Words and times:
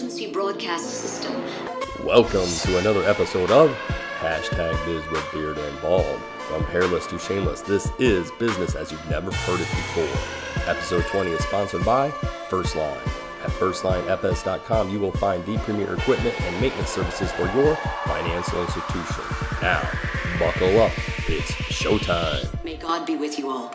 This 0.00 0.14
is 0.14 0.20
your 0.22 0.30
emergency 0.30 0.32
broadcast 0.32 0.90
system. 0.90 1.44
Welcome 2.06 2.48
to 2.62 2.78
another 2.78 3.02
episode 3.04 3.50
of 3.50 3.70
Hashtag 4.20 4.72
Biz 4.86 5.06
with 5.10 5.30
Beard 5.30 5.58
and 5.58 5.82
Bald. 5.82 6.18
From 6.48 6.64
hairless 6.64 7.06
to 7.08 7.18
shameless, 7.18 7.60
this 7.60 7.90
is 7.98 8.30
business 8.38 8.74
as 8.74 8.90
you've 8.90 9.10
never 9.10 9.30
heard 9.30 9.60
it 9.60 9.68
before. 9.68 10.64
Episode 10.66 11.04
20 11.04 11.32
is 11.32 11.44
sponsored 11.44 11.84
by 11.84 12.10
First 12.48 12.76
Line. 12.76 12.96
At 13.42 13.50
firstlinefs.com, 13.50 14.88
you 14.88 15.00
will 15.00 15.12
find 15.12 15.44
the 15.44 15.58
premier 15.58 15.92
equipment 15.94 16.40
and 16.40 16.60
maintenance 16.62 16.88
services 16.88 17.30
for 17.32 17.44
your 17.54 17.76
financial 18.06 18.62
institution. 18.62 19.24
Now, 19.60 19.86
buckle 20.38 20.80
up. 20.80 20.92
It's 21.28 21.52
showtime. 21.68 22.64
May 22.64 22.76
God 22.76 23.04
be 23.04 23.16
with 23.16 23.38
you 23.38 23.50
all. 23.50 23.74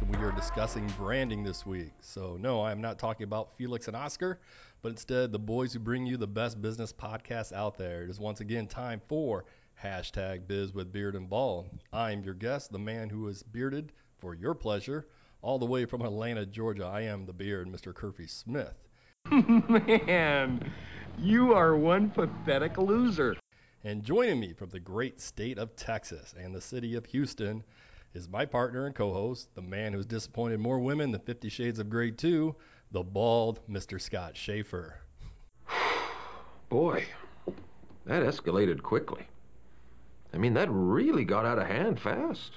And 0.00 0.16
we 0.16 0.24
are 0.24 0.32
discussing 0.32 0.86
branding 0.96 1.42
this 1.42 1.66
week. 1.66 1.92
So, 2.00 2.38
no, 2.40 2.60
I 2.62 2.72
am 2.72 2.80
not 2.80 2.98
talking 2.98 3.24
about 3.24 3.56
Felix 3.56 3.86
and 3.86 3.96
Oscar, 3.96 4.40
but 4.80 4.88
instead 4.90 5.30
the 5.30 5.38
boys 5.38 5.74
who 5.74 5.78
bring 5.78 6.06
you 6.06 6.16
the 6.16 6.26
best 6.26 6.62
business 6.62 6.92
podcast 6.92 7.52
out 7.52 7.76
there. 7.76 8.02
It 8.02 8.10
is 8.10 8.18
once 8.18 8.40
again 8.40 8.66
time 8.66 9.02
for 9.08 9.44
hashtag 9.82 10.46
Biz 10.46 10.72
with 10.72 10.90
Beard 10.90 11.16
and 11.16 11.28
Ball. 11.28 11.66
I'm 11.92 12.24
your 12.24 12.34
guest, 12.34 12.72
the 12.72 12.78
man 12.78 13.10
who 13.10 13.28
is 13.28 13.42
bearded 13.42 13.92
for 14.18 14.34
your 14.34 14.54
pleasure, 14.54 15.06
all 15.42 15.58
the 15.58 15.66
way 15.66 15.84
from 15.84 16.02
Atlanta, 16.02 16.46
Georgia. 16.46 16.86
I 16.86 17.02
am 17.02 17.26
the 17.26 17.32
beard, 17.32 17.68
Mr. 17.68 17.94
Kirby 17.94 18.26
Smith. 18.26 18.88
Man, 19.30 20.72
you 21.18 21.52
are 21.52 21.76
one 21.76 22.08
pathetic 22.10 22.78
loser. 22.78 23.36
And 23.84 24.02
joining 24.02 24.40
me 24.40 24.52
from 24.52 24.70
the 24.70 24.80
great 24.80 25.20
state 25.20 25.58
of 25.58 25.76
Texas 25.76 26.34
and 26.38 26.54
the 26.54 26.60
city 26.60 26.96
of 26.96 27.06
Houston 27.06 27.62
is 28.14 28.28
my 28.28 28.44
partner 28.44 28.86
and 28.86 28.94
co-host, 28.94 29.54
the 29.54 29.62
man 29.62 29.92
who's 29.92 30.06
disappointed 30.06 30.60
more 30.60 30.78
women 30.78 31.12
than 31.12 31.20
Fifty 31.20 31.48
Shades 31.48 31.78
of 31.78 31.88
Grey 31.88 32.10
2, 32.10 32.54
the 32.92 33.02
bald 33.02 33.60
Mr. 33.68 34.00
Scott 34.00 34.36
Schaefer. 34.36 34.96
Boy, 36.68 37.04
that 38.06 38.22
escalated 38.22 38.82
quickly. 38.82 39.26
I 40.32 40.38
mean, 40.38 40.54
that 40.54 40.68
really 40.70 41.24
got 41.24 41.44
out 41.44 41.58
of 41.58 41.66
hand 41.66 42.00
fast. 42.00 42.52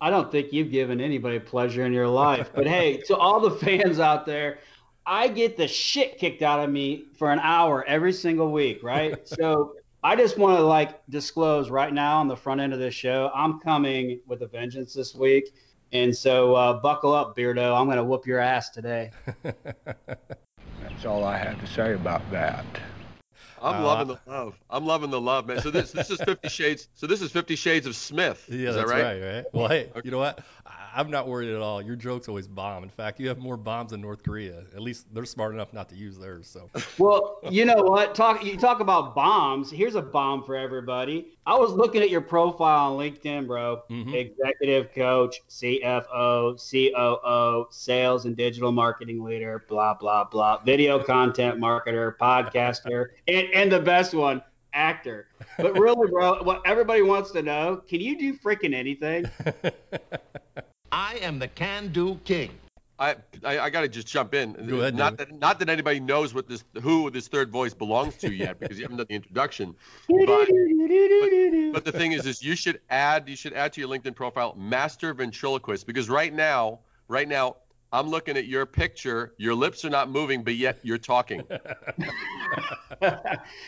I 0.00 0.10
don't 0.10 0.30
think 0.30 0.52
you've 0.52 0.70
given 0.70 1.00
anybody 1.00 1.38
pleasure 1.38 1.84
in 1.84 1.92
your 1.92 2.08
life. 2.08 2.50
But 2.54 2.66
hey, 2.66 2.98
to 3.06 3.16
all 3.16 3.40
the 3.40 3.52
fans 3.52 4.00
out 4.00 4.26
there, 4.26 4.58
I 5.06 5.28
get 5.28 5.56
the 5.56 5.68
shit 5.68 6.18
kicked 6.18 6.42
out 6.42 6.60
of 6.60 6.70
me 6.70 7.04
for 7.16 7.30
an 7.30 7.38
hour 7.40 7.84
every 7.86 8.12
single 8.12 8.50
week, 8.50 8.82
right? 8.82 9.16
so 9.28 9.74
I 10.04 10.16
just 10.16 10.36
want 10.36 10.58
to 10.58 10.62
like 10.62 11.00
disclose 11.08 11.70
right 11.70 11.92
now 11.92 12.18
on 12.18 12.28
the 12.28 12.36
front 12.36 12.60
end 12.60 12.74
of 12.74 12.78
this 12.78 12.94
show, 12.94 13.30
I'm 13.34 13.58
coming 13.60 14.20
with 14.26 14.42
a 14.42 14.46
vengeance 14.46 14.92
this 14.92 15.14
week. 15.14 15.54
And 15.92 16.14
so 16.14 16.54
uh, 16.54 16.74
buckle 16.74 17.14
up, 17.14 17.34
Beardo. 17.34 17.74
I'm 17.74 17.86
going 17.86 17.96
to 17.96 18.04
whoop 18.04 18.26
your 18.26 18.38
ass 18.38 18.68
today. 18.68 19.12
That's 19.42 21.06
all 21.06 21.24
I 21.24 21.38
have 21.38 21.58
to 21.58 21.66
say 21.66 21.94
about 21.94 22.30
that. 22.32 22.66
I'm 23.62 23.76
Uh, 23.76 23.84
loving 23.86 24.08
the 24.08 24.18
love. 24.30 24.54
I'm 24.68 24.84
loving 24.84 25.10
the 25.10 25.20
love, 25.20 25.46
man. 25.46 25.60
So 25.62 25.70
this 25.70 25.92
this 25.92 26.10
is 26.10 26.20
Fifty 26.20 26.50
Shades. 26.50 26.88
So 26.94 27.06
this 27.06 27.22
is 27.22 27.32
Fifty 27.32 27.56
Shades 27.56 27.86
of 27.86 27.96
Smith. 27.96 28.44
Yeah, 28.50 28.68
is 28.70 28.74
that 28.74 28.80
that's 28.86 28.90
right? 28.90 29.22
right? 29.22 29.34
right, 29.36 29.44
Well, 29.54 29.68
hey, 29.68 29.90
you 30.04 30.10
know 30.10 30.18
what? 30.18 30.40
I'm 30.94 31.10
not 31.10 31.26
worried 31.26 31.50
at 31.50 31.60
all. 31.60 31.82
Your 31.82 31.96
jokes 31.96 32.28
always 32.28 32.46
bomb. 32.46 32.84
In 32.84 32.88
fact, 32.88 33.18
you 33.18 33.26
have 33.28 33.38
more 33.38 33.56
bombs 33.56 33.90
than 33.90 34.00
North 34.00 34.22
Korea. 34.22 34.62
At 34.74 34.80
least 34.80 35.12
they're 35.12 35.24
smart 35.24 35.52
enough 35.52 35.72
not 35.72 35.88
to 35.88 35.96
use 35.96 36.16
theirs. 36.16 36.46
So, 36.46 36.70
Well, 36.98 37.40
you 37.50 37.64
know 37.64 37.82
what? 37.82 38.14
Talk 38.14 38.44
you 38.44 38.56
talk 38.56 38.80
about 38.80 39.14
bombs. 39.14 39.70
Here's 39.70 39.96
a 39.96 40.02
bomb 40.02 40.44
for 40.44 40.56
everybody. 40.56 41.32
I 41.46 41.56
was 41.56 41.72
looking 41.72 42.00
at 42.02 42.10
your 42.10 42.20
profile 42.20 42.92
on 42.92 42.98
LinkedIn, 42.98 43.46
bro. 43.46 43.82
Mhm. 43.90 44.14
Executive 44.14 44.94
coach, 44.94 45.40
CFO, 45.48 46.56
COO, 46.56 47.66
sales 47.70 48.24
and 48.24 48.36
digital 48.36 48.70
marketing 48.72 49.22
leader, 49.24 49.64
blah 49.68 49.94
blah 49.94 50.24
blah. 50.24 50.62
Video 50.64 51.02
content 51.02 51.58
marketer, 51.58 52.16
podcaster, 52.16 53.08
and 53.28 53.48
and 53.52 53.72
the 53.72 53.80
best 53.80 54.14
one, 54.14 54.42
actor. 54.72 55.26
But 55.58 55.78
really, 55.78 56.08
bro, 56.08 56.42
what 56.42 56.62
everybody 56.64 57.02
wants 57.02 57.30
to 57.32 57.42
know, 57.42 57.82
can 57.88 58.00
you 58.00 58.18
do 58.18 58.34
freaking 58.38 58.74
anything? 58.74 59.24
I 60.94 61.16
am 61.22 61.40
the 61.40 61.48
can-do 61.48 62.20
king. 62.24 62.52
I 63.00 63.16
I, 63.42 63.58
I 63.58 63.70
got 63.70 63.80
to 63.80 63.88
just 63.88 64.06
jump 64.06 64.32
in. 64.32 64.52
Go 64.52 64.78
ahead, 64.80 64.94
Not 64.94 65.16
David. 65.16 65.34
that 65.34 65.40
not 65.40 65.58
that 65.58 65.68
anybody 65.68 65.98
knows 65.98 66.32
what 66.32 66.48
this 66.48 66.62
who 66.80 67.10
this 67.10 67.26
third 67.26 67.50
voice 67.50 67.74
belongs 67.74 68.14
to 68.18 68.32
yet 68.32 68.60
because 68.60 68.78
you 68.78 68.84
haven't 68.84 68.98
done 68.98 69.06
the 69.08 69.16
introduction. 69.16 69.74
But, 70.08 70.26
but 70.26 70.48
but 71.72 71.84
the 71.84 71.90
thing 71.92 72.12
is, 72.12 72.26
is 72.26 72.44
you 72.44 72.54
should 72.54 72.80
add 72.90 73.28
you 73.28 73.34
should 73.34 73.54
add 73.54 73.72
to 73.72 73.80
your 73.80 73.90
LinkedIn 73.90 74.14
profile 74.14 74.54
master 74.56 75.12
ventriloquist 75.12 75.84
because 75.84 76.08
right 76.08 76.32
now 76.32 76.78
right 77.08 77.26
now 77.26 77.56
I'm 77.92 78.08
looking 78.08 78.36
at 78.36 78.46
your 78.46 78.64
picture. 78.64 79.34
Your 79.38 79.54
lips 79.56 79.84
are 79.84 79.90
not 79.90 80.08
moving, 80.10 80.44
but 80.44 80.54
yet 80.54 80.78
you're 80.84 80.98
talking. 80.98 81.42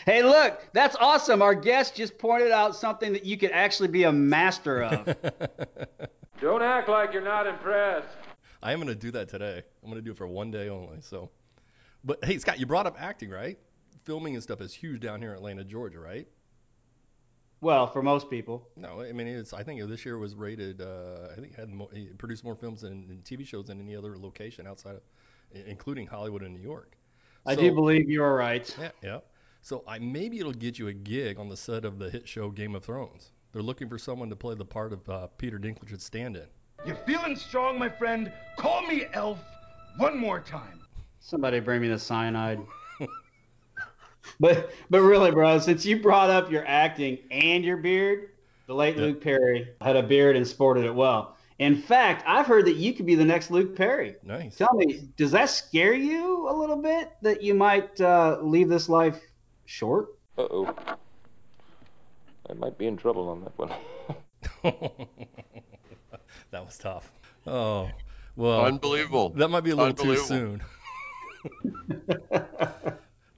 hey, 0.05 0.23
look, 0.23 0.65
that's 0.71 0.95
awesome. 0.97 1.41
Our 1.41 1.55
guest 1.55 1.95
just 1.95 2.17
pointed 2.17 2.51
out 2.51 2.75
something 2.75 3.11
that 3.11 3.25
you 3.25 3.37
could 3.37 3.51
actually 3.51 3.89
be 3.89 4.03
a 4.03 4.11
master 4.11 4.83
of. 4.83 5.15
Don't 6.39 6.61
act 6.61 6.87
like 6.89 7.13
you're 7.13 7.23
not 7.23 7.47
impressed. 7.47 8.07
I 8.61 8.71
am 8.73 8.79
going 8.79 8.87
to 8.89 8.95
do 8.95 9.11
that 9.11 9.29
today. 9.29 9.63
I'm 9.83 9.89
going 9.89 10.01
to 10.01 10.05
do 10.05 10.11
it 10.11 10.17
for 10.17 10.27
one 10.27 10.51
day 10.51 10.69
only. 10.69 11.01
So, 11.01 11.29
but 12.03 12.23
hey, 12.23 12.37
Scott, 12.37 12.59
you 12.59 12.65
brought 12.65 12.85
up 12.87 12.95
acting, 12.99 13.29
right? 13.29 13.57
Filming 14.03 14.35
and 14.35 14.43
stuff 14.43 14.61
is 14.61 14.73
huge 14.73 15.01
down 15.01 15.21
here 15.21 15.31
in 15.31 15.37
Atlanta, 15.37 15.63
Georgia, 15.63 15.99
right? 15.99 16.27
well, 17.59 17.87
for 17.87 18.03
most 18.03 18.29
people. 18.29 18.67
No, 18.75 19.01
I 19.01 19.11
mean 19.13 19.25
it's. 19.27 19.51
I 19.51 19.63
think 19.63 19.81
this 19.89 20.05
year 20.05 20.19
was 20.19 20.35
rated. 20.35 20.79
Uh, 20.79 21.29
I 21.31 21.35
think 21.41 21.53
it 21.53 21.59
had 21.59 21.69
more, 21.69 21.89
it 21.91 22.15
produced 22.19 22.43
more 22.43 22.55
films 22.55 22.83
and, 22.83 23.09
and 23.09 23.23
TV 23.23 23.45
shows 23.45 23.65
than 23.67 23.81
any 23.81 23.95
other 23.95 24.15
location 24.15 24.67
outside 24.67 24.95
of, 24.95 25.01
including 25.65 26.05
Hollywood 26.05 26.43
and 26.43 26.53
New 26.53 26.61
York. 26.61 26.95
I 27.47 27.55
So- 27.55 27.61
do 27.61 27.73
believe 27.73 28.09
you 28.09 28.21
are 28.23 28.35
right. 28.35 28.75
Yeah, 28.79 28.91
yeah. 29.03 29.19
So 29.61 29.83
I 29.87 29.97
maybe 29.99 30.39
it'll 30.39 30.53
get 30.53 30.77
you 30.77 30.87
a 30.87 30.93
gig 30.93 31.39
on 31.39 31.49
the 31.49 31.57
set 31.57 31.83
of 31.83 31.97
the 31.97 32.09
hit 32.11 32.27
show 32.27 32.51
Game 32.51 32.75
of 32.75 32.85
Thrones. 32.85 33.31
They're 33.53 33.61
looking 33.61 33.89
for 33.89 33.97
someone 33.97 34.29
to 34.29 34.35
play 34.35 34.55
the 34.55 34.65
part 34.65 34.93
of 34.93 35.07
uh, 35.09 35.27
Peter 35.37 35.57
Dinklage's 35.57 36.03
stand-in. 36.03 36.45
You 36.85 36.95
feeling 37.05 37.35
strong, 37.35 37.79
my 37.79 37.89
friend? 37.89 38.31
Call 38.57 38.85
me 38.85 39.05
Elf 39.13 39.39
one 39.97 40.17
more 40.17 40.39
time. 40.39 40.81
Somebody 41.19 41.59
bring 41.59 41.81
me 41.81 41.87
the 41.87 41.99
cyanide. 41.99 42.59
but 44.39 44.71
but 44.89 45.01
really, 45.01 45.31
bro, 45.31 45.59
since 45.59 45.85
you 45.85 46.01
brought 46.01 46.29
up 46.29 46.51
your 46.51 46.65
acting 46.67 47.17
and 47.31 47.65
your 47.65 47.77
beard, 47.77 48.29
the 48.67 48.75
late 48.75 48.95
Yeah. 48.95 49.03
Luke 49.03 49.21
Perry 49.21 49.69
had 49.81 49.95
a 49.95 50.03
beard 50.03 50.35
and 50.35 50.47
sported 50.47 50.85
it 50.85 50.93
well. 50.93 51.35
In 51.59 51.81
fact, 51.81 52.23
I've 52.27 52.45
heard 52.45 52.65
that 52.65 52.75
you 52.75 52.93
could 52.93 53.07
be 53.07 53.15
the 53.15 53.25
next 53.25 53.49
Luke 53.49 53.75
Perry. 53.75 54.15
Nice. 54.23 54.55
Tell 54.57 54.73
me, 54.75 55.09
does 55.17 55.31
that 55.31 55.49
scare 55.49 55.93
you 55.93 56.47
a 56.47 56.53
little 56.53 56.77
bit 56.77 57.11
that 57.23 57.41
you 57.41 57.55
might 57.55 57.99
uh, 57.99 58.37
leave 58.41 58.69
this 58.69 58.87
life 58.87 59.19
short? 59.65 60.09
Uh-oh. 60.37 60.71
I 62.49 62.53
might 62.53 62.77
be 62.77 62.87
in 62.87 62.97
trouble 62.97 63.29
on 63.29 63.41
that 63.41 63.57
one. 63.57 63.71
that 66.51 66.65
was 66.65 66.77
tough. 66.77 67.11
Oh, 67.45 67.89
well, 68.35 68.65
Unbelievable. 68.65 69.29
that 69.31 69.49
might 69.49 69.61
be 69.61 69.71
a 69.71 69.75
little 69.75 69.93
too 69.93 70.17
soon. 70.17 70.63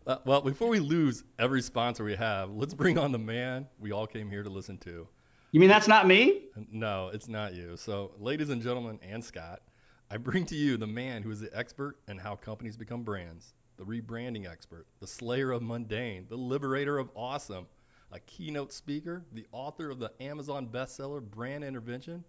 Uh, 0.07 0.17
well, 0.25 0.41
before 0.41 0.69
we 0.69 0.79
lose 0.79 1.23
every 1.37 1.61
sponsor 1.61 2.03
we 2.03 2.15
have, 2.15 2.49
let's 2.49 2.73
bring 2.73 2.97
on 2.97 3.11
the 3.11 3.19
man 3.19 3.67
we 3.77 3.91
all 3.91 4.07
came 4.07 4.27
here 4.27 4.41
to 4.41 4.49
listen 4.49 4.75
to. 4.75 5.07
You 5.51 5.59
mean 5.59 5.69
that's 5.69 5.87
not 5.87 6.07
me? 6.07 6.45
No, 6.71 7.11
it's 7.13 7.27
not 7.27 7.53
you. 7.53 7.77
So, 7.77 8.09
ladies 8.17 8.49
and 8.49 8.59
gentlemen, 8.59 8.97
and 9.03 9.23
Scott, 9.23 9.61
I 10.09 10.17
bring 10.17 10.47
to 10.47 10.55
you 10.55 10.77
the 10.77 10.87
man 10.87 11.21
who 11.21 11.29
is 11.29 11.41
the 11.41 11.55
expert 11.55 11.97
in 12.07 12.17
how 12.17 12.35
companies 12.35 12.75
become 12.75 13.03
brands, 13.03 13.53
the 13.77 13.83
rebranding 13.83 14.49
expert, 14.49 14.87
the 14.99 15.05
slayer 15.05 15.51
of 15.51 15.61
mundane, 15.61 16.25
the 16.27 16.37
liberator 16.37 16.97
of 16.97 17.11
awesome, 17.15 17.67
a 18.11 18.19
keynote 18.19 18.73
speaker, 18.73 19.23
the 19.33 19.45
author 19.51 19.89
of 19.89 19.99
the 19.99 20.11
Amazon 20.19 20.67
bestseller 20.67 21.21
Brand 21.21 21.63
Intervention 21.63 22.23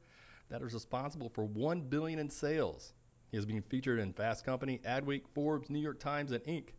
that 0.50 0.62
is 0.62 0.74
responsible 0.74 1.28
for 1.30 1.44
1 1.44 1.82
billion 1.82 2.18
in 2.18 2.28
sales. 2.28 2.92
He 3.30 3.36
has 3.36 3.46
been 3.46 3.62
featured 3.62 4.00
in 4.00 4.12
Fast 4.12 4.44
Company, 4.44 4.80
Adweek, 4.84 5.22
Forbes, 5.34 5.70
New 5.70 5.78
York 5.78 6.00
Times, 6.00 6.32
and 6.32 6.42
Inc. 6.44 6.70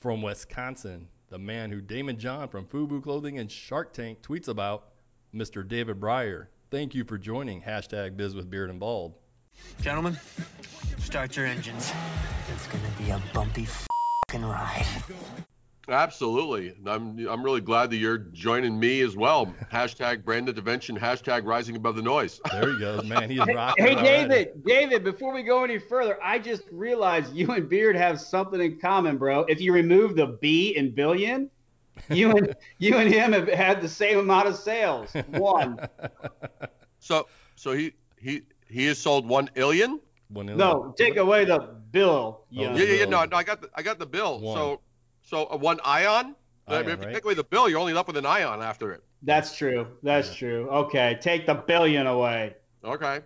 From 0.00 0.22
Wisconsin, 0.22 1.08
the 1.28 1.38
man 1.38 1.70
who 1.70 1.80
Daymond 1.80 2.18
John 2.18 2.48
from 2.48 2.66
Fubu 2.66 3.02
Clothing 3.02 3.38
and 3.38 3.50
Shark 3.50 3.92
Tank 3.92 4.22
tweets 4.22 4.48
about, 4.48 4.92
Mr. 5.34 5.66
David 5.66 5.98
Brier. 6.00 6.48
Thank 6.70 6.94
you 6.94 7.04
for 7.04 7.18
joining 7.18 7.60
hashtag 7.60 8.16
Biz 8.16 8.34
with 8.34 8.48
Beard 8.48 8.70
and 8.70 8.78
Bald. 8.78 9.14
Gentlemen, 9.80 10.16
start 10.98 11.36
your 11.36 11.46
engines. 11.46 11.92
It's 12.54 12.66
gonna 12.68 12.84
be 12.98 13.10
a 13.10 13.20
bumpy 13.34 13.64
f***ing 13.64 14.44
ride. 14.44 14.86
Absolutely. 15.88 16.74
I'm 16.84 17.26
I'm 17.28 17.42
really 17.42 17.60
glad 17.60 17.90
that 17.90 17.96
you're 17.96 18.18
joining 18.18 18.78
me 18.78 19.02
as 19.02 19.16
well. 19.16 19.54
Hashtag 19.72 20.24
brand 20.24 20.48
intervention, 20.48 20.98
hashtag 20.98 21.44
rising 21.44 21.76
above 21.76 21.94
the 21.94 22.02
noise. 22.02 22.40
There 22.50 22.72
he 22.72 22.78
goes, 22.80 23.04
man. 23.04 23.30
He 23.30 23.38
is 23.38 23.46
rocking. 23.54 23.84
Hey, 23.84 23.92
it 23.92 23.98
already. 23.98 24.28
David, 24.28 24.64
David, 24.64 25.04
before 25.04 25.32
we 25.32 25.44
go 25.44 25.62
any 25.62 25.78
further, 25.78 26.18
I 26.22 26.40
just 26.40 26.64
realized 26.72 27.32
you 27.34 27.52
and 27.52 27.68
Beard 27.68 27.94
have 27.94 28.20
something 28.20 28.60
in 28.60 28.80
common, 28.80 29.16
bro. 29.16 29.44
If 29.48 29.60
you 29.60 29.72
remove 29.72 30.16
the 30.16 30.38
B 30.40 30.76
in 30.76 30.92
billion, 30.92 31.50
You 32.10 32.32
and 32.32 32.54
you 32.78 32.96
and 32.96 33.12
him 33.12 33.32
have 33.32 33.48
had 33.48 33.80
the 33.80 33.88
same 33.88 34.18
amount 34.18 34.48
of 34.48 34.56
sales. 34.56 35.12
One. 35.28 35.78
So 36.98 37.26
so 37.54 37.72
he 37.72 37.92
he 38.18 38.42
he 38.68 38.86
has 38.86 38.98
sold 38.98 39.28
one 39.28 39.48
illion. 39.54 40.00
One 40.28 40.48
in 40.48 40.56
No, 40.56 40.94
take 40.98 41.16
away 41.16 41.44
the 41.44 41.58
bill. 41.90 42.40
Oh, 42.42 42.44
Yeah. 42.50 42.74
Yeah, 42.74 42.84
yeah, 42.84 42.94
yeah. 42.94 43.04
No, 43.04 43.24
no, 43.24 43.36
I 43.36 43.44
got 43.44 43.62
the 43.62 43.70
I 43.74 43.82
got 43.82 43.98
the 43.98 44.06
bill. 44.06 44.40
One. 44.40 44.56
So 44.56 44.80
so 45.26 45.44
uh, 45.46 45.56
one 45.56 45.80
ion. 45.84 46.34
I 46.68 46.78
mean, 46.78 46.86
Ion, 46.86 46.88
if 46.88 47.00
you 47.00 47.06
right? 47.06 47.14
take 47.14 47.24
away 47.24 47.34
the 47.34 47.44
bill, 47.44 47.68
you're 47.68 47.78
only 47.78 47.92
left 47.92 48.08
with 48.08 48.16
an 48.16 48.26
ion 48.26 48.62
after 48.62 48.92
it. 48.92 49.04
That's 49.22 49.56
true. 49.56 49.86
That's 50.02 50.34
true. 50.34 50.68
Okay, 50.68 51.18
take 51.20 51.46
the 51.46 51.54
billion 51.54 52.06
away. 52.06 52.54
Okay. 52.84 53.20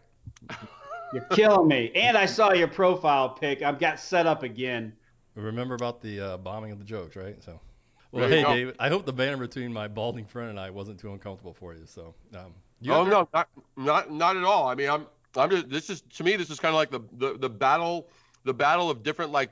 You're 1.12 1.24
killing 1.32 1.66
me. 1.66 1.90
And 1.96 2.16
I 2.16 2.26
saw 2.26 2.52
your 2.52 2.68
profile 2.68 3.30
pic. 3.30 3.62
I've 3.62 3.80
got 3.80 3.98
set 3.98 4.26
up 4.26 4.44
again. 4.44 4.92
Remember 5.34 5.74
about 5.74 6.00
the 6.00 6.20
uh, 6.20 6.36
bombing 6.36 6.70
of 6.70 6.78
the 6.78 6.84
jokes, 6.84 7.16
right? 7.16 7.42
So, 7.42 7.60
well, 8.12 8.28
hey, 8.28 8.42
go. 8.42 8.54
David, 8.54 8.76
I 8.78 8.88
hope 8.88 9.06
the 9.06 9.12
banner 9.12 9.36
between 9.36 9.72
my 9.72 9.88
balding 9.88 10.24
friend 10.24 10.50
and 10.50 10.60
I 10.60 10.70
wasn't 10.70 11.00
too 11.00 11.12
uncomfortable 11.12 11.52
for 11.52 11.74
you. 11.74 11.84
So, 11.86 12.14
um, 12.34 12.54
you 12.80 12.92
oh 12.92 13.00
ever- 13.00 13.10
no, 13.10 13.28
not 13.34 13.48
not 13.76 14.12
not 14.12 14.36
at 14.36 14.44
all. 14.44 14.68
I 14.68 14.74
mean, 14.74 14.88
I'm 14.88 15.06
I'm 15.36 15.50
just 15.50 15.68
this 15.68 15.90
is 15.90 16.02
to 16.16 16.24
me 16.24 16.36
this 16.36 16.50
is 16.50 16.60
kind 16.60 16.74
of 16.74 16.76
like 16.76 16.90
the, 16.90 17.00
the 17.18 17.38
the 17.38 17.50
battle 17.50 18.08
the 18.44 18.54
battle 18.54 18.90
of 18.90 19.02
different 19.02 19.32
like 19.32 19.50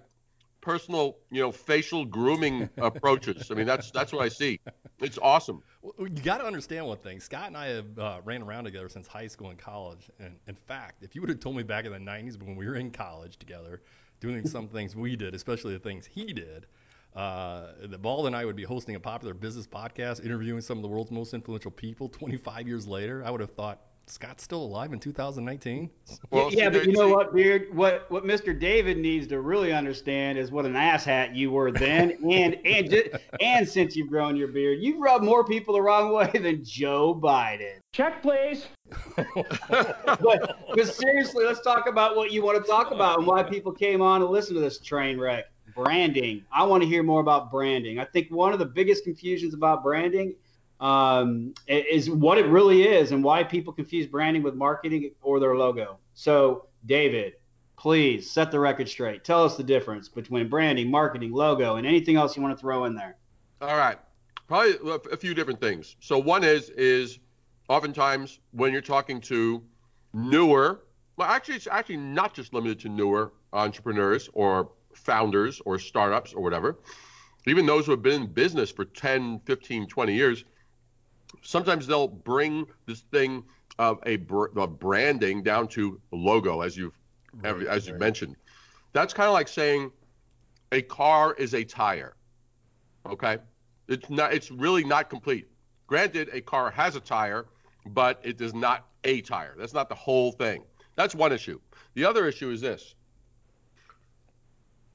personal 0.61 1.17
you 1.31 1.41
know 1.41 1.53
facial 1.53 2.05
grooming 2.05 2.69
approaches. 2.79 3.51
I 3.51 3.55
mean 3.55 3.67
that's 3.67 3.91
that's 3.91 4.13
what 4.13 4.23
I 4.23 4.29
see. 4.29 4.61
It's 5.01 5.19
awesome. 5.19 5.63
Well, 5.83 6.09
You 6.09 6.23
got 6.23 6.39
to 6.39 6.45
understand 6.45 6.87
one 6.87 6.99
thing. 6.99 7.21
Scott 7.21 7.47
and 7.47 7.57
I 7.57 7.67
have 7.69 7.99
uh, 7.99 8.21
ran 8.25 8.43
around 8.43 8.65
together 8.65 8.89
since 8.89 9.07
high 9.07 9.29
school 9.29 9.51
and 9.51 9.59
college. 9.59 10.11
And 10.19 10.37
in 10.47 10.57
fact, 10.57 11.03
if 11.03 11.15
you 11.15 11.21
would 11.21 11.31
have 11.31 11.41
told 11.41 11.57
me 11.57 11.63
back 11.63 11.85
in 11.85 11.93
the 11.93 11.99
90s 11.99 12.43
when 12.43 12.57
we 12.57 12.67
were 12.67 12.75
in 12.75 12.91
college 12.91 13.39
together, 13.39 13.83
doing 14.21 14.47
some 14.47 14.69
things 14.77 14.97
we 14.97 15.15
did, 15.15 15.35
especially 15.35 15.75
the 15.75 15.79
things 15.79 16.05
he 16.05 16.33
did, 16.33 16.67
uh, 17.15 17.73
that 17.83 18.03
Bald 18.03 18.27
and 18.27 18.37
I 18.37 18.45
would 18.45 18.57
be 18.57 18.65
hosting 18.65 18.95
a 18.97 19.01
popular 19.01 19.35
business 19.35 19.67
podcast, 19.67 20.25
interviewing 20.25 20.61
some 20.61 20.79
of 20.79 20.83
the 20.83 20.89
world's 20.89 21.11
most 21.11 21.33
influential 21.33 21.71
people 21.71 22.09
25 22.09 22.69
years 22.69 22.87
later, 22.87 23.25
I 23.25 23.31
would 23.31 23.41
have 23.41 23.53
thought, 23.53 23.81
Scott's 24.11 24.43
still 24.43 24.63
alive 24.63 24.93
in 24.93 25.01
2019? 25.01 25.91
Well, 26.31 26.51
yeah, 26.53 26.71
see, 26.71 26.79
but 26.79 26.87
you 26.87 26.93
know 26.93 27.09
what, 27.09 27.35
Beard? 27.35 27.75
What 27.75 28.11
what 28.11 28.25
Mr. 28.25 28.59
David 28.59 28.99
needs 28.99 29.27
to 29.29 29.41
really 29.41 29.73
understand 29.73 30.39
is 30.39 30.51
what 30.51 30.67
an 30.67 30.75
asshat 30.75 31.35
you 31.35 31.51
were 31.51 31.71
then, 31.71 32.19
and 32.31 32.59
and 32.67 32.91
ju- 32.91 33.11
and 33.41 33.67
since 33.67 33.97
you've 33.97 34.09
grown 34.09 34.37
your 34.37 34.49
beard, 34.49 34.79
you've 34.81 34.99
rubbed 34.99 35.25
more 35.25 35.45
people 35.45 35.75
the 35.75 35.81
wrong 35.81 36.13
way 36.13 36.31
than 36.35 36.65
Joe 36.65 37.15
Biden. 37.15 37.79
Check, 37.93 38.23
please. 38.23 38.67
But, 39.69 40.59
but 40.75 40.87
seriously, 40.87 41.45
let's 41.45 41.61
talk 41.61 41.89
about 41.89 42.17
what 42.17 42.33
you 42.33 42.43
want 42.43 42.63
to 42.63 42.69
talk 42.69 42.91
about 42.91 43.19
and 43.19 43.27
why 43.27 43.43
people 43.43 43.73
came 43.73 44.01
on 44.01 44.21
to 44.21 44.27
listen 44.27 44.55
to 44.55 44.61
this 44.61 44.79
train 44.79 45.19
wreck. 45.19 45.45
Branding. 45.75 46.45
I 46.51 46.65
want 46.65 46.83
to 46.83 46.89
hear 46.89 47.03
more 47.03 47.21
about 47.21 47.51
branding. 47.51 47.99
I 47.99 48.05
think 48.05 48.31
one 48.31 48.53
of 48.53 48.59
the 48.59 48.67
biggest 48.67 49.05
confusions 49.05 49.55
about 49.55 49.83
branding 49.83 50.35
um, 50.81 51.55
is 51.67 52.09
what 52.09 52.39
it 52.39 52.47
really 52.47 52.83
is 52.87 53.13
and 53.13 53.23
why 53.23 53.43
people 53.43 53.73
confuse 53.73 54.07
branding 54.07 54.43
with 54.43 54.55
marketing 54.55 55.11
or 55.23 55.41
their 55.41 55.57
logo. 55.57 55.99
So, 56.15 56.67
David, 56.87 57.35
please 57.77 58.31
set 58.31 58.51
the 58.51 58.61
record 58.61 58.89
straight. 58.89 59.25
Tell 59.25 59.45
us 59.45 59.57
the 59.57 59.63
difference 59.63 60.09
between 60.09 60.49
branding, 60.49 60.91
marketing, 60.91 61.33
logo, 61.33 61.77
and 61.77 61.87
anything 61.87 62.17
else 62.17 62.37
you 62.37 62.43
want 62.43 62.57
to 62.57 62.61
throw 62.61 62.85
in 62.85 62.95
there. 62.95 63.17
All 63.61 63.77
right. 63.77 63.99
Probably 64.47 64.77
a- 65.13 65.17
few 65.17 65.35
different 65.35 65.61
things. 65.61 65.97
So 66.01 66.19
one 66.19 66.43
is 66.43 66.71
is 66.71 67.19
oftentimes 67.69 68.41
when 68.53 68.73
you're 68.73 68.81
talking 68.81 69.21
to 69.23 69.63
newer, 70.15 70.81
well 71.17 71.29
actually 71.29 71.57
it's 71.57 71.67
actually 71.67 71.99
not 71.99 72.35
just 72.35 72.55
limited 72.55 72.81
to 72.81 72.89
newer 72.89 73.33
entrepreneurs 73.53 74.31
or 74.33 74.71
founders 74.95 75.61
or 75.67 75.79
startups 75.79 76.33
or 76.33 76.43
whatever. 76.43 76.79
Even 77.47 77.67
those 77.67 77.87
who 77.87 77.93
have 77.93 78.03
been 78.03 78.23
in 78.23 78.33
business 78.33 78.71
for 78.71 78.85
10, 78.85 79.41
15, 79.45 79.87
20 79.87 80.15
years, 80.15 80.45
sometimes 81.43 81.87
they'll 81.87 82.09
bring 82.09 82.67
this 82.87 83.01
thing 83.01 83.45
of 83.79 84.01
a 84.07 84.17
br- 84.17 84.59
of 84.59 84.79
branding 84.79 85.43
down 85.43 85.69
to 85.69 86.01
logo 86.13 86.61
as 86.63 86.77
you've 86.77 86.99
Right, 87.43 87.67
as 87.67 87.87
you 87.87 87.93
right. 87.93 88.01
mentioned. 88.01 88.37
That's 88.93 89.13
kind 89.13 89.27
of 89.29 89.35
like 89.35 89.49
saying 89.49 89.93
a 90.73 90.83
car 90.83 91.35
is 91.35 91.55
a 91.55 91.63
tire. 91.63 92.17
Okay? 93.07 93.39
It's 93.87 94.09
not 94.11 94.33
it's 94.33 94.51
really 94.51 94.85
not 94.85 95.11
complete. 95.11 95.49
Granted, 95.87 96.31
a 96.33 96.41
car 96.41 96.71
has 96.71 96.97
a 96.97 97.01
tire, 97.01 97.47
but 97.87 98.21
it 98.23 98.41
is 98.41 98.55
not 98.55 98.87
a 99.05 99.21
tire. 99.21 99.55
That's 99.59 99.75
not 99.75 99.89
the 99.89 99.95
whole 99.95 100.33
thing. 100.33 100.65
That's 100.97 101.15
one 101.15 101.33
issue. 101.33 101.61
The 101.95 102.05
other 102.05 102.27
issue 102.27 102.51
is 102.51 102.61
this. 102.61 102.95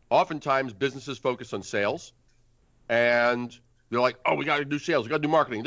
Oftentimes 0.10 0.74
businesses 0.74 1.18
focus 1.18 1.54
on 1.54 1.64
sales 1.64 2.14
and 2.90 3.58
they're 3.94 4.02
like, 4.02 4.18
"Oh, 4.26 4.36
we 4.36 4.46
got 4.46 4.58
to 4.58 4.66
do 4.66 4.80
sales, 4.80 5.06
we 5.06 5.10
got 5.10 5.18
to 5.18 5.22
do 5.22 5.28
marketing." 5.28 5.66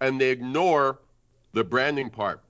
And 0.00 0.20
they 0.20 0.30
ignore 0.30 1.00
the 1.52 1.64
branding 1.64 2.10
part. 2.10 2.42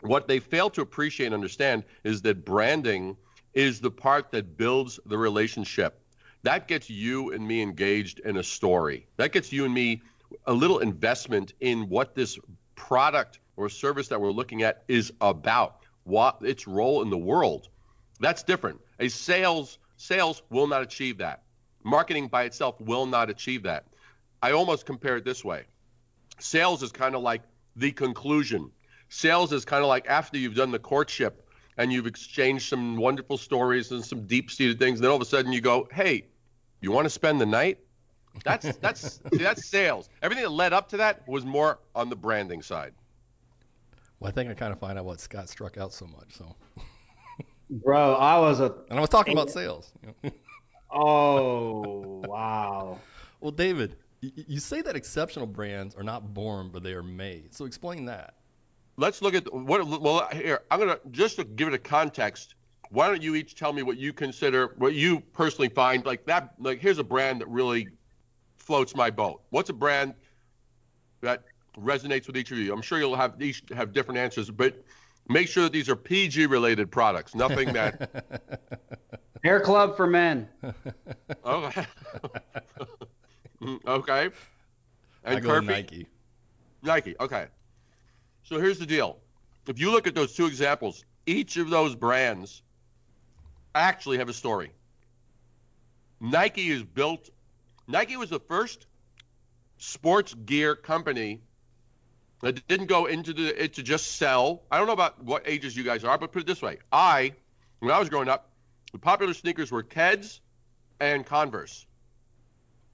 What 0.00 0.28
they 0.28 0.38
fail 0.38 0.70
to 0.70 0.80
appreciate 0.80 1.26
and 1.26 1.34
understand 1.34 1.84
is 2.04 2.22
that 2.22 2.44
branding 2.44 3.16
is 3.54 3.80
the 3.80 3.90
part 3.90 4.30
that 4.32 4.56
builds 4.56 5.00
the 5.06 5.18
relationship. 5.18 6.00
That 6.44 6.68
gets 6.68 6.88
you 6.88 7.32
and 7.32 7.46
me 7.46 7.62
engaged 7.62 8.20
in 8.20 8.36
a 8.36 8.42
story. 8.42 9.06
That 9.16 9.32
gets 9.32 9.52
you 9.52 9.64
and 9.64 9.74
me 9.74 10.02
a 10.46 10.52
little 10.52 10.78
investment 10.78 11.52
in 11.60 11.88
what 11.88 12.14
this 12.14 12.38
product 12.76 13.40
or 13.56 13.68
service 13.68 14.08
that 14.08 14.20
we're 14.20 14.30
looking 14.30 14.62
at 14.62 14.84
is 14.86 15.12
about, 15.20 15.80
what 16.04 16.38
its 16.42 16.68
role 16.68 17.02
in 17.02 17.10
the 17.10 17.18
world. 17.18 17.68
That's 18.20 18.44
different. 18.44 18.80
A 19.00 19.08
sales 19.08 19.78
sales 19.96 20.42
will 20.48 20.68
not 20.68 20.82
achieve 20.82 21.18
that. 21.18 21.42
Marketing 21.88 22.28
by 22.28 22.44
itself 22.44 22.78
will 22.82 23.06
not 23.06 23.30
achieve 23.30 23.62
that. 23.62 23.86
I 24.42 24.52
almost 24.52 24.84
compare 24.84 25.16
it 25.16 25.24
this 25.24 25.42
way. 25.42 25.64
Sales 26.38 26.82
is 26.82 26.92
kind 26.92 27.14
of 27.14 27.22
like 27.22 27.40
the 27.76 27.92
conclusion. 27.92 28.70
Sales 29.08 29.54
is 29.54 29.64
kind 29.64 29.82
of 29.82 29.88
like 29.88 30.06
after 30.06 30.36
you've 30.36 30.54
done 30.54 30.70
the 30.70 30.78
courtship 30.78 31.48
and 31.78 31.90
you've 31.90 32.06
exchanged 32.06 32.68
some 32.68 32.96
wonderful 32.96 33.38
stories 33.38 33.90
and 33.90 34.04
some 34.04 34.26
deep-seated 34.26 34.78
things, 34.78 35.00
then 35.00 35.08
all 35.08 35.16
of 35.16 35.22
a 35.22 35.24
sudden 35.24 35.50
you 35.50 35.62
go, 35.62 35.88
"Hey, 35.90 36.26
you 36.82 36.92
want 36.92 37.06
to 37.06 37.10
spend 37.10 37.40
the 37.40 37.46
night?" 37.46 37.78
That's 38.44 38.76
that's 38.82 39.20
see, 39.32 39.38
that's 39.38 39.64
sales. 39.64 40.10
Everything 40.20 40.44
that 40.44 40.50
led 40.50 40.74
up 40.74 40.90
to 40.90 40.98
that 40.98 41.26
was 41.26 41.46
more 41.46 41.78
on 41.94 42.10
the 42.10 42.16
branding 42.16 42.60
side. 42.60 42.92
Well, 44.20 44.28
I 44.28 44.32
think 44.32 44.50
I 44.50 44.54
kind 44.54 44.74
of 44.74 44.78
find 44.78 44.98
out 44.98 45.06
what 45.06 45.20
Scott 45.20 45.48
struck 45.48 45.78
out 45.78 45.94
so 45.94 46.06
much. 46.06 46.36
So, 46.36 46.54
Bro, 47.70 48.14
I 48.16 48.38
was 48.38 48.60
a. 48.60 48.74
and 48.90 48.98
I 48.98 49.00
was 49.00 49.08
talking 49.08 49.32
about 49.32 49.48
sales. 49.48 49.90
you 50.02 50.14
know. 50.22 50.30
Oh, 50.90 52.20
wow. 52.26 52.98
well, 53.40 53.50
David, 53.50 53.96
y- 54.22 54.32
y- 54.36 54.44
you 54.48 54.60
say 54.60 54.80
that 54.82 54.96
exceptional 54.96 55.46
brands 55.46 55.94
are 55.94 56.02
not 56.02 56.32
born, 56.34 56.70
but 56.72 56.82
they 56.82 56.92
are 56.92 57.02
made. 57.02 57.54
So 57.54 57.64
explain 57.66 58.06
that. 58.06 58.34
Let's 58.96 59.22
look 59.22 59.34
at 59.34 59.52
what. 59.52 59.86
Well, 59.86 60.26
here 60.32 60.60
I'm 60.70 60.80
gonna 60.80 60.98
just 61.12 61.36
to 61.36 61.44
give 61.44 61.68
it 61.68 61.74
a 61.74 61.78
context. 61.78 62.54
Why 62.90 63.06
don't 63.08 63.22
you 63.22 63.34
each 63.34 63.54
tell 63.54 63.72
me 63.72 63.82
what 63.82 63.96
you 63.98 64.12
consider, 64.12 64.74
what 64.78 64.94
you 64.94 65.20
personally 65.20 65.68
find 65.68 66.04
like 66.04 66.26
that? 66.26 66.54
Like, 66.58 66.80
here's 66.80 66.98
a 66.98 67.04
brand 67.04 67.42
that 67.42 67.48
really 67.48 67.90
floats 68.56 68.96
my 68.96 69.10
boat. 69.10 69.42
What's 69.50 69.70
a 69.70 69.74
brand 69.74 70.14
that 71.20 71.44
resonates 71.78 72.26
with 72.26 72.36
each 72.36 72.50
of 72.50 72.58
you? 72.58 72.72
I'm 72.72 72.82
sure 72.82 72.98
you'll 72.98 73.14
have 73.14 73.40
each 73.40 73.62
have 73.74 73.92
different 73.92 74.18
answers, 74.18 74.50
but 74.50 74.82
make 75.28 75.48
sure 75.48 75.64
that 75.64 75.72
these 75.72 75.88
are 75.88 75.96
PG 75.96 76.46
related 76.46 76.90
products. 76.90 77.34
Nothing 77.34 77.72
that. 77.74 78.10
Hair 79.44 79.60
Club 79.60 79.96
for 79.96 80.06
Men. 80.06 80.48
Oh, 81.44 81.64
okay. 81.66 81.86
okay. 83.86 84.30
I 85.24 85.34
And 85.34 85.42
go 85.42 85.48
Kirby? 85.48 85.66
Nike. 85.66 86.06
Nike. 86.82 87.14
Okay. 87.20 87.46
So 88.42 88.58
here's 88.58 88.78
the 88.78 88.86
deal. 88.86 89.18
If 89.66 89.78
you 89.78 89.90
look 89.90 90.06
at 90.06 90.14
those 90.14 90.34
two 90.34 90.46
examples, 90.46 91.04
each 91.26 91.56
of 91.56 91.70
those 91.70 91.94
brands 91.94 92.62
actually 93.74 94.18
have 94.18 94.28
a 94.28 94.32
story. 94.32 94.72
Nike 96.20 96.70
is 96.70 96.82
built. 96.82 97.30
Nike 97.86 98.16
was 98.16 98.30
the 98.30 98.40
first 98.40 98.86
sports 99.78 100.34
gear 100.34 100.74
company 100.74 101.42
that 102.40 102.66
didn't 102.68 102.86
go 102.86 103.06
into 103.06 103.32
the 103.32 103.62
it 103.62 103.74
to 103.74 103.82
just 103.82 104.16
sell. 104.16 104.62
I 104.70 104.78
don't 104.78 104.86
know 104.86 104.92
about 104.92 105.22
what 105.22 105.42
ages 105.46 105.76
you 105.76 105.84
guys 105.84 106.04
are, 106.04 106.18
but 106.18 106.32
put 106.32 106.42
it 106.42 106.46
this 106.46 106.62
way: 106.62 106.78
I, 106.92 107.34
when 107.80 107.90
I 107.90 107.98
was 107.98 108.08
growing 108.08 108.28
up, 108.28 108.50
the 108.92 108.98
popular 108.98 109.34
sneakers 109.34 109.70
were 109.70 109.82
Keds 109.82 110.40
and 111.00 111.24
Converse. 111.26 111.86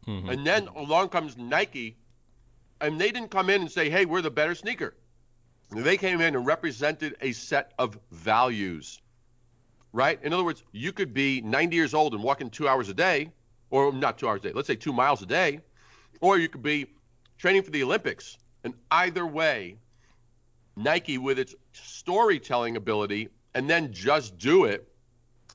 Mhm. 0.06 0.30
And 0.30 0.46
then 0.46 0.68
along 0.68 1.08
comes 1.08 1.36
Nike, 1.36 1.96
and 2.80 3.00
they 3.00 3.10
didn't 3.10 3.30
come 3.30 3.48
in 3.50 3.62
and 3.62 3.70
say, 3.70 3.88
hey, 3.88 4.04
we're 4.04 4.20
the 4.20 4.30
better 4.30 4.54
sneaker. 4.54 4.94
They 5.70 5.96
came 5.96 6.20
in 6.20 6.36
and 6.36 6.46
represented 6.46 7.16
a 7.20 7.32
set 7.32 7.72
of 7.78 7.98
values, 8.10 9.00
right? 9.92 10.22
In 10.22 10.32
other 10.32 10.44
words, 10.44 10.62
you 10.72 10.92
could 10.92 11.14
be 11.14 11.40
90 11.40 11.74
years 11.74 11.94
old 11.94 12.14
and 12.14 12.22
walking 12.22 12.50
two 12.50 12.68
hours 12.68 12.88
a 12.88 12.94
day, 12.94 13.32
or 13.70 13.92
not 13.92 14.18
two 14.18 14.28
hours 14.28 14.40
a 14.40 14.48
day, 14.48 14.52
let's 14.52 14.66
say 14.66 14.76
two 14.76 14.92
miles 14.92 15.22
a 15.22 15.26
day, 15.26 15.60
or 16.20 16.38
you 16.38 16.48
could 16.48 16.62
be 16.62 16.86
training 17.38 17.62
for 17.62 17.70
the 17.70 17.82
Olympics. 17.82 18.36
And 18.64 18.74
either 18.90 19.26
way, 19.26 19.76
Nike, 20.76 21.18
with 21.18 21.38
its 21.38 21.54
storytelling 21.72 22.76
ability 22.76 23.28
and 23.54 23.70
then 23.70 23.92
just 23.92 24.38
do 24.38 24.64
it, 24.64 24.88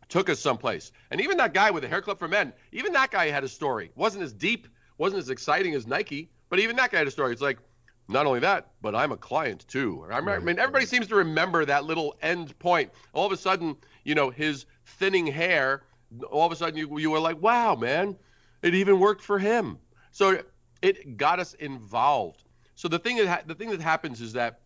took 0.08 0.30
us 0.30 0.40
someplace. 0.40 0.92
And 1.12 1.20
even 1.20 1.38
that 1.38 1.54
guy 1.54 1.72
with 1.72 1.84
the 1.84 1.90
Hair 1.90 2.02
Club 2.02 2.20
for 2.20 2.28
Men, 2.28 2.54
even 2.72 2.94
that 2.94 3.12
guy 3.12 3.30
had 3.30 3.44
a 3.44 3.48
story. 3.48 3.92
wasn't 3.96 4.24
as 4.24 4.32
deep, 4.34 4.68
wasn't 4.98 5.22
as 5.22 5.30
exciting 5.30 5.74
as 5.76 5.86
Nike, 5.86 6.30
but 6.50 6.60
even 6.60 6.76
that 6.78 6.92
guy 6.92 7.00
had 7.00 7.08
a 7.08 7.12
story. 7.12 7.34
It's 7.34 7.42
like, 7.42 7.60
not 8.08 8.26
only 8.26 8.40
that, 8.40 8.72
but 8.82 8.96
I'm 8.96 9.12
a 9.12 9.18
client 9.18 9.66
too. 9.68 10.06
I 10.12 10.20
mean, 10.20 10.30
I 10.30 10.40
mean, 10.40 10.60
everybody 10.60 10.88
seems 10.88 11.08
to 11.08 11.16
remember 11.16 11.64
that 11.66 11.86
little 11.86 12.16
end 12.24 12.58
point. 12.58 12.92
All 13.14 13.26
of 13.26 13.32
a 13.32 13.38
sudden, 13.38 13.78
you 14.04 14.16
know, 14.16 14.32
his 14.32 14.66
thinning 14.84 15.28
hair. 15.28 15.84
All 16.32 16.44
of 16.44 16.52
a 16.52 16.56
sudden, 16.56 16.76
you 16.76 16.98
you 16.98 17.12
were 17.12 17.20
like, 17.20 17.40
wow, 17.40 17.76
man, 17.76 18.18
it 18.64 18.74
even 18.74 19.00
worked 19.00 19.22
for 19.22 19.38
him. 19.38 19.78
So 20.12 20.42
it 20.82 21.18
got 21.18 21.40
us 21.40 21.54
involved. 21.54 22.44
So 22.80 22.88
the 22.88 22.98
thing 22.98 23.18
that 23.18 23.28
ha- 23.28 23.42
the 23.46 23.56
thing 23.56 23.72
that 23.72 23.82
happens 23.82 24.22
is 24.22 24.32
that 24.34 24.62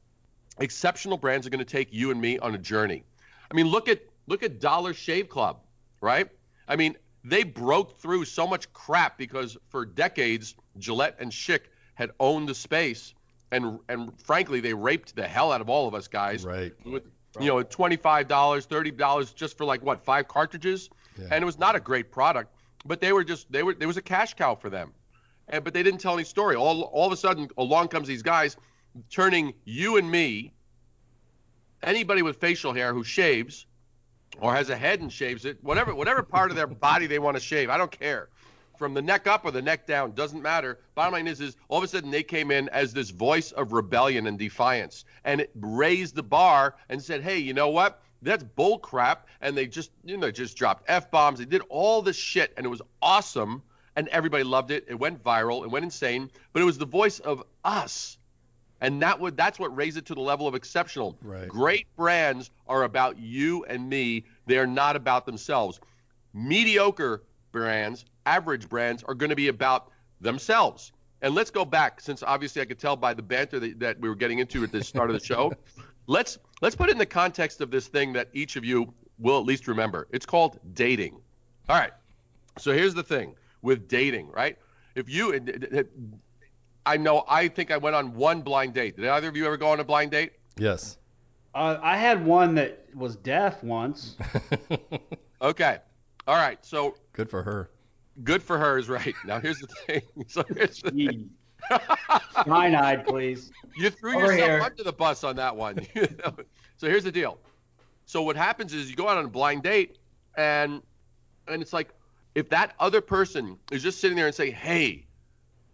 exceptional 0.59 1.17
brands 1.17 1.47
are 1.47 1.49
going 1.49 1.65
to 1.65 1.65
take 1.65 1.91
you 1.91 2.11
and 2.11 2.21
me 2.21 2.37
on 2.37 2.53
a 2.53 2.59
journey. 2.59 3.03
I 3.49 3.55
mean, 3.55 3.65
look 3.65 3.89
at 3.89 4.01
look 4.27 4.43
at 4.43 4.59
Dollar 4.59 4.93
Shave 4.93 5.29
Club, 5.29 5.61
right? 5.99 6.29
I 6.67 6.75
mean, 6.75 6.95
they 7.23 7.41
broke 7.41 7.97
through 7.97 8.25
so 8.25 8.45
much 8.45 8.71
crap 8.71 9.17
because 9.17 9.57
for 9.69 9.83
decades 9.83 10.53
Gillette 10.77 11.15
and 11.19 11.31
Schick 11.31 11.61
had 11.95 12.11
owned 12.19 12.47
the 12.47 12.53
space, 12.53 13.15
and 13.51 13.79
and 13.89 14.13
frankly, 14.21 14.59
they 14.59 14.75
raped 14.75 15.15
the 15.15 15.27
hell 15.27 15.51
out 15.51 15.61
of 15.61 15.67
all 15.67 15.87
of 15.87 15.95
us 15.95 16.07
guys. 16.07 16.45
Right. 16.45 16.71
With 16.85 17.05
you 17.39 17.47
know, 17.47 17.63
twenty 17.63 17.95
five 17.95 18.27
dollars, 18.27 18.67
thirty 18.67 18.91
dollars 18.91 19.33
just 19.33 19.57
for 19.57 19.65
like 19.65 19.81
what 19.81 20.05
five 20.05 20.27
cartridges, 20.27 20.91
Yeah. 21.19 21.29
and 21.31 21.41
it 21.41 21.45
was 21.47 21.57
not 21.57 21.75
a 21.75 21.79
great 21.79 22.11
product, 22.11 22.53
but 22.85 23.01
they 23.01 23.11
were 23.11 23.23
just 23.23 23.51
they 23.51 23.63
were 23.63 23.73
there 23.73 23.87
was 23.87 23.97
a 23.97 24.03
cash 24.03 24.35
cow 24.35 24.53
for 24.53 24.69
them, 24.69 24.93
but 25.59 25.73
they 25.73 25.83
didn't 25.83 25.99
tell 25.99 26.13
any 26.13 26.23
story. 26.23 26.55
All 26.55 26.83
all 26.83 27.07
of 27.07 27.13
a 27.13 27.17
sudden, 27.17 27.49
along 27.57 27.89
comes 27.89 28.07
these 28.07 28.23
guys, 28.23 28.57
turning 29.09 29.53
you 29.65 29.97
and 29.97 30.09
me, 30.09 30.53
anybody 31.81 32.21
with 32.21 32.37
facial 32.37 32.73
hair 32.73 32.93
who 32.93 33.03
shaves, 33.03 33.65
or 34.39 34.53
has 34.53 34.69
a 34.69 34.75
head 34.75 35.01
and 35.01 35.11
shaves 35.11 35.45
it, 35.45 35.63
whatever 35.63 35.93
whatever 35.93 36.23
part 36.23 36.51
of 36.51 36.57
their 36.57 36.67
body 36.89 37.07
they 37.07 37.19
want 37.19 37.37
to 37.37 37.41
shave, 37.41 37.69
I 37.69 37.77
don't 37.77 37.91
care. 37.91 38.29
From 38.77 38.95
the 38.95 39.01
neck 39.01 39.27
up 39.27 39.45
or 39.45 39.51
the 39.51 39.61
neck 39.61 39.85
down, 39.85 40.13
doesn't 40.13 40.41
matter. 40.41 40.79
Bottom 40.95 41.13
line 41.13 41.27
is, 41.27 41.39
is 41.39 41.55
all 41.69 41.77
of 41.77 41.83
a 41.83 41.87
sudden 41.87 42.09
they 42.09 42.23
came 42.23 42.49
in 42.49 42.67
as 42.69 42.91
this 42.91 43.11
voice 43.11 43.51
of 43.51 43.71
rebellion 43.71 44.25
and 44.27 44.37
defiance, 44.37 45.05
and 45.23 45.41
it 45.41 45.51
raised 45.55 46.15
the 46.15 46.23
bar 46.23 46.75
and 46.89 47.01
said, 47.01 47.21
"Hey, 47.21 47.37
you 47.37 47.53
know 47.53 47.69
what? 47.69 48.01
That's 48.21 48.43
bull 48.43 48.79
crap." 48.79 49.27
And 49.41 49.55
they 49.55 49.67
just, 49.67 49.91
you 50.03 50.17
know, 50.17 50.31
just 50.31 50.57
dropped 50.57 50.85
f 50.87 51.11
bombs. 51.11 51.39
They 51.39 51.45
did 51.45 51.61
all 51.69 52.01
this 52.01 52.15
shit, 52.15 52.53
and 52.57 52.65
it 52.65 52.69
was 52.69 52.81
awesome, 53.01 53.61
and 53.95 54.07
everybody 54.09 54.43
loved 54.43 54.71
it. 54.71 54.85
It 54.87 54.95
went 54.95 55.23
viral. 55.23 55.63
It 55.63 55.71
went 55.71 55.85
insane. 55.85 56.31
But 56.51 56.61
it 56.61 56.65
was 56.65 56.77
the 56.77 56.85
voice 56.85 57.19
of 57.19 57.43
us, 57.63 58.17
and 58.81 59.01
that 59.01 59.19
would 59.19 59.37
that's 59.37 59.59
what 59.59 59.75
raised 59.75 59.97
it 59.97 60.05
to 60.07 60.15
the 60.15 60.21
level 60.21 60.47
of 60.47 60.55
exceptional. 60.55 61.17
Right. 61.21 61.47
Great 61.47 61.87
brands 61.95 62.51
are 62.67 62.83
about 62.83 63.17
you 63.19 63.65
and 63.65 63.89
me. 63.89 64.25
They 64.45 64.57
are 64.57 64.67
not 64.67 64.95
about 64.95 65.25
themselves. 65.25 65.79
Mediocre 66.33 67.23
brands, 67.51 68.05
average 68.25 68.67
brands 68.67 69.03
are 69.03 69.13
going 69.13 69.29
to 69.29 69.35
be 69.35 69.47
about 69.47 69.91
themselves. 70.19 70.91
And 71.21 71.33
let's 71.33 71.51
go 71.51 71.63
back, 71.63 72.01
since 72.01 72.21
obviously 72.21 72.61
I 72.61 72.65
could 72.65 72.79
tell 72.79 72.97
by 72.97 73.13
the 73.13 73.21
banter 73.21 73.59
that, 73.59 73.79
that 73.79 73.99
we 73.99 74.09
were 74.09 74.15
getting 74.15 74.39
into 74.39 74.63
at 74.63 74.71
the 74.73 74.83
start 74.83 75.09
of 75.09 75.17
the 75.17 75.25
show. 75.25 75.53
let's 76.07 76.37
let's 76.61 76.75
put 76.75 76.89
it 76.89 76.93
in 76.93 76.97
the 76.97 77.05
context 77.05 77.61
of 77.61 77.71
this 77.71 77.87
thing 77.87 78.13
that 78.13 78.29
each 78.33 78.57
of 78.57 78.65
you 78.65 78.93
will 79.19 79.39
at 79.39 79.45
least 79.45 79.67
remember. 79.67 80.07
It's 80.11 80.25
called 80.25 80.59
dating. 80.73 81.13
All 81.69 81.77
right. 81.79 81.93
So 82.57 82.73
here's 82.73 82.93
the 82.93 83.03
thing 83.03 83.35
with 83.63 83.87
dating, 83.87 84.29
right? 84.29 84.57
If 84.93 85.09
you, 85.09 85.33
I 86.85 86.97
know, 86.97 87.23
I 87.27 87.47
think 87.47 87.71
I 87.71 87.77
went 87.77 87.95
on 87.95 88.13
one 88.13 88.41
blind 88.41 88.75
date. 88.75 88.97
Did 88.97 89.07
either 89.07 89.27
of 89.29 89.35
you 89.35 89.47
ever 89.47 89.57
go 89.57 89.69
on 89.69 89.79
a 89.79 89.83
blind 89.83 90.11
date? 90.11 90.33
Yes. 90.57 90.99
Uh, 91.55 91.77
I 91.81 91.97
had 91.97 92.23
one 92.25 92.53
that 92.55 92.85
was 92.93 93.15
deaf 93.15 93.63
once. 93.63 94.15
Okay. 95.41 95.79
All 96.25 96.35
right. 96.37 96.57
So 96.65 96.95
Good 97.11 97.29
for 97.29 97.43
her. 97.43 97.69
good 98.23 98.41
for 98.41 98.57
her 98.57 98.77
is 98.77 98.87
right. 98.87 99.13
Now 99.25 99.41
here's 99.41 99.59
the 99.59 99.67
thing. 99.67 100.01
So 100.29 100.41
here's 100.55 100.81
the 100.81 100.91
thing. 100.91 101.29
Nine-eyed, 102.47 103.05
please. 103.05 103.51
You 103.75 103.89
threw 103.89 104.15
Over 104.15 104.27
yourself 104.31 104.49
here. 104.49 104.61
under 104.61 104.83
the 104.83 104.93
bus 104.93 105.25
on 105.25 105.35
that 105.35 105.53
one. 105.53 105.85
so 106.77 106.87
here's 106.87 107.03
the 107.03 107.11
deal. 107.11 107.39
So 108.05 108.21
what 108.21 108.37
happens 108.37 108.73
is 108.73 108.89
you 108.89 108.95
go 108.95 109.09
out 109.09 109.17
on 109.17 109.25
a 109.25 109.29
blind 109.29 109.63
date 109.63 109.97
and 110.37 110.81
and 111.49 111.61
it's 111.61 111.73
like 111.73 111.89
if 112.35 112.49
that 112.49 112.75
other 112.79 113.01
person 113.01 113.57
is 113.71 113.83
just 113.83 113.99
sitting 113.99 114.15
there 114.17 114.27
and 114.27 114.35
say, 114.35 114.51
"Hey, 114.51 115.05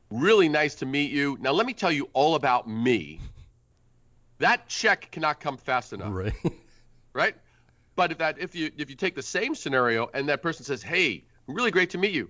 really 0.10 0.50
nice 0.50 0.76
to 0.76 0.86
meet 0.86 1.12
you. 1.12 1.38
Now 1.40 1.52
let 1.52 1.66
me 1.66 1.74
tell 1.74 1.92
you 1.92 2.10
all 2.14 2.36
about 2.36 2.68
me." 2.68 3.20
That 4.40 4.68
check 4.68 5.12
cannot 5.12 5.40
come 5.40 5.58
fast 5.58 5.94
enough 5.94 6.14
Right. 6.14 6.34
right? 7.14 7.36
But 7.96 8.12
if 8.12 8.18
that 8.20 8.40
if 8.40 8.56
you 8.56 8.72
if 8.78 8.90
you 8.90 8.96
take 8.96 9.16
the 9.16 9.22
same 9.22 9.56
scenario 9.56 10.10
and 10.14 10.30
that 10.30 10.42
person 10.42 10.66
says, 10.66 10.82
"Hey, 10.82 11.26
really 11.48 11.72
great 11.72 11.92
to 11.92 11.98
meet 11.98 12.12
you. 12.14 12.30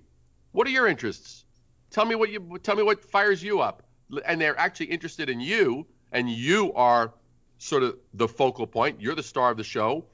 What 0.51 0.67
are 0.67 0.71
your 0.71 0.87
interests? 0.87 1.45
Tell 1.91 2.05
me 2.05 2.15
what 2.15 2.29
you 2.29 2.57
tell 2.63 2.75
me 2.75 2.83
what 2.83 3.03
fires 3.03 3.43
you 3.43 3.61
up." 3.61 3.83
And 4.25 4.41
they're 4.41 4.57
actually 4.59 4.87
interested 4.87 5.29
in 5.29 5.39
you, 5.39 5.85
and 6.11 6.27
you 6.29 6.73
are 6.73 7.13
sort 7.59 7.83
of 7.83 7.99
the 8.13 8.27
focal 8.27 8.65
point. 8.65 9.01
You're 9.01 9.15
the 9.15 9.23
star 9.23 9.51
of 9.51 9.57
the 9.57 9.63
show. 9.63 10.05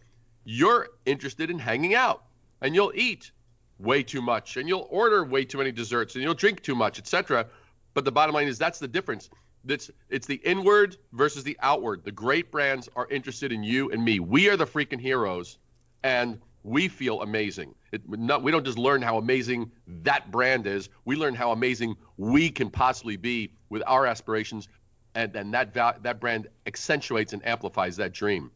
You're 0.44 0.90
interested 1.06 1.50
in 1.50 1.60
hanging 1.60 1.96
out, 1.96 2.26
and 2.62 2.76
you'll 2.76 2.92
eat 2.94 3.32
way 3.80 4.04
too 4.04 4.22
much, 4.22 4.58
and 4.58 4.68
you'll 4.68 4.88
order 4.90 5.24
way 5.24 5.46
too 5.46 5.58
many 5.58 5.72
desserts, 5.72 6.16
and 6.16 6.24
you'll 6.24 6.34
drink 6.34 6.62
too 6.62 6.76
much, 6.76 7.00
etc. 7.00 7.48
But 7.94 8.06
the 8.06 8.12
bottom 8.12 8.36
line 8.36 8.48
is 8.48 8.58
that's 8.58 8.80
the 8.80 8.88
difference. 8.88 9.30
That's 9.64 9.90
it's 10.10 10.28
the 10.28 10.36
inward 10.36 10.98
versus 11.12 11.44
the 11.44 11.58
outward. 11.62 12.04
The 12.04 12.12
great 12.12 12.52
brands 12.52 12.88
are 12.96 13.08
interested 13.10 13.52
in 13.52 13.64
you 13.64 13.92
and 13.92 14.04
me. 14.04 14.20
We 14.20 14.50
are 14.50 14.58
the 14.58 14.68
freaking 14.68 15.02
heroes, 15.02 15.58
and 16.04 16.40
we 16.64 16.88
feel 16.88 17.22
amazing. 17.22 17.76
It, 17.92 18.02
not, 18.08 18.44
we 18.44 18.52
don't 18.52 18.66
just 18.66 18.78
learn 18.78 19.02
how 19.02 19.18
amazing 19.18 19.72
that 20.04 20.32
brand 20.32 20.68
is. 20.68 20.90
We 21.06 21.16
learn 21.16 21.36
how 21.36 21.52
amazing 21.52 21.96
we 22.18 22.50
can 22.50 22.70
possibly 22.70 23.18
be 23.18 23.52
with 23.70 23.84
our 23.86 24.06
aspirations, 24.06 24.68
and 25.14 25.34
then 25.34 25.52
that 25.52 25.74
that 25.74 26.20
brand 26.20 26.48
accentuates 26.66 27.34
and 27.34 27.46
amplifies 27.46 27.98
that 27.98 28.14
dream. 28.14 28.52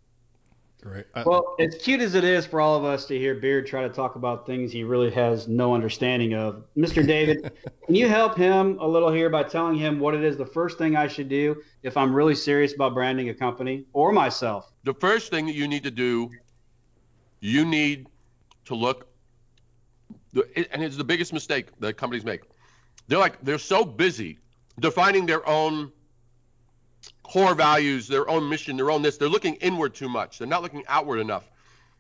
Right. 0.84 1.06
I- 1.14 1.24
Well, 1.24 1.56
as 1.60 1.76
cute 1.76 2.00
as 2.00 2.16
it 2.16 2.24
is 2.24 2.46
for 2.46 2.62
all 2.62 2.78
of 2.78 2.86
us 2.86 3.06
to 3.08 3.18
hear 3.18 3.36
Beard 3.36 3.68
try 3.68 3.82
to 3.82 3.90
talk 3.90 4.16
about 4.16 4.46
things 4.46 4.72
he 4.72 4.84
really 4.84 5.12
has 5.12 5.48
no 5.48 5.74
understanding 5.74 6.34
of, 6.34 6.64
Mr. 6.78 7.06
David, 7.06 7.52
can 7.86 7.96
you 7.96 8.08
help 8.08 8.38
him 8.38 8.78
a 8.80 8.88
little 8.88 9.12
here 9.12 9.30
by 9.30 9.44
telling 9.44 9.76
him 9.76 10.00
what 10.00 10.16
it 10.16 10.24
is 10.24 10.38
the 10.38 10.46
first 10.46 10.78
thing 10.78 10.96
I 10.96 11.08
should 11.08 11.28
do 11.28 11.62
if 11.84 11.98
I'm 11.98 12.14
really 12.16 12.36
serious 12.36 12.74
about 12.74 12.94
branding 12.94 13.28
a 13.30 13.34
company 13.34 13.86
or 13.92 14.14
myself? 14.14 14.72
The 14.84 14.94
first 14.94 15.32
thing 15.32 15.46
that 15.48 15.56
you 15.56 15.68
need 15.68 15.84
to 15.84 15.92
do, 15.92 16.30
you 17.42 17.66
need 17.66 18.08
to 18.66 18.76
look, 18.76 19.08
and 20.34 20.84
it's 20.84 20.96
the 20.96 21.04
biggest 21.04 21.34
mistake 21.34 21.68
that 21.80 21.98
companies 21.98 22.24
make. 22.24 22.42
They're 23.08 23.20
like 23.20 23.44
they're 23.44 23.58
so 23.58 23.84
busy 23.84 24.38
defining 24.80 25.26
their 25.26 25.46
own 25.48 25.92
core 27.30 27.54
values, 27.54 28.08
their 28.08 28.28
own 28.28 28.50
mission, 28.50 28.76
their 28.76 28.90
own 28.90 29.04
this. 29.04 29.18
They're 29.18 29.30
looking 29.30 29.56
inward 29.56 29.94
too 29.94 30.10
much. 30.10 30.40
They're 30.40 30.48
not 30.48 30.64
looking 30.64 30.84
outward 30.88 31.20
enough. 31.20 31.48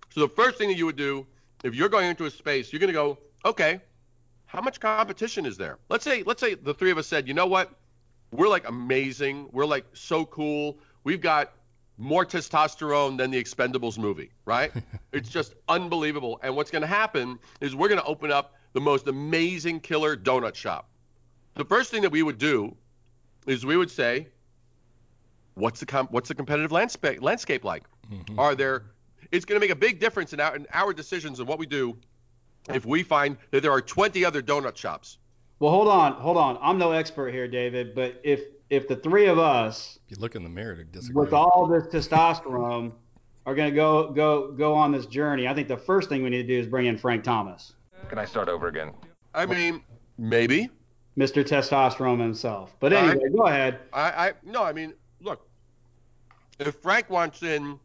So 0.09 0.21
the 0.21 0.29
first 0.29 0.57
thing 0.57 0.69
that 0.69 0.77
you 0.77 0.87
would 0.87 0.95
do, 0.95 1.27
if 1.63 1.75
you're 1.75 1.89
going 1.89 2.09
into 2.09 2.25
a 2.25 2.31
space, 2.31 2.73
you're 2.73 2.79
going 2.79 2.87
to 2.87 2.93
go, 2.93 3.19
okay, 3.45 3.79
how 4.47 4.61
much 4.61 4.79
competition 4.79 5.45
is 5.45 5.55
there? 5.55 5.77
Let's 5.87 6.03
say, 6.03 6.23
let's 6.23 6.41
say 6.41 6.55
the 6.55 6.73
three 6.73 6.89
of 6.89 6.97
us 6.97 7.05
said, 7.05 7.27
you 7.27 7.35
know 7.35 7.45
what, 7.45 7.71
we're 8.31 8.47
like 8.47 8.67
amazing, 8.67 9.49
we're 9.51 9.67
like 9.67 9.85
so 9.93 10.25
cool, 10.25 10.79
we've 11.03 11.21
got 11.21 11.53
more 11.99 12.25
testosterone 12.25 13.17
than 13.17 13.29
the 13.29 13.43
Expendables 13.43 13.99
movie, 13.99 14.31
right? 14.45 14.71
it's 15.13 15.29
just 15.29 15.53
unbelievable. 15.67 16.39
And 16.41 16.55
what's 16.55 16.71
going 16.71 16.81
to 16.81 16.87
happen 16.87 17.37
is 17.61 17.75
we're 17.75 17.89
going 17.89 18.01
to 18.01 18.07
open 18.07 18.31
up 18.31 18.55
the 18.73 18.81
most 18.81 19.07
amazing 19.07 19.81
killer 19.81 20.17
donut 20.17 20.55
shop. 20.55 20.89
The 21.53 21.65
first 21.65 21.91
thing 21.91 22.01
that 22.01 22.11
we 22.11 22.23
would 22.23 22.39
do 22.39 22.75
is 23.45 23.63
we 23.63 23.77
would 23.77 23.91
say, 23.91 24.27
what's 25.59 25.79
the 25.79 25.85
com- 25.85 26.07
what's 26.11 26.29
the 26.29 26.35
competitive 26.35 26.71
landscape 26.71 27.21
landscape 27.21 27.63
like? 27.63 27.83
Mm-hmm. 28.11 28.39
Are 28.39 28.55
there? 28.55 28.85
It's 29.31 29.45
going 29.45 29.59
to 29.59 29.63
make 29.63 29.71
a 29.71 29.79
big 29.79 29.99
difference 29.99 30.33
in 30.33 30.39
our 30.39 30.55
in 30.55 30.65
our 30.73 30.93
decisions 30.93 31.39
and 31.39 31.47
what 31.47 31.59
we 31.59 31.65
do 31.65 31.97
if 32.73 32.85
we 32.85 33.03
find 33.03 33.37
that 33.51 33.61
there 33.61 33.71
are 33.71 33.81
20 33.81 34.25
other 34.25 34.41
donut 34.41 34.75
shops. 34.75 35.17
Well, 35.59 35.71
hold 35.71 35.87
on, 35.87 36.13
hold 36.13 36.37
on. 36.37 36.57
I'm 36.61 36.77
no 36.77 36.91
expert 36.91 37.33
here, 37.33 37.47
David, 37.47 37.93
but 37.93 38.19
if 38.23 38.41
if 38.69 38.87
the 38.87 38.95
three 38.95 39.27
of 39.27 39.37
us 39.37 39.99
if 40.05 40.17
you 40.17 40.21
look 40.21 40.35
in 40.35 40.43
the 40.43 40.49
mirror 40.49 40.75
to 40.75 40.83
disagree. 40.83 41.23
with 41.23 41.33
all 41.33 41.67
this 41.67 41.83
testosterone 41.87 42.91
are 43.45 43.55
going 43.55 43.69
to 43.69 43.75
go 43.75 44.11
go 44.11 44.51
go 44.51 44.73
on 44.73 44.91
this 44.91 45.05
journey, 45.05 45.47
I 45.47 45.53
think 45.53 45.67
the 45.67 45.77
first 45.77 46.09
thing 46.09 46.23
we 46.23 46.29
need 46.29 46.43
to 46.43 46.47
do 46.47 46.59
is 46.59 46.67
bring 46.67 46.85
in 46.85 46.97
Frank 46.97 47.23
Thomas, 47.23 47.73
Can 48.07 48.17
I 48.17 48.25
start 48.25 48.47
over 48.47 48.67
again? 48.67 48.93
I 49.33 49.45
mean, 49.45 49.83
maybe. 50.17 50.69
Mr. 51.17 51.43
Testosterone 51.43 52.19
himself. 52.19 52.75
But 52.79 52.93
All 52.93 53.01
right. 53.01 53.11
anyway, 53.11 53.29
go 53.35 53.47
ahead. 53.47 53.79
I, 53.91 54.27
I 54.29 54.33
no, 54.43 54.63
I 54.63 54.71
mean, 54.71 54.89
look, 54.89 54.93
if 56.67 56.75
Frank 56.75 57.09
wants 57.09 57.43
in, 57.43 57.79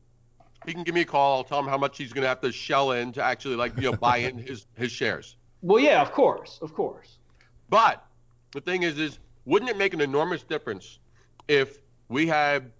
he 0.67 0.73
can 0.73 0.83
give 0.83 0.95
me 0.95 1.03
a 1.03 1.07
call. 1.07 1.39
I'll 1.39 1.45
tell 1.45 1.61
him 1.61 1.67
how 1.67 1.79
much 1.79 1.99
he's 1.99 2.13
going 2.13 2.23
to 2.23 2.29
have 2.29 2.41
to 2.41 2.53
shell 2.53 2.93
in 2.93 3.13
to 3.13 3.23
actually 3.23 3.57
like 3.57 3.77
you 3.77 3.91
know 3.91 3.97
buy 3.97 4.19
in 4.19 4.39
his 4.39 4.67
his 4.77 4.91
shares. 4.91 5.37
Well, 5.63 5.81
yeah, 5.81 6.03
of 6.03 6.13
course, 6.13 6.59
of 6.63 6.75
course. 6.75 7.19
But 7.71 8.05
the 8.53 8.61
thing 8.61 8.83
is, 8.83 8.99
is 8.99 9.19
wouldn't 9.45 9.71
it 9.71 9.77
make 9.77 9.95
an 9.95 10.01
enormous 10.01 10.43
difference 10.43 10.99
if 11.49 11.79
we 12.09 12.27
had 12.27 12.71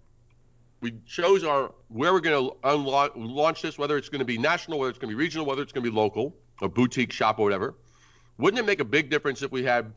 we 0.81 0.93
chose 1.07 1.43
our 1.43 1.71
where 1.89 2.13
we're 2.13 2.19
going 2.19 2.49
to 2.49 2.55
unlo- 2.67 3.11
launch 3.15 3.61
this, 3.61 3.77
whether 3.77 3.97
it's 3.97 4.09
going 4.09 4.19
to 4.19 4.25
be 4.25 4.37
national, 4.37 4.79
whether 4.79 4.89
it's 4.89 4.99
going 4.99 5.09
to 5.09 5.15
be 5.15 5.19
regional, 5.19 5.45
whether 5.45 5.61
it's 5.61 5.71
going 5.71 5.83
to 5.83 5.89
be 5.89 5.95
local, 5.95 6.35
a 6.61 6.69
boutique 6.69 7.11
shop 7.11 7.39
or 7.39 7.43
whatever. 7.43 7.75
Wouldn't 8.37 8.59
it 8.59 8.65
make 8.65 8.79
a 8.81 8.85
big 8.85 9.09
difference 9.09 9.41
if 9.41 9.51
we 9.51 9.63
had 9.63 9.93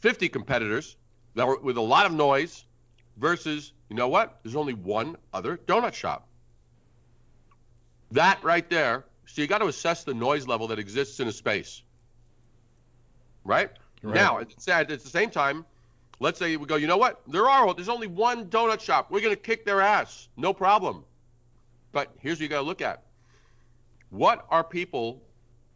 50 0.00 0.28
competitors 0.28 0.96
that 1.34 1.46
were 1.46 1.58
with 1.60 1.76
a 1.76 1.80
lot 1.80 2.06
of 2.06 2.12
noise 2.12 2.64
versus, 3.16 3.72
you 3.90 3.96
know 3.96 4.08
what? 4.08 4.38
There's 4.42 4.56
only 4.56 4.74
one 4.74 5.16
other 5.34 5.58
donut 5.58 5.92
shop. 5.92 6.26
That 8.12 8.42
right 8.42 8.68
there. 8.70 9.04
So 9.26 9.42
you 9.42 9.48
got 9.48 9.58
to 9.58 9.66
assess 9.66 10.04
the 10.04 10.14
noise 10.14 10.46
level 10.46 10.68
that 10.68 10.78
exists 10.78 11.20
in 11.20 11.28
a 11.28 11.32
space. 11.32 11.82
Right? 13.44 13.70
Right. 14.02 14.14
Now, 14.14 14.38
at 14.38 14.50
the, 14.50 14.74
at 14.74 14.88
the 14.88 14.98
same 14.98 15.30
time, 15.30 15.64
let's 16.20 16.38
say 16.38 16.56
we 16.56 16.66
go, 16.66 16.76
you 16.76 16.86
know 16.86 16.96
what? 16.96 17.20
There 17.26 17.48
are, 17.48 17.74
there's 17.74 17.88
only 17.88 18.06
one 18.06 18.46
donut 18.46 18.80
shop. 18.80 19.10
We're 19.10 19.20
going 19.20 19.34
to 19.34 19.40
kick 19.40 19.64
their 19.64 19.80
ass. 19.80 20.28
No 20.36 20.52
problem. 20.52 21.04
But 21.92 22.12
here's 22.20 22.38
what 22.38 22.42
you 22.42 22.48
got 22.48 22.60
to 22.60 22.66
look 22.66 22.82
at. 22.82 23.02
What 24.10 24.46
are 24.50 24.64
people 24.64 25.22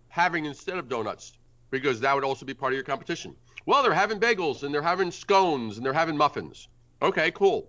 having 0.09 0.45
instead 0.45 0.79
of 0.79 0.89
donuts? 0.89 1.33
Because 1.71 2.01
that 2.01 2.15
would 2.15 2.25
also 2.25 2.47
be 2.47 2.55
part 2.55 2.73
of 2.73 2.77
your 2.77 2.85
competition. 2.85 3.35
Well, 3.67 3.83
they're 3.83 3.93
having 3.93 4.21
bagels 4.21 4.63
and 4.63 4.73
they're 4.73 4.83
having 4.83 5.11
scones 5.11 5.77
and 5.77 5.85
they're 5.85 5.93
having 5.93 6.17
muffins. 6.17 6.69
Okay, 7.03 7.31
cool. 7.33 7.69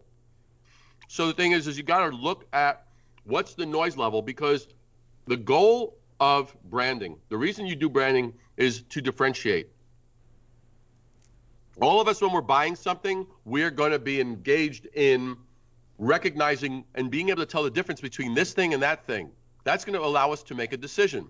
So 1.07 1.27
the 1.27 1.33
thing 1.33 1.51
is, 1.51 1.67
is 1.67 1.77
you 1.77 1.83
got 1.83 2.09
to 2.09 2.15
look 2.15 2.45
at 2.53 2.85
what's 3.23 3.53
the 3.53 3.65
noise 3.65 3.97
level 3.97 4.21
because 4.21 4.67
the 5.25 5.37
goal 5.37 5.97
of 6.19 6.55
branding, 6.63 7.17
the 7.29 7.37
reason 7.37 7.65
you 7.65 7.75
do 7.75 7.89
branding 7.89 8.33
is 8.57 8.83
to 8.89 9.01
differentiate. 9.01 9.69
All 11.81 11.99
of 11.99 12.07
us, 12.07 12.21
when 12.21 12.31
we're 12.31 12.41
buying 12.41 12.75
something, 12.75 13.27
we're 13.43 13.71
going 13.71 13.91
to 13.91 13.99
be 13.99 14.21
engaged 14.21 14.87
in 14.93 15.35
recognizing 15.97 16.85
and 16.95 17.11
being 17.11 17.29
able 17.29 17.41
to 17.41 17.45
tell 17.45 17.63
the 17.63 17.69
difference 17.69 17.99
between 17.99 18.33
this 18.33 18.53
thing 18.53 18.73
and 18.73 18.83
that 18.83 19.05
thing. 19.05 19.31
That's 19.63 19.83
going 19.83 19.99
to 19.99 20.05
allow 20.05 20.31
us 20.31 20.43
to 20.43 20.55
make 20.55 20.73
a 20.73 20.77
decision 20.77 21.27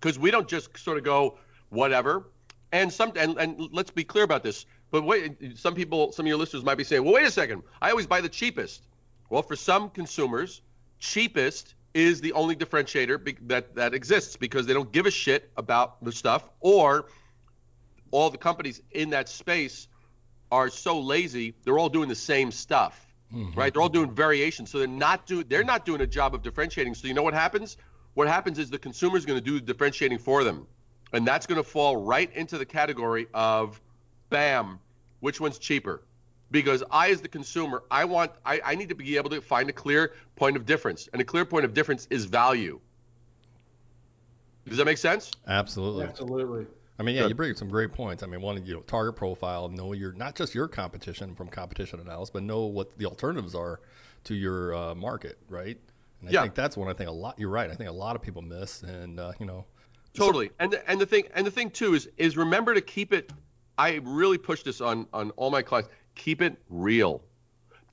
because 0.00 0.18
we 0.18 0.30
don't 0.30 0.48
just 0.48 0.76
sort 0.76 0.98
of 0.98 1.04
go 1.04 1.38
whatever. 1.70 2.24
And 2.72 2.92
some 2.92 3.12
and, 3.16 3.38
and 3.38 3.68
let's 3.72 3.90
be 3.90 4.04
clear 4.04 4.24
about 4.24 4.42
this. 4.42 4.66
But 4.92 5.02
wait, 5.02 5.58
some 5.58 5.74
people, 5.74 6.12
some 6.12 6.26
of 6.26 6.28
your 6.28 6.36
listeners 6.36 6.62
might 6.62 6.76
be 6.76 6.84
saying, 6.84 7.02
well, 7.02 7.14
wait 7.14 7.26
a 7.26 7.30
second. 7.32 7.64
I 7.80 7.90
always 7.90 8.06
buy 8.06 8.20
the 8.20 8.28
cheapest. 8.28 8.86
Well, 9.28 9.42
for 9.42 9.56
some 9.56 9.90
consumers, 9.90 10.62
cheapest 11.00 11.74
is 11.94 12.20
the 12.20 12.32
only 12.34 12.54
differentiator 12.54 13.24
be- 13.24 13.36
that 13.42 13.74
that 13.74 13.92
exists 13.92 14.36
because 14.36 14.66
they 14.66 14.72
don't 14.72 14.92
give 14.92 15.06
a 15.06 15.10
shit 15.10 15.50
about 15.56 16.04
the 16.04 16.12
stuff 16.12 16.48
or 16.60 17.06
all 18.12 18.30
the 18.30 18.38
companies 18.38 18.80
in 18.92 19.10
that 19.10 19.28
space 19.28 19.88
are 20.50 20.70
so 20.70 21.00
lazy 21.00 21.54
they're 21.64 21.78
all 21.78 21.88
doing 21.88 22.08
the 22.08 22.14
same 22.14 22.50
stuff 22.50 23.12
mm-hmm. 23.32 23.58
right? 23.58 23.72
They're 23.72 23.82
all 23.82 23.88
doing 23.88 24.10
variations. 24.10 24.70
So 24.70 24.78
they're 24.78 24.86
not 24.86 25.26
doing 25.26 25.46
they're 25.48 25.64
not 25.64 25.84
doing 25.84 26.00
a 26.00 26.06
job 26.06 26.34
of 26.34 26.42
differentiating. 26.42 26.94
So 26.94 27.08
you 27.08 27.14
know 27.14 27.22
what 27.22 27.34
happens? 27.34 27.76
What 28.14 28.28
happens 28.28 28.58
is 28.58 28.70
the 28.70 28.78
consumer 28.78 29.16
is 29.16 29.24
going 29.24 29.38
to 29.38 29.44
do 29.44 29.54
the 29.54 29.60
differentiating 29.60 30.18
for 30.18 30.44
them. 30.44 30.66
And 31.12 31.26
that's 31.26 31.46
going 31.46 31.62
to 31.62 31.68
fall 31.68 31.96
right 31.96 32.30
into 32.34 32.58
the 32.58 32.66
category 32.66 33.26
of 33.34 33.80
bam 34.32 34.78
which 35.20 35.40
one's 35.40 35.58
cheaper 35.58 36.02
because 36.50 36.82
i 36.90 37.10
as 37.10 37.20
the 37.20 37.28
consumer 37.28 37.82
i 37.90 38.04
want 38.04 38.32
I, 38.44 38.60
I 38.64 38.74
need 38.74 38.88
to 38.88 38.94
be 38.94 39.16
able 39.16 39.30
to 39.30 39.40
find 39.40 39.68
a 39.70 39.72
clear 39.72 40.14
point 40.36 40.56
of 40.56 40.66
difference 40.66 41.08
and 41.12 41.22
a 41.22 41.24
clear 41.24 41.44
point 41.44 41.64
of 41.64 41.74
difference 41.74 42.06
is 42.10 42.24
value 42.24 42.80
does 44.68 44.78
that 44.78 44.84
make 44.84 44.98
sense 44.98 45.30
Absolutely. 45.46 46.04
Absolutely. 46.04 46.66
I 46.98 47.02
mean, 47.02 47.16
yeah, 47.16 47.22
Good. 47.22 47.30
you 47.30 47.34
bring 47.34 47.50
up 47.50 47.56
some 47.56 47.68
great 47.68 47.92
points. 47.92 48.22
I 48.22 48.26
mean, 48.26 48.40
one, 48.40 48.64
you 48.64 48.74
know, 48.74 48.80
target 48.80 49.16
profile, 49.16 49.68
know 49.68 49.92
your 49.92 50.12
not 50.12 50.36
just 50.36 50.54
your 50.54 50.68
competition 50.68 51.34
from 51.34 51.48
competition 51.48 51.98
analysis, 52.00 52.30
but 52.30 52.42
know 52.42 52.66
what 52.66 52.96
the 52.98 53.06
alternatives 53.06 53.54
are 53.54 53.80
to 54.24 54.34
your 54.34 54.74
uh, 54.74 54.94
market, 54.94 55.38
right? 55.48 55.78
And 56.20 56.28
I 56.28 56.32
Yeah. 56.32 56.42
think 56.42 56.54
that's 56.54 56.76
one 56.76 56.88
I 56.88 56.92
think 56.92 57.08
a 57.08 57.12
lot. 57.12 57.38
You're 57.38 57.48
right. 57.48 57.70
I 57.70 57.74
think 57.74 57.88
a 57.88 57.92
lot 57.92 58.14
of 58.14 58.22
people 58.22 58.42
miss, 58.42 58.82
and 58.82 59.18
uh, 59.18 59.32
you 59.40 59.46
know, 59.46 59.64
Totally. 60.14 60.50
And 60.60 60.72
the, 60.72 60.88
and 60.88 61.00
the 61.00 61.06
thing 61.06 61.24
and 61.34 61.46
the 61.46 61.50
thing 61.50 61.70
too 61.70 61.94
is 61.94 62.08
is 62.18 62.36
remember 62.36 62.74
to 62.74 62.80
keep 62.80 63.12
it 63.12 63.32
I 63.78 64.00
really 64.04 64.38
push 64.38 64.62
this 64.62 64.80
on 64.80 65.06
on 65.12 65.30
all 65.32 65.50
my 65.50 65.62
clients. 65.62 65.90
Keep 66.14 66.42
it 66.42 66.56
real. 66.68 67.22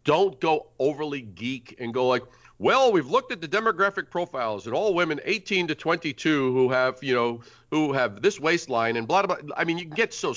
Don't 0.03 0.39
go 0.39 0.67
overly 0.79 1.21
geek 1.21 1.75
and 1.79 1.93
go 1.93 2.07
like, 2.07 2.23
well, 2.57 2.91
we've 2.91 3.09
looked 3.09 3.31
at 3.31 3.41
the 3.41 3.47
demographic 3.47 4.09
profiles 4.09 4.65
and 4.65 4.75
all 4.75 4.93
women 4.93 5.19
18 5.23 5.67
to 5.67 5.75
22 5.75 6.53
who 6.53 6.69
have, 6.71 7.01
you 7.03 7.13
know, 7.13 7.41
who 7.71 7.93
have 7.93 8.21
this 8.21 8.39
waistline 8.39 8.97
and 8.97 9.07
blah 9.07 9.23
blah. 9.23 9.37
blah. 9.37 9.55
I 9.55 9.63
mean, 9.63 9.77
you 9.77 9.85
can 9.85 9.93
get 9.93 10.13
so 10.13 10.33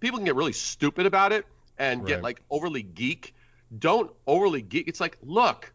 people 0.00 0.18
can 0.18 0.24
get 0.24 0.34
really 0.34 0.52
stupid 0.52 1.06
about 1.06 1.32
it 1.32 1.46
and 1.78 2.06
get 2.06 2.22
like 2.22 2.42
overly 2.50 2.82
geek. 2.82 3.34
Don't 3.78 4.10
overly 4.26 4.62
geek. 4.62 4.88
It's 4.88 5.00
like, 5.00 5.16
look, 5.22 5.72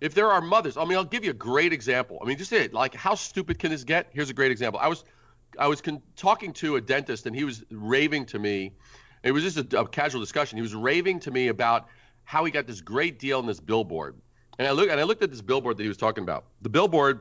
if 0.00 0.14
there 0.14 0.32
are 0.32 0.40
mothers, 0.40 0.76
I 0.76 0.84
mean, 0.84 0.98
I'll 0.98 1.04
give 1.04 1.24
you 1.24 1.30
a 1.30 1.34
great 1.34 1.72
example. 1.72 2.18
I 2.20 2.24
mean, 2.26 2.36
just 2.36 2.50
say 2.50 2.64
it. 2.64 2.74
Like, 2.74 2.94
how 2.94 3.14
stupid 3.14 3.58
can 3.58 3.70
this 3.70 3.84
get? 3.84 4.08
Here's 4.12 4.30
a 4.30 4.34
great 4.34 4.50
example. 4.50 4.80
I 4.82 4.88
was, 4.88 5.04
I 5.58 5.68
was 5.68 5.80
con- 5.80 6.02
talking 6.16 6.52
to 6.54 6.76
a 6.76 6.80
dentist, 6.80 7.26
and 7.26 7.34
he 7.34 7.44
was 7.44 7.64
raving 7.70 8.26
to 8.26 8.38
me. 8.38 8.72
It 9.22 9.32
was 9.32 9.42
just 9.42 9.72
a, 9.72 9.80
a 9.80 9.88
casual 9.88 10.20
discussion. 10.20 10.56
He 10.56 10.62
was 10.62 10.74
raving 10.74 11.20
to 11.20 11.30
me 11.30 11.48
about 11.48 11.88
how 12.24 12.44
he 12.44 12.50
got 12.50 12.66
this 12.66 12.80
great 12.80 13.18
deal 13.18 13.38
on 13.38 13.46
this 13.46 13.60
billboard. 13.60 14.16
And 14.58 14.66
I 14.66 14.72
look, 14.72 14.88
and 14.90 15.00
I 15.00 15.04
looked 15.04 15.22
at 15.22 15.30
this 15.30 15.42
billboard 15.42 15.76
that 15.76 15.82
he 15.82 15.88
was 15.88 15.96
talking 15.96 16.24
about. 16.24 16.44
The 16.62 16.68
billboard, 16.68 17.20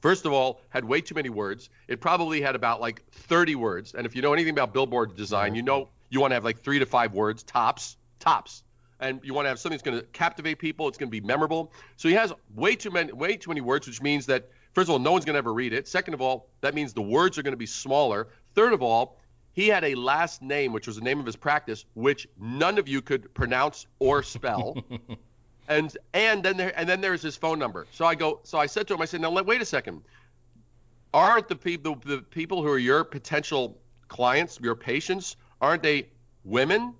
first 0.00 0.26
of 0.26 0.32
all, 0.32 0.60
had 0.68 0.84
way 0.84 1.00
too 1.00 1.14
many 1.14 1.28
words. 1.28 1.70
It 1.88 2.00
probably 2.00 2.40
had 2.40 2.54
about 2.54 2.80
like 2.80 3.04
30 3.10 3.54
words. 3.56 3.94
And 3.94 4.06
if 4.06 4.14
you 4.14 4.22
know 4.22 4.32
anything 4.32 4.52
about 4.52 4.72
billboard 4.72 5.16
design, 5.16 5.48
mm-hmm. 5.48 5.56
you 5.56 5.62
know 5.62 5.88
you 6.10 6.20
want 6.20 6.30
to 6.30 6.34
have 6.34 6.44
like 6.44 6.60
three 6.60 6.78
to 6.78 6.86
five 6.86 7.14
words 7.14 7.42
tops, 7.42 7.96
tops 8.18 8.62
and 9.02 9.20
you 9.24 9.34
want 9.34 9.44
to 9.44 9.48
have 9.48 9.58
something 9.58 9.76
that's 9.76 9.82
going 9.82 9.98
to 9.98 10.06
captivate 10.06 10.58
people. 10.58 10.88
It's 10.88 10.96
going 10.96 11.08
to 11.08 11.20
be 11.20 11.20
memorable. 11.20 11.72
So 11.96 12.08
he 12.08 12.14
has 12.14 12.32
way 12.54 12.76
too 12.76 12.90
many, 12.90 13.12
way 13.12 13.36
too 13.36 13.50
many 13.50 13.60
words, 13.60 13.86
which 13.86 14.00
means 14.00 14.26
that 14.26 14.48
first 14.72 14.88
of 14.88 14.90
all, 14.90 14.98
no 14.98 15.12
one's 15.12 15.24
going 15.24 15.34
to 15.34 15.38
ever 15.38 15.52
read 15.52 15.72
it. 15.72 15.88
Second 15.88 16.14
of 16.14 16.20
all, 16.20 16.48
that 16.60 16.74
means 16.74 16.92
the 16.92 17.02
words 17.02 17.38
are 17.38 17.42
going 17.42 17.52
to 17.52 17.58
be 17.58 17.66
smaller. 17.66 18.28
Third 18.54 18.72
of 18.72 18.82
all, 18.82 19.18
he 19.52 19.68
had 19.68 19.84
a 19.84 19.94
last 19.94 20.42
name, 20.42 20.72
which 20.72 20.86
was 20.86 20.96
the 20.96 21.02
name 21.02 21.20
of 21.20 21.26
his 21.26 21.36
practice, 21.36 21.84
which 21.94 22.26
none 22.38 22.78
of 22.78 22.88
you 22.88 23.02
could 23.02 23.32
pronounce 23.34 23.86
or 23.98 24.22
spell. 24.22 24.76
and 25.68 25.96
and 26.14 26.42
then 26.42 26.56
there 26.56 26.72
and 26.78 26.88
then 26.88 27.00
there's 27.00 27.22
his 27.22 27.36
phone 27.36 27.58
number. 27.58 27.86
So 27.92 28.04
I 28.04 28.14
go, 28.14 28.40
so 28.44 28.58
I 28.58 28.66
said 28.66 28.88
to 28.88 28.94
him, 28.94 29.02
I 29.02 29.04
said, 29.04 29.20
now 29.20 29.30
let, 29.30 29.46
wait 29.46 29.60
a 29.60 29.66
second. 29.66 30.02
Aren't 31.14 31.48
the 31.48 31.56
people 31.56 31.98
the 32.04 32.18
people 32.18 32.62
who 32.62 32.68
are 32.68 32.78
your 32.78 33.04
potential 33.04 33.78
clients, 34.08 34.58
your 34.60 34.74
patients, 34.74 35.36
aren't 35.60 35.82
they 35.82 36.08
women? 36.44 36.94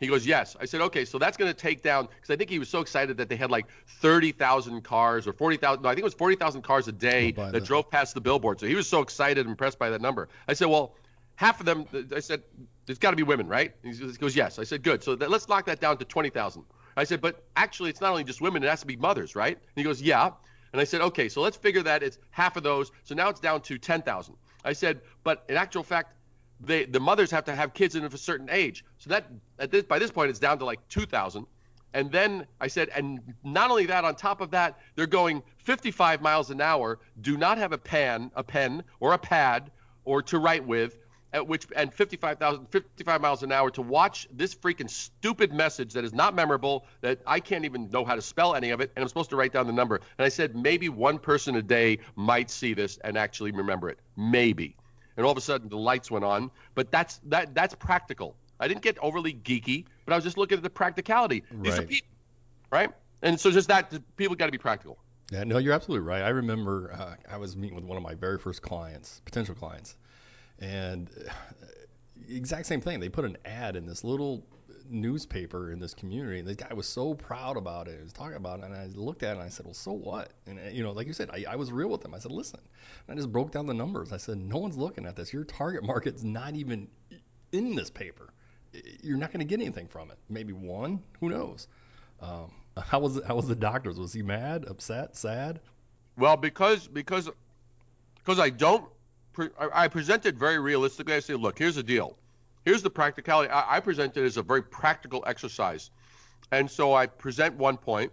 He 0.00 0.08
goes, 0.08 0.26
yes. 0.26 0.56
I 0.60 0.64
said, 0.64 0.80
okay, 0.82 1.04
so 1.04 1.18
that's 1.18 1.36
going 1.36 1.52
to 1.52 1.56
take 1.56 1.82
down 1.82 2.06
because 2.06 2.30
I 2.30 2.36
think 2.36 2.50
he 2.50 2.58
was 2.58 2.68
so 2.68 2.80
excited 2.80 3.16
that 3.18 3.28
they 3.28 3.36
had 3.36 3.50
like 3.50 3.66
30,000 3.86 4.82
cars 4.82 5.26
or 5.26 5.32
40,000. 5.32 5.82
No, 5.82 5.88
I 5.88 5.92
think 5.92 6.00
it 6.00 6.04
was 6.04 6.14
40,000 6.14 6.62
cars 6.62 6.88
a 6.88 6.92
day 6.92 7.32
by 7.32 7.50
that 7.52 7.64
drove 7.64 7.90
past 7.90 8.14
the 8.14 8.20
billboard. 8.20 8.60
So 8.60 8.66
he 8.66 8.74
was 8.74 8.88
so 8.88 9.00
excited 9.00 9.38
and 9.38 9.50
impressed 9.50 9.78
by 9.78 9.90
that 9.90 10.00
number. 10.00 10.28
I 10.48 10.54
said, 10.54 10.66
well, 10.66 10.94
half 11.36 11.60
of 11.60 11.66
them. 11.66 11.86
I 12.14 12.20
said, 12.20 12.42
there's 12.86 12.98
got 12.98 13.10
to 13.10 13.16
be 13.16 13.22
women, 13.22 13.48
right? 13.48 13.72
He 13.82 13.92
goes, 13.92 14.36
yes. 14.36 14.58
I 14.58 14.64
said, 14.64 14.82
good. 14.82 15.02
So 15.02 15.14
that, 15.16 15.30
let's 15.30 15.48
knock 15.48 15.66
that 15.66 15.80
down 15.80 15.96
to 15.98 16.04
20,000. 16.04 16.64
I 16.96 17.04
said, 17.04 17.20
but 17.20 17.44
actually, 17.56 17.90
it's 17.90 18.00
not 18.00 18.10
only 18.10 18.24
just 18.24 18.40
women; 18.40 18.62
it 18.62 18.68
has 18.68 18.80
to 18.80 18.86
be 18.86 18.96
mothers, 18.96 19.34
right? 19.34 19.56
And 19.56 19.74
he 19.74 19.82
goes, 19.82 20.00
yeah. 20.00 20.30
And 20.72 20.80
I 20.80 20.84
said, 20.84 21.00
okay, 21.00 21.28
so 21.28 21.40
let's 21.40 21.56
figure 21.56 21.82
that 21.82 22.02
it's 22.02 22.18
half 22.30 22.56
of 22.56 22.62
those. 22.62 22.92
So 23.04 23.14
now 23.14 23.28
it's 23.28 23.40
down 23.40 23.62
to 23.62 23.78
10,000. 23.78 24.34
I 24.64 24.72
said, 24.72 25.00
but 25.22 25.44
in 25.48 25.56
actual 25.56 25.82
fact, 25.82 26.14
they, 26.66 26.84
the 26.84 27.00
mothers 27.00 27.30
have 27.30 27.44
to 27.44 27.54
have 27.54 27.74
kids 27.74 27.94
in 27.94 28.04
a 28.04 28.16
certain 28.16 28.48
age. 28.50 28.84
So 28.98 29.10
that 29.10 29.26
at 29.58 29.70
this, 29.70 29.84
by 29.84 29.98
this 29.98 30.10
point, 30.10 30.30
it's 30.30 30.38
down 30.38 30.58
to 30.58 30.64
like 30.64 30.86
2,000. 30.88 31.46
And 31.94 32.10
then 32.10 32.46
I 32.60 32.66
said, 32.66 32.88
and 32.88 33.20
not 33.44 33.70
only 33.70 33.86
that, 33.86 34.04
on 34.04 34.16
top 34.16 34.40
of 34.40 34.50
that, 34.50 34.80
they're 34.96 35.06
going 35.06 35.42
55 35.58 36.20
miles 36.20 36.50
an 36.50 36.60
hour, 36.60 36.98
do 37.20 37.36
not 37.36 37.56
have 37.58 37.72
a 37.72 37.78
pen, 37.78 38.32
a 38.34 38.42
pen 38.42 38.82
or 38.98 39.12
a 39.12 39.18
pad 39.18 39.70
or 40.04 40.20
to 40.22 40.38
write 40.38 40.66
with, 40.66 40.98
at 41.32 41.46
which 41.46 41.66
and 41.74 41.92
55,000, 41.92 42.66
55 42.70 43.20
miles 43.20 43.42
an 43.42 43.52
hour 43.52 43.70
to 43.70 43.82
watch 43.82 44.28
this 44.32 44.54
freaking 44.54 44.90
stupid 44.90 45.52
message 45.52 45.92
that 45.94 46.04
is 46.04 46.12
not 46.12 46.34
memorable, 46.34 46.84
that 47.00 47.20
I 47.26 47.40
can't 47.40 47.64
even 47.64 47.90
know 47.90 48.04
how 48.04 48.16
to 48.16 48.22
spell 48.22 48.54
any 48.54 48.70
of 48.70 48.80
it, 48.80 48.92
and 48.94 49.02
I'm 49.02 49.08
supposed 49.08 49.30
to 49.30 49.36
write 49.36 49.52
down 49.52 49.66
the 49.66 49.72
number. 49.72 50.00
And 50.18 50.24
I 50.24 50.28
said, 50.28 50.54
maybe 50.56 50.88
one 50.88 51.18
person 51.18 51.56
a 51.56 51.62
day 51.62 51.98
might 52.16 52.50
see 52.50 52.74
this 52.74 52.98
and 52.98 53.16
actually 53.16 53.52
remember 53.52 53.88
it. 53.88 53.98
Maybe. 54.16 54.76
And 55.16 55.24
all 55.24 55.32
of 55.32 55.38
a 55.38 55.40
sudden 55.40 55.68
the 55.68 55.76
lights 55.76 56.10
went 56.10 56.24
on. 56.24 56.50
But 56.74 56.90
that's 56.90 57.20
that 57.26 57.54
that's 57.54 57.74
practical. 57.74 58.36
I 58.58 58.68
didn't 58.68 58.82
get 58.82 58.98
overly 58.98 59.34
geeky, 59.34 59.84
but 60.04 60.12
I 60.12 60.16
was 60.16 60.24
just 60.24 60.36
looking 60.38 60.56
at 60.56 60.62
the 60.62 60.70
practicality. 60.70 61.44
These 61.50 61.74
are 61.74 61.78
Right. 61.78 61.88
people, 61.88 62.08
right? 62.70 62.90
And 63.22 63.38
so 63.40 63.50
just 63.50 63.68
that 63.68 63.92
people 64.16 64.36
got 64.36 64.46
to 64.46 64.52
be 64.52 64.58
practical. 64.58 64.98
Yeah, 65.30 65.44
no, 65.44 65.58
you're 65.58 65.72
absolutely 65.72 66.06
right. 66.06 66.22
I 66.22 66.28
remember 66.28 66.92
uh, 66.92 67.14
I 67.30 67.38
was 67.38 67.56
meeting 67.56 67.74
with 67.74 67.84
one 67.84 67.96
of 67.96 68.02
my 68.02 68.14
very 68.14 68.38
first 68.38 68.62
clients, 68.62 69.20
potential 69.24 69.54
clients, 69.54 69.96
and 70.58 71.10
uh, 71.28 71.32
exact 72.28 72.66
same 72.66 72.80
thing. 72.80 73.00
They 73.00 73.08
put 73.08 73.24
an 73.24 73.38
ad 73.44 73.76
in 73.76 73.86
this 73.86 74.04
little 74.04 74.46
newspaper 74.88 75.72
in 75.72 75.78
this 75.78 75.94
community, 75.94 76.38
and 76.38 76.48
this 76.48 76.56
guy 76.56 76.72
was 76.74 76.86
so 76.86 77.14
proud 77.14 77.56
about 77.56 77.88
it. 77.88 77.96
He 77.96 78.02
was 78.02 78.12
talking 78.12 78.36
about 78.36 78.60
it, 78.60 78.66
and 78.66 78.74
I 78.74 78.86
looked 78.94 79.22
at 79.22 79.30
it 79.30 79.38
and 79.38 79.42
I 79.42 79.48
said, 79.48 79.66
"Well, 79.66 79.74
so 79.74 79.92
what?" 79.92 80.30
And 80.46 80.58
you 80.74 80.82
know, 80.82 80.92
like 80.92 81.06
you 81.06 81.12
said, 81.12 81.30
I, 81.32 81.44
I 81.50 81.56
was 81.56 81.72
real 81.72 81.88
with 81.88 82.04
him. 82.04 82.14
I 82.14 82.18
said, 82.18 82.32
"Listen," 82.32 82.60
and 83.06 83.14
I 83.14 83.16
just 83.16 83.32
broke 83.32 83.50
down 83.50 83.66
the 83.66 83.74
numbers. 83.74 84.12
I 84.12 84.16
said, 84.16 84.38
"No 84.38 84.58
one's 84.58 84.76
looking 84.76 85.06
at 85.06 85.16
this. 85.16 85.32
Your 85.32 85.44
target 85.44 85.84
market's 85.84 86.22
not 86.22 86.54
even 86.54 86.88
in 87.52 87.74
this 87.74 87.90
paper. 87.90 88.32
You're 89.02 89.18
not 89.18 89.30
going 89.30 89.40
to 89.40 89.46
get 89.46 89.60
anything 89.60 89.86
from 89.86 90.10
it. 90.10 90.18
Maybe 90.28 90.52
one. 90.52 91.02
Who 91.20 91.30
knows?" 91.30 91.68
Um, 92.20 92.50
how 92.82 93.00
was 93.00 93.20
how 93.26 93.36
was 93.36 93.48
the 93.48 93.56
doctors? 93.56 93.98
Was 93.98 94.12
he 94.12 94.22
mad, 94.22 94.64
upset, 94.68 95.16
sad? 95.16 95.60
Well, 96.16 96.36
because 96.36 96.88
because 96.88 97.30
because 98.18 98.38
I 98.38 98.50
don't 98.50 98.88
I 99.58 99.84
I 99.84 99.88
present 99.88 100.24
very 100.24 100.58
realistically. 100.58 101.14
I 101.14 101.20
say, 101.20 101.34
look, 101.34 101.58
here's 101.58 101.74
the 101.76 101.82
deal. 101.82 102.16
Here's 102.64 102.82
the 102.82 102.90
practicality. 102.90 103.50
I, 103.50 103.76
I 103.76 103.80
present 103.80 104.16
it 104.16 104.24
as 104.24 104.36
a 104.36 104.42
very 104.42 104.62
practical 104.62 105.22
exercise, 105.26 105.90
and 106.52 106.70
so 106.70 106.94
I 106.94 107.06
present 107.06 107.54
one 107.56 107.76
point, 107.76 108.12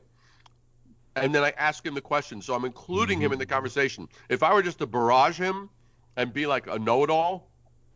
and 1.16 1.34
then 1.34 1.44
I 1.44 1.52
ask 1.58 1.86
him 1.86 1.94
the 1.94 2.02
question. 2.02 2.42
So 2.42 2.54
I'm 2.54 2.66
including 2.66 3.20
him 3.20 3.32
in 3.34 3.40
the 3.40 3.46
conversation. 3.46 4.08
If 4.30 4.44
I 4.44 4.54
were 4.54 4.64
just 4.64 4.80
to 4.80 4.88
barrage 4.88 5.38
him 5.38 5.70
and 6.16 6.32
be 6.34 6.46
like 6.46 6.68
a 6.68 6.80
know-it-all, 6.80 7.50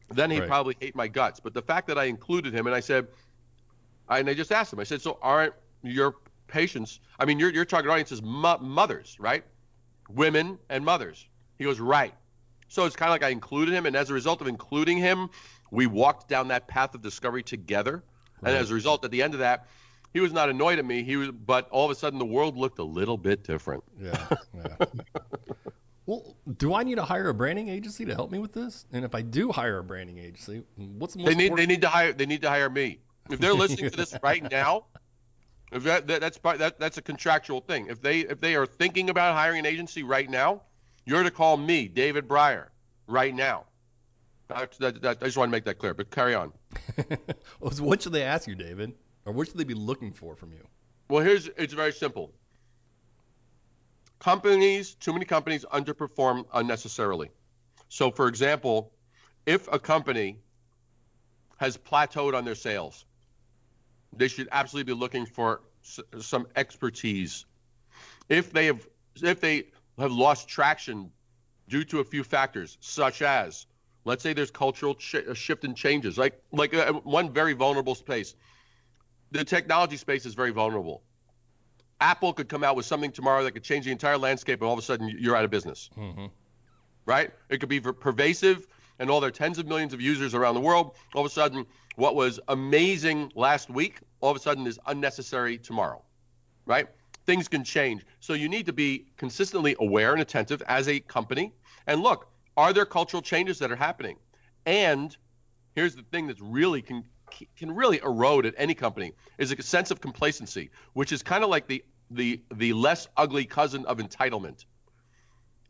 then 0.10 0.30
he'd 0.32 0.40
Right. 0.42 0.48
probably 0.48 0.76
hate 0.80 0.96
my 0.96 1.08
guts. 1.08 1.40
But 1.40 1.54
the 1.54 1.62
fact 1.62 1.88
that 1.88 1.98
I 1.98 2.06
included 2.06 2.54
him 2.54 2.68
and 2.68 2.76
I 2.76 2.80
said, 2.80 3.08
I, 4.08 4.20
and 4.20 4.30
I 4.30 4.34
just 4.34 4.52
asked 4.52 4.72
him, 4.72 4.80
I 4.80 4.84
said, 4.84 5.02
so 5.02 5.18
aren't 5.22 5.54
your 5.82 6.16
patients? 6.48 7.00
I 7.20 7.26
mean, 7.26 7.40
your 7.40 7.50
your 7.52 7.66
target 7.66 7.90
audience 7.92 8.12
is 8.12 8.22
mo- 8.22 8.60
mothers, 8.60 9.18
right? 9.20 9.44
Women 10.10 10.60
and 10.70 10.86
mothers. 10.86 11.28
He 11.58 11.64
goes, 11.64 11.80
right. 11.80 12.14
So 12.68 12.86
it's 12.86 12.96
kind 12.96 13.10
of 13.10 13.14
like 13.14 13.24
I 13.24 13.30
included 13.30 13.74
him, 13.74 13.86
and 13.86 13.96
as 13.96 14.10
a 14.10 14.14
result 14.14 14.42
of 14.42 14.48
including 14.48 14.98
him, 14.98 15.30
we 15.72 15.88
walked 15.88 16.28
down 16.28 16.50
that 16.50 16.68
path 16.68 16.96
of 16.96 17.02
discovery 17.02 17.44
together. 17.44 18.04
And 18.44 18.56
as 18.56 18.70
a 18.70 18.74
result, 18.74 19.04
at 19.06 19.12
the 19.12 19.24
end 19.24 19.34
of 19.34 19.40
that, 19.40 19.68
he 20.14 20.20
was 20.22 20.32
not 20.32 20.50
annoyed 20.50 20.80
at 20.80 20.86
me. 20.86 21.04
He 21.04 21.18
was, 21.18 21.32
but 21.32 21.68
all 21.70 21.86
of 21.86 21.92
a 21.92 21.96
sudden, 21.96 22.20
the 22.20 22.26
world 22.26 22.58
looked 22.58 22.80
a 22.80 22.84
little 22.84 23.18
bit 23.18 23.44
different. 23.44 23.84
Yeah. 24.00 24.28
yeah. 24.56 24.86
well, 26.06 26.38
do 26.58 26.74
I 26.74 26.84
need 26.84 26.96
to 26.96 27.04
hire 27.04 27.28
a 27.28 27.34
branding 27.34 27.70
agency 27.70 28.06
to 28.06 28.16
help 28.16 28.32
me 28.32 28.40
with 28.40 28.54
this? 28.54 28.86
And 28.94 29.04
if 29.04 29.14
I 29.14 29.22
do 29.22 29.52
hire 29.52 29.80
a 29.80 29.84
branding 29.84 30.20
agency, 30.20 30.64
what's 30.76 31.16
the 31.16 31.20
most 31.20 31.30
They 31.30 31.36
need 31.36 31.58
they 31.58 31.66
need 31.66 31.82
to 31.82 31.90
hire 31.90 32.14
they 32.14 32.26
need 32.26 32.42
to 32.44 32.50
hire 32.50 32.70
me. 32.70 33.00
If 33.30 33.40
they're 33.40 33.54
listening 33.54 33.90
to 33.90 33.98
this 33.98 34.16
right 34.24 34.50
now, 34.50 34.86
if 35.72 35.84
that, 35.84 36.08
that 36.08 36.22
that's 36.22 36.38
part 36.38 36.60
that 36.60 36.80
that's 36.80 36.98
a 36.98 37.02
contractual 37.02 37.60
thing. 37.60 37.88
If 37.88 38.02
they 38.02 38.20
if 38.20 38.40
they 38.40 38.56
are 38.56 38.66
thinking 38.66 39.10
about 39.10 39.36
hiring 39.36 39.60
an 39.60 39.66
agency 39.66 40.04
right 40.04 40.30
now, 40.30 40.62
you're 41.06 41.24
to 41.24 41.32
call 41.32 41.58
me, 41.58 41.88
David 41.88 42.28
Brier, 42.28 42.72
right 43.08 43.36
now. 43.36 43.66
That, 44.48 44.72
that, 44.80 45.02
that, 45.02 45.18
I 45.22 45.26
just 45.26 45.38
want 45.38 45.50
to 45.50 45.52
make 45.52 45.66
that 45.66 45.80
clear. 45.80 45.94
But 45.94 46.12
carry 46.12 46.36
on. 46.36 46.52
What 47.60 48.02
should 48.02 48.14
they 48.14 48.24
ask 48.24 48.48
you, 48.48 48.56
David? 48.56 48.94
Or 49.26 49.34
what 49.34 49.48
should 49.48 49.58
they 49.58 49.64
be 49.64 49.74
looking 49.74 50.14
for 50.14 50.36
from 50.36 50.52
you? 50.52 50.64
Well, 51.10 51.24
here's 51.24 51.48
it's 51.48 51.74
very 51.74 51.92
simple. 51.92 52.34
Companies, 54.20 54.96
too 54.96 55.14
many 55.14 55.26
companies 55.26 55.66
underperform 55.72 56.46
unnecessarily. 56.54 57.30
So, 57.90 58.12
for 58.12 58.28
example, 58.28 58.92
if 59.46 59.68
a 59.72 59.80
company 59.80 60.40
has 61.58 61.78
plateaued 61.78 62.34
on 62.36 62.46
their 62.46 62.56
sales, 62.56 63.06
they 64.16 64.28
should 64.28 64.48
absolutely 64.52 64.94
be 64.94 65.00
looking 65.00 65.26
for 65.26 65.62
s- 65.84 66.00
some 66.20 66.48
expertise. 66.56 67.46
If 68.30 68.52
they 68.52 68.66
have 68.68 68.88
if 69.22 69.40
they 69.40 69.68
have 69.98 70.12
lost 70.12 70.48
traction 70.48 71.12
due 71.70 71.84
to 71.86 72.00
a 72.00 72.04
few 72.04 72.24
factors, 72.24 72.78
such 72.82 73.22
as 73.22 73.66
let's 74.06 74.24
say 74.24 74.34
there's 74.34 74.52
cultural 74.52 74.96
ch- 74.96 75.16
uh, 75.16 75.34
shift 75.34 75.64
and 75.66 75.76
changes, 75.76 76.18
like 76.18 76.42
like 76.52 76.74
uh, 76.74 76.94
one 76.94 77.34
very 77.34 77.54
vulnerable 77.54 77.96
space. 77.96 78.36
The 79.32 79.44
technology 79.44 79.98
space 79.98 80.26
is 80.26 80.34
very 80.34 80.52
vulnerable. 80.52 81.02
Apple 82.00 82.34
could 82.34 82.48
come 82.50 82.64
out 82.64 82.76
with 82.76 82.86
something 82.86 83.12
tomorrow 83.12 83.44
that 83.44 83.52
could 83.52 83.64
change 83.64 83.86
the 83.86 83.92
entire 83.92 84.18
landscape, 84.18 84.62
and 84.62 84.68
all 84.68 84.74
of 84.74 84.80
a 84.80 84.84
sudden 84.84 85.10
you're 85.20 85.36
out 85.36 85.46
of 85.46 85.52
business 85.52 85.90
Mm-hmm. 85.98 86.26
right? 87.06 87.32
It 87.50 87.60
could 87.60 87.70
be 87.70 87.80
pervasive, 87.80 88.68
and 89.00 89.10
all 89.10 89.20
their 89.20 89.32
tens 89.32 89.58
of 89.60 89.68
millions 89.68 89.94
of 89.94 90.02
users 90.02 90.34
around 90.34 90.56
the 90.56 90.62
world. 90.62 90.96
All 91.14 91.22
of 91.22 91.28
a 91.28 91.34
sudden, 91.34 91.66
what 91.96 92.16
was 92.16 92.40
amazing 92.48 93.32
last 93.36 93.70
week, 93.70 94.00
all 94.22 94.32
of 94.32 94.38
a 94.38 94.40
sudden 94.40 94.66
is 94.68 94.80
unnecessary 94.88 95.58
tomorrow, 95.58 96.02
right? 96.66 96.88
Things 97.26 97.48
can 97.48 97.64
change. 97.64 98.06
So 98.20 98.34
you 98.34 98.50
need 98.50 98.66
to 98.68 98.74
be 98.74 99.06
consistently 99.18 99.76
aware 99.80 100.14
and 100.14 100.22
attentive 100.22 100.62
as 100.68 100.88
a 100.88 101.00
company. 101.00 101.54
And 101.88 102.02
look, 102.02 102.28
are 102.58 102.74
there 102.74 102.86
cultural 102.86 103.22
changes 103.22 103.60
that 103.60 103.72
are 103.72 103.76
happening? 103.76 104.18
And 104.66 105.16
here's 105.76 105.96
the 105.96 106.04
thing 106.04 106.28
that's 106.28 106.42
really 106.42 106.82
can 106.82 107.04
can 107.58 107.74
really 107.74 108.00
erode 108.00 108.46
at 108.46 108.54
any 108.58 108.76
company 108.76 109.12
is 109.38 109.52
a 109.52 109.62
sense 109.62 109.92
of 109.92 110.00
complacency, 110.00 110.70
which 110.94 111.12
is 111.12 111.24
kind 111.24 111.44
of 111.44 111.50
like 111.50 111.68
the 111.68 111.84
the 112.12 112.42
the 112.54 112.74
less 112.74 113.08
ugly 113.18 113.46
cousin 113.46 113.86
of 113.86 113.98
entitlement 113.98 114.66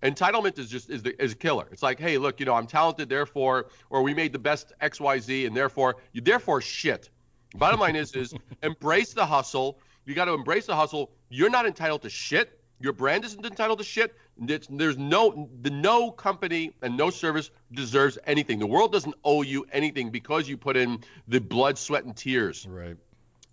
entitlement 0.06 0.60
is 0.60 0.70
just 0.70 0.90
is 0.90 1.04
the 1.04 1.22
is 1.22 1.34
a 1.34 1.36
killer. 1.36 1.68
It's 1.72 1.84
like, 1.84 2.00
hey, 2.00 2.18
look, 2.18 2.40
you 2.40 2.46
know, 2.46 2.54
I'm 2.54 2.68
talented, 2.68 3.10
therefore, 3.10 3.68
or 3.90 4.04
we 4.04 4.14
made 4.14 4.34
the 4.34 4.40
best 4.40 4.74
X, 4.80 5.00
Y, 5.00 5.20
Z, 5.20 5.46
and 5.46 5.56
therefore, 5.56 5.98
you 6.14 6.22
therefore 6.22 6.62
shit. 6.62 7.10
Bottom 7.56 7.80
line 7.80 7.96
is, 7.96 8.14
is 8.14 8.34
embrace 8.64 9.14
the 9.14 9.26
hustle. 9.26 9.80
You 10.06 10.14
got 10.14 10.26
to 10.26 10.34
embrace 10.34 10.66
the 10.66 10.76
hustle. 10.76 11.12
You're 11.30 11.50
not 11.50 11.66
entitled 11.66 12.04
to 12.04 12.10
shit. 12.10 12.60
Your 12.80 12.94
brand 12.94 13.24
isn't 13.26 13.46
entitled 13.46 13.80
to 13.80 13.86
shit. 13.86 14.16
It's, 14.38 14.68
there's 14.70 14.98
no 14.98 15.50
the 15.62 15.70
no 15.70 16.12
company 16.12 16.74
and 16.82 16.98
no 16.98 17.10
service 17.10 17.52
deserves 17.72 18.18
anything. 18.26 18.60
The 18.60 18.68
world 18.68 18.92
doesn't 18.92 19.16
owe 19.24 19.44
you 19.44 19.66
anything 19.72 20.10
because 20.10 20.50
you 20.50 20.58
put 20.58 20.76
in 20.76 21.00
the 21.28 21.40
blood, 21.40 21.78
sweat, 21.78 22.04
and 22.04 22.16
tears 22.16 22.68
Right. 22.70 22.98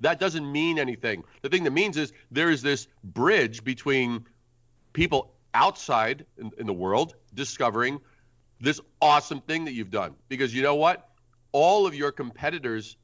that 0.00 0.18
doesn't 0.18 0.50
mean 0.50 0.78
anything. 0.80 1.22
The 1.42 1.48
thing 1.48 1.62
that 1.64 1.70
means 1.72 1.96
is 1.96 2.12
there 2.32 2.50
is 2.50 2.62
this 2.62 2.88
bridge 3.04 3.62
between 3.62 4.26
people 4.92 5.32
outside 5.54 6.26
in, 6.36 6.50
in 6.58 6.66
the 6.66 6.72
world 6.72 7.14
discovering 7.34 8.00
this 8.60 8.80
awesome 9.00 9.40
thing 9.40 9.64
that 9.66 9.72
you've 9.72 9.90
done. 9.90 10.14
Because 10.28 10.52
you 10.54 10.62
know 10.62 10.74
what? 10.74 11.08
All 11.52 11.86
of 11.86 11.94
your 11.94 12.10
competitors 12.12 12.96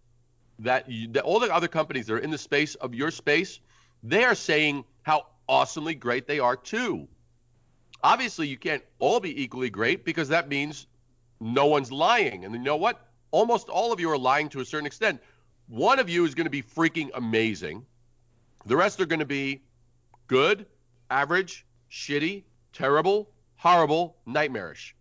that, 0.60 0.90
you, 0.90 1.08
that 1.12 1.22
all 1.22 1.38
the 1.38 1.54
other 1.54 1.68
companies 1.68 2.06
that 2.06 2.14
are 2.14 2.18
in 2.18 2.30
the 2.30 2.38
space 2.38 2.74
of 2.74 2.94
your 2.94 3.10
space, 3.12 3.60
they 4.02 4.24
are 4.24 4.34
saying 4.34 4.84
how 5.02 5.26
awesomely 5.48 5.94
great 5.94 6.26
they 6.26 6.40
are 6.40 6.56
too. 6.56 7.06
Obviously, 8.02 8.46
you 8.46 8.56
can't 8.56 8.82
all 8.98 9.20
be 9.20 9.42
equally 9.42 9.70
great 9.70 10.04
because 10.04 10.28
that 10.28 10.48
means 10.48 10.86
no 11.40 11.66
one's 11.66 11.90
lying. 11.90 12.44
And 12.44 12.54
you 12.54 12.60
know 12.60 12.76
what? 12.76 13.04
Almost 13.30 13.68
all 13.68 13.92
of 13.92 14.00
you 14.00 14.10
are 14.10 14.18
lying 14.18 14.48
to 14.50 14.60
a 14.60 14.64
certain 14.64 14.86
extent. 14.86 15.20
One 15.68 15.98
of 15.98 16.08
you 16.08 16.24
is 16.24 16.34
going 16.34 16.46
to 16.46 16.50
be 16.50 16.62
freaking 16.62 17.10
amazing. 17.14 17.84
The 18.66 18.76
rest 18.76 19.00
are 19.00 19.06
going 19.06 19.20
to 19.20 19.26
be 19.26 19.62
good, 20.26 20.66
average, 21.10 21.66
shitty, 21.90 22.44
terrible, 22.72 23.30
horrible, 23.56 24.16
nightmarish. 24.26 24.94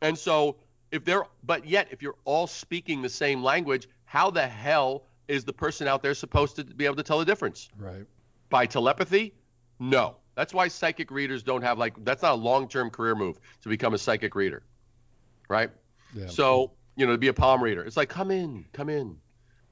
And 0.00 0.18
so, 0.18 0.56
if 0.90 1.04
they're, 1.04 1.24
but 1.44 1.66
yet, 1.66 1.88
if 1.90 2.02
you're 2.02 2.16
all 2.24 2.46
speaking 2.46 3.02
the 3.02 3.08
same 3.08 3.42
language, 3.42 3.88
how 4.04 4.30
the 4.30 4.46
hell 4.46 5.04
is 5.28 5.44
the 5.44 5.52
person 5.52 5.86
out 5.86 6.02
there 6.02 6.14
supposed 6.14 6.56
to 6.56 6.64
be 6.64 6.84
able 6.84 6.96
to 6.96 7.02
tell 7.02 7.18
the 7.18 7.24
difference? 7.24 7.68
Right. 7.78 8.06
By 8.50 8.66
telepathy? 8.66 9.34
No. 9.78 10.16
That's 10.34 10.54
why 10.54 10.68
psychic 10.68 11.10
readers 11.10 11.42
don't 11.42 11.62
have, 11.62 11.78
like, 11.78 12.02
that's 12.04 12.22
not 12.22 12.32
a 12.32 12.36
long 12.36 12.68
term 12.68 12.90
career 12.90 13.14
move 13.14 13.38
to 13.62 13.68
become 13.68 13.94
a 13.94 13.98
psychic 13.98 14.34
reader, 14.34 14.62
right? 15.48 15.70
Yeah. 16.14 16.28
So, 16.28 16.72
you 16.96 17.06
know, 17.06 17.12
to 17.12 17.18
be 17.18 17.28
a 17.28 17.34
palm 17.34 17.62
reader, 17.62 17.82
it's 17.84 17.96
like, 17.96 18.08
come 18.08 18.30
in, 18.30 18.64
come 18.72 18.88
in. 18.88 19.18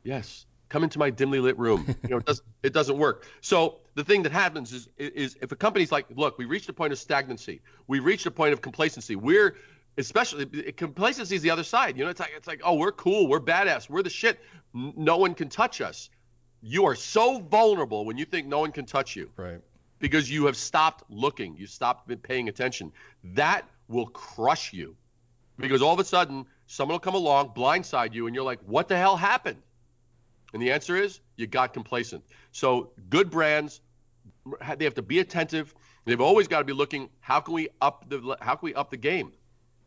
Yes, 0.03 0.47
come 0.69 0.85
into 0.85 0.99
my 0.99 1.11
dimly 1.11 1.41
lit 1.41 1.59
room. 1.59 1.87
You 2.03 2.11
know, 2.11 2.17
it, 2.19 2.27
does, 2.27 2.43
it 2.63 2.73
doesn't 2.73 2.99
work. 2.99 3.27
So 3.41 3.81
the 3.95 4.05
thing 4.05 4.23
that 4.23 4.33
happens 4.33 4.73
is, 4.73 4.89
is 4.99 5.37
if 5.41 5.53
a 5.53 5.57
company's 5.57 5.93
like, 5.93 6.07
look, 6.15 6.39
we 6.39 6.45
reached 6.45 6.69
a 6.69 6.73
point 6.73 6.93
of 6.93 6.99
stagnancy, 6.99 7.61
we 7.87 8.01
reached 8.01 8.27
a 8.27 8.31
point 8.31 8.53
of 8.53 8.61
complacency. 8.61 9.17
We're 9.17 9.57
especially 9.99 10.47
complacency 10.73 11.37
is 11.37 11.43
the 11.43 11.51
other 11.51 11.65
side. 11.65 11.97
You 11.97 12.05
know, 12.05 12.11
it's 12.11 12.21
like 12.21 12.33
it's 12.37 12.49
like, 12.49 12.61
oh, 12.65 12.75
we're 12.75 12.93
cool, 12.93 13.29
we're 13.29 13.41
badass, 13.41 13.89
we're 13.89 14.03
the 14.03 14.11
shit. 14.11 14.41
No 14.73 15.17
one 15.17 15.35
can 15.35 15.49
touch 15.49 15.81
us. 15.81 16.11
You 16.63 16.87
are 16.87 16.95
so 16.95 17.41
vulnerable 17.41 18.05
when 18.05 18.19
you 18.19 18.25
think 18.25 18.47
no 18.47 18.61
one 18.61 18.73
can 18.73 18.85
touch 18.85 19.17
you 19.17 19.31
Right. 19.37 19.61
Because 20.01 20.31
you 20.31 20.47
have 20.47 20.57
stopped 20.57 21.05
looking, 21.09 21.57
you 21.57 21.67
stopped 21.67 22.11
paying 22.23 22.49
attention. 22.49 22.93
That 23.23 23.69
will 23.87 24.07
crush 24.07 24.73
you 24.73 24.97
because 25.59 25.83
all 25.83 25.93
of 25.93 26.01
a 26.01 26.05
sudden 26.05 26.47
someone 26.67 26.95
will 26.95 27.01
come 27.01 27.15
along, 27.15 27.51
blindside 27.51 28.15
you, 28.15 28.27
and 28.27 28.35
you're 28.35 28.45
like, 28.45 28.61
what 28.67 28.89
the 28.89 28.97
hell 28.97 29.17
happened? 29.17 29.63
And 30.53 30.61
the 30.61 30.73
answer 30.73 30.97
is 30.97 31.21
you 31.37 31.47
got 31.47 31.73
complacent. 31.75 32.25
So 32.51 32.91
good 33.09 33.31
brands, 33.31 33.81
they 34.77 34.85
have 34.85 34.95
to 34.95 35.03
be 35.03 35.21
attentive. 35.21 35.75
They've 36.07 36.21
always 36.21 36.49
got 36.49 36.59
to 36.59 36.65
be 36.65 36.73
looking, 36.73 37.11
how 37.21 37.41
can 37.41 37.55
we 37.55 37.69
up 37.81 38.09
the 38.09 38.37
how 38.41 38.57
can 38.57 38.67
we 38.67 38.75
up 38.75 38.91
the 38.91 38.97
game? 38.97 39.33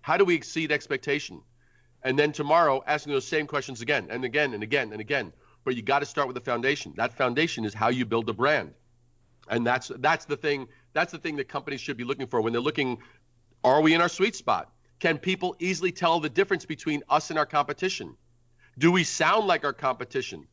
How 0.02 0.18
do 0.18 0.26
we 0.26 0.36
exceed 0.36 0.72
expectation? 0.72 1.42
And 2.04 2.20
then 2.20 2.34
tomorrow 2.34 2.84
asking 2.86 3.14
those 3.14 3.28
same 3.28 3.48
questions 3.48 3.82
again 3.82 4.08
and 4.10 4.24
again 4.24 4.54
and 4.54 4.62
again 4.62 4.92
and 4.92 5.02
again. 5.02 5.34
But 5.66 5.76
you 5.76 5.82
got 5.82 6.00
to 6.00 6.06
start 6.06 6.28
with 6.28 6.36
the 6.36 6.42
foundation. 6.42 6.94
That 6.98 7.14
foundation 7.14 7.64
is 7.64 7.74
how 7.74 7.88
you 7.88 8.06
build 8.06 8.30
a 8.30 8.34
brand. 8.34 8.74
And 9.50 9.66
that's 9.66 9.92
that's 10.00 10.26
the 10.26 10.38
thing 10.38 10.68
that's 10.94 11.12
the 11.12 11.18
thing 11.18 11.36
that 11.38 11.50
companies 11.50 11.82
should 11.82 11.98
be 11.98 12.04
looking 12.04 12.28
for 12.28 12.42
when 12.42 12.54
they're 12.54 12.62
looking 12.62 13.00
are 13.64 13.82
we 13.82 13.94
in 13.94 14.02
our 14.02 14.10
sweet 14.10 14.36
spot? 14.36 14.72
Can 15.00 15.18
people 15.18 15.56
easily 15.60 15.92
tell 15.92 16.20
the 16.20 16.30
difference 16.30 16.66
between 16.66 17.04
us 17.10 17.30
and 17.30 17.40
our 17.40 17.46
competition? 17.46 18.16
Do 18.78 18.92
we 18.92 19.04
sound 19.04 19.48
like 19.48 19.64
our 19.64 19.74
competition? 19.74 20.48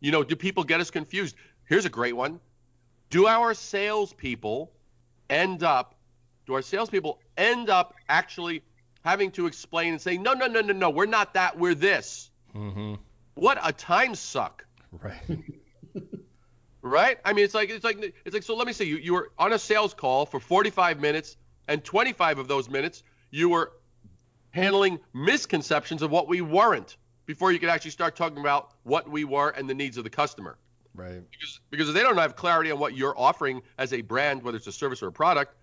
You 0.00 0.12
know, 0.12 0.22
do 0.22 0.36
people 0.36 0.64
get 0.64 0.80
us 0.80 0.90
confused? 0.90 1.36
Here's 1.64 1.84
a 1.84 1.90
great 1.90 2.14
one. 2.14 2.40
Do 3.10 3.26
our 3.26 3.54
salespeople 3.54 4.70
end 5.28 5.62
up, 5.62 5.94
do 6.46 6.54
our 6.54 6.62
salespeople 6.62 7.20
end 7.36 7.70
up 7.70 7.94
actually 8.08 8.62
having 9.04 9.30
to 9.32 9.46
explain 9.46 9.92
and 9.94 10.00
say, 10.00 10.18
no, 10.18 10.34
no, 10.34 10.46
no, 10.46 10.60
no, 10.60 10.72
no, 10.72 10.90
we're 10.90 11.06
not 11.06 11.34
that, 11.34 11.58
we're 11.58 11.74
this? 11.74 12.30
Mm-hmm. 12.54 12.94
What 13.34 13.58
a 13.62 13.72
time 13.72 14.14
suck. 14.14 14.66
Right. 14.92 15.38
right? 16.88 17.18
I 17.24 17.32
mean, 17.32 17.44
it's 17.44 17.54
like 17.54 17.70
it's 17.70 17.84
like 17.84 18.14
it's 18.24 18.34
like 18.34 18.42
so. 18.42 18.56
Let 18.56 18.66
me 18.66 18.72
say, 18.72 18.84
you 18.84 18.96
you 18.96 19.12
were 19.14 19.30
on 19.38 19.52
a 19.52 19.58
sales 19.58 19.94
call 19.94 20.26
for 20.26 20.40
45 20.40 21.00
minutes, 21.00 21.36
and 21.68 21.84
25 21.84 22.38
of 22.38 22.48
those 22.48 22.68
minutes 22.68 23.02
you 23.30 23.48
were 23.48 23.72
handling 24.50 24.98
misconceptions 25.12 26.02
of 26.02 26.10
what 26.10 26.28
we 26.28 26.40
weren't 26.40 26.96
before 27.26 27.52
you 27.52 27.58
could 27.58 27.68
actually 27.68 27.90
start 27.90 28.16
talking 28.16 28.38
about 28.38 28.72
what 28.84 29.08
we 29.08 29.24
were 29.24 29.50
and 29.50 29.68
the 29.68 29.74
needs 29.74 29.98
of 29.98 30.04
the 30.04 30.10
customer. 30.10 30.56
Right. 30.94 31.22
Because 31.30 31.60
because 31.70 31.88
if 31.88 31.94
they 31.94 32.02
don't 32.02 32.16
have 32.16 32.36
clarity 32.36 32.70
on 32.70 32.78
what 32.78 32.96
you're 32.96 33.18
offering 33.18 33.62
as 33.76 33.92
a 33.92 34.00
brand, 34.00 34.42
whether 34.42 34.56
it's 34.56 34.66
a 34.66 34.72
service 34.72 35.02
or 35.02 35.08
a 35.08 35.12
product, 35.12 35.54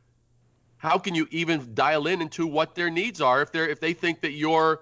how 0.77 0.97
can 0.97 1.15
you 1.15 1.27
even 1.31 1.73
dial 1.73 2.07
in 2.07 2.21
into 2.21 2.47
what 2.47 2.75
their 2.75 2.89
needs 2.89 3.19
are 3.19 3.41
if 3.41 3.51
they're 3.51 3.67
if 3.67 3.79
they 3.79 3.93
think 3.93 4.21
that 4.21 4.31
you're 4.31 4.81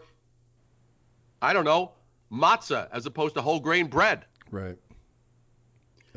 I 1.41 1.53
don't 1.53 1.65
know, 1.65 1.91
matzah 2.31 2.87
as 2.91 3.05
opposed 3.05 3.35
to 3.35 3.41
whole 3.41 3.59
grain 3.59 3.87
bread. 3.87 4.25
Right. 4.51 4.77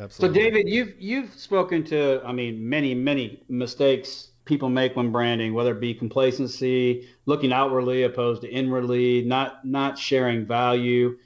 So 0.09 0.29
David, 0.29 0.69
you've 0.69 0.95
you've 1.01 1.33
spoken 1.35 1.83
to 1.85 2.21
I 2.25 2.33
mean 2.33 2.69
many 2.69 2.95
many 2.95 3.43
mistakes 3.49 4.31
people 4.47 4.69
make 4.69 4.97
when 4.97 5.13
branding, 5.13 5.53
whether 5.53 5.73
it 5.73 5.81
be 5.81 5.93
complacency, 5.93 7.09
looking 7.27 7.53
outwardly 7.53 8.05
opposed 8.05 8.43
to 8.43 8.49
inwardly, 8.49 9.23
not 9.23 9.65
not 9.67 9.99
sharing 9.99 10.47
value. 10.47 11.19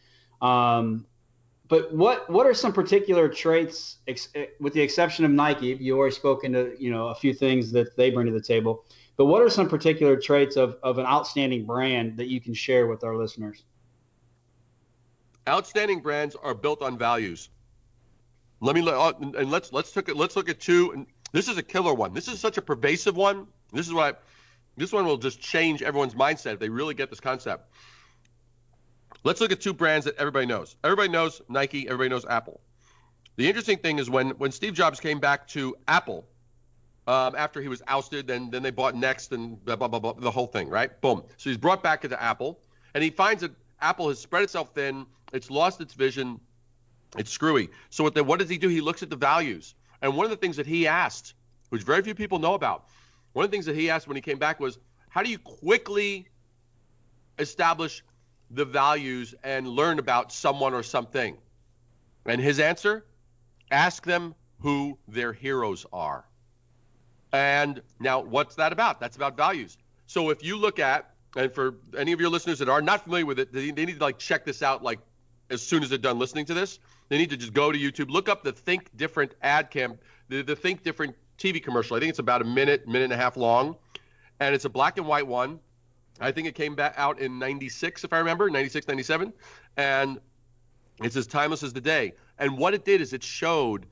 Um, 0.42 1.06
but 1.68 1.94
what 1.94 2.28
what 2.28 2.46
are 2.46 2.54
some 2.54 2.72
particular 2.72 3.28
traits, 3.28 3.98
ex- 4.08 4.28
eh, 4.34 4.46
with 4.58 4.72
the 4.72 4.80
exception 4.80 5.24
of 5.24 5.30
Nike? 5.30 5.68
You 5.68 5.96
already 5.98 6.14
spoken 6.14 6.52
to 6.52 6.74
you 6.78 6.90
know 6.90 7.08
a 7.08 7.14
few 7.14 7.32
things 7.32 7.70
that 7.72 7.96
they 7.96 8.10
bring 8.10 8.26
to 8.26 8.32
the 8.32 8.40
table. 8.40 8.84
But 9.16 9.26
what 9.26 9.42
are 9.42 9.50
some 9.50 9.68
particular 9.68 10.16
traits 10.16 10.56
of, 10.56 10.78
of 10.82 10.96
an 10.96 11.04
outstanding 11.04 11.66
brand 11.66 12.16
that 12.16 12.28
you 12.28 12.40
can 12.40 12.54
share 12.54 12.86
with 12.86 13.04
our 13.04 13.14
listeners? 13.14 13.64
Outstanding 15.46 16.00
brands 16.00 16.34
are 16.42 16.54
built 16.54 16.80
on 16.80 16.96
values. 16.96 17.50
Let 18.60 18.76
me 18.76 18.86
uh, 18.86 19.12
and 19.20 19.50
let's 19.50 19.72
let's 19.72 19.96
look 19.96 20.08
at 20.08 20.16
let's 20.16 20.36
look 20.36 20.48
at 20.48 20.60
two. 20.60 20.92
And 20.92 21.06
this 21.32 21.48
is 21.48 21.56
a 21.56 21.62
killer 21.62 21.94
one. 21.94 22.12
This 22.12 22.28
is 22.28 22.40
such 22.40 22.58
a 22.58 22.62
pervasive 22.62 23.16
one. 23.16 23.46
This 23.72 23.86
is 23.86 23.92
why 23.92 24.14
this 24.76 24.92
one 24.92 25.06
will 25.06 25.16
just 25.16 25.40
change 25.40 25.82
everyone's 25.82 26.14
mindset 26.14 26.54
if 26.54 26.58
they 26.58 26.68
really 26.68 26.94
get 26.94 27.10
this 27.10 27.20
concept. 27.20 27.72
Let's 29.24 29.40
look 29.40 29.52
at 29.52 29.60
two 29.60 29.74
brands 29.74 30.06
that 30.06 30.16
everybody 30.16 30.46
knows. 30.46 30.76
Everybody 30.84 31.08
knows 31.08 31.40
Nike. 31.48 31.86
Everybody 31.86 32.10
knows 32.10 32.24
Apple. 32.24 32.60
The 33.36 33.48
interesting 33.48 33.78
thing 33.78 33.98
is 33.98 34.10
when 34.10 34.30
when 34.30 34.52
Steve 34.52 34.74
Jobs 34.74 35.00
came 35.00 35.20
back 35.20 35.48
to 35.48 35.74
Apple 35.88 36.26
um, 37.06 37.34
after 37.36 37.62
he 37.62 37.68
was 37.68 37.82
ousted, 37.86 38.26
then 38.26 38.50
then 38.50 38.62
they 38.62 38.70
bought 38.70 38.94
Next 38.94 39.32
and 39.32 39.62
blah, 39.64 39.76
blah 39.76 39.88
blah 39.88 40.00
blah 40.00 40.12
the 40.12 40.30
whole 40.30 40.46
thing, 40.46 40.68
right? 40.68 41.00
Boom. 41.00 41.22
So 41.38 41.48
he's 41.48 41.58
brought 41.58 41.82
back 41.82 42.04
into 42.04 42.20
Apple, 42.22 42.60
and 42.94 43.02
he 43.02 43.10
finds 43.10 43.40
that 43.40 43.52
Apple 43.80 44.08
has 44.08 44.18
spread 44.18 44.42
itself 44.42 44.74
thin. 44.74 45.06
It's 45.32 45.50
lost 45.50 45.80
its 45.80 45.94
vision. 45.94 46.40
It's 47.18 47.30
screwy. 47.30 47.70
So 47.90 48.04
what, 48.04 48.14
the, 48.14 48.22
what 48.22 48.38
does 48.38 48.48
he 48.48 48.58
do? 48.58 48.68
He 48.68 48.80
looks 48.80 49.02
at 49.02 49.10
the 49.10 49.16
values. 49.16 49.74
And 50.02 50.16
one 50.16 50.24
of 50.24 50.30
the 50.30 50.36
things 50.36 50.56
that 50.56 50.66
he 50.66 50.86
asked, 50.86 51.34
which 51.70 51.82
very 51.82 52.02
few 52.02 52.14
people 52.14 52.38
know 52.38 52.54
about, 52.54 52.86
one 53.32 53.44
of 53.44 53.50
the 53.50 53.54
things 53.54 53.66
that 53.66 53.76
he 53.76 53.90
asked 53.90 54.08
when 54.08 54.16
he 54.16 54.22
came 54.22 54.38
back 54.38 54.60
was, 54.60 54.78
how 55.08 55.22
do 55.22 55.30
you 55.30 55.38
quickly 55.38 56.28
establish 57.38 58.02
the 58.50 58.64
values 58.64 59.34
and 59.42 59.68
learn 59.68 59.98
about 59.98 60.32
someone 60.32 60.74
or 60.74 60.82
something? 60.82 61.36
And 62.26 62.40
his 62.40 62.60
answer, 62.60 63.04
ask 63.70 64.04
them 64.04 64.34
who 64.60 64.98
their 65.08 65.32
heroes 65.32 65.86
are. 65.92 66.24
And 67.32 67.80
now, 68.00 68.20
what's 68.20 68.56
that 68.56 68.72
about? 68.72 69.00
That's 69.00 69.16
about 69.16 69.36
values. 69.36 69.78
So 70.06 70.30
if 70.30 70.42
you 70.44 70.56
look 70.56 70.78
at, 70.78 71.10
and 71.36 71.52
for 71.52 71.76
any 71.96 72.12
of 72.12 72.20
your 72.20 72.30
listeners 72.30 72.58
that 72.58 72.68
are 72.68 72.82
not 72.82 73.04
familiar 73.04 73.26
with 73.26 73.38
it, 73.38 73.52
they, 73.52 73.70
they 73.70 73.84
need 73.84 73.98
to 73.98 74.04
like 74.04 74.18
check 74.18 74.44
this 74.44 74.62
out 74.62 74.82
like 74.82 74.98
as 75.48 75.62
soon 75.62 75.82
as 75.82 75.88
they're 75.88 75.98
done 75.98 76.18
listening 76.18 76.46
to 76.46 76.54
this. 76.54 76.78
They 77.10 77.18
need 77.18 77.30
to 77.30 77.36
just 77.36 77.52
go 77.52 77.70
to 77.70 77.78
YouTube, 77.78 78.08
look 78.08 78.28
up 78.28 78.44
the 78.44 78.52
Think 78.52 78.96
Different 78.96 79.34
ad 79.42 79.70
camp, 79.70 80.00
the, 80.28 80.42
the 80.42 80.56
Think 80.56 80.82
Different 80.82 81.16
TV 81.36 81.62
commercial. 81.62 81.96
I 81.96 82.00
think 82.00 82.10
it's 82.10 82.20
about 82.20 82.40
a 82.40 82.44
minute, 82.44 82.86
minute 82.86 83.04
and 83.04 83.12
a 83.12 83.16
half 83.16 83.36
long, 83.36 83.76
and 84.38 84.54
it's 84.54 84.64
a 84.64 84.70
black 84.70 84.96
and 84.96 85.06
white 85.06 85.26
one. 85.26 85.58
I 86.20 86.30
think 86.30 86.46
it 86.46 86.54
came 86.54 86.76
back 86.76 86.94
out 86.96 87.18
in 87.18 87.38
96, 87.38 88.04
if 88.04 88.12
I 88.12 88.18
remember, 88.18 88.48
96, 88.48 88.86
97. 88.86 89.32
And 89.76 90.20
it's 91.02 91.16
as 91.16 91.26
timeless 91.26 91.62
as 91.62 91.72
the 91.72 91.80
day. 91.80 92.12
And 92.38 92.56
what 92.56 92.74
it 92.74 92.84
did 92.84 93.00
is 93.00 93.12
it 93.12 93.24
showed 93.24 93.86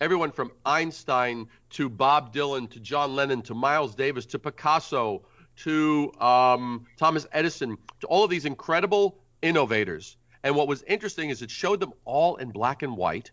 everyone 0.00 0.32
from 0.32 0.50
Einstein 0.66 1.46
to 1.70 1.88
Bob 1.88 2.34
Dylan 2.34 2.68
to 2.70 2.80
John 2.80 3.14
Lennon 3.14 3.42
to 3.42 3.54
Miles 3.54 3.94
Davis 3.94 4.26
to 4.26 4.38
Picasso 4.38 5.22
to 5.58 6.12
um, 6.20 6.86
Thomas 6.96 7.26
Edison 7.30 7.76
to 8.00 8.06
all 8.08 8.24
of 8.24 8.30
these 8.30 8.46
incredible 8.46 9.18
innovators. 9.42 10.16
And 10.44 10.54
what 10.54 10.68
was 10.68 10.82
interesting 10.82 11.30
is 11.30 11.40
it 11.40 11.50
showed 11.50 11.80
them 11.80 11.94
all 12.04 12.36
in 12.36 12.50
black 12.50 12.82
and 12.82 12.96
white, 12.98 13.30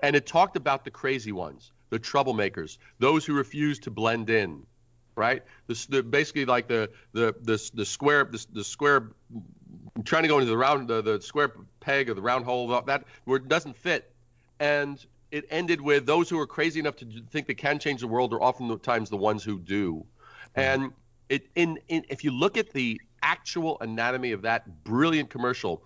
and 0.00 0.16
it 0.16 0.26
talked 0.26 0.56
about 0.56 0.84
the 0.84 0.90
crazy 0.90 1.30
ones, 1.30 1.70
the 1.90 2.00
troublemakers, 2.00 2.78
those 2.98 3.24
who 3.24 3.32
refuse 3.32 3.78
to 3.80 3.92
blend 3.92 4.28
in, 4.28 4.66
right? 5.14 5.44
The, 5.68 5.86
the 5.88 6.02
basically 6.02 6.44
like 6.44 6.66
the 6.66 6.90
the 7.12 7.32
the, 7.40 7.70
the 7.74 7.86
square 7.86 8.24
the, 8.24 8.44
the 8.52 8.64
square 8.64 9.12
trying 10.04 10.24
to 10.24 10.28
go 10.28 10.40
into 10.40 10.50
the 10.50 10.56
round 10.56 10.88
the, 10.88 11.00
the 11.00 11.22
square 11.22 11.52
peg 11.78 12.10
or 12.10 12.14
the 12.14 12.22
round 12.22 12.44
hole 12.44 12.82
that 12.82 13.04
where 13.24 13.36
it 13.36 13.48
doesn't 13.48 13.76
fit, 13.76 14.12
and 14.58 15.06
it 15.30 15.44
ended 15.50 15.80
with 15.80 16.06
those 16.06 16.28
who 16.28 16.40
are 16.40 16.46
crazy 16.46 16.80
enough 16.80 16.96
to 16.96 17.06
think 17.30 17.46
they 17.46 17.54
can 17.54 17.78
change 17.78 18.00
the 18.00 18.08
world 18.08 18.32
are 18.32 18.42
oftentimes 18.42 19.10
the 19.10 19.16
ones 19.16 19.44
who 19.44 19.60
do, 19.60 19.94
mm-hmm. 19.94 20.60
and 20.60 20.92
it 21.28 21.46
in, 21.54 21.78
in 21.86 22.04
if 22.08 22.24
you 22.24 22.32
look 22.32 22.56
at 22.56 22.70
the 22.70 23.00
actual 23.22 23.78
anatomy 23.80 24.32
of 24.32 24.42
that 24.42 24.82
brilliant 24.82 25.30
commercial 25.30 25.84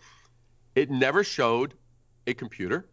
it 0.75 0.91
never 0.91 1.25
showed 1.25 1.75
a 2.27 2.35
computer. 2.35 2.87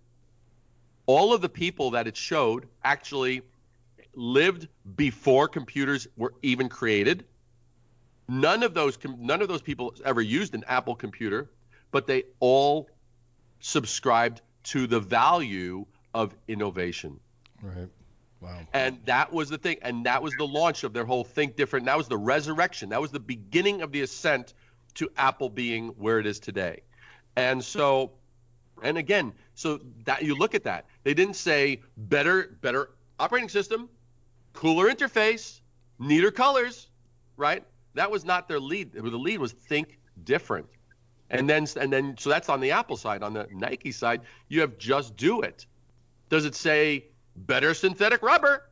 All 1.05 1.33
of 1.33 1.41
the 1.41 1.49
people 1.49 1.91
that 1.91 2.07
it 2.07 2.15
showed 2.15 2.67
actually 2.83 3.41
lived 4.13 4.67
before 4.95 5.47
computers 5.47 6.07
were 6.17 6.33
even 6.41 6.69
created. 6.69 7.25
None 8.27 8.63
of 8.63 8.73
those 8.73 8.97
none 9.17 9.41
of 9.41 9.47
those 9.47 9.61
people 9.61 9.95
ever 10.05 10.21
used 10.21 10.53
an 10.53 10.63
Apple 10.67 10.95
computer, 10.95 11.49
but 11.91 12.05
they 12.05 12.23
all 12.39 12.89
subscribed 13.59 14.41
to 14.65 14.87
the 14.87 14.99
value 14.99 15.85
of 16.13 16.35
innovation. 16.47 17.19
Right. 17.61 17.89
Wow. 18.41 18.59
And 18.73 18.99
that 19.05 19.33
was 19.33 19.49
the 19.49 19.57
thing. 19.57 19.77
And 19.81 20.05
that 20.05 20.23
was 20.23 20.33
the 20.37 20.45
launch 20.45 20.83
of 20.83 20.93
their 20.93 21.05
whole 21.05 21.23
Think 21.23 21.55
Different. 21.55 21.85
That 21.87 21.97
was 21.97 22.07
the 22.07 22.17
resurrection. 22.17 22.89
That 22.89 23.01
was 23.01 23.11
the 23.11 23.19
beginning 23.19 23.81
of 23.81 23.91
the 23.91 24.01
ascent 24.01 24.53
to 24.95 25.09
Apple 25.17 25.49
being 25.49 25.89
where 25.89 26.19
it 26.19 26.25
is 26.25 26.39
today. 26.39 26.83
And 27.39 27.63
so, 27.63 28.11
and 28.83 28.97
again, 28.97 29.33
so 29.55 29.79
that 30.03 30.23
you 30.23 30.35
look 30.35 30.55
at 30.55 30.63
that, 30.65 30.85
they 31.03 31.13
didn't 31.13 31.35
say 31.35 31.81
better, 31.95 32.57
better 32.61 32.89
operating 33.17 33.49
system, 33.49 33.89
cooler 34.53 34.93
interface, 34.93 35.61
neater 35.99 36.31
colors, 36.31 36.89
right? 37.37 37.63
That 37.93 38.11
was 38.11 38.25
not 38.25 38.47
their 38.49 38.59
lead. 38.59 38.91
The 38.91 39.01
lead 39.01 39.39
was 39.39 39.53
think 39.53 39.99
different. 40.23 40.67
And 41.29 41.49
then, 41.49 41.65
and 41.79 41.93
then, 41.93 42.15
so 42.17 42.29
that's 42.29 42.49
on 42.49 42.59
the 42.59 42.71
Apple 42.71 42.97
side. 42.97 43.23
On 43.23 43.33
the 43.33 43.47
Nike 43.51 43.91
side, 43.91 44.21
you 44.49 44.59
have 44.61 44.77
just 44.77 45.15
do 45.15 45.41
it. 45.41 45.65
Does 46.29 46.45
it 46.45 46.55
say 46.55 47.05
better 47.35 47.73
synthetic 47.73 48.21
rubber? 48.21 48.65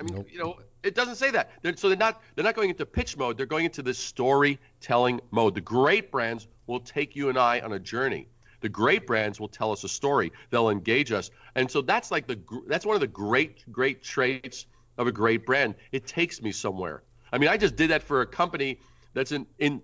I 0.00 0.02
mean, 0.04 0.14
Nope. 0.16 0.28
you 0.30 0.38
know, 0.38 0.56
it 0.82 0.94
doesn't 0.94 1.16
say 1.16 1.30
that. 1.32 1.50
They're, 1.62 1.76
so 1.76 1.88
they're 1.88 1.96
not 1.96 2.22
they're 2.34 2.44
not 2.44 2.54
going 2.54 2.70
into 2.70 2.86
pitch 2.86 3.16
mode. 3.16 3.36
They're 3.36 3.46
going 3.46 3.64
into 3.64 3.82
the 3.82 3.94
storytelling 3.94 5.20
mode. 5.30 5.54
The 5.54 5.60
great 5.60 6.10
brands 6.10 6.46
will 6.66 6.80
take 6.80 7.16
you 7.16 7.28
and 7.28 7.38
I 7.38 7.60
on 7.60 7.72
a 7.72 7.78
journey. 7.78 8.28
The 8.60 8.68
great 8.68 9.06
brands 9.06 9.38
will 9.38 9.48
tell 9.48 9.72
us 9.72 9.84
a 9.84 9.88
story. 9.88 10.32
They'll 10.50 10.70
engage 10.70 11.12
us, 11.12 11.30
and 11.54 11.70
so 11.70 11.82
that's 11.82 12.10
like 12.10 12.26
the 12.26 12.38
that's 12.66 12.86
one 12.86 12.94
of 12.94 13.00
the 13.00 13.06
great 13.06 13.70
great 13.70 14.02
traits 14.02 14.66
of 14.96 15.06
a 15.06 15.12
great 15.12 15.44
brand. 15.44 15.74
It 15.92 16.06
takes 16.06 16.40
me 16.40 16.52
somewhere. 16.52 17.02
I 17.30 17.38
mean, 17.38 17.50
I 17.50 17.56
just 17.56 17.76
did 17.76 17.90
that 17.90 18.02
for 18.02 18.22
a 18.22 18.26
company 18.26 18.78
that's 19.12 19.32
in 19.32 19.46
in 19.58 19.82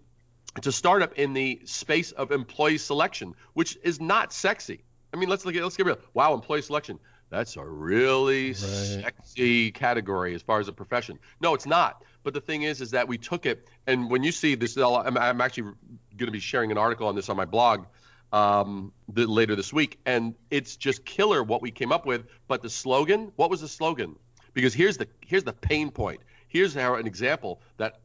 it's 0.57 0.67
a 0.67 0.73
startup 0.73 1.19
in 1.19 1.33
the 1.33 1.61
space 1.65 2.13
of 2.13 2.33
employee 2.33 2.79
selection, 2.79 3.35
which 3.53 3.79
is 3.83 4.01
not 4.01 4.33
sexy. 4.33 4.83
I 5.13 5.17
mean, 5.17 5.29
let's 5.29 5.45
look 5.45 5.55
at 5.55 5.63
let's 5.63 5.77
get 5.77 5.87
real. 5.87 5.99
Wow, 6.15 6.35
employee 6.35 6.63
selection. 6.63 6.99
That's 7.31 7.57
a 7.57 7.65
really 7.65 8.55
sexy 8.55 9.71
category 9.71 10.35
as 10.35 10.43
far 10.43 10.59
as 10.59 10.67
a 10.67 10.73
profession. 10.73 11.21
No, 11.41 11.55
it's 11.55 11.67
not. 11.67 12.03
But 12.25 12.35
the 12.35 12.41
thing 12.41 12.63
is, 12.63 12.81
is 12.81 12.91
that 12.91 13.07
we 13.07 13.19
took 13.19 13.47
it, 13.47 13.69
and 13.87 14.11
when 14.11 14.25
you 14.25 14.33
see 14.33 14.57
this, 14.57 14.77
I'm, 14.77 15.17
I'm 15.17 15.41
actually 15.41 15.73
going 16.21 16.29
to 16.29 16.33
be 16.33 16.41
sharing 16.41 16.71
an 16.71 16.79
article 16.79 17.09
on 17.09 17.15
this 17.15 17.29
on 17.29 17.37
my 17.37 17.45
blog 17.45 17.87
um, 18.33 18.93
the, 19.09 19.27
later 19.27 19.57
this 19.57 19.73
week, 19.73 19.99
and 20.07 20.35
it's 20.51 20.77
just 20.77 21.05
killer 21.05 21.43
what 21.43 21.63
we 21.63 21.71
came 21.71 21.93
up 21.93 22.07
with. 22.07 22.27
But 22.47 22.63
the 22.63 22.71
slogan, 22.71 23.33
what 23.37 23.51
was 23.51 23.61
the 23.61 23.69
slogan? 23.69 24.17
Because 24.55 24.75
here's 24.75 24.97
the 24.97 25.09
here's 25.27 25.45
the 25.45 25.53
pain 25.53 25.91
point. 25.91 26.21
Here's 26.49 26.75
how 26.75 26.95
an 26.95 27.07
example 27.07 27.61
that 27.77 28.01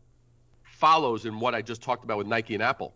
follows 0.63 1.25
in 1.25 1.39
what 1.39 1.55
I 1.55 1.61
just 1.61 1.81
talked 1.81 2.03
about 2.03 2.17
with 2.17 2.27
Nike 2.27 2.53
and 2.53 2.63
Apple. 2.63 2.93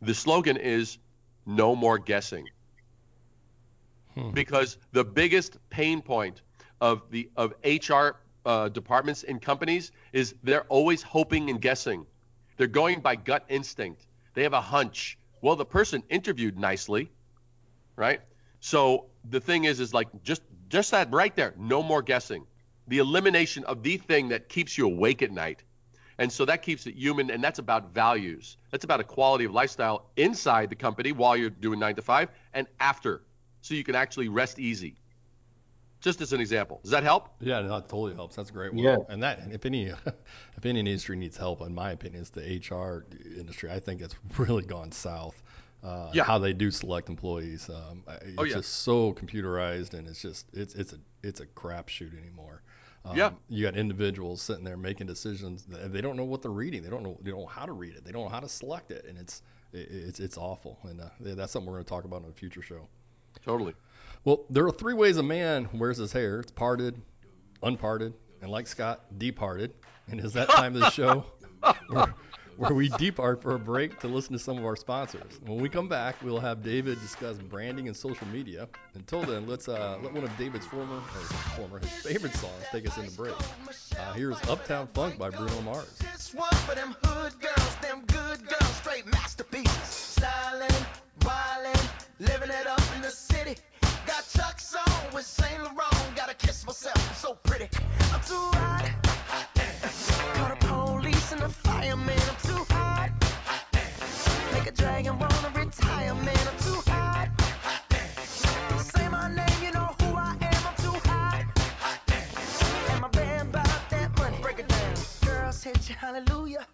The 0.00 0.14
slogan 0.14 0.56
is 0.56 0.98
"No 1.46 1.76
more 1.76 1.98
guessing." 1.98 2.48
because 4.32 4.78
the 4.92 5.04
biggest 5.04 5.58
pain 5.70 6.02
point 6.02 6.42
of 6.80 7.02
the 7.10 7.30
of 7.36 7.54
HR 7.64 8.16
uh, 8.44 8.68
departments 8.68 9.22
in 9.22 9.38
companies 9.38 9.92
is 10.12 10.34
they're 10.42 10.64
always 10.64 11.02
hoping 11.02 11.50
and 11.50 11.60
guessing. 11.60 12.06
They're 12.56 12.66
going 12.66 13.00
by 13.00 13.16
gut 13.16 13.44
instinct. 13.48 14.06
They 14.34 14.42
have 14.44 14.52
a 14.52 14.60
hunch. 14.60 15.18
Well, 15.40 15.56
the 15.56 15.64
person 15.64 16.02
interviewed 16.08 16.58
nicely, 16.58 17.10
right? 17.96 18.20
So 18.60 19.06
the 19.28 19.40
thing 19.40 19.64
is, 19.64 19.80
is 19.80 19.92
like 19.92 20.08
just 20.22 20.42
just 20.68 20.92
that 20.92 21.10
right 21.12 21.34
there. 21.36 21.54
No 21.58 21.82
more 21.82 22.02
guessing. 22.02 22.46
The 22.88 22.98
elimination 22.98 23.64
of 23.64 23.82
the 23.82 23.98
thing 23.98 24.28
that 24.28 24.48
keeps 24.48 24.76
you 24.78 24.86
awake 24.86 25.22
at 25.22 25.30
night. 25.30 25.62
And 26.18 26.30
so 26.30 26.44
that 26.44 26.62
keeps 26.62 26.86
it 26.86 26.94
human, 26.94 27.30
and 27.30 27.42
that's 27.42 27.58
about 27.58 27.92
values. 27.92 28.56
That's 28.70 28.84
about 28.84 29.00
a 29.00 29.04
quality 29.04 29.44
of 29.44 29.52
lifestyle 29.52 30.10
inside 30.16 30.70
the 30.70 30.76
company 30.76 31.12
while 31.12 31.36
you're 31.36 31.50
doing 31.50 31.78
nine 31.78 31.96
to 31.96 32.02
five 32.02 32.28
and 32.52 32.66
after, 32.78 33.22
so 33.60 33.74
you 33.74 33.84
can 33.84 33.94
actually 33.94 34.28
rest 34.28 34.58
easy. 34.58 34.96
Just 36.02 36.20
as 36.20 36.32
an 36.32 36.40
example. 36.40 36.80
Does 36.82 36.90
that 36.90 37.04
help? 37.04 37.28
Yeah, 37.40 37.60
no, 37.60 37.68
that 37.68 37.88
totally 37.88 38.14
helps. 38.14 38.36
That's 38.36 38.50
a 38.50 38.52
great 38.52 38.74
one. 38.74 38.82
Yeah. 38.84 38.96
And 39.08 39.22
that, 39.22 39.40
if 39.52 39.64
any, 39.64 39.86
if 40.56 40.64
any 40.66 40.80
industry 40.80 41.16
needs 41.16 41.36
help, 41.36 41.60
in 41.62 41.74
my 41.74 41.92
opinion, 41.92 42.20
it's 42.20 42.30
the 42.30 42.42
HR 42.42 43.06
industry. 43.38 43.70
I 43.70 43.80
think 43.80 44.02
it's 44.02 44.14
really 44.38 44.64
gone 44.64 44.92
south. 44.92 45.40
Uh, 45.82 46.10
Yeah. 46.12 46.24
How 46.24 46.38
they 46.38 46.52
do 46.52 46.70
select 46.70 47.08
employees. 47.08 47.70
Um, 47.70 48.02
I- 48.06 48.14
it's 48.14 48.34
Oh, 48.38 48.42
yeah. 48.44 48.54
just 48.54 48.82
so 48.82 49.12
computerized, 49.14 49.94
and 49.94 50.06
it's 50.08 50.20
just 50.20 50.46
it's 50.52 50.74
it's 50.74 50.92
a 50.92 50.98
it's 51.22 51.40
a 51.40 51.46
crapshoot 51.46 52.16
anymore. 52.20 52.62
Um, 53.04 53.16
Yeah. 53.16 53.30
You 53.48 53.64
got 53.64 53.76
individuals 53.76 54.42
sitting 54.42 54.64
there 54.64 54.76
making 54.76 55.06
decisions. 55.06 55.64
that 55.64 55.92
They 55.92 56.00
don't 56.00 56.16
know 56.16 56.24
what 56.24 56.42
they're 56.42 56.50
reading. 56.50 56.82
They 56.82 56.90
don't 56.90 57.02
know 57.02 57.16
they 57.22 57.30
don't 57.30 57.40
know 57.40 57.46
how 57.46 57.66
to 57.66 57.72
read 57.72 57.94
it. 57.94 58.04
They 58.04 58.12
don't 58.12 58.22
know 58.24 58.28
how 58.28 58.40
to 58.40 58.48
select 58.48 58.90
it, 58.90 59.04
and 59.08 59.16
it's 59.18 59.42
it's 59.72 60.18
it's 60.20 60.36
awful. 60.36 60.78
And 60.82 61.00
uh, 61.00 61.08
that's 61.20 61.52
something 61.52 61.66
we're 61.70 61.78
going 61.78 61.84
to 61.84 61.88
talk 61.88 62.04
about 62.04 62.22
in 62.24 62.28
a 62.28 62.32
future 62.32 62.62
show. 62.62 62.86
Totally. 63.44 63.74
Well, 64.24 64.44
there 64.50 64.64
are 64.66 64.70
three 64.70 64.94
ways 64.94 65.16
a 65.16 65.22
man 65.22 65.68
wears 65.74 65.96
his 65.96 66.12
hair. 66.12 66.40
It's 66.40 66.52
parted, 66.52 67.00
unparted, 67.62 68.14
and 68.40 68.50
like 68.50 68.68
Scott, 68.68 69.18
departed. 69.18 69.74
And 70.08 70.20
it's 70.20 70.34
that 70.34 70.48
time 70.48 70.74
of 70.74 70.80
the 70.80 70.90
show 70.90 71.24
where, 71.88 72.14
where 72.56 72.74
we 72.74 72.88
depart 72.88 73.42
for 73.42 73.56
a 73.56 73.58
break 73.58 73.98
to 74.00 74.08
listen 74.08 74.32
to 74.34 74.38
some 74.38 74.58
of 74.58 74.64
our 74.64 74.76
sponsors. 74.76 75.40
When 75.44 75.60
we 75.60 75.68
come 75.68 75.88
back, 75.88 76.22
we'll 76.22 76.38
have 76.38 76.62
David 76.62 77.00
discuss 77.00 77.36
branding 77.38 77.88
and 77.88 77.96
social 77.96 78.28
media. 78.28 78.68
Until 78.94 79.22
then, 79.22 79.48
let's 79.48 79.68
uh, 79.68 79.98
let 80.00 80.12
one 80.12 80.22
of 80.22 80.36
David's 80.38 80.66
former, 80.66 80.98
or 80.98 81.02
former, 81.56 81.80
his 81.80 81.90
favorite 81.90 82.34
songs 82.34 82.64
take 82.70 82.86
us 82.88 82.96
into 82.98 83.10
break. 83.16 83.34
Uh, 83.98 84.12
here's 84.12 84.40
Uptown 84.48 84.86
Funk 84.94 85.18
by 85.18 85.30
Bruno 85.30 85.60
Mars. 85.62 85.98
This 85.98 86.32
one 86.32 86.48
for 86.66 86.76
them 86.76 86.94
hood 87.02 87.32
girls, 87.40 87.76
them 87.80 88.04
good 88.06 88.46
girls, 88.46 88.72
straight 88.76 89.06
masterpieces. 89.06 90.16
Stylin', 90.20 90.86
wildin', 91.20 91.90
living 92.20 92.50
it 92.50 92.66
up 92.68 92.82
in 92.94 93.02
the 93.02 93.10
city. 93.10 93.56
Chuck's 94.36 94.74
on 94.74 95.14
with 95.14 95.26
Saint 95.26 95.62
Laurent. 95.62 96.16
Gotta 96.16 96.34
kiss 96.34 96.64
myself, 96.66 97.16
so 97.16 97.34
pretty. 97.44 97.68
I'm 98.12 98.20
too 98.20 98.48
hot. 98.58 98.90
Call 100.34 100.48
the 100.48 100.56
police 100.66 101.32
and 101.32 101.42
the 101.42 101.48
fireman. 101.48 102.18
I'm 102.30 102.36
too 102.48 102.64
hot. 102.70 103.10
Make 104.52 104.66
a 104.66 104.72
dragon 104.72 105.18
wanna 105.18 105.50
retire, 105.54 106.14
man. 106.14 106.48
I'm 106.50 106.58
too 106.58 106.80
hot. 106.90 107.28
Say 108.78 109.08
my 109.08 109.28
name, 109.34 109.62
you 109.62 109.72
know 109.72 109.94
who 110.00 110.16
I 110.16 110.36
am. 110.40 110.62
I'm 110.68 110.76
too 110.76 110.98
hot. 111.10 111.44
And 112.90 113.00
my 113.02 113.08
band 113.08 113.48
about 113.50 113.90
that 113.90 114.18
money. 114.18 114.36
Break 114.40 114.60
it 114.60 114.68
down. 114.68 114.94
Girls 115.26 115.62
hit 115.62 115.88
you, 115.88 115.94
hallelujah. 115.94 116.66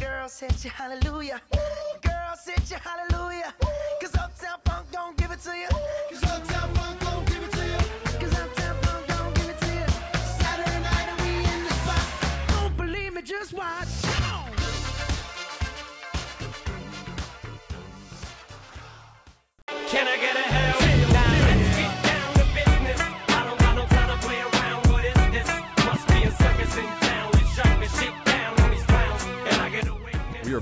Girls 0.00 0.40
hit 0.40 0.64
you, 0.64 0.70
hallelujah. 0.70 1.40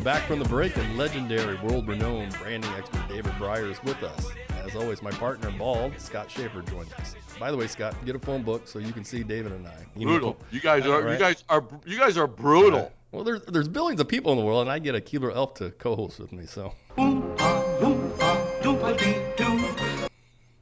Back 0.06 0.22
from 0.28 0.38
the 0.38 0.44
break, 0.44 0.76
and 0.76 0.96
legendary, 0.96 1.56
world-renowned 1.64 2.32
branding 2.38 2.70
expert 2.74 3.08
David 3.08 3.32
Brier 3.38 3.68
is 3.68 3.82
with 3.82 4.00
us. 4.04 4.28
As 4.64 4.76
always, 4.76 5.02
my 5.02 5.10
partner, 5.10 5.50
Bald 5.58 5.98
Scott 5.98 6.30
Schaefer, 6.30 6.62
joins 6.62 6.92
us. 6.92 7.16
By 7.40 7.50
the 7.50 7.56
way, 7.56 7.66
Scott, 7.66 7.96
get 8.04 8.14
a 8.14 8.20
phone 8.20 8.44
book 8.44 8.68
so 8.68 8.78
you 8.78 8.92
can 8.92 9.04
see 9.04 9.24
David 9.24 9.50
and 9.50 9.66
I. 9.66 9.74
You 9.96 10.06
know- 10.06 10.12
Brutal. 10.12 10.36
You 10.52 10.60
guys 10.60 10.84
I 10.84 10.86
know, 10.86 10.92
are 10.92 11.12
you 11.12 11.18
guys 11.18 11.42
are 11.48 11.64
you 11.84 11.98
guys 11.98 12.16
are 12.16 12.28
brutal. 12.28 12.92
Well, 13.10 13.24
there's 13.24 13.42
there's 13.46 13.66
billions 13.66 14.00
of 14.00 14.06
people 14.06 14.30
in 14.30 14.38
the 14.38 14.44
world, 14.44 14.60
and 14.60 14.70
I 14.70 14.78
get 14.78 14.94
a 14.94 15.00
Keebler 15.00 15.34
Elf 15.34 15.54
to 15.54 15.72
co-host 15.72 16.20
with 16.20 16.30
me. 16.30 16.46
So 16.46 16.72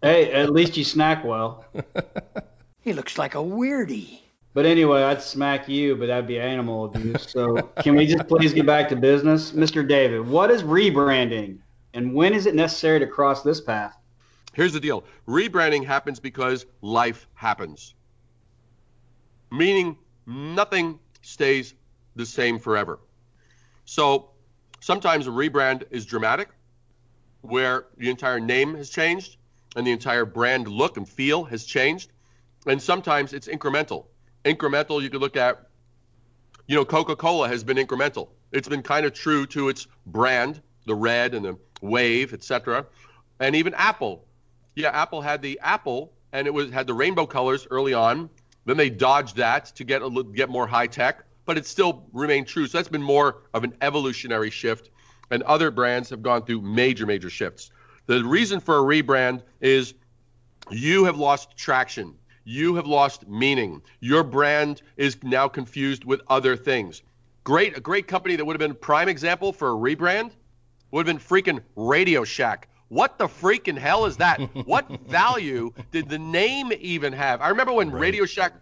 Hey, 0.00 0.32
at 0.32 0.54
least 0.54 0.78
you 0.78 0.84
snack 0.84 1.22
well. 1.22 1.66
He 2.80 2.94
looks 2.94 3.18
like 3.18 3.34
a 3.34 3.38
weirdie. 3.38 4.20
But 4.54 4.66
anyway, 4.66 5.02
I'd 5.02 5.20
smack 5.20 5.68
you, 5.68 5.96
but 5.96 6.06
that'd 6.06 6.28
be 6.28 6.38
animal 6.38 6.84
abuse. 6.84 7.28
So 7.28 7.56
can 7.82 7.96
we 7.96 8.06
just 8.06 8.28
please 8.28 8.54
get 8.54 8.64
back 8.64 8.88
to 8.90 8.96
business? 8.96 9.50
Mr. 9.50 9.86
David, 9.86 10.26
what 10.26 10.50
is 10.52 10.62
rebranding? 10.62 11.58
And 11.92 12.14
when 12.14 12.32
is 12.32 12.46
it 12.46 12.54
necessary 12.54 13.00
to 13.00 13.06
cross 13.06 13.42
this 13.42 13.60
path? 13.60 13.96
Here's 14.52 14.72
the 14.72 14.78
deal. 14.78 15.04
Rebranding 15.26 15.84
happens 15.84 16.20
because 16.20 16.66
life 16.80 17.28
happens. 17.34 17.94
Meaning 19.50 19.98
nothing 20.26 21.00
stays 21.22 21.74
the 22.14 22.24
same 22.24 22.60
forever. 22.60 23.00
So 23.84 24.30
sometimes 24.78 25.26
a 25.26 25.30
rebrand 25.30 25.82
is 25.90 26.06
dramatic, 26.06 26.48
where 27.40 27.86
the 27.96 28.08
entire 28.08 28.38
name 28.38 28.76
has 28.76 28.88
changed 28.88 29.36
and 29.74 29.84
the 29.84 29.90
entire 29.90 30.24
brand 30.24 30.68
look 30.68 30.96
and 30.96 31.08
feel 31.08 31.42
has 31.44 31.64
changed. 31.64 32.12
And 32.66 32.80
sometimes 32.80 33.32
it's 33.32 33.48
incremental. 33.48 34.06
Incremental, 34.44 35.02
you 35.02 35.10
could 35.10 35.20
look 35.20 35.36
at, 35.36 35.68
you 36.66 36.76
know, 36.76 36.84
Coca 36.84 37.16
Cola 37.16 37.48
has 37.48 37.64
been 37.64 37.76
incremental. 37.76 38.28
It's 38.52 38.68
been 38.68 38.82
kind 38.82 39.04
of 39.06 39.12
true 39.12 39.46
to 39.46 39.68
its 39.68 39.86
brand, 40.06 40.60
the 40.86 40.94
red 40.94 41.34
and 41.34 41.44
the 41.44 41.58
wave, 41.80 42.32
etc. 42.32 42.86
And 43.40 43.56
even 43.56 43.74
Apple. 43.74 44.24
Yeah, 44.74 44.90
Apple 44.90 45.20
had 45.20 45.40
the 45.40 45.58
apple 45.62 46.12
and 46.32 46.48
it 46.48 46.52
was 46.52 46.70
had 46.70 46.86
the 46.86 46.94
rainbow 46.94 47.26
colors 47.26 47.66
early 47.70 47.94
on. 47.94 48.28
Then 48.66 48.76
they 48.76 48.90
dodged 48.90 49.36
that 49.36 49.66
to 49.76 49.84
get 49.84 50.02
a 50.02 50.24
get 50.34 50.50
more 50.50 50.66
high 50.66 50.88
tech, 50.88 51.24
but 51.44 51.56
it 51.56 51.64
still 51.64 52.06
remained 52.12 52.48
true. 52.48 52.66
So 52.66 52.78
that's 52.78 52.88
been 52.88 53.02
more 53.02 53.42
of 53.54 53.64
an 53.64 53.74
evolutionary 53.80 54.50
shift. 54.50 54.90
And 55.30 55.42
other 55.44 55.70
brands 55.70 56.10
have 56.10 56.22
gone 56.22 56.44
through 56.44 56.60
major, 56.62 57.06
major 57.06 57.30
shifts. 57.30 57.70
The 58.06 58.22
reason 58.24 58.60
for 58.60 58.78
a 58.78 58.82
rebrand 58.82 59.42
is 59.60 59.94
you 60.70 61.04
have 61.04 61.16
lost 61.16 61.56
traction. 61.56 62.14
You 62.44 62.74
have 62.76 62.86
lost 62.86 63.26
meaning. 63.26 63.82
Your 64.00 64.22
brand 64.22 64.82
is 64.96 65.16
now 65.22 65.48
confused 65.48 66.04
with 66.04 66.20
other 66.28 66.56
things. 66.56 67.02
Great, 67.42 67.76
a 67.76 67.80
great 67.80 68.06
company 68.06 68.36
that 68.36 68.44
would 68.44 68.54
have 68.54 68.60
been 68.60 68.70
a 68.70 68.74
prime 68.74 69.08
example 69.08 69.52
for 69.52 69.70
a 69.70 69.74
rebrand 69.74 70.30
would 70.90 71.06
have 71.06 71.16
been 71.16 71.24
freaking 71.24 71.60
Radio 71.74 72.24
Shack. 72.24 72.68
What 72.88 73.18
the 73.18 73.26
freaking 73.26 73.78
hell 73.78 74.04
is 74.04 74.18
that? 74.18 74.38
what 74.66 74.88
value 75.06 75.72
did 75.90 76.08
the 76.08 76.18
name 76.18 76.72
even 76.78 77.12
have? 77.12 77.40
I 77.40 77.48
remember 77.48 77.72
when 77.72 77.90
Radio 77.90 78.26
Shack 78.26 78.52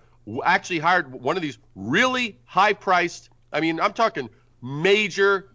actually 0.44 0.78
hired 0.78 1.12
one 1.12 1.36
of 1.36 1.42
these 1.42 1.58
really 1.74 2.38
high 2.44 2.72
priced, 2.72 3.30
I 3.52 3.60
mean, 3.60 3.80
I'm 3.80 3.92
talking 3.92 4.30
major 4.62 5.51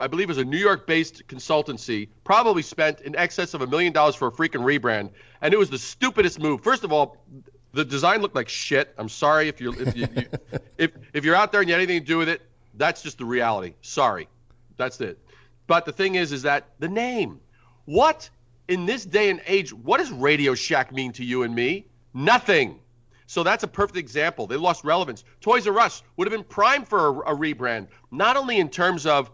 I 0.00 0.06
believe 0.06 0.28
it 0.28 0.36
was 0.36 0.38
a 0.38 0.44
New 0.44 0.58
York 0.58 0.86
based 0.86 1.26
consultancy, 1.26 2.08
probably 2.24 2.62
spent 2.62 3.00
in 3.00 3.16
excess 3.16 3.54
of 3.54 3.62
a 3.62 3.66
million 3.66 3.92
dollars 3.92 4.14
for 4.14 4.28
a 4.28 4.32
freaking 4.32 4.62
rebrand. 4.62 5.10
And 5.40 5.54
it 5.54 5.56
was 5.56 5.70
the 5.70 5.78
stupidest 5.78 6.40
move. 6.40 6.62
First 6.62 6.84
of 6.84 6.92
all, 6.92 7.16
the 7.72 7.84
design 7.84 8.22
looked 8.22 8.34
like 8.34 8.48
shit. 8.48 8.94
I'm 8.98 9.08
sorry 9.08 9.48
if 9.48 9.60
you're 9.60 9.80
if 9.80 9.96
you, 9.96 10.06
you 10.14 10.26
if 10.78 10.90
if 11.12 11.24
you're 11.24 11.36
out 11.36 11.52
there 11.52 11.60
and 11.60 11.68
you 11.68 11.74
had 11.74 11.82
anything 11.82 12.00
to 12.00 12.06
do 12.06 12.18
with 12.18 12.28
it, 12.28 12.42
that's 12.74 13.02
just 13.02 13.18
the 13.18 13.24
reality. 13.24 13.74
Sorry. 13.82 14.28
That's 14.76 15.00
it. 15.00 15.18
But 15.66 15.84
the 15.84 15.92
thing 15.92 16.14
is 16.14 16.32
is 16.32 16.42
that 16.42 16.68
the 16.78 16.88
name. 16.88 17.40
What 17.84 18.28
in 18.68 18.84
this 18.84 19.04
day 19.04 19.30
and 19.30 19.40
age, 19.46 19.72
what 19.72 19.98
does 19.98 20.10
Radio 20.10 20.54
Shack 20.54 20.92
mean 20.92 21.12
to 21.12 21.24
you 21.24 21.42
and 21.42 21.54
me? 21.54 21.86
Nothing. 22.12 22.80
So 23.26 23.42
that's 23.42 23.62
a 23.62 23.68
perfect 23.68 23.98
example. 23.98 24.46
They 24.46 24.56
lost 24.56 24.84
relevance. 24.84 25.22
Toys 25.40 25.66
R 25.66 25.78
Us 25.78 26.02
would 26.16 26.26
have 26.26 26.32
been 26.32 26.48
prime 26.48 26.84
for 26.84 27.08
a, 27.22 27.34
a 27.34 27.36
rebrand, 27.36 27.88
not 28.10 28.36
only 28.36 28.58
in 28.58 28.70
terms 28.70 29.04
of 29.04 29.30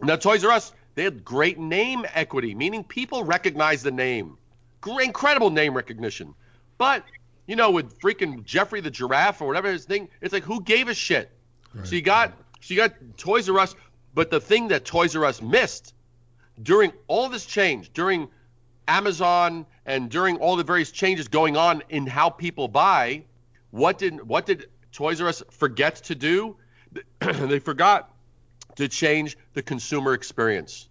now, 0.00 0.16
Toys 0.16 0.44
R 0.44 0.52
Us, 0.52 0.72
they 0.94 1.04
had 1.04 1.24
great 1.24 1.58
name 1.58 2.06
equity, 2.14 2.54
meaning 2.54 2.84
people 2.84 3.24
recognize 3.24 3.82
the 3.82 3.90
name. 3.90 4.38
Great, 4.80 5.06
incredible 5.06 5.50
name 5.50 5.74
recognition. 5.74 6.34
But, 6.78 7.04
you 7.46 7.56
know, 7.56 7.70
with 7.70 7.98
freaking 8.00 8.44
Jeffrey 8.44 8.80
the 8.80 8.90
Giraffe 8.90 9.40
or 9.40 9.46
whatever 9.46 9.70
his 9.70 9.84
thing, 9.84 10.08
it's 10.20 10.32
like, 10.32 10.42
who 10.42 10.60
gave 10.62 10.88
a 10.88 10.94
shit? 10.94 11.30
So 11.84 11.94
you 11.94 12.02
got, 12.02 12.32
so 12.60 12.74
you 12.74 12.80
got 12.80 12.94
Toys 13.16 13.48
R 13.48 13.58
Us, 13.58 13.74
but 14.14 14.30
the 14.30 14.40
thing 14.40 14.68
that 14.68 14.84
Toys 14.84 15.16
R 15.16 15.24
Us 15.24 15.40
missed 15.40 15.94
during 16.62 16.92
all 17.06 17.28
this 17.28 17.46
change, 17.46 17.92
during 17.92 18.28
Amazon 18.88 19.64
and 19.86 20.10
during 20.10 20.36
all 20.38 20.56
the 20.56 20.64
various 20.64 20.90
changes 20.90 21.28
going 21.28 21.56
on 21.56 21.82
in 21.88 22.06
how 22.06 22.28
people 22.28 22.68
buy, 22.68 23.24
what 23.70 23.96
did 23.98 24.26
what 24.28 24.44
did 24.44 24.66
Toys 24.92 25.20
R 25.20 25.28
Us 25.28 25.42
forget 25.50 25.96
to 25.96 26.14
do? 26.14 26.56
they 27.20 27.58
forgot 27.58 28.11
to 28.76 28.88
change 28.88 29.36
the 29.54 29.62
consumer 29.62 30.14
experience. 30.14 30.88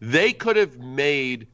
They 0.00 0.32
could 0.32 0.56
have 0.56 0.78
made 0.78 1.46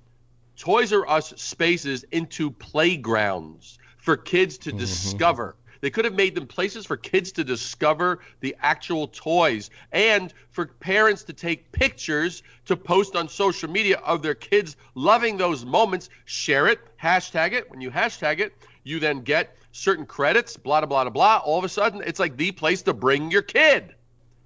Toys 0.57 0.93
R 0.93 1.09
Us 1.09 1.35
spaces 1.37 2.05
into 2.11 2.51
playgrounds 2.51 3.79
for 3.99 4.17
kids 4.17 4.59
to 4.59 4.71
mm-hmm. 4.71 4.79
discover. 4.79 5.57
They 5.83 5.91
could 5.91 6.07
have 6.07 6.15
made 6.15 6.35
them 6.35 6.47
places 6.47 6.87
for 6.87 6.97
kids 6.97 7.33
to 7.33 7.45
discover 7.45 8.21
the 8.41 8.57
actual 8.61 9.09
toys 9.09 9.71
and 9.93 10.33
for 10.51 10.67
parents 10.67 11.25
to 11.25 11.33
take 11.33 11.71
pictures 11.71 12.43
to 12.65 12.77
post 12.77 13.15
on 13.15 13.29
social 13.29 13.71
media 13.71 13.99
of 13.99 14.23
their 14.23 14.35
kids 14.35 14.77
loving 14.95 15.37
those 15.37 15.65
moments. 15.65 16.09
Share 16.25 16.69
it, 16.69 16.81
hashtag 17.01 17.53
it. 17.53 17.71
When 17.71 17.81
you 17.81 17.91
hashtag 17.91 18.39
it, 18.39 18.55
you 18.85 19.01
then 19.01 19.21
get 19.21 19.55
certain 19.73 20.07
credits, 20.07 20.57
blah, 20.57 20.81
blah, 20.81 21.05
blah, 21.05 21.11
blah. 21.11 21.43
All 21.45 21.59
of 21.59 21.65
a 21.65 21.69
sudden, 21.69 22.03
it's 22.07 22.19
like 22.19 22.37
the 22.37 22.53
place 22.53 22.83
to 22.83 22.95
bring 22.95 23.31
your 23.31 23.43
kid. 23.43 23.95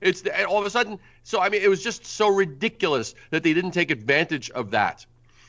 It's 0.01 0.23
the, 0.23 0.45
all 0.47 0.59
of 0.59 0.67
a 0.67 0.71
sudden, 0.71 0.99
so 1.23 1.41
I 1.41 1.49
mean, 1.49 1.63
it 1.63 1.69
was 1.69 1.83
just 1.83 2.07
so 2.07 2.29
ridiculous 2.29 3.15
that 3.31 3.43
they 3.43 3.55
didn't 3.55 3.73
take 3.73 3.91
advantage 3.91 4.51
of 4.51 4.73
that. 4.73 5.05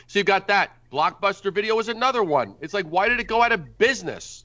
So 0.07 0.19
you've 0.19 0.26
got 0.26 0.47
that. 0.47 0.72
Blockbuster 0.91 1.53
Video 1.53 1.76
was 1.76 1.88
another 1.88 2.24
one. 2.24 2.55
It's 2.59 2.74
like, 2.74 2.86
why 2.86 3.07
did 3.07 3.19
it 3.19 3.28
go 3.28 3.41
out 3.41 3.53
of 3.53 3.78
business? 3.78 4.43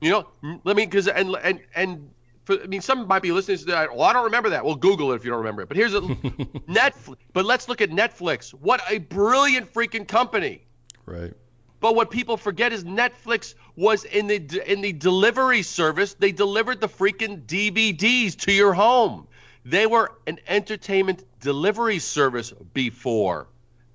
You 0.00 0.10
know, 0.10 0.60
let 0.64 0.76
me 0.76 0.86
because 0.86 1.08
and 1.08 1.36
and 1.42 1.60
and 1.74 2.10
for, 2.44 2.62
I 2.62 2.66
mean, 2.66 2.80
some 2.80 3.06
might 3.06 3.20
be 3.20 3.30
listening 3.30 3.58
to 3.58 3.64
that. 3.66 3.94
Well, 3.94 4.04
I 4.04 4.14
don't 4.14 4.24
remember 4.24 4.48
that. 4.50 4.64
Well, 4.64 4.76
Google 4.76 5.12
it 5.12 5.16
if 5.16 5.24
you 5.24 5.30
don't 5.30 5.40
remember 5.40 5.62
it. 5.62 5.68
But 5.68 5.76
here's 5.76 5.92
a 5.92 6.00
Netflix. 6.00 7.16
But 7.34 7.44
let's 7.44 7.68
look 7.68 7.82
at 7.82 7.90
Netflix. 7.90 8.52
What 8.52 8.80
a 8.88 8.98
brilliant 8.98 9.72
freaking 9.74 10.08
company. 10.08 10.64
Right. 11.04 11.34
But 11.80 11.94
what 11.94 12.10
people 12.10 12.38
forget 12.38 12.72
is 12.72 12.84
Netflix 12.84 13.54
was 13.76 14.04
in 14.04 14.26
the 14.26 14.62
in 14.66 14.80
the 14.80 14.92
delivery 14.92 15.62
service. 15.62 16.14
They 16.14 16.32
delivered 16.32 16.80
the 16.80 16.88
freaking 16.88 17.44
DVDs 17.44 18.36
to 18.40 18.52
your 18.52 18.72
home. 18.72 19.27
They 19.68 19.84
were 19.84 20.12
an 20.26 20.38
entertainment 20.48 21.24
delivery 21.40 21.98
service 21.98 22.52
before, 22.72 23.48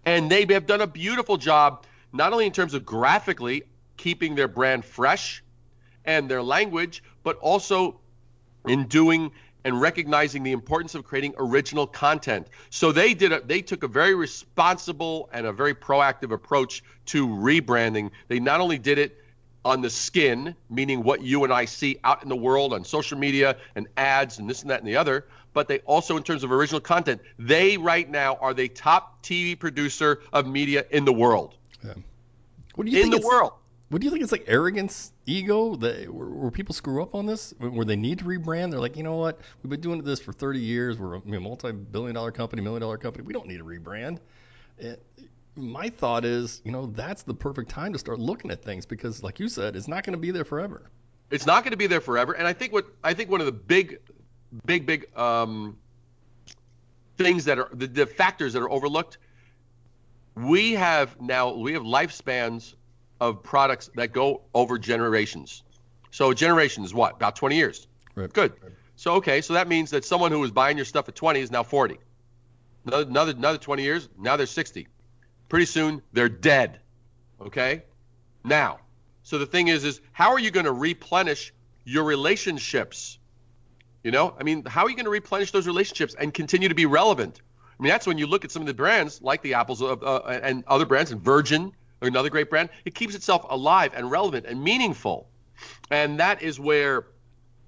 and 0.06 0.30
they 0.30 0.46
have 0.54 0.68
done 0.68 0.82
a 0.82 0.88
beautiful 0.88 1.38
job, 1.38 1.88
not 2.12 2.32
only 2.32 2.46
in 2.46 2.52
terms 2.52 2.76
of 2.76 2.86
graphically 2.86 3.64
keeping 3.98 4.36
their 4.36 4.48
brand 4.48 4.86
fresh 4.86 5.44
and 6.06 6.30
their 6.30 6.44
language, 6.44 7.02
but 7.24 7.38
also 7.38 8.00
in 8.68 8.86
doing 8.86 9.32
and 9.66 9.82
recognizing 9.82 10.44
the 10.44 10.52
importance 10.52 10.94
of 10.94 11.06
creating 11.06 11.34
original 11.40 11.88
content. 11.88 12.46
So 12.70 12.92
they 12.92 13.16
did 13.16 13.32
a, 13.32 13.42
they 13.42 13.64
took 13.64 13.82
a 13.82 13.88
very 13.88 14.14
responsible 14.14 15.28
and 15.34 15.48
a 15.48 15.54
very 15.54 15.74
proactive 15.74 16.32
approach 16.32 16.84
to 17.08 17.28
rebranding. 17.28 18.12
They 18.28 18.40
not 18.40 18.62
only 18.62 18.78
did 18.78 19.00
it 19.00 19.18
on 19.66 19.82
the 19.82 19.90
skin, 19.90 20.56
meaning 20.70 21.02
what 21.04 21.24
you 21.24 21.46
and 21.46 21.54
I 21.54 21.66
see 21.66 21.98
out 22.04 22.22
in 22.22 22.30
the 22.30 22.36
world 22.36 22.74
on 22.74 22.84
social 22.84 23.18
media 23.18 23.58
and 23.76 23.88
ads 23.98 24.38
and 24.38 24.48
this 24.48 24.62
and 24.62 24.70
that 24.70 24.80
and 24.80 24.88
the 24.88 24.98
other, 24.98 25.26
but 25.54 25.68
they 25.68 25.80
also 25.80 26.18
in 26.18 26.24
terms 26.24 26.44
of 26.44 26.52
original 26.52 26.82
content, 26.82 27.22
they 27.40 27.78
right 27.78 28.10
now 28.10 28.36
are 28.36 28.54
the 28.54 28.68
top 28.68 29.24
TV 29.24 29.58
producer 29.58 30.22
of 30.34 30.48
media 30.48 30.86
in 30.92 31.06
the 31.06 31.14
world. 31.14 31.56
What 32.76 32.86
do 32.86 32.92
you 32.92 33.04
in 33.04 33.12
think 33.12 33.22
the 33.22 33.28
world. 33.28 33.54
What 33.90 34.02
do 34.02 34.06
you 34.06 34.12
think? 34.12 34.24
It's 34.24 34.32
like 34.32 34.46
arrogance, 34.48 35.12
ego. 35.28 35.76
That 35.76 36.12
where, 36.12 36.28
where 36.28 36.50
people 36.50 36.74
screw 36.74 37.04
up 37.04 37.14
on 37.14 37.28
this, 37.28 37.54
where 37.60 37.86
they 37.86 37.96
need 37.96 38.18
to 38.20 38.26
rebrand. 38.26 38.72
They're 38.72 38.80
like, 38.80 38.98
you 38.98 39.04
know 39.04 39.18
what? 39.18 39.40
We've 39.62 39.70
been 39.70 39.82
doing 39.82 40.02
this 40.02 40.20
for 40.20 40.34
30 40.34 40.60
years. 40.60 40.98
We're 40.98 41.16
a 41.16 41.40
multi-billion-dollar 41.40 42.32
company, 42.32 42.64
million-dollar 42.64 42.98
company. 42.98 43.24
We 43.24 43.34
don't 43.34 43.46
need 43.46 43.60
to 43.60 43.64
rebrand. 43.64 44.18
And 44.80 44.98
my 45.56 45.90
thought 45.90 46.26
is, 46.26 46.64
you 46.66 46.72
know, 46.72 46.88
that's 46.88 47.22
the 47.22 47.36
perfect 47.36 47.70
time 47.70 47.94
to 47.94 48.00
start 48.00 48.18
looking 48.18 48.50
at 48.50 48.64
things 48.64 48.88
because, 48.88 49.22
like 49.22 49.40
you 49.40 49.48
said, 49.48 49.76
it's 49.76 49.88
not 49.88 50.04
going 50.04 50.14
to 50.14 50.20
be 50.20 50.32
there 50.32 50.46
forever. 50.46 50.90
It's 51.30 51.46
not 51.46 51.64
going 51.64 51.72
to 51.72 51.78
be 51.78 51.86
there 51.86 52.02
forever. 52.02 52.34
And 52.34 52.48
I 52.48 52.54
think 52.54 52.74
what 52.74 52.88
I 53.04 53.14
think 53.14 53.30
one 53.30 53.42
of 53.42 53.46
the 53.46 53.52
big, 53.52 54.00
big, 54.66 54.86
big 54.86 55.16
um, 55.18 55.78
things 57.18 57.46
that 57.46 57.60
are 57.60 57.70
the, 57.74 57.88
the 57.88 58.06
factors 58.06 58.54
that 58.54 58.62
are 58.62 58.70
overlooked. 58.70 59.18
We 60.36 60.74
have 60.74 61.20
now 61.22 61.54
we 61.54 61.74
have 61.74 61.84
lifespans 61.84 62.74
of 63.20 63.44
products 63.44 63.90
that 63.96 64.14
go 64.14 64.42
over 64.54 64.78
generations. 64.78 65.64
So 66.12 66.32
a 66.32 66.36
generation 66.36 66.84
is 66.84 66.94
what 66.94 67.16
about 67.16 67.36
20 67.36 67.56
years? 67.56 67.88
Right. 68.16 68.32
Good. 68.32 68.54
So 68.96 69.14
okay, 69.16 69.42
so 69.42 69.54
that 69.54 69.68
means 69.68 69.92
that 69.92 70.06
someone 70.06 70.32
who 70.32 70.40
was 70.40 70.52
buying 70.52 70.78
your 70.78 70.86
stuff 70.86 71.08
at 71.10 71.16
20 71.16 71.40
is 71.40 71.52
now 71.52 71.64
40. 71.64 71.98
Another 72.86 73.04
another, 73.04 73.32
another 73.32 73.58
20 73.58 73.84
years, 73.84 74.10
now 74.18 74.36
they're 74.36 74.46
60. 74.46 74.88
Pretty 75.50 75.66
soon 75.66 76.02
they're 76.14 76.30
dead. 76.30 76.80
Okay? 77.42 77.84
Now, 78.44 78.80
so 79.24 79.38
the 79.38 79.46
thing 79.46 79.68
is 79.68 79.84
is 79.84 80.02
how 80.12 80.32
are 80.32 80.40
you 80.40 80.52
going 80.52 80.66
to 80.66 80.72
replenish 80.72 81.54
your 81.86 82.04
relationships? 82.04 83.20
You 84.04 84.12
know, 84.12 84.36
I 84.38 84.44
mean, 84.44 84.66
how 84.66 84.84
are 84.84 84.90
you 84.90 84.96
going 84.96 85.06
to 85.06 85.12
replenish 85.12 85.52
those 85.52 85.66
relationships 85.66 86.14
and 86.20 86.34
continue 86.34 86.68
to 86.68 86.76
be 86.76 86.86
relevant? 86.86 87.42
I 87.80 87.82
mean, 87.82 87.90
that's 87.90 88.06
when 88.06 88.18
you 88.18 88.28
look 88.28 88.44
at 88.44 88.52
some 88.52 88.62
of 88.62 88.68
the 88.68 88.74
brands 88.74 89.22
like 89.22 89.42
the 89.42 89.56
Apples 89.56 89.82
of, 89.82 90.04
uh, 90.04 90.22
and 90.26 90.64
other 90.68 90.86
brands, 90.86 91.12
and 91.12 91.22
Virgin, 91.22 91.72
another 92.02 92.30
great 92.30 92.50
brand. 92.50 92.70
It 92.84 92.96
keeps 92.96 93.16
itself 93.16 93.46
alive 93.50 93.94
and 93.96 94.12
relevant 94.12 94.46
and 94.46 94.62
meaningful, 94.62 95.30
and 95.90 96.20
that 96.20 96.42
is 96.42 96.60
where, 96.60 97.08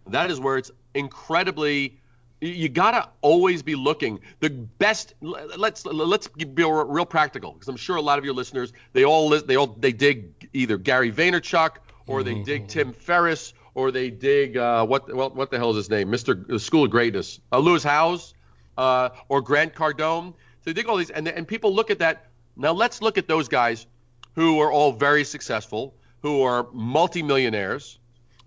that 0.08 0.30
is 0.30 0.40
where 0.40 0.58
it's 0.58 0.72
incredibly. 0.94 2.00
You, 2.42 2.68
gotta 2.68 3.10
always 3.22 3.64
be 3.64 3.76
looking. 3.76 4.20
The 4.42 4.50
best. 4.50 5.16
Let's 5.22 5.86
let's 5.86 6.28
be 6.28 6.46
real, 6.46 6.86
real 6.86 7.06
practical 7.06 7.54
because 7.54 7.70
I'm 7.70 7.78
sure 7.78 7.96
a 7.96 8.02
lot 8.02 8.20
of 8.20 8.26
your 8.26 8.36
listeners 8.36 8.74
they 8.92 9.06
all 9.06 9.30
they 9.30 9.56
all 9.56 9.68
they 9.68 9.94
dig 9.94 10.50
either 10.54 10.78
Gary 10.78 11.12
Vaynerchuk 11.12 11.78
or 12.06 12.22
they 12.24 12.44
dig 12.44 12.68
Tim 12.68 12.92
Ferriss 12.94 13.54
or 13.76 13.92
they 13.92 14.10
dig 14.10 14.58
uh, 14.58 14.86
what 14.86 15.14
what 15.14 15.36
what 15.36 15.52
the 15.52 15.58
hell 15.58 15.70
is 15.72 15.76
his 15.76 15.90
name, 15.90 16.10
Mr. 16.10 16.48
the 16.48 16.60
School 16.60 16.86
of 16.86 16.90
Greatness, 16.90 17.40
uh, 17.52 17.60
Lewis 17.60 17.84
Howes, 17.84 18.34
uh, 18.78 19.10
or 19.30 19.42
Grant 19.42 19.76
Cardone. 19.76 20.34
So 20.34 20.72
they 20.72 20.74
dig 20.74 20.88
all 20.88 20.98
these, 20.98 21.12
and 21.12 21.28
and 21.28 21.48
people 21.48 21.76
look 21.76 21.92
at 21.92 22.00
that. 22.00 22.30
Now 22.56 22.72
let's 22.72 23.02
look 23.02 23.18
at 23.18 23.28
those 23.28 23.50
guys 23.50 23.86
who 24.34 24.60
are 24.62 24.72
all 24.72 24.94
very 24.94 25.24
successful, 25.26 25.94
who 26.22 26.42
are 26.42 26.68
multimillionaires, 26.74 28.00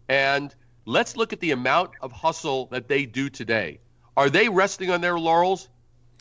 and 0.09 0.53
let's 0.87 1.17
look 1.17 1.33
at 1.33 1.41
the 1.41 1.53
amount 1.53 1.91
of 2.01 2.11
hustle 2.11 2.67
that 2.67 2.89
they 2.89 3.07
do 3.07 3.29
today. 3.29 3.79
Are 4.17 4.31
they 4.31 4.49
resting 4.49 4.91
on 4.91 5.01
their 5.01 5.19
laurels? 5.19 5.69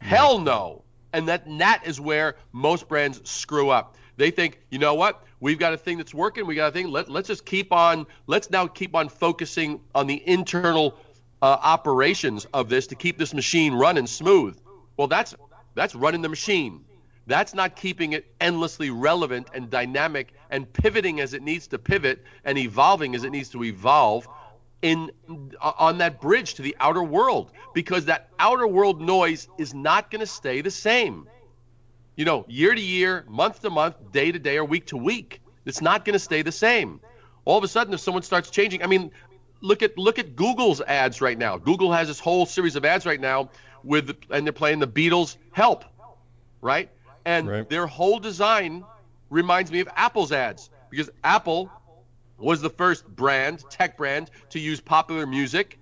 Hell 0.01 0.39
no. 0.39 0.83
And 1.13 1.29
that 1.29 1.45
and 1.45 1.61
that 1.61 1.87
is 1.87 1.99
where 1.99 2.35
most 2.51 2.87
brands 2.87 3.27
screw 3.27 3.69
up. 3.69 3.95
They 4.17 4.31
think, 4.31 4.59
you 4.69 4.79
know 4.79 4.95
what? 4.95 5.23
We've 5.39 5.59
got 5.59 5.73
a 5.73 5.77
thing 5.77 5.97
that's 5.97 6.13
working. 6.13 6.47
We 6.47 6.55
got 6.55 6.69
a 6.69 6.71
thing. 6.71 6.89
Let, 6.89 7.09
let's 7.09 7.27
just 7.27 7.45
keep 7.45 7.71
on. 7.71 8.07
Let's 8.25 8.49
now 8.49 8.67
keep 8.67 8.95
on 8.95 9.09
focusing 9.09 9.81
on 9.93 10.07
the 10.07 10.21
internal 10.27 10.97
uh, 11.41 11.45
operations 11.61 12.45
of 12.53 12.69
this 12.69 12.87
to 12.87 12.95
keep 12.95 13.17
this 13.17 13.33
machine 13.33 13.73
running 13.73 14.07
smooth. 14.07 14.57
Well, 14.97 15.07
that's 15.07 15.35
that's 15.75 15.93
running 15.93 16.21
the 16.21 16.29
machine. 16.29 16.85
That's 17.27 17.53
not 17.53 17.75
keeping 17.75 18.13
it 18.13 18.33
endlessly 18.39 18.89
relevant 18.89 19.49
and 19.53 19.69
dynamic 19.69 20.33
and 20.49 20.71
pivoting 20.71 21.19
as 21.19 21.33
it 21.33 21.43
needs 21.43 21.67
to 21.67 21.77
pivot 21.77 22.23
and 22.45 22.57
evolving 22.57 23.15
as 23.15 23.23
it 23.25 23.31
needs 23.31 23.49
to 23.49 23.63
evolve 23.63 24.27
in 24.81 25.11
on 25.61 25.97
that 25.97 26.21
bridge 26.21 26.55
to 26.55 26.61
the 26.61 26.75
outer 26.79 27.03
world 27.03 27.51
because 27.73 28.05
that 28.05 28.29
outer 28.39 28.67
world 28.67 29.01
noise 29.01 29.49
is 29.57 29.73
not 29.73 30.09
going 30.09 30.21
to 30.21 30.27
stay 30.27 30.61
the 30.61 30.71
same. 30.71 31.27
You 32.17 32.25
know, 32.25 32.45
year 32.49 32.73
to 32.73 32.81
year, 32.81 33.23
month 33.29 33.61
to 33.61 33.69
month, 33.69 34.11
day 34.11 34.31
to 34.31 34.39
day 34.39 34.57
or 34.57 34.65
week 34.65 34.87
to 34.87 34.97
week. 34.97 35.39
It's 35.65 35.81
not 35.81 36.03
going 36.03 36.13
to 36.13 36.19
stay 36.19 36.41
the 36.41 36.51
same. 36.51 36.99
All 37.45 37.57
of 37.57 37.63
a 37.63 37.67
sudden 37.67 37.93
if 37.93 37.99
someone 37.99 38.23
starts 38.23 38.49
changing, 38.49 38.83
I 38.83 38.87
mean, 38.87 39.11
look 39.61 39.83
at 39.83 39.97
look 39.97 40.17
at 40.17 40.35
Google's 40.35 40.81
ads 40.81 41.21
right 41.21 41.37
now. 41.37 41.57
Google 41.57 41.93
has 41.93 42.07
this 42.07 42.19
whole 42.19 42.47
series 42.47 42.75
of 42.75 42.83
ads 42.85 43.05
right 43.05 43.21
now 43.21 43.51
with 43.83 44.17
and 44.31 44.45
they're 44.45 44.51
playing 44.51 44.79
the 44.79 44.87
Beatles 44.87 45.37
Help, 45.51 45.85
right? 46.59 46.89
And 47.23 47.67
their 47.69 47.85
whole 47.85 48.19
design 48.19 48.83
reminds 49.29 49.71
me 49.71 49.79
of 49.81 49.89
Apple's 49.95 50.31
ads 50.31 50.69
because 50.89 51.09
Apple 51.23 51.71
was 52.39 52.61
the 52.61 52.69
first 52.69 53.07
brand, 53.07 53.63
tech 53.69 53.95
brand, 53.95 54.31
to 54.49 54.59
use 54.59 54.81
popular 54.81 55.27
music 55.27 55.77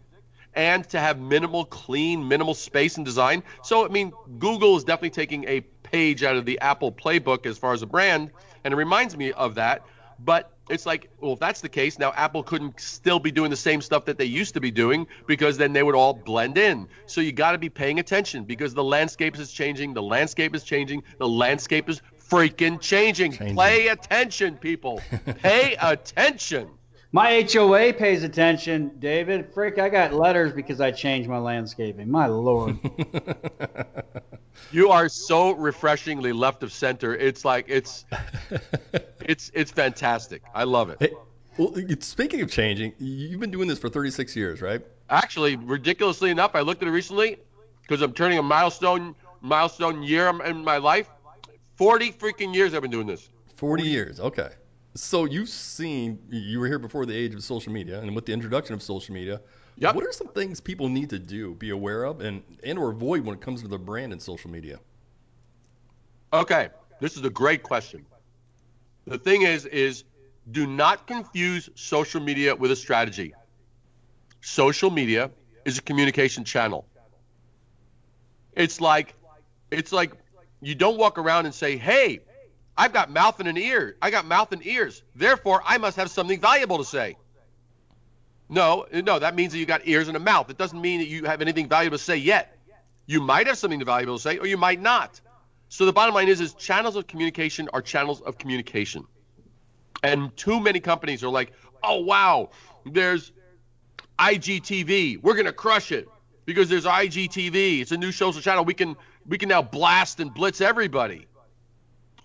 and 0.54 0.88
to 0.90 1.00
have 1.00 1.20
minimal 1.20 1.66
clean, 1.66 2.28
minimal 2.28 2.54
space 2.54 2.98
and 2.98 3.06
design. 3.06 3.44
So, 3.62 3.86
I 3.86 3.90
mean, 3.90 4.14
Google 4.40 4.78
is 4.78 4.86
definitely 4.86 5.10
taking 5.12 5.48
a 5.48 5.66
page 5.86 6.24
out 6.24 6.36
of 6.36 6.46
the 6.46 6.60
Apple 6.60 6.92
playbook 6.92 7.46
as 7.46 7.58
far 7.58 7.74
as 7.74 7.82
a 7.82 7.86
brand, 7.88 8.32
and 8.64 8.74
it 8.74 8.78
reminds 8.78 9.16
me 9.16 9.32
of 9.32 9.56
that. 9.56 9.86
But 10.20 10.52
it's 10.70 10.86
like, 10.86 11.10
well, 11.20 11.34
if 11.34 11.40
that's 11.40 11.62
the 11.62 11.70
case, 11.70 12.00
now 12.00 12.12
Apple 12.16 12.44
couldn't 12.44 12.80
still 12.80 13.20
be 13.20 13.32
doing 13.32 13.50
the 13.50 13.58
same 13.58 13.82
stuff 13.82 14.06
that 14.06 14.18
they 14.18 14.26
used 14.26 14.54
to 14.56 14.62
be 14.62 14.72
doing 14.72 15.08
because 15.28 15.58
then 15.58 15.74
they 15.74 15.84
would 15.84 15.96
all 15.96 16.14
blend 16.14 16.58
in. 16.58 16.88
So 17.06 17.22
you 17.22 17.32
got 17.32 17.52
to 17.52 17.58
be 17.58 17.70
paying 17.70 18.00
attention 18.00 18.46
because 18.46 18.74
the 18.74 18.84
landscape 18.84 19.38
is 19.38 19.52
changing, 19.52 19.94
the 19.94 20.02
landscape 20.02 20.56
is 20.56 20.64
changing, 20.64 21.04
the 21.20 21.28
landscape 21.28 21.90
is 21.90 22.02
freaking 22.30 22.80
changing. 22.80 23.34
Play 23.34 23.88
attention, 23.88 24.58
people. 24.58 25.02
Pay 25.44 25.76
attention. 25.80 26.70
My 27.16 27.48
HOA 27.50 27.94
pays 27.94 28.26
attention, 28.26 28.92
David. 29.00 29.54
Frick, 29.54 29.80
I 29.80 29.88
got 29.88 30.12
letters 30.12 30.52
because 30.52 30.82
I 30.82 30.92
changed 30.92 31.30
my 31.30 31.38
landscaping. 31.38 32.12
My 32.12 32.28
lord. 32.28 32.78
You 34.72 34.90
are 34.90 35.08
so 35.10 35.52
refreshingly 35.52 36.34
left 36.34 36.64
of 36.64 36.72
center. 36.74 37.16
It's 37.16 37.46
like 37.46 37.66
it's 37.68 38.06
it's 39.22 39.52
it's 39.54 39.72
fantastic. 39.72 40.42
I 40.54 40.64
love 40.64 40.90
it. 40.90 40.98
Hey, 41.00 41.12
well, 41.58 41.74
speaking 42.00 42.42
of 42.42 42.50
changing, 42.50 42.94
you've 42.98 43.40
been 43.40 43.52
doing 43.52 43.68
this 43.68 43.80
for 43.80 43.90
36 43.90 44.36
years, 44.36 44.62
right? 44.62 44.82
Actually, 45.10 45.56
ridiculously 45.58 46.32
enough, 46.32 46.56
I 46.56 46.62
looked 46.62 46.82
at 46.82 46.88
it 46.88 46.92
recently 46.92 47.38
because 47.82 48.02
I'm 48.02 48.14
turning 48.14 48.40
a 48.40 48.44
milestone 48.44 49.16
milestone 49.42 50.04
year 50.04 50.30
in 50.44 50.64
my 50.64 50.78
life. 50.78 51.10
40 51.76 52.12
freaking 52.14 52.54
years 52.54 52.74
I've 52.74 52.82
been 52.82 52.92
doing 52.92 53.08
this. 53.08 53.30
40 53.56 53.84
years. 53.84 54.20
Okay. 54.20 54.50
So 54.96 55.26
you've 55.26 55.50
seen, 55.50 56.20
you 56.30 56.60
were 56.60 56.68
here 56.68 56.80
before 56.80 57.06
the 57.06 57.16
age 57.16 57.34
of 57.36 57.44
social 57.44 57.72
media, 57.74 58.00
and 58.00 58.16
with 58.16 58.26
the 58.26 58.34
introduction 58.34 58.74
of 58.74 58.82
social 58.82 59.14
media, 59.14 59.42
Yep. 59.78 59.94
what 59.96 60.06
are 60.06 60.12
some 60.14 60.30
things 60.30 60.62
people 60.62 60.88
need 60.88 61.10
to 61.10 61.20
do, 61.20 61.54
be 61.56 61.72
aware 61.72 62.06
of, 62.06 62.22
and 62.22 62.42
and 62.64 62.80
or 62.80 62.92
avoid 62.92 63.26
when 63.26 63.36
it 63.36 63.42
comes 63.42 63.62
to 63.62 63.68
their 63.68 63.78
brand 63.80 64.14
in 64.14 64.20
social 64.22 64.50
media? 64.50 64.80
Okay, 66.32 66.70
this 67.02 67.18
is 67.18 67.26
a 67.26 67.30
great 67.30 67.62
question. 67.62 68.06
The 69.06 69.18
thing 69.18 69.42
is, 69.42 69.66
is 69.66 70.06
do 70.52 70.66
not 70.66 71.08
confuse 71.08 71.70
social 71.76 72.22
media 72.22 72.56
with 72.56 72.72
a 72.72 72.76
strategy. 72.76 73.34
Social 74.40 74.90
media 74.90 75.30
is 75.66 75.78
a 75.78 75.82
communication 75.82 76.46
channel. 76.46 76.88
It's 78.54 78.80
like, 78.80 79.14
it's 79.72 79.92
like 79.92 80.14
you 80.62 80.74
don't 80.74 80.98
walk 80.98 81.18
around 81.18 81.46
and 81.46 81.54
say, 81.54 81.76
"Hey, 81.76 82.22
I've 82.78 82.94
got 82.94 83.10
mouth 83.10 83.40
and 83.40 83.48
an 83.48 83.58
ear. 83.58 83.96
I 84.02 84.12
got 84.12 84.26
mouth 84.26 84.52
and 84.52 84.66
ears. 84.66 85.04
Therefore, 85.16 85.62
I 85.66 85.78
must 85.78 85.98
have 85.98 86.10
something 86.10 86.40
valuable 86.40 86.78
to 86.78 86.86
say." 86.86 87.18
No, 88.48 88.86
no, 88.92 89.18
that 89.20 89.36
means 89.36 89.54
that 89.54 89.60
you 89.60 89.66
got 89.66 89.88
ears 89.88 90.08
and 90.08 90.16
a 90.16 90.20
mouth. 90.20 90.50
It 90.50 90.58
doesn't 90.58 90.80
mean 90.80 91.00
that 91.00 91.08
you 91.08 91.26
have 91.26 91.42
anything 91.42 91.68
valuable 91.68 91.98
to 91.98 92.04
say 92.04 92.18
yet. 92.18 92.58
You 93.08 93.22
might 93.22 93.48
have 93.48 93.58
something 93.58 93.84
valuable 93.84 94.18
to 94.18 94.22
say, 94.22 94.38
or 94.38 94.46
you 94.46 94.58
might 94.58 94.80
not. 94.82 95.20
So 95.70 95.86
the 95.86 95.94
bottom 95.94 96.14
line 96.14 96.28
is, 96.28 96.42
is 96.42 96.54
channels 96.54 96.96
of 96.96 97.08
communication 97.08 97.70
are 97.74 97.82
channels 97.82 98.22
of 98.22 98.38
communication. 98.38 99.06
And 100.04 100.36
too 100.38 100.60
many 100.60 100.80
companies 100.80 101.24
are 101.24 101.30
like, 101.30 101.54
oh 101.84 102.02
wow, 102.02 102.52
there's 102.86 103.32
IGTV. 104.20 105.22
We're 105.22 105.36
gonna 105.36 105.52
crush 105.52 105.92
it 105.92 106.08
because 106.46 106.70
there's 106.70 106.86
IGTV. 106.86 107.82
It's 107.82 107.92
a 107.92 107.98
new 107.98 108.12
social 108.12 108.42
channel. 108.42 108.64
We 108.64 108.76
can 108.76 108.96
we 109.26 109.38
can 109.40 109.50
now 109.50 109.64
blast 109.64 110.20
and 110.20 110.34
blitz 110.34 110.62
everybody. 110.62 111.28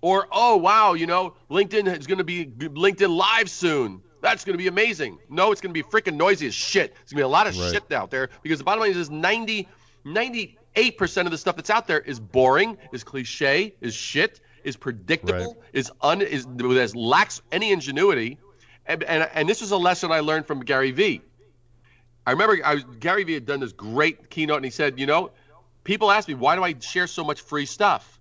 Or 0.01 0.27
oh 0.31 0.57
wow, 0.57 0.93
you 0.93 1.05
know, 1.05 1.35
LinkedIn 1.49 1.97
is 1.99 2.07
gonna 2.07 2.23
be 2.23 2.45
LinkedIn 2.47 3.15
Live 3.15 3.49
soon. 3.49 4.01
That's 4.21 4.45
gonna 4.45 4.57
be 4.57 4.67
amazing. 4.67 5.19
No, 5.29 5.51
it's 5.51 5.61
gonna 5.61 5.73
be 5.73 5.83
freaking 5.83 6.15
noisy 6.15 6.47
as 6.47 6.55
shit. 6.55 6.95
It's 7.01 7.11
gonna 7.11 7.21
be 7.21 7.23
a 7.23 7.27
lot 7.27 7.47
of 7.47 7.57
Right. 7.57 7.71
shit 7.71 7.91
out 7.91 8.11
there 8.11 8.29
because 8.41 8.57
the 8.59 8.63
bottom 8.63 8.81
line 8.81 8.91
is, 8.91 8.97
is 8.97 9.09
90, 9.09 9.67
98% 10.05 11.25
of 11.25 11.31
the 11.31 11.37
stuff 11.37 11.55
that's 11.55 11.69
out 11.69 11.87
there 11.87 11.99
is 11.99 12.19
boring, 12.19 12.77
is 12.91 13.03
cliche, 13.03 13.75
is 13.81 13.93
shit, 13.93 14.39
is 14.63 14.75
predictable, 14.75 15.57
is 15.73 15.91
un 16.01 16.21
is 16.21 16.47
is 16.59 16.95
lacks 16.95 17.41
any 17.51 17.71
ingenuity. 17.71 18.39
And, 18.85 19.03
and 19.03 19.29
and 19.33 19.47
this 19.47 19.61
was 19.61 19.71
a 19.71 19.77
lesson 19.77 20.11
I 20.11 20.21
learned 20.21 20.47
from 20.47 20.61
Gary 20.61 20.91
Vee. 20.91 21.21
I 22.25 22.31
remember 22.31 22.59
I 22.63 22.75
was, 22.75 22.83
Gary 22.99 23.23
Vee 23.23 23.33
had 23.35 23.45
done 23.45 23.59
this 23.59 23.71
great 23.71 24.29
keynote, 24.29 24.57
and 24.57 24.65
he 24.65 24.71
said, 24.71 24.99
you 24.99 25.05
know, 25.05 25.31
people 25.83 26.11
ask 26.11 26.27
me 26.27 26.33
why 26.33 26.55
do 26.55 26.63
I 26.63 26.75
share 26.79 27.07
so 27.07 27.23
much 27.23 27.41
free 27.41 27.65
stuff, 27.65 28.19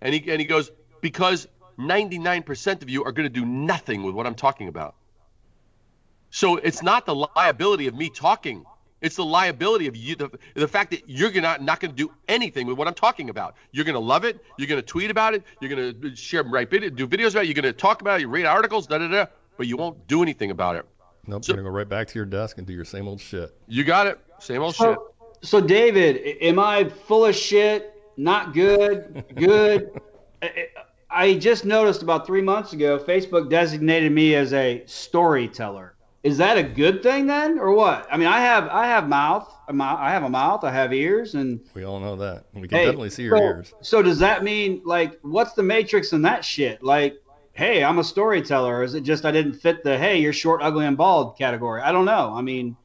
and 0.00 0.14
he 0.14 0.30
and 0.30 0.40
he 0.40 0.46
goes 0.46 0.70
because 1.02 1.46
99% 1.78 2.82
of 2.82 2.88
you 2.88 3.04
are 3.04 3.12
going 3.12 3.30
to 3.30 3.40
do 3.40 3.44
nothing 3.44 4.02
with 4.02 4.14
what 4.14 4.26
I'm 4.26 4.34
talking 4.34 4.68
about. 4.68 4.94
So 6.30 6.56
it's 6.56 6.82
not 6.82 7.04
the 7.04 7.14
liability 7.14 7.88
of 7.88 7.94
me 7.94 8.08
talking. 8.08 8.64
It's 9.02 9.16
the 9.16 9.24
liability 9.24 9.88
of 9.88 9.96
you, 9.96 10.14
the, 10.16 10.30
the 10.54 10.68
fact 10.68 10.92
that 10.92 11.02
you're 11.06 11.30
gonna, 11.30 11.58
not 11.60 11.80
going 11.80 11.90
to 11.90 11.96
do 11.96 12.10
anything 12.28 12.66
with 12.66 12.78
what 12.78 12.88
I'm 12.88 12.94
talking 12.94 13.28
about. 13.28 13.56
You're 13.72 13.84
going 13.84 13.94
to 13.94 14.00
love 14.00 14.24
it. 14.24 14.42
You're 14.56 14.68
going 14.68 14.80
to 14.80 14.86
tweet 14.86 15.10
about 15.10 15.34
it. 15.34 15.42
You're 15.60 15.74
going 15.74 16.00
to 16.00 16.16
share, 16.16 16.44
write, 16.44 16.70
video, 16.70 16.88
do 16.88 17.06
videos 17.06 17.32
about 17.32 17.44
it. 17.44 17.46
You're 17.48 17.60
going 17.60 17.64
to 17.64 17.72
talk 17.72 18.00
about 18.00 18.20
it. 18.20 18.22
You 18.22 18.28
read 18.28 18.46
articles, 18.46 18.86
da 18.86 18.98
da 18.98 19.08
da. 19.08 19.26
But 19.58 19.66
you 19.66 19.76
won't 19.76 20.06
do 20.06 20.22
anything 20.22 20.50
about 20.50 20.76
it. 20.76 20.86
Nope, 21.26 21.44
So- 21.44 21.52
you're 21.52 21.62
gonna 21.62 21.70
go 21.70 21.76
right 21.76 21.88
back 21.88 22.08
to 22.08 22.18
your 22.18 22.24
desk 22.24 22.58
and 22.58 22.66
do 22.66 22.72
your 22.72 22.84
same 22.84 23.06
old 23.06 23.20
shit. 23.20 23.54
You 23.68 23.84
got 23.84 24.06
it. 24.06 24.18
Same 24.38 24.62
old 24.62 24.74
shit. 24.74 24.96
So, 24.96 25.12
so 25.42 25.60
David, 25.60 26.16
am 26.40 26.58
I 26.58 26.88
full 26.88 27.26
of 27.26 27.36
shit? 27.36 27.94
Not 28.16 28.54
good? 28.54 29.24
Good? 29.34 30.00
I- 31.12 31.24
I 31.24 31.34
just 31.38 31.64
noticed 31.64 32.02
about 32.02 32.26
three 32.26 32.42
months 32.42 32.72
ago, 32.72 32.98
Facebook 32.98 33.48
designated 33.50 34.12
me 34.12 34.34
as 34.34 34.52
a 34.52 34.82
storyteller. 34.86 35.94
Is 36.22 36.38
that 36.38 36.56
a 36.56 36.62
good 36.62 37.02
thing 37.02 37.26
then, 37.26 37.58
or 37.58 37.72
what? 37.72 38.06
I 38.10 38.16
mean, 38.16 38.28
I 38.28 38.38
have 38.40 38.68
I 38.68 38.86
have 38.86 39.08
mouth, 39.08 39.52
I 39.68 40.10
have 40.10 40.22
a 40.22 40.28
mouth, 40.30 40.62
I 40.62 40.70
have 40.70 40.92
ears, 40.92 41.34
and 41.34 41.60
We 41.74 41.84
all 41.84 41.98
know 41.98 42.14
that. 42.16 42.44
We 42.54 42.68
can 42.68 42.78
Hey, 42.78 42.84
definitely 42.84 43.10
see 43.10 43.24
your 43.24 43.36
so, 43.36 43.42
ears. 43.42 43.74
So 43.80 44.02
does 44.02 44.20
that 44.20 44.44
mean 44.44 44.82
like 44.84 45.18
what's 45.22 45.54
the 45.54 45.64
matrix 45.64 46.12
in 46.12 46.22
that 46.22 46.44
shit? 46.44 46.82
Like, 46.82 47.16
hey, 47.54 47.82
I'm 47.82 47.98
a 47.98 48.04
storyteller. 48.04 48.78
Or 48.78 48.82
is 48.84 48.94
it 48.94 49.00
just 49.00 49.24
I 49.24 49.32
didn't 49.32 49.54
fit 49.54 49.82
the 49.82 49.98
hey, 49.98 50.18
you're 50.20 50.32
short, 50.32 50.60
ugly, 50.62 50.86
and 50.86 50.96
bald 50.96 51.36
category? 51.36 51.82
I 51.82 51.90
don't 51.90 52.04
know. 52.04 52.32
I 52.34 52.40
mean, 52.40 52.76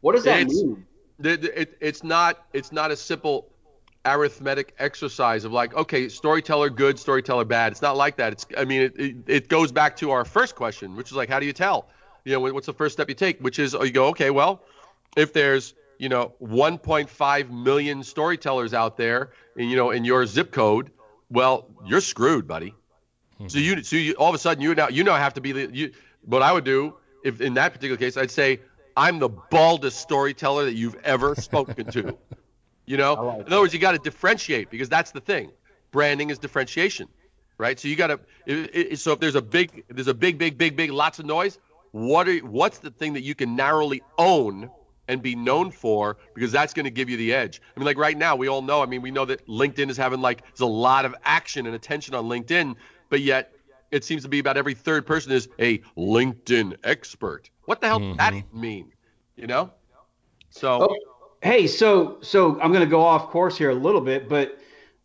what 0.00 0.14
does 0.14 0.24
that 0.24 0.42
It's- 0.42 0.54
mean? 0.62 0.86
the, 1.18 1.36
the, 1.36 1.60
it, 1.62 1.76
it's 1.80 2.04
not 2.04 2.46
it's 2.52 2.70
not 2.70 2.92
a 2.92 2.96
simple 2.96 3.48
arithmetic 4.06 4.74
exercise 4.78 5.44
of 5.44 5.52
like 5.52 5.74
okay 5.74 6.08
storyteller 6.08 6.70
good 6.70 6.98
storyteller 6.98 7.44
bad. 7.44 7.72
It's 7.72 7.82
not 7.82 7.96
like 7.96 8.16
that. 8.16 8.32
It's 8.32 8.46
i 8.56 8.64
mean 8.64 8.82
it, 8.82 8.98
it, 8.98 9.16
it 9.26 9.48
goes 9.48 9.72
back 9.72 9.96
to 9.98 10.12
our 10.12 10.24
first 10.24 10.54
question 10.54 10.96
which 10.96 11.10
is 11.10 11.16
like 11.16 11.28
how 11.28 11.40
do 11.40 11.46
you 11.46 11.52
tell? 11.52 11.88
You 12.24 12.32
know 12.32 12.40
what's 12.40 12.66
the 12.66 12.72
first 12.72 12.94
step 12.94 13.08
you 13.08 13.14
take? 13.14 13.40
Which 13.40 13.58
is 13.58 13.74
oh, 13.74 13.82
you 13.82 13.90
go 13.90 14.06
okay 14.08 14.30
well 14.30 14.62
if 15.16 15.32
there's 15.32 15.74
you 15.98 16.08
know 16.08 16.34
1.5 16.42 17.50
million 17.50 18.02
storytellers 18.02 18.74
out 18.74 18.96
there 18.96 19.30
in, 19.56 19.68
you 19.68 19.76
know 19.76 19.90
in 19.90 20.04
your 20.04 20.24
zip 20.26 20.52
code 20.52 20.90
well 21.30 21.66
you're 21.84 22.00
screwed 22.00 22.46
buddy. 22.46 22.74
Hmm. 23.38 23.48
So 23.48 23.58
you 23.58 23.82
so 23.82 23.96
you 23.96 24.14
all 24.14 24.28
of 24.28 24.34
a 24.34 24.38
sudden 24.38 24.62
you 24.62 24.74
now 24.74 24.88
you 24.88 25.04
now 25.04 25.16
have 25.16 25.34
to 25.34 25.40
be 25.40 25.52
the 25.52 25.70
you 25.72 25.92
what 26.24 26.42
I 26.42 26.52
would 26.52 26.64
do 26.64 26.94
if 27.24 27.40
in 27.40 27.54
that 27.54 27.72
particular 27.72 27.96
case 27.96 28.16
I'd 28.16 28.30
say 28.30 28.60
I'm 28.96 29.18
the 29.18 29.28
baldest 29.28 29.98
storyteller 30.00 30.64
that 30.64 30.74
you've 30.74 30.96
ever 31.04 31.34
spoken 31.34 31.86
to. 31.92 32.16
You 32.86 32.96
know, 32.96 33.40
in 33.40 33.46
other 33.46 33.60
words, 33.60 33.74
you 33.74 33.80
got 33.80 33.92
to 33.92 33.98
differentiate 33.98 34.70
because 34.70 34.88
that's 34.88 35.10
the 35.10 35.20
thing. 35.20 35.50
Branding 35.90 36.30
is 36.30 36.38
differentiation, 36.38 37.08
right? 37.58 37.78
So 37.78 37.88
you 37.88 37.96
got 37.96 38.20
to. 38.46 38.96
So 38.96 39.12
if 39.12 39.20
there's 39.20 39.34
a 39.34 39.42
big, 39.42 39.84
there's 39.88 40.08
a 40.08 40.14
big, 40.14 40.38
big, 40.38 40.56
big, 40.56 40.76
big, 40.76 40.90
lots 40.90 41.18
of 41.18 41.26
noise. 41.26 41.58
What 41.90 42.28
are 42.28 42.38
what's 42.38 42.78
the 42.78 42.90
thing 42.90 43.12
that 43.14 43.22
you 43.22 43.34
can 43.34 43.56
narrowly 43.56 44.02
own 44.18 44.70
and 45.08 45.22
be 45.22 45.34
known 45.34 45.70
for 45.70 46.16
because 46.34 46.52
that's 46.52 46.74
going 46.74 46.84
to 46.84 46.90
give 46.90 47.08
you 47.08 47.16
the 47.16 47.32
edge. 47.32 47.60
I 47.76 47.80
mean, 47.80 47.86
like 47.86 47.98
right 47.98 48.16
now, 48.16 48.36
we 48.36 48.48
all 48.48 48.62
know. 48.62 48.82
I 48.82 48.86
mean, 48.86 49.02
we 49.02 49.10
know 49.10 49.24
that 49.24 49.46
LinkedIn 49.46 49.90
is 49.90 49.96
having 49.96 50.20
like 50.20 50.42
there's 50.44 50.60
a 50.60 50.66
lot 50.66 51.04
of 51.04 51.14
action 51.24 51.66
and 51.66 51.74
attention 51.74 52.14
on 52.14 52.26
LinkedIn, 52.26 52.74
but 53.08 53.20
yet 53.20 53.52
it 53.90 54.04
seems 54.04 54.22
to 54.22 54.28
be 54.28 54.38
about 54.38 54.56
every 54.56 54.74
third 54.74 55.06
person 55.06 55.32
is 55.32 55.48
a 55.58 55.78
LinkedIn 55.96 56.76
expert. 56.84 57.50
What 57.66 57.80
the 57.80 57.86
hell 57.86 58.00
does 58.00 58.16
that 58.16 58.32
mm-hmm. 58.32 58.60
mean? 58.60 58.92
You 59.36 59.46
know? 59.46 59.72
So 60.50 60.88
Oh, 60.90 60.96
hey, 61.42 61.66
so 61.66 62.18
so 62.20 62.60
I'm 62.60 62.72
going 62.72 62.84
to 62.84 62.90
go 62.90 63.00
off 63.00 63.30
course 63.30 63.56
here 63.56 63.70
a 63.70 63.74
little 63.74 64.00
bit, 64.00 64.28
but 64.28 64.58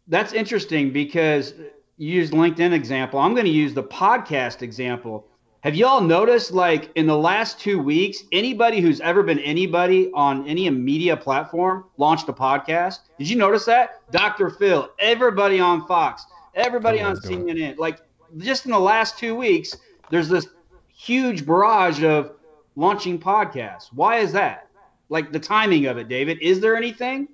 that's 0.07 0.33
interesting 0.33 0.91
because 0.91 1.53
you 1.97 2.13
used 2.13 2.33
LinkedIn 2.33 2.73
example. 2.73 3.19
I'm 3.19 3.33
going 3.33 3.45
to 3.45 3.51
use 3.51 3.73
the 3.73 3.83
podcast 3.83 4.61
example. 4.61 5.27
Have 5.61 5.75
y'all 5.75 6.01
noticed, 6.01 6.51
like 6.51 6.89
in 6.95 7.05
the 7.05 7.15
last 7.15 7.59
two 7.59 7.79
weeks, 7.79 8.23
anybody 8.31 8.81
who's 8.81 8.99
ever 9.01 9.21
been 9.21 9.37
anybody 9.39 10.09
on 10.13 10.47
any 10.47 10.67
media 10.71 11.15
platform 11.15 11.85
launched 11.97 12.27
a 12.29 12.33
podcast? 12.33 13.01
Did 13.19 13.29
you 13.29 13.35
notice 13.35 13.65
that? 13.65 14.01
Dr. 14.11 14.49
Phil, 14.49 14.89
everybody 14.97 15.59
on 15.59 15.85
Fox, 15.85 16.25
everybody 16.55 16.99
on 16.99 17.15
CNN. 17.15 17.77
Like 17.77 17.99
just 18.37 18.65
in 18.65 18.71
the 18.71 18.79
last 18.79 19.19
two 19.19 19.35
weeks, 19.35 19.75
there's 20.09 20.29
this 20.29 20.47
huge 20.87 21.45
barrage 21.45 22.03
of 22.03 22.31
launching 22.75 23.19
podcasts. 23.19 23.89
Why 23.93 24.17
is 24.17 24.31
that? 24.33 24.70
Like 25.11 25.33
the 25.33 25.39
timing 25.39 25.87
of 25.87 25.97
it, 25.97 26.07
David. 26.07 26.39
Is 26.41 26.61
there 26.61 26.77
anything? 26.77 27.27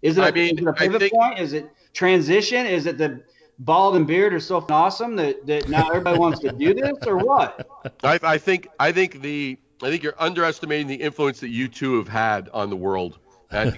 Is 0.00 0.16
it, 0.16 0.22
a 0.22 0.26
I 0.28 0.30
mean, 0.30 0.56
is 0.56 0.62
it 0.62 0.66
a 0.66 0.72
pivot 0.72 1.00
think- 1.00 1.12
point? 1.12 1.38
Is 1.38 1.52
it 1.52 1.70
transition? 1.92 2.66
Is 2.66 2.86
it 2.86 2.96
the 2.96 3.22
bald 3.58 3.96
and 3.96 4.06
beard 4.06 4.32
are 4.32 4.40
so 4.40 4.64
awesome 4.70 5.14
that, 5.16 5.46
that 5.46 5.68
now 5.68 5.88
everybody 5.88 6.18
wants 6.18 6.40
to 6.40 6.52
do 6.52 6.72
this 6.72 6.96
or 7.06 7.18
what? 7.18 7.68
I, 8.02 8.18
I 8.22 8.38
think 8.38 8.68
I 8.80 8.92
think 8.92 9.20
the 9.20 9.58
I 9.82 9.90
think 9.90 10.02
you're 10.02 10.14
underestimating 10.18 10.86
the 10.86 10.94
influence 10.94 11.38
that 11.40 11.50
you 11.50 11.68
two 11.68 11.98
have 11.98 12.08
had 12.08 12.48
on 12.54 12.70
the 12.70 12.76
world. 12.76 13.18
I 13.50 13.70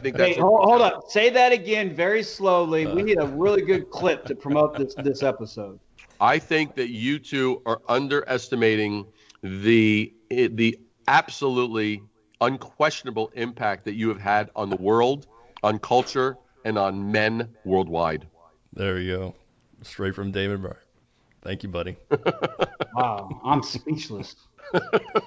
think 0.00 0.16
Hey, 0.16 0.34
hold, 0.34 0.64
hold 0.64 0.82
up. 0.82 1.10
Say 1.10 1.30
that 1.30 1.52
again 1.52 1.94
very 1.94 2.22
slowly. 2.22 2.86
We 2.86 3.00
uh. 3.00 3.04
need 3.04 3.18
a 3.18 3.26
really 3.26 3.62
good 3.62 3.88
clip 3.90 4.26
to 4.26 4.34
promote 4.34 4.76
this 4.76 4.94
this 4.96 5.22
episode. 5.22 5.80
I 6.20 6.38
think 6.38 6.74
that 6.74 6.90
you 6.90 7.18
two 7.18 7.62
are 7.64 7.80
underestimating 7.88 9.06
the 9.42 10.12
the 10.28 10.78
absolutely 11.08 12.02
unquestionable 12.42 13.30
impact 13.34 13.84
that 13.84 13.94
you 13.94 14.08
have 14.08 14.20
had 14.20 14.50
on 14.54 14.68
the 14.68 14.76
world, 14.76 15.26
on 15.62 15.78
culture, 15.78 16.36
and 16.64 16.76
on 16.78 17.10
men 17.10 17.48
worldwide. 17.64 18.26
There 18.72 18.98
you 18.98 19.16
go. 19.16 19.34
Straight 19.82 20.14
from 20.14 20.30
David 20.30 20.62
Brier. 20.62 20.82
Thank 21.42 21.62
you, 21.62 21.68
buddy. 21.68 21.96
Wow, 22.94 23.40
I'm 23.42 23.62
speechless. 23.62 24.36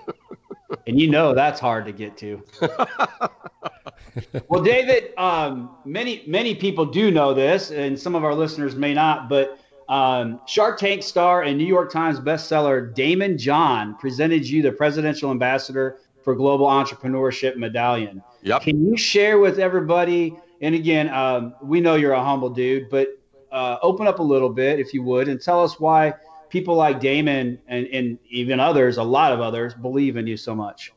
and 0.88 1.00
you 1.00 1.10
know 1.10 1.34
that's 1.34 1.60
hard 1.60 1.84
to 1.86 1.92
get 1.92 2.16
to. 2.18 2.44
well, 4.48 4.62
David, 4.62 5.14
um, 5.18 5.76
many 5.84 6.24
many 6.28 6.54
people 6.54 6.86
do 6.86 7.10
know 7.10 7.34
this, 7.34 7.72
and 7.72 8.00
some 8.00 8.14
of 8.14 8.24
our 8.24 8.36
listeners 8.36 8.76
may 8.76 8.94
not. 8.94 9.30
But 9.30 9.58
um, 9.90 10.42
Shark 10.46 10.78
Tank 10.78 11.02
star 11.02 11.42
and 11.42 11.58
New 11.58 11.66
York 11.66 11.92
Times 11.92 12.20
bestseller 12.20 12.94
Daymond 12.94 13.40
John 13.40 13.96
presented 13.98 14.48
you 14.48 14.62
the 14.62 14.72
Presidential 14.72 15.32
Ambassador 15.32 15.98
for 16.26 16.36
Global 16.36 16.66
Entrepreneurship 16.66 17.56
Medallion. 17.56 18.22
Yep. 18.42 18.64
Can 18.64 18.84
you 18.86 18.98
share 18.98 19.38
with 19.38 19.60
everybody? 19.60 20.36
And 20.60 20.74
again, 20.74 21.08
um, 21.10 21.54
we 21.62 21.80
know 21.80 21.96
you're 21.96 22.14
a 22.14 22.24
humble 22.24 22.50
dude, 22.50 22.90
but 22.90 23.10
uh, 23.52 23.78
open 23.84 24.08
up 24.08 24.18
a 24.18 24.24
little 24.24 24.50
bit 24.50 24.80
if 24.80 24.94
you 24.94 25.04
would, 25.04 25.30
and 25.30 25.40
tell 25.40 25.64
us 25.64 25.80
why 25.80 26.16
people 26.50 26.76
like 26.76 27.00
Daymond 27.00 27.60
and, 27.68 27.86
and 27.88 28.18
even 28.28 28.60
others, 28.60 28.98
a 28.98 29.04
lot 29.04 29.32
of 29.34 29.40
others, 29.40 29.76
believe 29.76 30.18
in 30.18 30.26
you 30.26 30.36
so 30.36 30.56
much? 30.56 30.92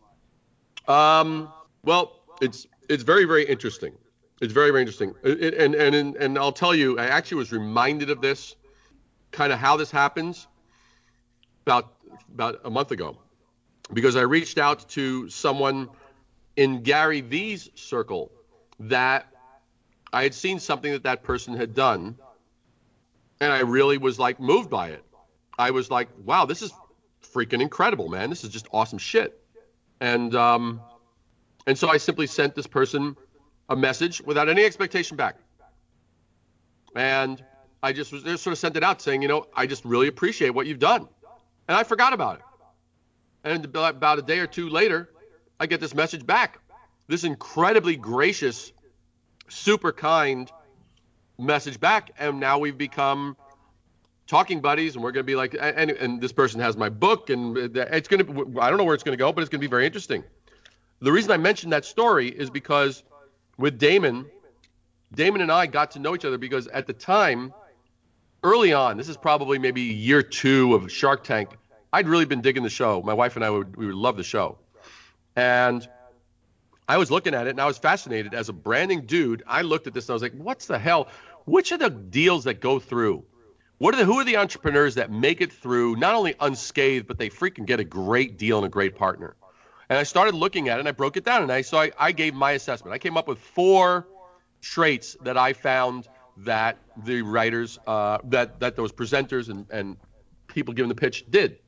Um, 0.88 1.52
well, 1.84 2.22
it's 2.40 2.66
it's 2.88 3.02
very 3.02 3.26
very 3.26 3.44
interesting. 3.44 3.92
It's 4.40 4.52
very 4.52 4.70
very 4.70 4.80
interesting. 4.80 5.14
It, 5.22 5.54
and 5.54 5.74
and 5.74 5.94
and 5.94 6.16
and 6.16 6.38
I'll 6.38 6.52
tell 6.52 6.74
you, 6.74 6.98
I 6.98 7.06
actually 7.06 7.36
was 7.36 7.52
reminded 7.52 8.08
of 8.08 8.22
this, 8.22 8.56
kind 9.30 9.52
of 9.52 9.58
how 9.58 9.76
this 9.76 9.90
happens, 9.90 10.48
about 11.66 11.92
about 12.32 12.60
a 12.64 12.70
month 12.70 12.92
ago, 12.92 13.18
because 13.92 14.16
I 14.16 14.22
reached 14.22 14.58
out 14.58 14.88
to 14.90 15.28
someone 15.28 15.88
in 16.56 16.82
Gary 16.82 17.20
Vee's 17.20 17.70
circle 17.74 18.30
that 18.80 19.26
I 20.12 20.22
had 20.22 20.34
seen 20.34 20.58
something 20.58 20.92
that 20.92 21.04
that 21.04 21.22
person 21.22 21.54
had 21.54 21.74
done, 21.74 22.16
and 23.40 23.52
I 23.52 23.60
really 23.60 23.98
was 23.98 24.18
like 24.18 24.40
moved 24.40 24.70
by 24.70 24.90
it. 24.90 25.04
I 25.58 25.70
was 25.70 25.90
like, 25.90 26.08
wow, 26.24 26.46
this 26.46 26.62
is 26.62 26.72
freaking 27.22 27.60
incredible, 27.60 28.08
man. 28.08 28.30
This 28.30 28.44
is 28.44 28.50
just 28.50 28.68
awesome 28.72 28.98
shit. 28.98 29.40
And 30.00 30.34
um, 30.34 30.80
and 31.66 31.76
so 31.76 31.88
I 31.88 31.96
simply 31.96 32.26
sent 32.26 32.54
this 32.54 32.66
person 32.66 33.16
a 33.68 33.76
message 33.76 34.22
without 34.22 34.48
any 34.48 34.64
expectation 34.64 35.16
back. 35.16 35.36
And 36.94 37.42
I 37.82 37.92
just 37.92 38.12
was 38.12 38.22
just 38.22 38.42
sort 38.42 38.52
of 38.52 38.58
sent 38.58 38.76
it 38.76 38.82
out 38.82 39.02
saying, 39.02 39.22
you 39.22 39.28
know, 39.28 39.46
I 39.54 39.66
just 39.66 39.84
really 39.84 40.08
appreciate 40.08 40.50
what 40.50 40.66
you've 40.66 40.78
done. 40.78 41.08
And 41.68 41.76
I 41.76 41.84
forgot 41.84 42.12
about 42.12 42.38
it. 42.38 42.42
And 43.44 43.64
about 43.64 44.18
a 44.18 44.22
day 44.22 44.40
or 44.40 44.46
two 44.46 44.68
later, 44.68 45.08
I 45.60 45.66
get 45.66 45.80
this 45.80 45.94
message 45.94 46.26
back. 46.26 46.60
This 47.06 47.24
incredibly 47.24 47.96
gracious, 47.96 48.72
super 49.48 49.92
kind 49.92 50.50
message 51.38 51.80
back. 51.80 52.10
And 52.18 52.40
now 52.40 52.58
we've 52.58 52.76
become 52.76 53.36
talking 54.28 54.60
buddies 54.60 54.94
and 54.94 55.02
we're 55.02 55.10
going 55.10 55.24
to 55.24 55.26
be 55.26 55.34
like 55.34 55.56
and, 55.58 55.90
and 55.90 56.20
this 56.20 56.32
person 56.32 56.60
has 56.60 56.76
my 56.76 56.90
book 56.90 57.30
and 57.30 57.56
it's 57.56 58.08
going 58.08 58.24
to 58.24 58.60
i 58.60 58.68
don't 58.68 58.76
know 58.76 58.84
where 58.84 58.94
it's 58.94 59.02
going 59.02 59.16
to 59.16 59.18
go 59.18 59.32
but 59.32 59.40
it's 59.40 59.48
going 59.48 59.58
to 59.58 59.66
be 59.66 59.70
very 59.70 59.86
interesting 59.86 60.22
the 61.00 61.10
reason 61.10 61.30
i 61.30 61.36
mentioned 61.38 61.72
that 61.72 61.86
story 61.86 62.28
is 62.28 62.50
because 62.50 63.02
with 63.56 63.80
daymond 63.80 64.26
daymond 65.14 65.40
and 65.40 65.50
i 65.50 65.64
got 65.66 65.92
to 65.92 65.98
know 65.98 66.14
each 66.14 66.26
other 66.26 66.36
because 66.36 66.68
at 66.68 66.86
the 66.86 66.92
time 66.92 67.54
early 68.44 68.74
on 68.74 68.98
this 68.98 69.08
is 69.08 69.16
probably 69.16 69.58
maybe 69.58 69.80
year 69.80 70.22
two 70.22 70.74
of 70.74 70.92
shark 70.92 71.24
tank 71.24 71.56
i'd 71.92 72.08
really 72.08 72.24
been 72.24 72.40
digging 72.40 72.62
the 72.62 72.70
show 72.70 73.02
my 73.02 73.14
wife 73.14 73.36
and 73.36 73.44
i 73.44 73.50
would 73.50 73.76
we 73.76 73.86
would 73.86 73.94
love 73.94 74.16
the 74.16 74.24
show 74.24 74.58
and 75.36 75.88
i 76.88 76.96
was 76.96 77.10
looking 77.10 77.34
at 77.34 77.46
it 77.46 77.50
and 77.50 77.60
i 77.60 77.66
was 77.66 77.78
fascinated 77.78 78.34
as 78.34 78.48
a 78.48 78.52
branding 78.52 79.06
dude 79.06 79.42
i 79.46 79.62
looked 79.62 79.86
at 79.86 79.94
this 79.94 80.06
and 80.06 80.10
i 80.10 80.14
was 80.14 80.22
like 80.22 80.34
what's 80.34 80.66
the 80.66 80.78
hell 80.78 81.08
which 81.44 81.72
are 81.72 81.78
the 81.78 81.90
deals 81.90 82.44
that 82.44 82.60
go 82.60 82.78
through 82.78 83.24
what 83.78 83.94
are 83.94 83.98
the 83.98 84.04
who 84.04 84.18
are 84.18 84.24
the 84.24 84.38
entrepreneurs 84.38 84.96
that 84.96 85.10
make 85.10 85.40
it 85.40 85.52
through 85.52 85.96
not 85.96 86.16
only 86.16 86.34
unscathed, 86.40 87.06
but 87.06 87.16
they 87.16 87.30
freaking 87.30 87.64
get 87.64 87.78
a 87.78 87.84
great 87.84 88.36
deal 88.36 88.58
and 88.58 88.66
a 88.66 88.68
great 88.68 88.96
partner? 88.96 89.36
And 89.88 89.96
I 89.96 90.02
started 90.02 90.34
looking 90.34 90.68
at 90.68 90.78
it 90.78 90.80
and 90.80 90.88
I 90.88 90.92
broke 90.92 91.16
it 91.16 91.24
down 91.24 91.42
and 91.42 91.52
I 91.52 91.62
so 91.62 91.78
I, 91.78 91.92
I 91.96 92.12
gave 92.12 92.34
my 92.34 92.52
assessment. 92.52 92.92
I 92.92 92.98
came 92.98 93.16
up 93.16 93.28
with 93.28 93.38
four 93.38 94.06
traits 94.60 95.16
that 95.22 95.38
I 95.38 95.52
found 95.52 96.08
that 96.38 96.78
the 97.04 97.22
writers 97.22 97.78
uh, 97.86 98.18
that 98.24 98.58
that 98.60 98.74
those 98.74 98.90
presenters 98.90 99.48
and, 99.48 99.66
and 99.70 99.96
people 100.48 100.74
giving 100.74 100.88
the 100.88 100.96
pitch 100.96 101.24
did. 101.30 101.58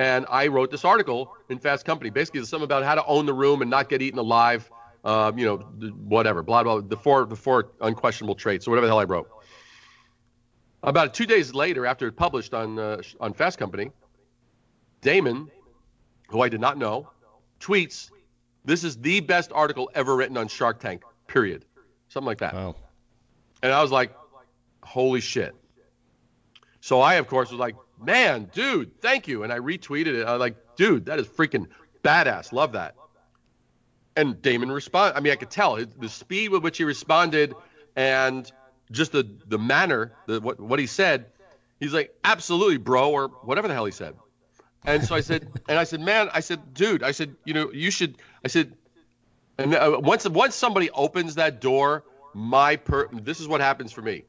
And 0.00 0.24
I 0.30 0.46
wrote 0.46 0.70
this 0.70 0.86
article 0.86 1.36
in 1.50 1.58
Fast 1.58 1.84
Company. 1.84 2.08
Basically, 2.08 2.42
something 2.46 2.64
about 2.64 2.84
how 2.84 2.94
to 2.94 3.04
own 3.04 3.26
the 3.26 3.34
room 3.34 3.60
and 3.60 3.70
not 3.70 3.90
get 3.90 4.00
eaten 4.00 4.18
alive. 4.18 4.70
Uh, 5.04 5.30
you 5.36 5.44
know, 5.44 5.58
whatever, 5.58 6.42
blah 6.42 6.62
blah. 6.62 6.80
The 6.80 6.96
four 6.96 7.26
the 7.26 7.36
four 7.36 7.72
unquestionable 7.82 8.34
traits, 8.34 8.66
or 8.66 8.70
whatever 8.70 8.86
the 8.86 8.92
hell 8.92 9.00
I 9.00 9.04
wrote. 9.04 9.28
About 10.82 11.12
two 11.12 11.26
days 11.26 11.52
later, 11.52 11.84
after 11.84 12.06
it 12.06 12.16
published 12.16 12.54
on 12.54 12.78
uh, 12.78 13.02
on 13.20 13.34
Fast 13.34 13.58
Company, 13.58 13.90
Daymond, 15.02 15.50
who 16.28 16.40
I 16.40 16.48
did 16.48 16.62
not 16.62 16.78
know, 16.78 17.10
tweets, 17.60 18.10
"This 18.64 18.84
is 18.84 18.96
the 18.96 19.20
best 19.20 19.52
article 19.52 19.90
ever 19.94 20.16
written 20.16 20.38
on 20.38 20.48
Shark 20.48 20.80
Tank." 20.80 21.02
Period. 21.26 21.66
Something 22.08 22.26
like 22.26 22.38
that. 22.38 22.54
Wow. 22.54 22.74
And 23.62 23.70
I 23.70 23.82
was 23.82 23.90
like, 23.90 24.16
"Holy 24.82 25.20
shit!" 25.20 25.54
So 26.80 27.02
I, 27.02 27.16
of 27.16 27.26
course, 27.26 27.50
was 27.50 27.60
like, 27.60 27.76
"Man, 28.02 28.50
dude, 28.52 29.00
thank 29.00 29.28
you," 29.28 29.42
and 29.42 29.52
I 29.52 29.58
retweeted 29.58 30.14
it. 30.14 30.26
I 30.26 30.32
was 30.32 30.40
like, 30.40 30.76
"Dude, 30.76 31.06
that 31.06 31.18
is 31.18 31.26
freaking 31.26 31.66
badass. 32.02 32.52
Love 32.52 32.72
that." 32.72 32.94
And 34.16 34.34
Daymond 34.36 34.72
responded. 34.74 35.16
I 35.16 35.20
mean, 35.20 35.32
I 35.32 35.36
could 35.36 35.50
tell 35.50 35.76
the 35.76 36.08
speed 36.08 36.50
with 36.50 36.62
which 36.62 36.78
he 36.78 36.84
responded, 36.84 37.54
and 37.96 38.50
just 38.90 39.12
the 39.12 39.28
the 39.46 39.58
manner, 39.58 40.12
the 40.26 40.40
what 40.40 40.60
what 40.60 40.78
he 40.78 40.86
said, 40.86 41.26
he's 41.78 41.92
like, 41.92 42.14
absolutely, 42.24 42.78
bro, 42.78 43.10
or 43.10 43.28
whatever 43.28 43.68
the 43.68 43.74
hell 43.74 43.84
he 43.84 43.92
said. 43.92 44.14
And 44.84 45.04
so 45.04 45.14
I 45.14 45.20
said, 45.20 45.48
and 45.68 45.78
I 45.78 45.84
said, 45.84 46.00
man, 46.00 46.30
I 46.32 46.40
said, 46.40 46.74
dude, 46.74 47.02
I 47.02 47.12
said, 47.12 47.34
you 47.44 47.54
know, 47.54 47.72
you 47.72 47.90
should, 47.90 48.16
I 48.44 48.48
said, 48.48 48.72
and 49.58 49.74
uh, 49.74 50.00
once 50.02 50.28
once 50.28 50.54
somebody 50.54 50.90
opens 50.90 51.34
that 51.34 51.60
door, 51.60 52.04
my 52.34 52.76
per, 52.76 53.08
this 53.12 53.40
is 53.40 53.48
what 53.48 53.60
happens 53.60 53.92
for 53.92 54.02
me. 54.02 54.24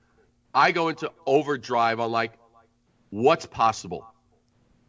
I 0.54 0.72
go 0.72 0.90
into 0.90 1.12
overdrive 1.26 2.00
on 2.00 2.12
like, 2.12 2.34
what's 3.12 3.46
possible. 3.46 4.08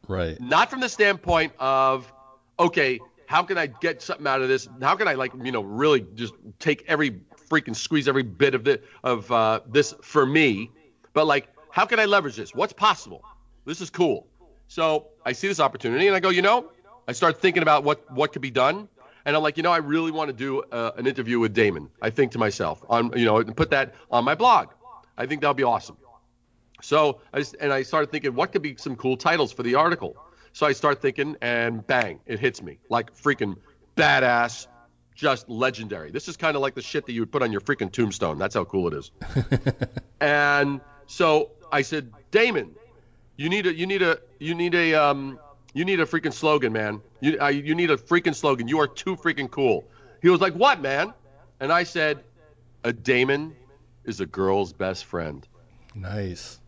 Right. 0.09 0.41
Not 0.41 0.71
from 0.71 0.81
the 0.81 0.89
standpoint 0.89 1.53
of, 1.59 2.11
okay, 2.59 3.01
how 3.27 3.43
can 3.43 3.59
I 3.59 3.67
get 3.67 4.03
something 4.03 4.27
out 4.27 4.43
of 4.43 4.49
this? 4.49 4.69
How 4.81 4.97
can 4.97 5.07
I 5.09 5.15
like, 5.15 5.33
you 5.43 5.53
know, 5.53 5.63
really 5.63 6.05
just 6.15 6.35
take 6.59 6.85
every 6.89 7.21
freaking 7.51 7.77
squeeze 7.77 8.09
every 8.09 8.23
bit 8.23 8.55
of 8.55 8.65
the 8.65 8.81
of 9.05 9.31
uh, 9.31 9.61
this 9.67 9.95
for 10.03 10.25
me? 10.25 10.71
But 11.13 11.27
like, 11.27 11.49
how 11.71 11.87
can 11.87 12.01
I 12.01 12.07
leverage 12.07 12.37
this? 12.37 12.55
What's 12.55 12.73
possible? 12.73 13.23
This 13.65 13.81
is 13.81 13.91
cool. 13.91 14.27
So 14.69 15.09
I 15.25 15.33
see 15.33 15.49
this 15.49 15.61
opportunity 15.61 16.07
and 16.07 16.17
I 16.17 16.21
go, 16.21 16.31
you 16.31 16.43
know, 16.43 16.71
I 17.07 17.13
start 17.13 17.41
thinking 17.41 17.63
about 17.63 17.85
what 17.85 18.11
what 18.13 18.33
could 18.33 18.43
be 18.43 18.51
done. 18.51 18.89
And 19.25 19.37
I'm 19.37 19.43
like, 19.43 19.57
you 19.57 19.63
know, 19.63 19.71
I 19.71 19.77
really 19.77 20.11
want 20.11 20.29
to 20.29 20.33
do 20.33 20.63
uh, 20.73 20.93
an 20.97 21.07
interview 21.07 21.39
with 21.39 21.55
Daymond. 21.55 21.91
I 22.01 22.11
think 22.11 22.33
to 22.33 22.39
myself, 22.39 22.83
on 22.89 23.17
you 23.17 23.25
know, 23.25 23.39
and 23.39 23.57
put 23.57 23.71
that 23.71 23.95
on 24.11 24.25
my 24.25 24.35
blog. 24.35 24.69
I 25.17 25.27
think 25.27 25.43
that'll 25.43 25.55
be 25.55 25.63
awesome. 25.63 25.97
So 26.83 27.21
I 27.33 27.45
and 27.61 27.73
I 27.73 27.83
started 27.83 28.11
thinking, 28.11 28.35
what 28.35 28.53
could 28.53 28.61
be 28.61 28.77
some 28.77 28.97
cool 28.97 29.17
titles 29.17 29.53
for 29.53 29.63
the 29.63 29.77
article? 29.77 30.17
So 30.53 30.67
I 30.67 30.73
start 30.73 31.01
thinking, 31.01 31.37
and 31.41 31.87
bang, 31.87 32.21
it 32.27 32.39
hits 32.39 32.61
me 32.61 32.79
like 32.91 33.17
freaking 33.17 33.57
badass, 33.97 34.67
just 35.15 35.49
legendary. 35.49 36.11
This 36.11 36.29
is 36.29 36.37
kind 36.37 36.57
of 36.57 36.63
like 36.63 36.75
the 36.75 36.83
shit 36.83 37.07
that 37.07 37.13
you 37.13 37.21
would 37.23 37.33
put 37.33 37.43
on 37.43 37.53
your 37.53 37.61
freaking 37.61 37.91
tombstone. 37.91 38.37
That's 38.37 38.55
how 38.55 38.65
cool 38.65 38.89
it 38.89 38.95
is. 38.95 39.11
and 40.21 40.81
so 41.07 41.53
I 41.71 41.83
said, 41.83 42.13
Daymond, 42.33 42.73
you 43.37 43.49
need 43.49 43.67
a, 43.67 43.75
you 43.75 43.87
need 43.87 44.03
a, 44.03 44.19
you 44.41 44.55
need 44.55 44.75
a, 44.75 44.95
um, 44.95 45.39
you 45.75 45.85
need 45.85 46.01
a 46.01 46.05
freaking 46.05 46.33
slogan, 46.33 46.73
man. 46.73 47.01
You, 47.21 47.39
uh, 47.41 47.47
you 47.49 47.75
need 47.75 47.91
a 47.91 47.97
freaking 47.97 48.35
slogan. 48.35 48.69
You 48.69 48.81
are 48.81 48.89
too 48.89 49.17
freaking 49.17 49.51
cool. 49.51 49.85
He 50.21 50.29
was 50.29 50.41
like, 50.41 50.55
what, 50.55 50.81
man? 50.83 51.15
And 51.61 51.73
I 51.73 51.85
said, 51.85 52.25
a 52.85 52.93
Daymond 52.93 53.53
is 54.05 54.21
a 54.21 54.27
girl's 54.27 54.73
best 54.73 55.05
friend. 55.05 55.47
Nice. 55.95 56.59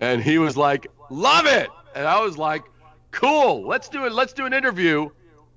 And 0.00 0.22
he 0.22 0.38
was 0.38 0.56
like, 0.56 0.86
love 1.10 1.46
it. 1.46 1.68
And 1.94 2.06
I 2.06 2.20
was 2.20 2.38
like, 2.38 2.64
cool. 3.10 3.66
Let's 3.66 3.88
do 3.88 4.06
it. 4.06 4.12
Let's 4.12 4.32
do 4.32 4.46
an 4.46 4.52
interview, 4.52 5.10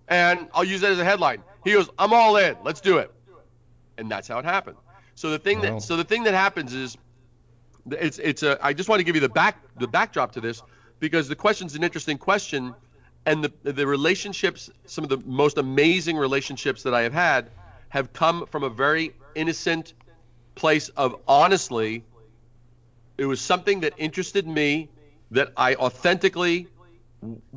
and 0.08 0.48
I'll 0.54 0.64
use 0.64 0.82
that 0.82 0.92
as 0.92 1.00
a 1.00 1.06
headline. 1.06 1.44
He 1.64 1.74
goes, 1.74 1.90
I'm 2.00 2.14
all 2.14 2.38
in. 2.38 2.56
Let's 2.64 2.82
do 2.82 2.98
it. 2.98 3.12
And 3.98 4.10
that's 4.10 4.28
how 4.28 4.40
it 4.40 4.46
happened. 4.46 4.78
So 5.16 5.30
the 5.30 5.38
thing 5.40 5.58
Wow. 5.58 5.64
that 5.76 5.82
so 5.84 5.96
the 5.98 6.04
thing 6.04 6.24
that 6.24 6.34
happens 6.34 6.74
is 6.74 6.98
it's 7.92 8.18
it's 8.20 8.42
a 8.44 8.58
I 8.66 8.74
just 8.74 8.90
want 8.90 9.00
to 9.00 9.04
give 9.04 9.16
you 9.16 9.22
the 9.22 9.30
back 9.30 9.58
the 9.78 9.88
backdrop 9.88 10.32
to 10.34 10.42
this 10.42 10.64
because 11.00 11.28
the 11.28 11.36
question's 11.36 11.76
an 11.76 11.84
interesting 11.84 12.18
question 12.18 12.74
and 13.28 13.44
the 13.44 13.72
the 13.72 13.86
relationships 13.86 14.72
some 14.86 15.04
of 15.04 15.10
the 15.10 15.18
most 15.26 15.58
amazing 15.60 16.18
relationships 16.18 16.84
that 16.84 16.94
I 16.96 17.02
have 17.02 17.14
had 17.14 17.52
have 17.90 18.14
come 18.14 18.48
from 18.48 18.64
a 18.64 18.70
very 18.70 19.14
innocent 19.36 19.94
place 20.56 20.90
of 20.90 21.16
honestly 21.28 22.04
it 23.22 23.26
was 23.26 23.40
something 23.40 23.82
that 23.82 23.94
interested 24.00 24.48
me 24.48 24.90
that 25.30 25.54
I 25.56 25.76
authentically 25.76 26.66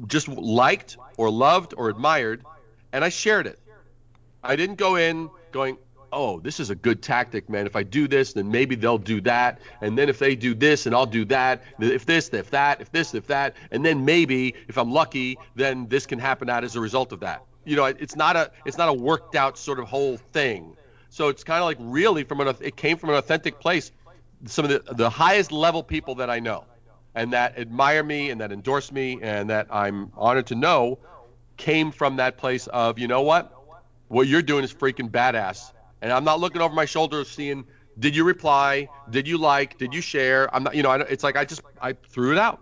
just 0.07 0.29
liked 0.29 0.99
or 1.17 1.31
loved 1.31 1.73
or 1.75 1.89
admired 1.89 2.45
and 2.93 3.03
I 3.03 3.09
shared 3.09 3.47
it. 3.47 3.59
I 4.43 4.57
didn't 4.57 4.77
go 4.77 4.97
in 4.97 5.31
going, 5.53 5.79
"Oh, 6.13 6.39
this 6.39 6.61
is 6.61 6.69
a 6.69 6.75
good 6.75 7.01
tactic, 7.01 7.49
man. 7.49 7.65
If 7.65 7.77
I 7.77 7.83
do 7.83 8.07
this, 8.07 8.35
then 8.35 8.51
maybe 8.51 8.75
they'll 8.75 8.99
do 8.99 9.23
that, 9.23 9.59
and 9.81 9.97
then 9.97 10.11
if 10.11 10.19
they 10.19 10.37
do 10.37 10.55
this, 10.55 10.85
and 10.85 10.95
I'll 10.95 11.07
do 11.07 11.25
that. 11.25 11.63
If 11.79 12.05
this, 12.05 12.29
if 12.29 12.51
that, 12.51 12.83
if 12.83 12.93
this, 12.93 13.15
if 13.15 13.27
that, 13.29 13.57
and 13.71 13.83
then 13.83 14.05
maybe 14.05 14.55
if 14.69 14.77
I'm 14.77 14.93
lucky, 14.93 15.39
then 15.55 15.89
this 15.89 16.05
can 16.05 16.19
happen 16.19 16.51
out 16.51 16.63
as 16.63 16.77
a 16.77 16.81
result 16.81 17.11
of 17.13 17.21
that." 17.21 17.43
You 17.65 17.77
know, 17.77 17.87
it's 17.87 18.17
not 18.17 18.37
a 18.37 18.51
it's 18.67 18.77
not 18.77 18.91
a 18.91 18.93
worked 18.93 19.35
out 19.35 19.57
sort 19.57 19.79
of 19.79 19.87
whole 19.87 20.19
thing. 20.35 20.77
So 21.09 21.29
it's 21.29 21.43
kind 21.43 21.61
of 21.61 21.65
like 21.65 21.79
really 21.81 22.25
from 22.25 22.41
an 22.41 22.55
it 22.61 22.77
came 22.77 22.99
from 22.99 23.09
an 23.09 23.17
authentic 23.17 23.61
place. 23.61 23.91
Some 24.47 24.65
of 24.65 24.71
the 24.71 24.95
the 24.95 25.11
highest 25.11 25.53
level 25.53 25.83
people 25.83 26.17
that 26.17 26.31
I 26.31 26.41
know, 26.41 26.65
and 27.15 27.33
that 27.33 27.59
admire 27.59 28.03
me 28.03 28.31
and 28.31 28.41
that 28.41 28.53
endorse 28.53 28.93
me 28.93 29.19
and 29.23 29.51
that 29.51 29.67
I'm 29.71 30.13
honored 30.17 30.47
to 30.49 30.55
know, 30.55 30.99
came 31.57 31.93
from 31.93 32.17
that 32.17 32.37
place 32.37 32.67
of 32.67 32.99
you 32.99 33.09
know 33.09 33.23
what 33.23 33.53
what 34.09 34.27
you're 34.27 34.43
doing 34.43 34.65
is 34.65 34.73
freaking 34.73 35.11
badass. 35.11 35.73
And 36.03 36.13
I'm 36.13 36.25
not 36.25 36.39
looking 36.41 36.61
over 36.61 36.75
my 36.75 36.85
shoulder 36.85 37.25
seeing, 37.25 37.65
did 37.99 38.15
you 38.15 38.25
reply? 38.25 38.89
Did 39.09 39.27
you 39.27 39.39
like? 39.39 39.79
Did 39.79 39.95
you 39.95 40.03
share? 40.03 40.55
I'm 40.55 40.65
not, 40.65 40.75
you 40.75 40.83
know, 40.83 40.91
I, 40.91 41.01
it's 41.01 41.25
like 41.25 41.37
I 41.37 41.45
just, 41.45 41.63
I 41.81 41.95
threw 41.95 42.33
it 42.33 42.39
out. 42.39 42.61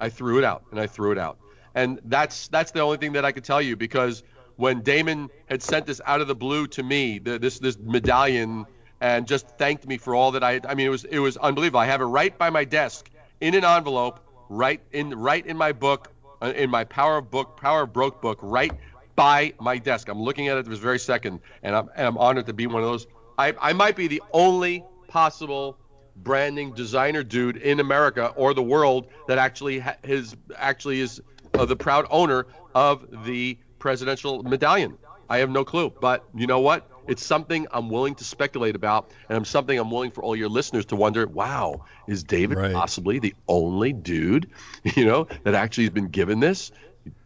I 0.00 0.08
threw 0.08 0.38
it 0.38 0.44
out, 0.44 0.64
and 0.70 0.80
I 0.80 0.86
threw 0.86 1.12
it 1.12 1.18
out, 1.18 1.38
and 1.74 2.00
that's 2.04 2.48
that's 2.48 2.72
the 2.72 2.80
only 2.80 2.96
thing 2.98 3.12
that 3.12 3.24
I 3.24 3.32
could 3.32 3.44
tell 3.44 3.62
you 3.62 3.76
because 3.76 4.22
when 4.56 4.82
Daymond 4.82 5.30
had 5.46 5.62
sent 5.62 5.86
this 5.86 6.00
out 6.04 6.20
of 6.20 6.28
the 6.28 6.34
blue 6.34 6.66
to 6.68 6.82
me, 6.82 7.18
the, 7.18 7.38
this 7.38 7.58
this 7.58 7.78
medallion, 7.78 8.66
and 9.00 9.26
just 9.26 9.48
thanked 9.58 9.86
me 9.86 9.96
for 9.98 10.14
all 10.14 10.32
that 10.32 10.44
I. 10.44 10.60
I 10.66 10.74
mean, 10.74 10.86
it 10.86 10.90
was 10.90 11.04
it 11.04 11.18
was 11.18 11.36
unbelievable. 11.36 11.80
I 11.80 11.86
have 11.86 12.00
it 12.00 12.06
right 12.06 12.36
by 12.36 12.50
my 12.50 12.64
desk 12.64 13.10
in 13.40 13.54
an 13.54 13.64
envelope, 13.64 14.20
right 14.48 14.80
in 14.92 15.10
right 15.10 15.44
in 15.44 15.56
my 15.56 15.72
book, 15.72 16.12
uh, 16.42 16.52
in 16.54 16.70
my 16.70 16.84
Power 16.84 17.18
of 17.18 17.30
Book 17.30 17.56
Power 17.60 17.86
Broke 17.86 18.20
book, 18.20 18.38
right 18.42 18.72
by 19.16 19.54
my 19.60 19.78
desk. 19.78 20.08
I'm 20.08 20.22
looking 20.22 20.48
at 20.48 20.58
it 20.58 20.66
this 20.66 20.78
very 20.78 20.98
second, 20.98 21.40
and 21.62 21.74
I'm, 21.74 21.88
and 21.94 22.06
I'm 22.06 22.18
honored 22.18 22.46
to 22.46 22.52
be 22.52 22.66
one 22.66 22.82
of 22.82 22.88
those. 22.88 23.06
I, 23.38 23.54
I 23.60 23.72
might 23.72 23.96
be 23.96 24.06
the 24.06 24.22
only 24.32 24.84
possible 25.08 25.76
branding 26.16 26.72
designer 26.72 27.22
dude 27.22 27.56
in 27.56 27.80
America 27.80 28.32
or 28.36 28.54
the 28.54 28.62
world 28.62 29.08
that 29.26 29.38
actually 29.38 29.80
ha- 29.80 29.96
his 30.02 30.36
actually 30.56 31.00
is 31.00 31.20
uh, 31.54 31.64
the 31.64 31.76
proud 31.76 32.06
owner 32.10 32.46
of 32.74 33.24
the 33.24 33.58
presidential 33.78 34.42
medallion. 34.42 34.96
I 35.28 35.38
have 35.38 35.50
no 35.50 35.64
clue, 35.64 35.90
but 36.00 36.24
you 36.34 36.46
know 36.46 36.60
what? 36.60 36.88
It's 37.06 37.24
something 37.24 37.66
I'm 37.70 37.90
willing 37.90 38.14
to 38.16 38.24
speculate 38.24 38.76
about, 38.76 39.10
and 39.28 39.36
I'm 39.36 39.44
something 39.44 39.78
I'm 39.78 39.90
willing 39.90 40.10
for 40.10 40.22
all 40.22 40.34
your 40.34 40.48
listeners 40.48 40.86
to 40.86 40.96
wonder. 40.96 41.26
Wow, 41.26 41.84
is 42.08 42.24
David 42.24 42.58
Right. 42.58 42.72
possibly 42.72 43.18
the 43.18 43.34
only 43.48 43.92
dude, 43.92 44.50
you 44.96 45.04
know, 45.04 45.26
that 45.44 45.54
actually 45.54 45.84
has 45.84 45.92
been 45.92 46.08
given 46.08 46.40
this? 46.40 46.72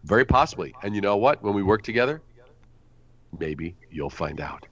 Very 0.05 0.25
possibly. 0.25 0.75
And 0.83 0.95
you 0.95 1.01
know 1.01 1.17
what? 1.17 1.43
When 1.43 1.55
we 1.55 1.63
work 1.63 1.83
together, 1.83 2.21
maybe 3.39 3.77
you'll 3.91 4.11
find 4.11 4.41
out. 4.41 4.67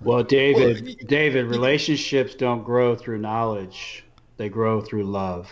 Well, 0.00 0.24
David, 0.24 1.06
David, 1.06 1.46
relationships 1.46 2.34
don't 2.34 2.64
grow 2.64 2.94
through 2.96 3.18
knowledge; 3.18 4.04
they 4.36 4.48
grow 4.48 4.80
through 4.80 5.04
love. 5.04 5.48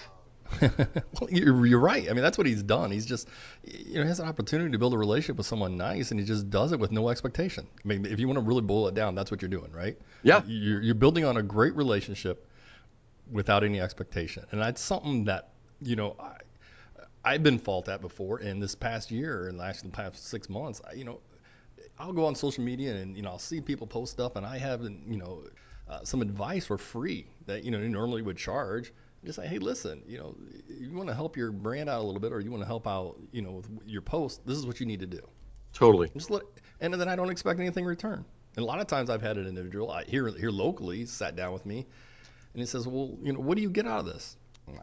well, 0.61 1.31
you're, 1.31 1.67
you're 1.67 1.81
right. 1.81 2.09
I 2.09 2.13
mean, 2.13 2.23
that's 2.23 2.39
what 2.39 2.47
he's 2.47 2.63
done. 2.63 2.91
He's 2.91 3.07
just, 3.07 3.29
you 3.65 3.95
know, 3.95 4.03
he 4.03 4.09
has 4.09 4.21
an 4.21 4.29
opportunity 4.29 4.71
to 4.71 4.79
build 4.79 4.95
a 4.95 4.99
relationship 4.99 5.37
with 5.37 5.47
someone 5.47 5.77
nice, 5.77 6.11
and 6.11 6.21
he 6.21 6.27
just 6.27 6.51
does 6.51 6.73
it 6.73 6.81
with 6.81 6.93
no 6.93 7.09
expectation. 7.09 7.67
I 7.85 7.89
mean, 7.89 8.07
if 8.07 8.19
you 8.19 8.27
want 8.27 8.39
to 8.39 8.45
really 8.45 8.63
boil 8.63 8.89
it 8.89 8.95
down, 8.95 9.15
that's 9.15 9.31
what 9.31 9.43
you're 9.43 9.49
doing, 9.49 9.73
right? 9.73 9.99
Yeah. 10.23 10.43
You're, 10.47 10.83
you're 10.83 10.95
building 10.95 11.25
on 11.25 11.37
a 11.37 11.43
great 11.43 11.75
relationship 11.77 12.47
without 13.31 13.65
any 13.65 13.81
expectation, 13.81 14.45
and 14.51 14.61
that's 14.61 14.81
something 14.81 15.25
that, 15.25 15.51
you 15.83 15.97
know, 15.97 16.17
I, 16.19 16.37
I've 17.25 17.43
been 17.43 17.59
fault 17.59 17.89
at 17.89 18.01
before. 18.01 18.39
And 18.39 18.63
this 18.63 18.75
past 18.75 19.11
year, 19.11 19.49
and 19.49 19.61
actually 19.61 19.91
the 19.91 19.97
past 19.97 20.27
six 20.27 20.49
months, 20.49 20.81
I, 20.89 20.95
you 20.95 21.05
know, 21.05 21.21
I'll 21.99 22.13
go 22.13 22.25
on 22.25 22.35
social 22.35 22.65
media 22.65 22.95
and 22.97 23.15
you 23.15 23.23
know 23.23 23.31
I'll 23.31 23.39
see 23.39 23.61
people 23.61 23.87
post 23.87 24.13
stuff, 24.13 24.37
and 24.37 24.47
I 24.47 24.59
have 24.59 24.83
you 24.83 25.17
know 25.17 25.45
uh, 25.89 26.03
some 26.03 26.23
advice 26.23 26.67
for 26.67 26.79
free 26.79 27.27
that 27.47 27.63
you 27.65 27.71
know 27.71 27.79
you 27.79 27.89
normally 27.89 28.23
would 28.23 28.37
charge. 28.37 28.93
Just 29.25 29.37
say, 29.37 29.47
hey, 29.47 29.59
listen, 29.59 30.03
you 30.07 30.19
know, 30.19 30.35
you 30.69 30.93
want 30.93 31.09
to 31.09 31.15
help 31.15 31.37
your 31.37 31.53
brand 31.53 31.91
out 31.91 32.01
a 32.01 32.03
little 32.03 32.21
bit, 32.21 32.33
or 32.33 32.41
you 32.41 32.51
want 32.51 32.63
to 32.63 32.67
help 32.67 32.87
out, 32.87 33.17
you 33.33 33.43
know, 33.43 33.53
with 33.53 33.69
your 33.87 34.01
post. 34.01 34.47
This 34.47 34.57
is 34.57 34.67
what 34.67 34.81
you 34.81 34.87
need 34.87 35.01
to 35.01 35.07
do. 35.07 35.21
Totally. 35.75 36.09
Just 36.15 36.31
let, 36.31 36.43
and 36.81 36.95
then 36.95 37.09
I 37.09 37.17
don't 37.17 37.31
expect 37.31 37.61
anything 37.61 37.85
in 37.85 37.89
return. 37.89 38.25
And 38.57 38.65
a 38.65 38.67
lot 38.67 38.81
of 38.81 38.87
times 38.87 39.11
I've 39.11 39.23
had 39.23 39.37
an 39.37 39.47
individual 39.47 39.91
I, 39.91 40.05
here 40.05 40.27
here 40.29 40.51
locally 40.51 41.05
sat 41.07 41.37
down 41.37 41.53
with 41.53 41.67
me, 41.67 41.87
and 42.55 42.61
he 42.61 42.67
says, 42.67 42.89
well, 42.89 43.17
you 43.23 43.33
know, 43.33 43.41
what 43.41 43.57
do 43.57 43.63
you 43.63 43.71
get 43.71 43.87
out 43.87 44.01
of 44.01 44.07
this? 44.07 44.37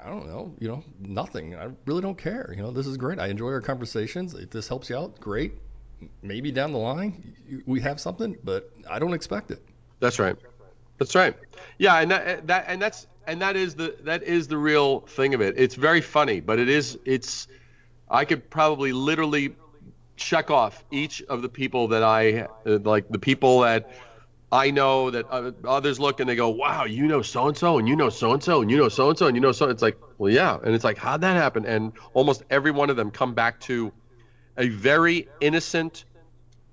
I 0.03 0.09
don't 0.09 0.27
know, 0.27 0.53
you 0.59 0.67
know, 0.67 0.83
nothing. 0.99 1.55
I 1.55 1.69
really 1.85 2.01
don't 2.01 2.17
care. 2.17 2.53
You 2.55 2.61
know, 2.61 2.71
this 2.71 2.87
is 2.87 2.97
great. 2.97 3.19
I 3.19 3.27
enjoy 3.27 3.49
our 3.51 3.61
conversations. 3.61 4.33
If 4.33 4.49
this 4.49 4.67
helps 4.67 4.89
you 4.89 4.97
out, 4.97 5.19
great. 5.19 5.53
Maybe 6.21 6.51
down 6.51 6.73
the 6.73 6.77
line 6.77 7.35
we 7.65 7.79
have 7.81 7.99
something, 7.99 8.37
but 8.43 8.71
I 8.89 8.99
don't 8.99 9.13
expect 9.13 9.49
it. 9.49 9.63
That's 9.99 10.19
right. 10.19 10.35
That's 10.99 11.15
right. 11.15 11.35
Yeah, 11.77 11.99
and 11.99 12.11
that, 12.11 12.47
that 12.47 12.65
and 12.67 12.81
that's 12.81 13.07
and 13.27 13.41
that 13.41 13.55
is 13.55 13.75
the 13.75 13.95
that 14.03 14.23
is 14.23 14.47
the 14.47 14.57
real 14.57 15.01
thing 15.01 15.33
of 15.33 15.41
it. 15.41 15.55
It's 15.57 15.75
very 15.75 16.01
funny, 16.01 16.39
but 16.39 16.57
it 16.57 16.69
is 16.69 16.97
it's 17.05 17.47
I 18.09 18.25
could 18.25 18.49
probably 18.49 18.93
literally 18.93 19.55
check 20.15 20.49
off 20.49 20.83
each 20.89 21.21
of 21.23 21.41
the 21.41 21.49
people 21.49 21.89
that 21.89 22.03
I 22.03 22.47
uh, 22.65 22.79
like 22.83 23.09
the 23.09 23.19
people 23.19 23.59
that 23.59 23.91
I 24.51 24.71
know 24.71 25.11
that 25.11 25.25
others 25.65 25.99
look 25.99 26.21
and 26.21 26.29
they 26.29 26.35
go, 26.35 26.49
"Wow, 26.49 26.85
you 26.85 27.05
know 27.05 27.21
so 27.21 27.49
and 27.49 27.57
so, 27.57 27.77
and 27.77 27.87
you 27.87 27.97
know 27.97 28.09
so 28.09 28.31
and 28.31 28.41
so, 28.41 28.61
and 28.61 28.71
you 28.71 28.77
know 28.77 28.87
so 28.87 29.09
and 29.09 29.19
so, 29.19 29.27
and 29.27 29.35
you 29.35 29.41
know 29.41 29.51
so." 29.51 29.69
It's 29.69 29.81
like, 29.81 29.97
well, 30.17 30.31
yeah, 30.31 30.57
and 30.63 30.73
it's 30.73 30.85
like, 30.85 30.97
how'd 30.97 31.21
that 31.21 31.35
happen? 31.35 31.65
And 31.65 31.91
almost 32.13 32.43
every 32.49 32.71
one 32.71 32.89
of 32.89 32.95
them 32.95 33.11
come 33.11 33.33
back 33.33 33.59
to 33.61 33.91
a 34.57 34.69
very 34.69 35.27
innocent. 35.41 36.05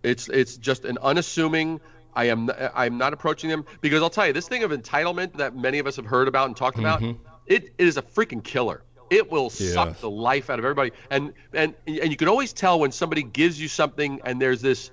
It's 0.05 0.29
it's 0.29 0.57
just 0.57 0.85
an 0.85 0.99
unassuming. 1.03 1.81
I 2.17 2.25
am 2.27 2.51
I'm 2.75 2.99
not 2.99 3.13
approaching 3.13 3.51
them 3.51 3.65
because 3.81 4.03
I'll 4.03 4.11
tell 4.11 4.27
you 4.27 4.33
this 4.33 4.49
thing 4.49 4.63
of 4.63 4.71
entitlement 4.71 5.35
that 5.35 5.57
many 5.57 5.79
of 5.79 5.87
us 5.87 5.97
have 5.97 6.07
heard 6.07 6.29
about 6.29 6.47
and 6.47 6.57
talked 6.57 6.79
about. 6.79 7.01
Mhm. 7.01 7.19
It, 7.47 7.65
it 7.65 7.75
is 7.79 7.97
a 7.97 8.03
freaking 8.03 8.43
killer. 8.43 8.83
It 9.11 9.31
will 9.31 9.51
suck 9.51 10.01
the 10.01 10.11
life 10.11 10.49
out 10.51 10.59
of 10.59 10.65
everybody. 10.65 10.93
And 11.11 11.33
and 11.53 11.75
and 11.87 12.11
you 12.11 12.17
can 12.17 12.29
always 12.29 12.53
tell 12.53 12.81
when 12.81 12.93
somebody 12.93 13.23
gives 13.23 13.61
you 13.61 13.69
something 13.69 14.21
and 14.25 14.41
there's 14.41 14.63
this 14.63 14.91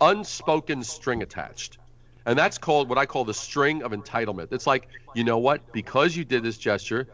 unspoken 0.00 0.82
string 0.82 1.22
attached. 1.22 1.78
And 2.26 2.38
that's 2.38 2.58
called 2.58 2.88
what 2.88 2.98
I 2.98 3.06
call 3.06 3.24
the 3.24 3.34
string 3.34 3.82
of 3.82 3.92
entitlement. 3.92 4.52
It's 4.52 4.66
like, 4.66 4.88
you 5.14 5.24
know 5.24 5.38
what? 5.38 5.72
Because 5.72 6.16
you 6.16 6.24
did 6.24 6.42
this 6.42 6.58
gesture 6.58 7.08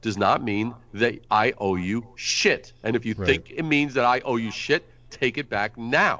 does 0.00 0.16
not 0.18 0.42
mean 0.42 0.74
that 0.94 1.20
I 1.30 1.52
owe 1.58 1.76
you 1.76 2.06
shit. 2.16 2.72
And 2.82 2.96
if 2.96 3.04
you 3.06 3.14
Right. 3.16 3.26
think 3.26 3.50
it 3.50 3.62
means 3.64 3.94
that 3.94 4.04
I 4.04 4.20
owe 4.20 4.36
you 4.36 4.50
shit, 4.50 4.88
take 5.10 5.38
it 5.38 5.48
back 5.48 5.78
now. 5.78 6.18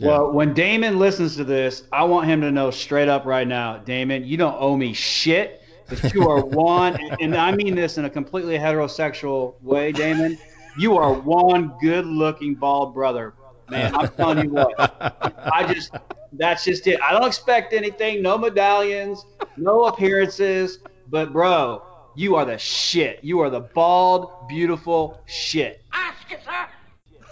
Well, 0.00 0.32
when 0.32 0.54
Daymond 0.54 0.98
listens 0.98 1.36
to 1.36 1.44
this, 1.44 1.82
I 1.92 2.04
want 2.04 2.28
him 2.28 2.40
to 2.42 2.52
know 2.52 2.70
straight 2.70 3.08
up 3.08 3.24
right 3.24 3.46
now, 3.46 3.78
Daymond, 3.84 4.26
you 4.26 4.36
don't 4.36 4.56
owe 4.58 4.76
me 4.76 4.92
shit. 4.92 5.62
But 5.88 6.12
you 6.14 6.28
are 6.28 6.40
one, 6.44 6.98
and 7.20 7.34
I 7.34 7.50
mean 7.52 7.74
this 7.74 7.98
in 7.98 8.04
a 8.04 8.10
completely 8.10 8.58
heterosexual 8.58 9.60
way, 9.62 9.92
Daymond. 9.92 10.38
You 10.78 10.96
are 10.96 11.12
one 11.12 11.74
good-looking 11.80 12.54
bald 12.54 12.94
brother, 12.94 13.34
man. 13.68 13.94
I'm 13.94 14.08
telling 14.08 14.44
you 14.44 14.50
what. 14.50 14.74
I 14.78 15.72
just, 15.72 15.92
that's 16.34 16.64
just 16.64 16.86
it. 16.86 17.00
I 17.02 17.12
don't 17.12 17.26
expect 17.26 17.72
anything. 17.72 18.22
No 18.22 18.38
medallions, 18.38 19.24
no 19.56 19.86
appearances. 19.86 20.78
But 21.08 21.32
bro, 21.32 21.82
you 22.14 22.36
are 22.36 22.44
the 22.44 22.58
shit. 22.58 23.20
You 23.24 23.40
are 23.40 23.50
the 23.50 23.60
bald, 23.60 24.46
beautiful 24.48 25.20
shit. 25.26 25.82
Ask 25.92 26.30
it, 26.30 26.40
sir. 26.44 26.68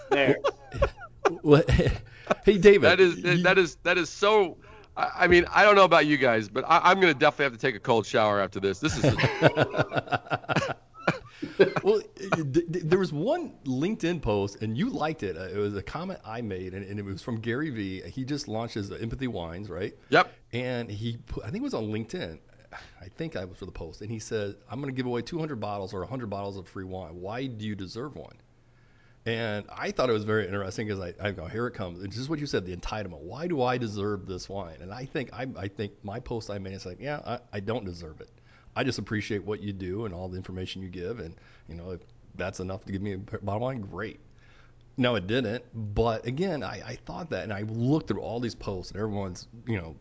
There. 0.09 0.37
Well, 1.43 1.63
hey, 2.45 2.57
David. 2.57 2.83
That 2.83 2.99
is 2.99 3.43
that 3.43 3.57
is 3.57 3.75
that 3.83 3.97
is 3.97 4.09
so. 4.09 4.57
I 4.99 5.27
mean, 5.27 5.45
I 5.53 5.63
don't 5.63 5.75
know 5.75 5.83
about 5.83 6.07
you 6.07 6.17
guys, 6.17 6.49
but 6.49 6.63
I, 6.67 6.79
I'm 6.85 6.99
going 6.99 7.13
to 7.13 7.19
definitely 7.19 7.43
have 7.45 7.53
to 7.53 7.59
take 7.59 7.75
a 7.75 7.79
cold 7.79 8.07
shower 8.07 8.41
after 8.41 8.59
this. 8.59 8.79
This 8.79 8.97
is 8.97 9.03
well, 11.83 12.01
th- 12.15 12.53
th- 12.53 12.65
there 12.83 12.97
was 12.97 13.13
one 13.13 13.53
LinkedIn 13.65 14.19
post, 14.21 14.63
and 14.63 14.75
you 14.75 14.89
liked 14.89 15.21
it. 15.21 15.37
Uh, 15.37 15.41
It 15.43 15.57
was 15.57 15.75
a 15.75 15.83
comment 15.83 16.19
I 16.25 16.41
made, 16.41 16.73
and, 16.73 16.83
and 16.83 16.97
it 16.99 17.05
was 17.05 17.21
from 17.21 17.39
Gary 17.39 17.69
Vee. 17.69 18.01
He 18.09 18.25
just 18.25 18.47
launched 18.47 18.73
his 18.73 18.91
Empathy 18.91 19.27
Wines, 19.27 19.69
right? 19.69 19.95
Yep. 20.09 20.33
And 20.53 20.89
he, 20.89 21.17
put, 21.17 21.43
I 21.43 21.51
think 21.51 21.61
it 21.61 21.63
was 21.63 21.75
on 21.75 21.89
LinkedIn. 21.89 22.39
I 22.99 23.07
think 23.17 23.35
I 23.35 23.45
was 23.45 23.57
for 23.57 23.65
the 23.65 23.71
post, 23.71 24.01
and 24.01 24.11
he 24.11 24.19
said, 24.19 24.55
"I'm 24.69 24.81
going 24.81 24.93
to 24.93 24.97
give 24.97 25.05
away 25.05 25.21
200 25.21 25.59
bottles 25.59 25.93
or 25.93 25.99
100 26.01 26.29
bottles 26.29 26.57
of 26.57 26.67
free 26.67 26.83
wine. 26.83 27.21
Why 27.21 27.45
do 27.45 27.65
you 27.65 27.75
deserve 27.75 28.15
one?" 28.15 28.35
And 29.27 29.65
I 29.69 29.91
thought 29.91 30.09
it 30.09 30.13
was 30.13 30.23
very 30.23 30.45
interesting 30.45 30.87
because 30.87 31.01
I, 31.01 31.13
I 31.21 31.31
go, 31.31 31.47
here 31.47 31.67
it 31.67 31.73
comes. 31.73 32.01
It's 32.01 32.15
just 32.15 32.29
what 32.29 32.39
you 32.39 32.45
said, 32.45 32.65
the 32.65 32.73
entitlement. 32.73 33.19
Why 33.19 33.45
do 33.45 33.61
I 33.61 33.77
deserve 33.77 34.25
this 34.25 34.47
wine? 34.47 34.77
And 34.79 34.93
I 34.93 35.03
think 35.03 35.33
I, 35.33 35.45
I 35.57 35.67
think 35.67 35.91
my 36.01 36.21
post 36.21 36.49
I 36.49 36.59
made 36.59 36.71
is 36.71 36.85
like, 36.85 37.01
yeah, 37.01 37.19
I, 37.25 37.39
I 37.51 37.59
don't 37.59 37.83
deserve 37.83 38.21
it. 38.21 38.29
I 38.73 38.85
just 38.85 38.99
appreciate 38.99 39.43
what 39.43 39.59
you 39.59 39.73
do 39.73 40.05
and 40.05 40.13
all 40.13 40.29
the 40.29 40.37
information 40.37 40.81
you 40.81 40.87
give, 40.87 41.19
and 41.19 41.35
you 41.67 41.75
know 41.75 41.91
if 41.91 41.99
that's 42.35 42.61
enough 42.61 42.85
to 42.85 42.93
give 42.93 43.01
me 43.01 43.13
a 43.13 43.17
bottom 43.17 43.63
line, 43.63 43.81
great. 43.81 44.21
No, 44.95 45.15
it 45.15 45.27
didn't. 45.27 45.65
But 45.93 46.25
again, 46.25 46.63
I, 46.63 46.81
I 46.85 46.95
thought 47.05 47.29
that, 47.31 47.43
and 47.43 47.51
I 47.51 47.63
looked 47.63 48.07
through 48.07 48.21
all 48.21 48.39
these 48.39 48.55
posts, 48.55 48.93
and 48.93 49.01
everyone's, 49.01 49.49
you 49.67 49.75
know, 49.75 49.95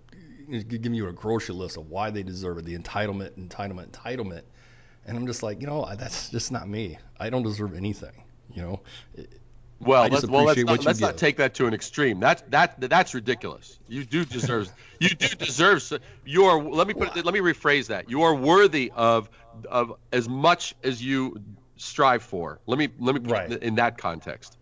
giving 0.68 0.94
you 0.94 1.08
a 1.08 1.12
grocery 1.12 1.56
list 1.56 1.78
of 1.78 1.90
why 1.90 2.10
they 2.10 2.22
deserve 2.22 2.58
it, 2.58 2.64
the 2.64 2.78
entitlement, 2.78 3.30
entitlement, 3.32 3.90
entitlement, 3.90 4.42
and 5.04 5.16
I'm 5.16 5.26
just 5.26 5.42
like, 5.42 5.60
you 5.60 5.66
know, 5.66 5.84
that's 5.98 6.28
just 6.30 6.52
not 6.52 6.68
me. 6.68 6.96
I 7.18 7.28
don't 7.28 7.42
deserve 7.42 7.74
anything. 7.74 8.12
You 8.54 8.62
know. 8.62 8.80
Well, 9.78 10.08
let's, 10.08 10.26
well, 10.26 10.44
let's, 10.44 10.62
not, 10.64 10.84
let's 10.84 11.00
not 11.00 11.18
take 11.18 11.36
that 11.36 11.54
to 11.54 11.66
an 11.66 11.74
extreme. 11.74 12.18
That's 12.18 12.42
that 12.48 12.80
that's 12.80 13.12
ridiculous. 13.12 13.78
You 13.88 14.04
do 14.04 14.24
deserve 14.24 14.72
you 15.00 15.10
do 15.10 15.28
deserve 15.28 15.82
you 16.24 16.44
are 16.44 16.62
let 16.62 16.86
me 16.86 16.94
put 16.94 17.14
it, 17.16 17.24
let 17.26 17.34
me 17.34 17.40
rephrase 17.40 17.88
that. 17.88 18.08
You 18.08 18.22
are 18.22 18.34
worthy 18.34 18.90
of 18.94 19.28
of 19.68 19.92
as 20.12 20.28
much 20.28 20.74
as 20.82 21.02
you 21.02 21.42
strive 21.76 22.22
for. 22.22 22.58
Let 22.66 22.78
me 22.78 22.88
let 22.98 23.14
me 23.14 23.20
put 23.20 23.30
Right. 23.30 23.52
it 23.52 23.62
in 23.62 23.74
that 23.74 23.98
context. 23.98 24.56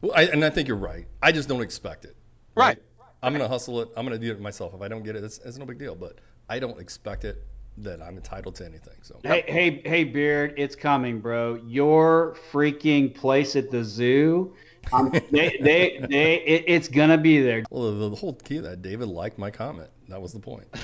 Well, 0.00 0.12
I, 0.14 0.24
and 0.26 0.44
I 0.44 0.50
think 0.50 0.68
you're 0.68 0.76
right. 0.76 1.06
I 1.20 1.32
just 1.32 1.48
don't 1.48 1.62
expect 1.62 2.04
it. 2.04 2.16
Right. 2.54 2.80
I'm 3.22 3.32
gonna 3.32 3.48
hustle 3.48 3.80
it. 3.80 3.88
I'm 3.96 4.06
gonna 4.06 4.18
do 4.18 4.30
it 4.30 4.40
myself. 4.40 4.74
If 4.74 4.80
I 4.80 4.88
don't 4.88 5.02
get 5.02 5.16
it, 5.16 5.24
it's, 5.24 5.38
it's 5.38 5.58
no 5.58 5.66
big 5.66 5.78
deal. 5.78 5.96
But 5.96 6.18
I 6.48 6.60
don't 6.60 6.80
expect 6.80 7.24
it 7.24 7.44
that 7.84 8.02
I'm 8.02 8.16
entitled 8.16 8.54
to 8.56 8.64
anything. 8.64 8.94
So 9.02 9.20
Hey, 9.22 9.44
hey, 9.46 9.82
hey, 9.84 10.04
Beard, 10.04 10.54
it's 10.56 10.76
coming, 10.76 11.20
bro. 11.20 11.56
Your 11.66 12.36
freaking 12.52 13.14
place 13.14 13.56
at 13.56 13.70
the 13.70 13.84
zoo. 13.84 14.54
Um, 14.92 15.10
they, 15.30 15.58
they, 15.60 16.04
they, 16.08 16.42
it, 16.42 16.64
it's 16.66 16.88
gonna 16.88 17.18
be 17.18 17.42
there. 17.42 17.64
Well, 17.70 17.92
the, 17.92 18.08
the 18.10 18.16
whole 18.16 18.34
key 18.34 18.58
of 18.58 18.64
that, 18.64 18.82
David 18.82 19.08
liked 19.08 19.38
my 19.38 19.50
comment. 19.50 19.90
That 20.08 20.20
was 20.20 20.32
the 20.32 20.40
point. 20.40 20.68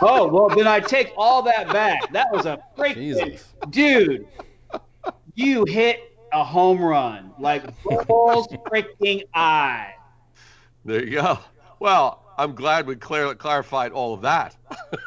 Oh 0.00 0.26
well, 0.26 0.48
then 0.48 0.66
I 0.66 0.80
take 0.80 1.12
all 1.16 1.42
that 1.42 1.72
back. 1.72 2.12
That 2.12 2.32
was 2.32 2.46
a 2.46 2.58
freaking 2.76 2.94
Jesus. 2.94 3.52
dude. 3.70 4.26
You 5.34 5.64
hit 5.64 6.00
a 6.32 6.42
home 6.42 6.80
run, 6.80 7.32
like 7.38 7.62
bull's 8.06 8.48
freaking 8.48 9.22
eye. 9.34 9.94
There 10.84 11.04
you 11.04 11.12
go. 11.12 11.38
Well, 11.78 12.24
I'm 12.36 12.54
glad 12.54 12.86
we 12.86 12.96
clar- 12.96 13.34
clarified 13.34 13.92
all 13.92 14.14
of 14.14 14.22
that. 14.22 14.56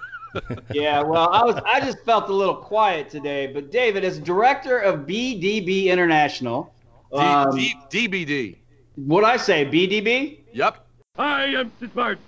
Yeah, 0.71 1.01
well, 1.01 1.29
I 1.31 1.43
was 1.43 1.55
I 1.65 1.79
just 1.79 2.03
felt 2.05 2.29
a 2.29 2.33
little 2.33 2.55
quiet 2.55 3.09
today, 3.09 3.47
but 3.47 3.71
David, 3.71 4.03
as 4.03 4.19
director 4.19 4.79
of 4.79 5.01
BDB 5.07 5.85
International, 5.85 6.73
um, 7.11 7.55
D- 7.55 7.73
D- 7.89 8.07
DBD. 8.07 8.55
what 8.95 9.23
I 9.23 9.37
say, 9.37 9.65
BDB? 9.65 10.39
Yep. 10.53 10.85
I 11.17 11.45
am 11.45 11.71
so 11.79 11.87
smart. 11.87 12.19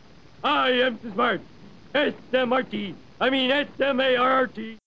I 0.43 0.69
am 0.71 0.99
so 1.03 1.11
smart. 1.11 1.41
S-M-R-T. 1.93 2.95
I 3.19 3.29
mean 3.29 3.51
S-M-A-R-R-T. 3.51 4.77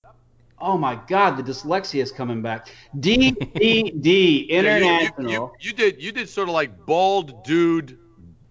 Oh 0.59 0.79
my 0.79 0.99
God, 1.09 1.37
the 1.37 1.43
dyslexia 1.43 2.03
is 2.03 2.13
coming 2.13 2.41
back. 2.41 2.69
DBD 2.99 3.93
Yeah, 4.03 4.13
you- 4.13 4.47
International. 4.59 5.31
You, 5.31 5.31
you, 5.33 5.51
you 5.61 5.73
did 5.73 6.03
you 6.03 6.13
did 6.13 6.29
sort 6.29 6.49
of 6.49 6.55
like 6.55 6.87
bald 6.87 7.45
dude, 7.45 7.99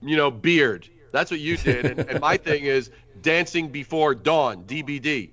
you 0.01 0.17
know, 0.17 0.29
beard. 0.29 0.87
That's 1.11 1.31
what 1.31 1.39
you 1.39 1.57
did. 1.57 1.85
And, 1.85 1.99
and 2.09 2.19
my 2.21 2.37
thing 2.37 2.63
is 2.63 2.91
dancing 3.21 3.69
before 3.69 4.15
dawn, 4.15 4.63
DBD. 4.65 5.31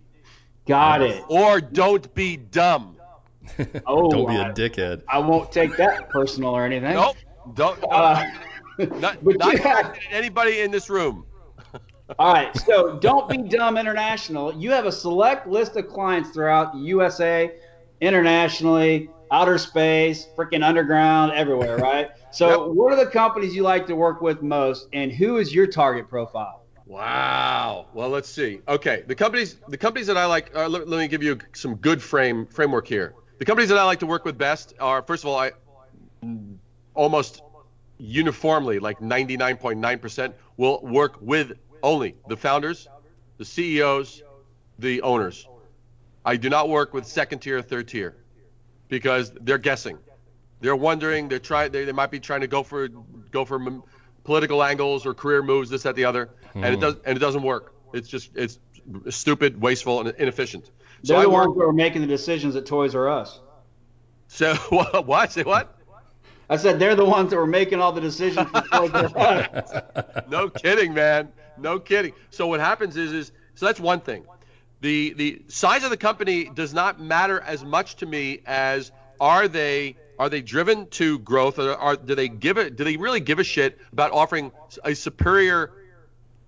Got 0.67 1.03
it. 1.03 1.23
Or 1.29 1.61
don't 1.61 2.13
be 2.15 2.37
dumb. 2.37 2.97
Oh, 3.87 4.11
Don't 4.11 4.29
be 4.29 4.37
I- 4.37 4.51
a 4.51 4.53
dickhead. 4.53 5.03
I 5.09 5.19
won't 5.19 5.51
take 5.51 5.75
that 5.79 6.11
personal 6.11 6.51
or 6.51 6.67
anything. 6.67 6.93
Nope. 6.95 7.17
Don't. 7.55 7.83
Uh, 7.91 8.23
not 8.79 9.25
but 9.25 9.39
not 9.39 9.53
you 9.53 9.59
had- 9.59 9.83
directed 9.85 10.03
at 10.03 10.13
anybody 10.13 10.61
in 10.61 10.71
this 10.71 10.91
room. 10.91 11.25
All 12.19 12.35
right, 12.35 12.55
so 12.59 12.99
Don't 12.99 13.27
Be 13.29 13.39
Dumb 13.39 13.79
International. 13.79 14.55
You 14.55 14.71
have 14.73 14.85
a 14.85 14.93
select 14.93 15.47
list 15.47 15.77
of 15.77 15.89
clients 15.89 16.31
throughout 16.31 16.73
the 16.75 16.79
USA, 16.81 17.51
internationally, 18.03 19.09
outer 19.31 19.59
space, 19.59 20.27
freaking 20.37 20.63
underground, 20.65 21.33
everywhere, 21.33 21.77
right? 21.79 22.11
So, 22.31 22.71
what 22.73 22.93
are 22.93 22.97
the 23.03 23.11
companies 23.11 23.55
you 23.55 23.63
like 23.63 23.87
to 23.87 23.95
work 23.97 24.21
with 24.21 24.43
most, 24.43 24.89
and 24.93 25.11
who 25.13 25.39
is 25.39 25.55
your 25.55 25.67
target 25.67 26.09
profile? 26.09 26.63
Wow. 26.89 27.87
Well, 27.93 28.09
let's 28.09 28.31
see. 28.31 28.61
Okay, 28.67 29.05
the 29.07 29.15
companies 29.15 29.57
the 29.69 29.77
companies 29.77 30.07
that 30.07 30.17
I 30.17 30.25
like. 30.25 30.57
Uh, 30.57 30.69
let, 30.69 30.89
let 30.89 30.99
me 30.99 31.07
give 31.07 31.23
you 31.23 31.39
some 31.53 31.75
good 31.77 32.03
frame 32.03 32.47
framework 32.47 32.89
here. 32.89 33.15
The 33.39 33.45
companies 33.45 33.69
that 33.69 33.79
I 33.79 33.85
like 33.85 34.01
to 34.01 34.07
work 34.07 34.25
with 34.25 34.39
best 34.39 34.73
are 34.81 35.03
first 35.03 35.23
of 35.23 35.29
all, 35.29 35.39
I 35.39 35.53
almost 36.95 37.43
uniformly, 37.99 38.79
like 38.79 39.01
99.9%, 39.01 40.33
will 40.57 40.81
work 40.81 41.21
with 41.21 41.53
only 41.83 42.17
the 42.27 42.37
founders, 42.37 42.89
the 43.37 43.45
CEOs, 43.45 44.23
the 44.79 45.03
owners. 45.03 45.47
I 46.25 46.37
do 46.37 46.49
not 46.49 46.69
work 46.69 46.95
with 46.95 47.07
second 47.07 47.41
tier 47.41 47.59
or 47.59 47.63
third 47.63 47.89
tier 47.89 48.17
because 48.89 49.31
they're 49.43 49.59
guessing. 49.59 49.99
They're 50.61 50.75
wondering. 50.75 51.29
They're 51.29 51.39
trying. 51.39 51.71
They, 51.71 51.85
they 51.85 51.93
might 51.93 52.11
be 52.11 52.19
trying 52.19 52.41
to 52.41 52.49
go 52.49 52.63
for 52.63 52.89
go 52.89 53.45
for 53.45 53.61
m- 53.61 53.83
political 54.25 54.63
angles 54.63 55.07
or 55.07 55.15
career 55.15 55.43
moves, 55.43 55.71
this, 55.71 55.85
that, 55.85 55.97
the 55.97 56.05
other, 56.05 56.29
and 56.55 56.65
it 56.65 56.75
Hmm. 56.75 56.81
does 56.81 56.97
and 57.05 57.17
it 57.17 57.21
doesn't 57.21 57.43
work. 57.43 57.75
It's 57.93 58.09
just 58.09 58.31
it's 58.37 58.59
stupid, 59.11 59.61
wasteful, 59.61 60.01
and 60.01 60.09
inefficient. 60.19 60.67
So 61.03 61.13
They're 61.13 61.19
I 61.19 61.23
the 61.23 61.31
work. 61.31 61.47
ones 61.49 61.57
who 61.57 61.63
are 61.69 61.73
making 61.73 62.01
the 62.03 62.07
decisions 62.09 62.57
at 62.57 62.67
Toys 62.67 62.95
R 62.95 63.09
Us. 63.09 63.41
So 64.29 64.55
what? 64.71 65.07
What? 65.07 65.33
Say 65.33 65.43
what? 65.45 65.75
I 66.51 66.57
said 66.57 66.79
they're 66.79 66.95
the 66.95 67.05
ones 67.05 67.31
that 67.31 67.37
were 67.37 67.47
making 67.47 67.81
all 67.81 67.93
the 67.93 68.01
decisions 68.01 68.49
for 68.51 68.61
Toys 68.63 68.91
R 68.95 69.49
Us. 69.55 70.25
no 70.29 70.49
kidding, 70.49 70.95
man. 70.95 71.31
No 71.59 71.79
kidding. 71.79 72.13
So 72.31 72.47
what 72.47 72.61
happens 72.61 72.97
is, 72.97 73.13
is 73.13 73.33
so 73.55 73.67
that's 73.67 73.81
one 73.81 74.01
thing. 74.01 74.25
The 74.81 75.13
the 75.15 75.43
size 75.49 75.85
of 75.85 75.91
the 75.91 75.97
company 75.97 76.45
does 76.45 76.73
not 76.73 77.01
matter 77.01 77.41
as 77.41 77.65
much 77.65 77.97
to 77.97 78.07
me 78.07 78.41
as 78.47 78.93
are 79.21 79.49
they 79.49 79.97
are 80.19 80.29
they 80.29 80.41
driven 80.41 80.87
to 80.91 81.19
growth 81.19 81.59
or 81.59 81.73
are 81.75 81.97
do 81.97 82.15
they 82.15 82.29
give 82.29 82.59
it 82.59 82.77
do 82.77 82.85
they 82.85 82.97
really 82.97 83.21
give 83.21 83.39
a 83.41 83.45
shit 83.45 83.79
about 83.93 84.13
offering 84.13 84.53
a 84.85 84.95
superior 84.95 85.73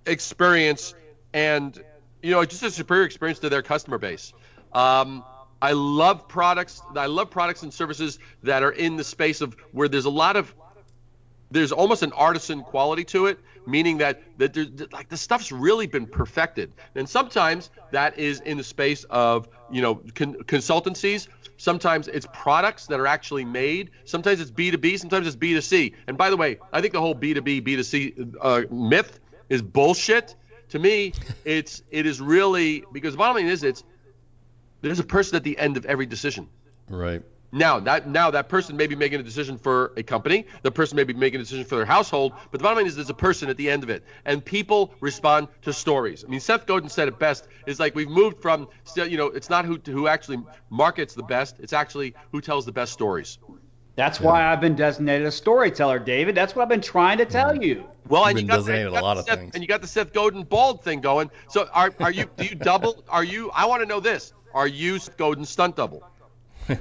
experience 0.06 0.94
and 1.32 1.82
you 2.22 2.32
know 2.32 2.44
just 2.44 2.62
a 2.62 2.70
superior 2.70 3.04
experience 3.04 3.40
to 3.40 3.48
their 3.48 3.62
customer 3.62 3.98
base. 3.98 4.32
Um, 4.72 5.24
I 5.62 5.72
love 5.72 6.28
products. 6.28 6.82
I 6.96 7.06
love 7.06 7.30
products 7.30 7.62
and 7.62 7.72
services 7.72 8.18
that 8.42 8.62
are 8.62 8.70
in 8.70 8.96
the 8.96 9.04
space 9.04 9.40
of 9.40 9.54
where 9.72 9.88
there's 9.88 10.06
a 10.06 10.10
lot 10.10 10.36
of 10.36 10.54
there's 11.50 11.72
almost 11.72 12.02
an 12.02 12.12
artisan 12.12 12.62
quality 12.62 13.04
to 13.04 13.26
it, 13.26 13.38
meaning 13.66 13.98
that 13.98 14.22
that 14.38 14.54
there's 14.54 14.68
like 14.92 15.08
the 15.08 15.16
stuff's 15.16 15.52
really 15.52 15.86
been 15.86 16.06
perfected. 16.06 16.72
And 16.94 17.08
sometimes 17.08 17.70
that 17.90 18.18
is 18.18 18.40
in 18.40 18.56
the 18.56 18.64
space 18.64 19.04
of 19.04 19.48
you 19.70 19.82
know 19.82 19.96
con- 20.14 20.36
consultancies. 20.44 21.28
Sometimes 21.56 22.08
it's 22.08 22.26
products 22.32 22.86
that 22.86 23.00
are 23.00 23.06
actually 23.06 23.44
made. 23.44 23.90
Sometimes 24.06 24.40
it's 24.40 24.50
B2B. 24.50 24.98
Sometimes 24.98 25.26
it's 25.26 25.36
B2C. 25.36 25.94
And 26.06 26.16
by 26.16 26.30
the 26.30 26.36
way, 26.38 26.58
I 26.72 26.80
think 26.80 26.94
the 26.94 27.00
whole 27.00 27.14
B2B 27.14 27.62
B2C 27.62 28.36
uh, 28.40 28.62
myth 28.70 29.20
is 29.50 29.60
bullshit. 29.60 30.34
To 30.70 30.78
me, 30.78 31.12
it's 31.44 31.82
it 31.90 32.06
is 32.06 32.20
really 32.20 32.84
because 32.92 33.12
the 33.12 33.18
bottom 33.18 33.36
line 33.36 33.52
is 33.52 33.62
it's 33.62 33.84
there's 34.80 35.00
a 35.00 35.04
person 35.04 35.36
at 35.36 35.44
the 35.44 35.58
end 35.58 35.76
of 35.76 35.84
every 35.84 36.06
decision. 36.06 36.48
Right. 36.88 37.22
Now 37.52 37.80
that 37.80 38.08
now 38.08 38.30
that 38.30 38.48
person 38.48 38.76
may 38.76 38.86
be 38.86 38.94
making 38.94 39.18
a 39.18 39.24
decision 39.24 39.58
for 39.58 39.92
a 39.96 40.04
company, 40.04 40.46
the 40.62 40.70
person 40.70 40.94
may 40.94 41.02
be 41.02 41.12
making 41.12 41.40
a 41.40 41.42
decision 41.42 41.64
for 41.64 41.74
their 41.74 41.84
household, 41.84 42.32
but 42.52 42.58
the 42.60 42.62
bottom 42.62 42.78
line 42.78 42.86
is 42.86 42.94
there's 42.94 43.10
a 43.10 43.14
person 43.14 43.50
at 43.50 43.56
the 43.56 43.68
end 43.68 43.82
of 43.82 43.90
it, 43.90 44.04
and 44.24 44.44
people 44.44 44.94
respond 45.00 45.48
to 45.62 45.72
stories. 45.72 46.24
I 46.24 46.28
mean, 46.28 46.38
Seth 46.38 46.66
Godin 46.66 46.88
said 46.88 47.08
it 47.08 47.18
best: 47.18 47.48
is 47.66 47.80
like 47.80 47.96
we've 47.96 48.08
moved 48.08 48.40
from 48.40 48.68
still, 48.84 49.08
you 49.08 49.16
know, 49.16 49.26
it's 49.26 49.50
not 49.50 49.64
who 49.64 49.80
who 49.84 50.06
actually 50.06 50.38
markets 50.70 51.14
the 51.14 51.24
best, 51.24 51.58
it's 51.58 51.72
actually 51.72 52.14
who 52.30 52.40
tells 52.40 52.64
the 52.66 52.72
best 52.72 52.92
stories. 52.92 53.38
That's 53.96 54.20
why 54.20 54.44
I've 54.44 54.60
been 54.60 54.76
designated 54.76 55.26
a 55.26 55.32
storyteller, 55.32 55.98
David. 55.98 56.34
That's 56.34 56.54
what 56.54 56.62
I've 56.62 56.68
been 56.68 56.80
trying 56.80 57.18
to 57.18 57.24
tell 57.24 57.50
mm-hmm. 57.50 57.62
you. 57.62 57.84
Well, 58.08 58.22
You've 58.22 58.30
and 58.30 58.38
you 58.38 58.42
been 58.42 58.48
got, 58.48 58.56
designated 58.56 58.86
you 58.86 58.90
a 58.90 58.94
got 58.94 59.02
lot 59.02 59.14
the 59.14 59.20
of 59.20 59.26
Seth, 59.26 59.38
things. 59.38 59.54
and 59.54 59.62
you 59.62 59.68
got 59.68 59.80
the 59.82 59.86
Seth 59.86 60.12
Godin 60.12 60.44
bald 60.44 60.82
thing 60.82 61.00
going. 61.00 61.30
So 61.48 61.68
are 61.72 61.92
are 62.00 62.10
you 62.10 62.26
do 62.36 62.44
you 62.44 62.54
double? 62.54 63.04
Are 63.08 63.24
you? 63.24 63.50
I 63.54 63.66
want 63.66 63.82
to 63.82 63.86
know 63.86 64.00
this: 64.00 64.32
Are 64.54 64.66
you 64.66 64.98
Godin 65.16 65.44
stunt 65.44 65.76
double? 65.76 66.02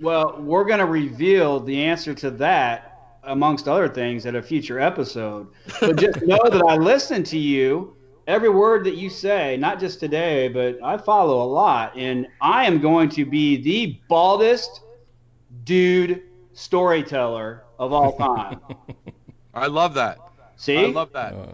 Well, 0.00 0.40
we're 0.40 0.64
going 0.64 0.78
to 0.78 0.86
reveal 0.86 1.60
the 1.60 1.84
answer 1.84 2.14
to 2.14 2.30
that, 2.32 3.18
amongst 3.24 3.68
other 3.68 3.88
things, 3.88 4.24
at 4.24 4.34
a 4.34 4.42
future 4.42 4.80
episode. 4.80 5.48
But 5.78 5.96
just 5.96 6.22
know 6.26 6.40
that 6.42 6.62
I 6.66 6.76
listen 6.76 7.22
to 7.24 7.38
you, 7.38 7.94
every 8.26 8.48
word 8.48 8.84
that 8.86 8.96
you 8.96 9.10
say, 9.10 9.58
not 9.58 9.78
just 9.78 10.00
today, 10.00 10.48
but 10.48 10.82
I 10.82 10.96
follow 10.96 11.42
a 11.42 11.48
lot. 11.50 11.94
And 11.98 12.26
I 12.40 12.64
am 12.64 12.80
going 12.80 13.10
to 13.10 13.26
be 13.26 13.58
the 13.58 14.00
baldest 14.08 14.80
dude 15.70 16.22
storyteller 16.52 17.62
of 17.78 17.92
all 17.92 18.16
time. 18.18 18.58
I 19.54 19.68
love 19.68 19.94
that. 19.94 20.18
See? 20.56 20.76
I 20.76 20.86
love 20.88 21.12
that. 21.12 21.32
Uh, 21.32 21.46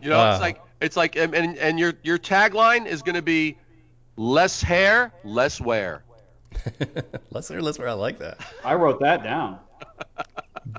You 0.00 0.10
know, 0.10 0.16
Wow. 0.18 0.30
it's 0.30 0.40
like 0.40 0.62
it's 0.80 0.96
like 0.96 1.16
and, 1.16 1.34
and 1.34 1.58
and 1.58 1.76
your 1.76 1.94
your 2.04 2.18
tagline 2.18 2.86
is 2.86 3.02
going 3.02 3.16
to 3.16 3.22
be 3.22 3.58
less 4.16 4.62
hair, 4.62 5.12
less 5.24 5.60
wear. 5.60 6.04
let's 7.32 7.50
less 7.60 7.78
Let's. 7.78 7.88
I 7.88 7.94
like 7.94 8.20
that. 8.20 8.38
I 8.64 8.74
wrote 8.74 9.00
that 9.00 9.24
down. 9.24 9.58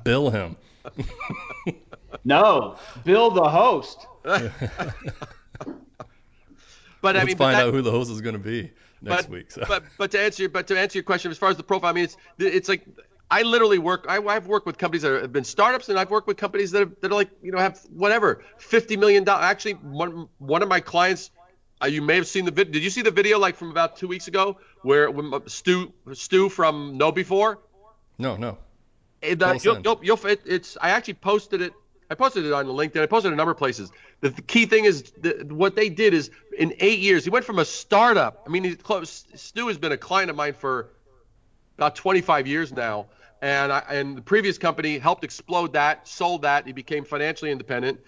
Bill 0.05 0.29
him. 0.29 0.55
No, 2.23 2.77
Bill 3.03 3.29
the 3.29 3.49
host. 3.49 4.07
But 7.03 7.15
Let's 7.15 7.23
I 7.23 7.25
mean, 7.25 7.35
but 7.35 7.45
find 7.45 7.55
that- 7.57 7.67
out 7.67 7.73
who 7.73 7.81
the 7.81 7.89
host 7.91 8.11
is 8.11 8.21
going 8.21 8.33
to 8.33 8.39
be 8.39 8.71
next 9.01 9.23
but, 9.23 9.31
week. 9.31 9.51
So. 9.51 9.63
but 9.67 9.83
but 9.97 10.11
to 10.11 10.19
answer 10.19 10.43
your 10.43 10.49
but 10.49 10.67
to 10.67 10.79
answer 10.79 10.97
your 10.97 11.03
question 11.03 11.31
as 11.31 11.37
far 11.37 11.49
as 11.49 11.57
the 11.57 11.63
profile, 11.63 11.89
I 11.89 11.93
mean, 11.93 12.03
it's 12.05 12.17
it's 12.37 12.69
like 12.69 12.85
I 13.29 13.43
literally 13.43 13.79
work. 13.79 14.05
I, 14.09 14.17
I've 14.17 14.47
worked 14.47 14.65
with 14.65 14.77
companies 14.77 15.03
that 15.03 15.21
have 15.21 15.31
been 15.31 15.45
startups, 15.45 15.87
and 15.89 15.97
I've 15.97 16.11
worked 16.11 16.27
with 16.27 16.37
companies 16.37 16.71
that 16.71 16.81
are, 16.83 16.91
that 17.01 17.11
are 17.11 17.15
like 17.15 17.29
you 17.41 17.51
know 17.51 17.57
have 17.57 17.79
whatever 17.89 18.43
fifty 18.57 18.97
million 18.97 19.23
dollars. 19.23 19.45
Actually, 19.45 19.73
one 19.73 20.27
one 20.37 20.61
of 20.61 20.69
my 20.69 20.79
clients. 20.79 21.31
Uh, 21.83 21.87
you 21.87 22.03
may 22.03 22.15
have 22.15 22.27
seen 22.27 22.45
the 22.45 22.51
video. 22.51 22.73
Did 22.73 22.83
you 22.83 22.91
see 22.91 23.01
the 23.01 23.11
video 23.11 23.39
like 23.39 23.55
from 23.55 23.71
about 23.71 23.95
two 23.95 24.07
weeks 24.07 24.27
ago 24.27 24.57
where 24.83 25.09
when 25.09 25.47
Stu 25.47 25.93
Stu 26.13 26.49
from 26.49 26.99
KnowBe4? 26.99 27.57
no, 28.19 28.35
no. 28.35 28.57
It, 29.21 29.41
uh, 29.41 29.57
you'll, 29.61 29.79
you'll, 29.81 29.99
you'll, 30.01 30.25
it, 30.25 30.41
it's 30.45 30.77
I 30.81 30.91
actually 30.91 31.13
posted 31.15 31.61
it. 31.61 31.73
I 32.11 32.13
posted 32.13 32.45
it 32.45 32.51
on 32.51 32.65
LinkedIn. 32.65 33.01
I 33.01 33.05
posted 33.05 33.31
it 33.31 33.35
a 33.35 33.37
number 33.37 33.53
of 33.53 33.57
places. 33.57 33.89
The, 34.19 34.31
the 34.31 34.41
key 34.41 34.65
thing 34.65 34.83
is 34.83 35.13
the, 35.21 35.45
what 35.47 35.77
they 35.77 35.87
did 35.87 36.13
is 36.13 36.29
in 36.57 36.73
eight 36.81 36.99
years 36.99 37.23
he 37.23 37.29
went 37.29 37.45
from 37.45 37.57
a 37.57 37.63
startup. 37.63 38.43
I 38.45 38.49
mean, 38.49 38.65
he's 38.65 38.75
close. 38.75 39.23
Stu 39.35 39.69
has 39.69 39.77
been 39.77 39.93
a 39.93 39.97
client 39.97 40.29
of 40.29 40.35
mine 40.35 40.51
for 40.51 40.89
about 41.77 41.95
25 41.95 42.47
years 42.47 42.73
now, 42.73 43.05
and 43.41 43.71
I, 43.71 43.79
and 43.89 44.17
the 44.17 44.21
previous 44.21 44.57
company 44.57 44.97
helped 44.99 45.23
explode 45.23 45.71
that, 45.71 46.05
sold 46.05 46.41
that. 46.41 46.67
He 46.67 46.73
became 46.73 47.05
financially 47.05 47.49
independent. 47.49 48.01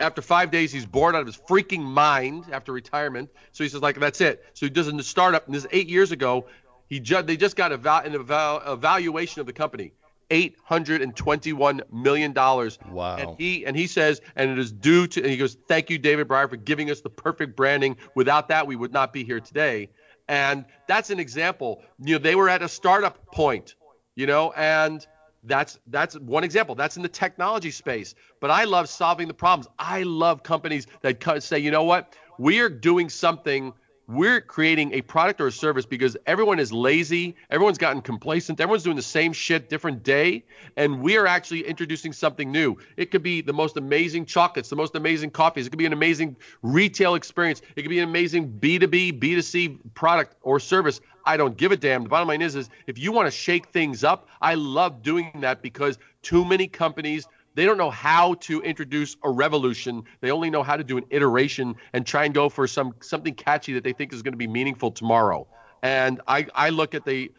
After 0.00 0.22
five 0.22 0.50
days, 0.50 0.72
he's 0.72 0.86
bored 0.86 1.14
out 1.14 1.20
of 1.20 1.26
his 1.26 1.36
freaking 1.36 1.82
mind 1.82 2.46
after 2.50 2.72
retirement. 2.72 3.28
So 3.52 3.64
he 3.64 3.68
says, 3.68 3.82
like, 3.82 4.00
that's 4.00 4.22
it. 4.22 4.42
So 4.54 4.64
he 4.64 4.70
does 4.70 4.88
a 4.88 5.02
startup, 5.02 5.44
and 5.44 5.54
this 5.54 5.64
is 5.64 5.68
eight 5.72 5.90
years 5.90 6.10
ago. 6.10 6.46
He 6.88 7.00
ju- 7.00 7.22
they 7.22 7.36
just 7.36 7.56
got 7.56 7.70
a 7.70 7.76
val- 7.76 8.00
an 8.02 8.14
eval- 8.14 8.62
evaluation 8.72 9.40
of 9.40 9.46
the 9.46 9.52
company, 9.52 9.92
eight 10.32 10.56
hundred 10.64 11.00
and 11.02 11.14
twenty-one 11.14 11.82
million 11.92 12.32
dollars. 12.32 12.80
Wow. 12.90 13.18
And 13.18 13.36
he 13.38 13.64
and 13.64 13.76
he 13.76 13.86
says, 13.86 14.20
and 14.34 14.50
it 14.50 14.58
is 14.58 14.72
due 14.72 15.06
to. 15.06 15.20
And 15.20 15.30
he 15.30 15.36
goes, 15.36 15.56
thank 15.68 15.90
you, 15.90 15.98
David 15.98 16.26
Brier, 16.26 16.48
for 16.48 16.56
giving 16.56 16.90
us 16.90 17.02
the 17.02 17.10
perfect 17.10 17.54
branding. 17.54 17.96
Without 18.16 18.48
that, 18.48 18.66
we 18.66 18.74
would 18.74 18.92
not 18.92 19.12
be 19.12 19.22
here 19.22 19.38
today. 19.38 19.90
And 20.26 20.64
that's 20.88 21.10
an 21.10 21.20
example. 21.20 21.82
You 22.00 22.14
know, 22.14 22.18
they 22.18 22.34
were 22.34 22.48
at 22.48 22.62
a 22.62 22.68
startup 22.68 23.26
point 23.26 23.76
you 24.14 24.26
know, 24.26 24.52
and 24.52 25.06
that's 25.44 25.78
that's 25.88 26.18
one 26.18 26.44
example. 26.44 26.74
That's 26.74 26.96
in 26.96 27.02
the 27.02 27.08
technology 27.08 27.70
space. 27.70 28.14
But 28.40 28.50
I 28.50 28.64
love 28.64 28.88
solving 28.88 29.28
the 29.28 29.34
problems. 29.34 29.68
I 29.78 30.02
love 30.02 30.42
companies 30.42 30.86
that 31.02 31.42
say, 31.42 31.58
you 31.58 31.70
know 31.70 31.84
what, 31.84 32.14
we 32.38 32.60
are 32.60 32.68
doing 32.68 33.08
something. 33.08 33.72
We're 34.08 34.40
creating 34.40 34.94
a 34.94 35.02
product 35.02 35.40
or 35.40 35.46
a 35.46 35.52
service 35.52 35.86
because 35.86 36.16
everyone 36.26 36.58
is 36.58 36.72
lazy, 36.72 37.36
everyone's 37.50 37.78
gotten 37.78 38.02
complacent, 38.02 38.60
everyone's 38.60 38.82
doing 38.82 38.96
the 38.96 39.02
same 39.02 39.32
shit 39.32 39.70
different 39.70 40.02
day, 40.02 40.44
and 40.76 41.00
we 41.00 41.16
are 41.16 41.26
actually 41.26 41.64
introducing 41.66 42.12
something 42.12 42.50
new. 42.50 42.76
It 42.96 43.12
could 43.12 43.22
be 43.22 43.42
the 43.42 43.52
most 43.52 43.76
amazing 43.76 44.26
chocolates, 44.26 44.68
the 44.68 44.76
most 44.76 44.96
amazing 44.96 45.30
coffees, 45.30 45.66
it 45.66 45.70
could 45.70 45.78
be 45.78 45.86
an 45.86 45.92
amazing 45.92 46.36
retail 46.62 47.14
experience, 47.14 47.62
it 47.76 47.82
could 47.82 47.90
be 47.90 48.00
an 48.00 48.08
amazing 48.08 48.58
B2B, 48.58 49.20
B2C 49.20 49.78
product 49.94 50.34
or 50.42 50.58
service. 50.58 51.00
I 51.24 51.36
don't 51.36 51.56
give 51.56 51.70
a 51.70 51.76
damn. 51.76 52.02
The 52.02 52.08
bottom 52.08 52.26
line 52.26 52.42
is, 52.42 52.56
is 52.56 52.68
if 52.88 52.98
you 52.98 53.12
want 53.12 53.28
to 53.28 53.30
shake 53.30 53.68
things 53.68 54.02
up, 54.02 54.28
I 54.40 54.54
love 54.54 55.02
doing 55.02 55.30
that 55.40 55.62
because 55.62 55.98
too 56.22 56.44
many 56.44 56.66
companies 56.66 57.28
they 57.54 57.64
don't 57.64 57.78
know 57.78 57.90
how 57.90 58.34
to 58.34 58.60
introduce 58.62 59.16
a 59.22 59.30
revolution. 59.30 60.04
They 60.20 60.30
only 60.30 60.50
know 60.50 60.62
how 60.62 60.76
to 60.76 60.84
do 60.84 60.96
an 60.96 61.04
iteration 61.10 61.76
and 61.92 62.06
try 62.06 62.24
and 62.24 62.34
go 62.34 62.48
for 62.48 62.66
some 62.66 62.94
something 63.00 63.34
catchy 63.34 63.74
that 63.74 63.84
they 63.84 63.92
think 63.92 64.12
is 64.12 64.22
going 64.22 64.32
to 64.32 64.38
be 64.38 64.46
meaningful 64.46 64.90
tomorrow. 64.90 65.46
And 65.82 66.20
I, 66.28 66.46
I 66.54 66.70
look 66.70 66.94
at 66.94 67.04
the 67.04 67.32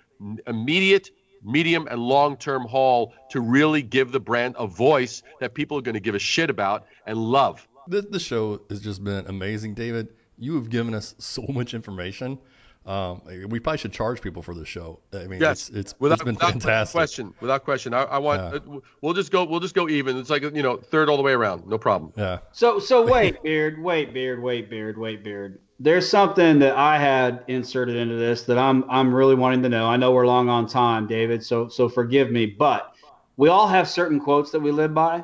immediate, 0.47 1.11
medium, 1.43 1.87
and 1.89 1.99
long-term 1.99 2.63
haul 2.65 3.13
to 3.31 3.41
really 3.41 3.81
give 3.81 4.11
the 4.11 4.19
brand 4.19 4.55
a 4.57 4.67
voice 4.67 5.23
that 5.39 5.53
people 5.53 5.77
are 5.77 5.81
going 5.81 5.95
to 5.95 6.01
give 6.01 6.15
a 6.15 6.19
shit 6.19 6.49
about 6.49 6.85
and 7.05 7.17
love. 7.17 7.67
The, 7.87 8.01
this 8.01 8.23
show 8.23 8.61
has 8.69 8.81
just 8.81 9.03
been 9.03 9.25
amazing, 9.27 9.73
David. 9.73 10.09
You 10.37 10.55
have 10.55 10.69
given 10.69 10.93
us 10.93 11.15
so 11.19 11.45
much 11.49 11.73
information. 11.73 12.37
Um, 12.85 13.21
we 13.47 13.59
probably 13.59 13.77
should 13.77 13.93
charge 13.93 14.19
people 14.19 14.41
for 14.41 14.53
the 14.53 14.65
show. 14.65 14.99
I 15.13 15.25
mean, 15.27 15.39
yes, 15.39 15.69
it's 15.69 15.77
it's, 15.77 15.95
without, 15.99 16.15
it's 16.15 16.23
been 16.23 16.35
without 16.35 16.51
fantastic. 16.51 16.93
question. 16.93 17.33
Without 17.39 17.63
question. 17.63 17.93
I, 17.93 18.03
I 18.03 18.17
want. 18.17 18.41
Yeah. 18.41 18.75
uh, 18.75 18.79
we'll 19.01 19.13
just 19.13 19.31
go. 19.31 19.45
We'll 19.45 19.61
just 19.61 19.73
go 19.73 19.87
even. 19.87 20.17
It's 20.17 20.29
like 20.29 20.43
you 20.43 20.61
know, 20.61 20.75
third 20.77 21.07
all 21.07 21.15
the 21.15 21.23
way 21.23 21.31
around. 21.31 21.65
No 21.65 21.77
problem. 21.77 22.11
Yeah. 22.17 22.39
So 22.51 22.79
so 22.79 23.05
wait, 23.05 23.41
beard, 23.41 23.81
wait, 23.81 24.13
beard, 24.13 24.41
wait, 24.41 24.69
beard, 24.69 24.97
wait, 24.97 25.23
beard. 25.23 25.59
There's 25.79 26.09
something 26.09 26.59
that 26.59 26.75
I 26.75 26.97
had 26.97 27.43
inserted 27.47 27.95
into 27.95 28.15
this 28.15 28.43
that 28.43 28.57
I'm 28.57 28.83
I'm 28.89 29.15
really 29.15 29.35
wanting 29.35 29.63
to 29.63 29.69
know. 29.69 29.85
I 29.87 29.95
know 29.95 30.11
we're 30.11 30.27
long 30.27 30.49
on 30.49 30.67
time, 30.67 31.07
David, 31.07 31.43
so 31.43 31.69
so 31.69 31.87
forgive 31.87 32.31
me, 32.31 32.45
but 32.45 32.93
we 33.37 33.47
all 33.47 33.67
have 33.67 33.87
certain 33.87 34.19
quotes 34.19 34.51
that 34.51 34.59
we 34.59 34.71
live 34.71 34.93
by. 34.93 35.23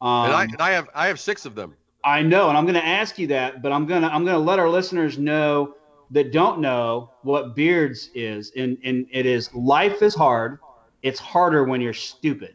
Um, 0.00 0.26
and 0.26 0.34
I 0.34 0.42
and 0.44 0.56
I 0.60 0.70
have 0.70 0.88
I 0.94 1.08
have 1.08 1.18
six 1.18 1.46
of 1.46 1.56
them. 1.56 1.74
I 2.04 2.22
know, 2.22 2.48
and 2.48 2.56
I'm 2.56 2.64
going 2.64 2.76
to 2.76 2.86
ask 2.86 3.18
you 3.18 3.26
that, 3.28 3.62
but 3.62 3.72
I'm 3.72 3.86
gonna 3.86 4.06
I'm 4.06 4.24
gonna 4.24 4.38
let 4.38 4.60
our 4.60 4.68
listeners 4.68 5.18
know 5.18 5.74
that 6.10 6.32
don't 6.32 6.60
know 6.60 7.10
what 7.22 7.54
Beards 7.54 8.10
is, 8.14 8.52
and 8.56 8.78
and 8.84 9.06
it 9.10 9.26
is 9.26 9.52
life 9.54 10.02
is 10.02 10.14
hard. 10.14 10.58
It's 11.02 11.20
harder 11.20 11.64
when 11.64 11.80
you're 11.80 11.94
stupid. 11.94 12.54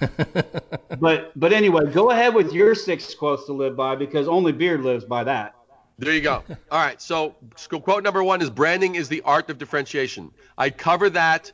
but 0.98 1.32
but 1.38 1.52
anyway, 1.52 1.90
go 1.92 2.10
ahead 2.10 2.34
with 2.34 2.52
your 2.52 2.74
six 2.74 3.14
quotes 3.14 3.46
to 3.46 3.52
live 3.52 3.76
by 3.76 3.94
because 3.94 4.28
only 4.28 4.52
Beard 4.52 4.82
lives 4.82 5.04
by 5.04 5.24
that. 5.24 5.54
There 5.98 6.12
you 6.12 6.20
go. 6.20 6.42
All 6.70 6.84
right. 6.84 7.00
So 7.00 7.36
so 7.56 7.78
quote 7.78 8.02
number 8.02 8.22
one 8.24 8.42
is 8.42 8.50
branding 8.50 8.94
is 8.96 9.08
the 9.08 9.22
art 9.22 9.50
of 9.50 9.58
differentiation. 9.58 10.30
I 10.58 10.70
cover 10.70 11.10
that 11.10 11.52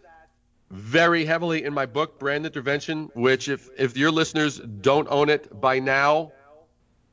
very 0.70 1.24
heavily 1.24 1.64
in 1.64 1.74
my 1.74 1.84
book, 1.84 2.18
Brand 2.18 2.46
Intervention, 2.46 3.10
which 3.14 3.48
if 3.48 3.68
if 3.76 3.96
your 3.96 4.10
listeners 4.10 4.60
don't 4.80 5.08
own 5.10 5.28
it 5.28 5.60
by 5.60 5.78
now, 5.78 6.32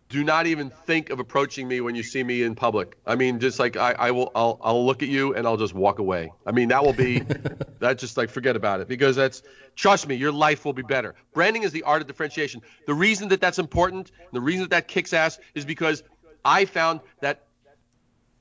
do 0.09 0.23
not 0.23 0.47
even 0.47 0.69
think 0.69 1.09
of 1.09 1.19
approaching 1.19 1.67
me 1.67 1.81
when 1.81 1.93
you 1.93 2.03
see 2.03 2.23
me 2.23 2.43
in 2.43 2.55
public. 2.55 2.97
I 3.05 3.15
mean, 3.15 3.39
just 3.39 3.59
like 3.59 3.75
I, 3.75 3.91
I 3.91 4.11
will, 4.11 4.31
I'll, 4.33 4.57
I'll 4.61 4.85
look 4.85 5.03
at 5.03 5.09
you 5.09 5.33
and 5.33 5.45
I'll 5.45 5.57
just 5.57 5.73
walk 5.73 5.99
away. 5.99 6.31
I 6.45 6.51
mean, 6.51 6.69
that 6.69 6.85
will 6.85 6.93
be, 6.93 7.19
that 7.79 7.97
just 7.97 8.15
like 8.15 8.29
forget 8.29 8.55
about 8.55 8.79
it 8.79 8.87
because 8.87 9.17
that's, 9.17 9.43
trust 9.75 10.07
me, 10.07 10.15
your 10.15 10.31
life 10.31 10.63
will 10.63 10.73
be 10.73 10.81
better. 10.81 11.15
Branding 11.33 11.63
is 11.63 11.73
the 11.73 11.83
art 11.83 12.01
of 12.01 12.07
differentiation. 12.07 12.61
The 12.85 12.93
reason 12.93 13.29
that 13.29 13.41
that's 13.41 13.59
important, 13.59 14.11
the 14.31 14.39
reason 14.39 14.61
that 14.61 14.69
that 14.69 14.87
kicks 14.87 15.11
ass 15.11 15.39
is 15.55 15.65
because 15.65 16.03
I 16.45 16.63
found 16.65 17.01
that 17.19 17.43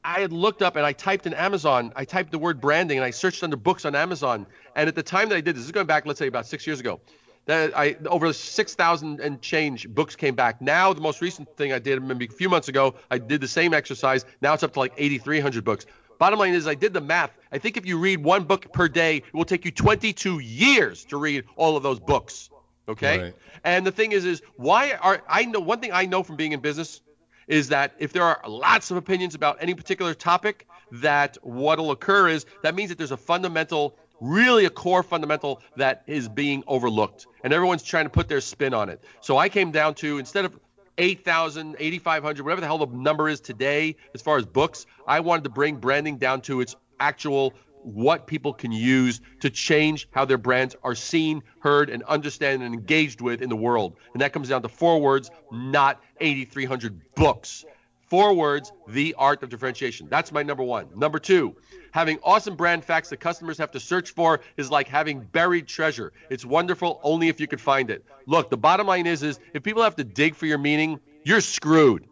I 0.05 0.21
had 0.21 0.33
looked 0.33 0.62
up 0.62 0.77
and 0.77 0.87
I 0.87 0.93
typed 0.93 1.27
in 1.27 1.35
Amazon, 1.35 1.93
I 1.97 2.05
typed 2.05 2.31
the 2.31 2.39
word 2.39 2.61
branding 2.61 2.97
and 2.97 3.05
I 3.05 3.11
searched 3.11 3.43
under 3.43 3.57
books 3.57 3.85
on 3.85 3.97
Amazon. 3.97 4.47
And 4.77 4.89
at 4.89 4.95
the 4.95 5.03
time 5.03 5.31
that 5.31 5.35
I 5.35 5.41
did 5.41 5.57
this, 5.57 5.62
this 5.62 5.67
is 5.67 5.73
going 5.73 5.89
back, 5.89 6.07
let's 6.07 6.21
say 6.21 6.29
about 6.29 6.47
six 6.47 6.64
years 6.64 6.79
ago 6.79 7.01
that 7.47 7.76
I 7.76 7.97
over 8.07 8.32
6,000 8.32 9.20
and 9.20 9.40
change 9.40 9.88
books 9.88 10.14
came 10.14 10.34
back. 10.34 10.61
Now 10.61 10.92
the 10.92 11.01
most 11.01 11.20
recent 11.20 11.57
thing 11.57 11.72
I 11.72 11.78
did 11.78 12.03
maybe 12.03 12.26
a 12.26 12.28
few 12.28 12.49
months 12.49 12.68
ago, 12.68 12.94
I 13.11 13.18
did 13.18 13.40
the 13.40 13.49
same 13.49 13.72
exercise. 13.72 14.24
Now 14.42 14.55
it's 14.55 14.62
up 14.62 14.74
to 14.74 14.78
like 14.78 14.92
8,300 14.97 15.64
books. 15.64 15.86
Bottom 16.18 16.38
line 16.38 16.55
is 16.55 16.66
I 16.66 16.74
did 16.74 16.92
the 16.92 17.01
math. 17.01 17.30
I 17.53 17.59
think 17.59 17.76
if 17.76 17.86
you 17.86 17.99
read 17.99 18.22
one 18.22 18.44
book 18.44 18.72
per 18.72 18.88
day, 18.88 19.18
it 19.18 19.34
will 19.34 19.44
take 19.44 19.64
you 19.64 19.70
22 19.70 20.40
years 20.40 21.05
to 21.07 21.16
read 21.16 21.44
all 21.57 21.76
of 21.76 21.82
those 21.82 22.01
books. 22.01 22.51
Okay? 22.88 23.18
Right. 23.18 23.34
And 23.64 23.86
the 23.86 23.92
thing 23.92 24.12
is 24.12 24.24
is 24.24 24.42
why 24.57 24.92
are 24.92 25.22
I 25.28 25.44
know 25.44 25.61
one 25.61 25.80
thing 25.80 25.92
I 25.92 26.07
know 26.07 26.22
from 26.22 26.36
being 26.36 26.53
in 26.53 26.61
business 26.61 27.01
is 27.47 27.68
that 27.68 27.94
if 27.99 28.12
there 28.12 28.24
are 28.24 28.40
lots 28.49 28.90
of 28.90 28.97
opinions 28.97 29.34
about 29.34 29.59
any 29.61 29.74
particular 29.74 30.14
topic, 30.14 30.66
that 30.90 31.36
what'll 31.42 31.90
occur 31.90 32.28
is 32.28 32.47
that 32.62 32.74
means 32.74 32.90
that 32.90 32.99
there's 32.99 33.12
a 33.12 33.16
fundamental 33.16 33.97
really 34.21 34.64
a 34.64 34.71
core 34.71 35.03
fundamental 35.03 35.62
that 35.77 36.03
is 36.07 36.29
being 36.29 36.64
overlooked 36.67 37.27
and 37.45 37.53
everyone's 37.53 37.83
trying 37.83 38.05
to 38.05 38.11
put 38.11 38.29
their 38.29 38.41
spin 38.41 38.75
on 38.75 38.89
it. 38.89 39.03
So 39.21 39.37
i 39.37 39.49
came 39.49 39.71
down 39.71 39.95
to 39.97 40.19
instead 40.19 40.45
of 40.45 40.59
8000 40.99 41.77
8500 41.79 42.43
whatever 42.43 42.61
the 42.61 42.67
hell 42.67 42.79
the 42.79 42.87
number 42.87 43.29
is 43.29 43.41
today 43.41 43.97
as 44.14 44.23
far 44.23 44.39
as 44.39 44.47
books 44.47 44.87
i 45.07 45.21
wanted 45.21 45.45
to 45.45 45.51
bring 45.51 45.77
branding 45.77 46.17
down 46.17 46.41
to 46.43 46.62
its 46.62 46.75
actual 46.99 47.53
what 47.87 48.27
people 48.27 48.53
can 48.53 48.73
use 48.73 49.21
to 49.41 49.49
change 49.49 50.09
how 50.11 50.25
their 50.25 50.39
brands 50.39 50.75
are 50.83 50.97
seen 50.97 51.43
heard 51.61 51.89
and 51.89 52.03
understand 52.03 52.62
and 52.62 52.75
engaged 52.75 53.21
with 53.21 53.41
in 53.41 53.49
the 53.49 53.57
world. 53.57 53.97
And 54.12 54.23
that 54.23 54.33
comes 54.33 54.49
down 54.49 54.62
to 54.62 54.69
four 54.69 55.01
words 55.01 55.31
not 55.53 56.03
8300 56.21 57.14
books 57.14 57.64
Four 58.07 58.34
words, 58.34 58.72
the 58.86 59.14
art 59.18 59.42
of 59.42 59.48
differentiation. 59.48 60.07
That's 60.09 60.30
my 60.30 60.44
number 60.44 60.62
one. 60.62 60.86
Number 60.94 61.18
two, 61.18 61.57
having 61.90 62.18
awesome 62.22 62.54
brand 62.54 62.84
facts 62.84 63.09
that 63.09 63.18
customers 63.18 63.59
have 63.59 63.72
to 63.72 63.80
search 63.80 64.12
for 64.12 64.40
is 64.57 64.70
like 64.70 64.86
having 64.86 65.20
buried 65.20 65.66
treasure. 65.66 66.12
It's 66.30 66.44
wonderful 66.44 67.00
only 67.02 67.28
if 67.28 67.40
you 67.40 67.48
could 67.48 67.61
find 67.61 67.90
it. 67.90 68.04
Look, 68.26 68.48
the 68.48 68.57
bottom 68.57 68.86
line 68.86 69.07
is, 69.07 69.24
is 69.24 69.40
if 69.52 69.64
people 69.64 69.82
have 69.82 69.96
to 69.96 70.04
dig 70.04 70.36
for 70.36 70.46
your 70.46 70.59
meaning, 70.59 71.00
you're 71.24 71.40
screwed. 71.40 72.07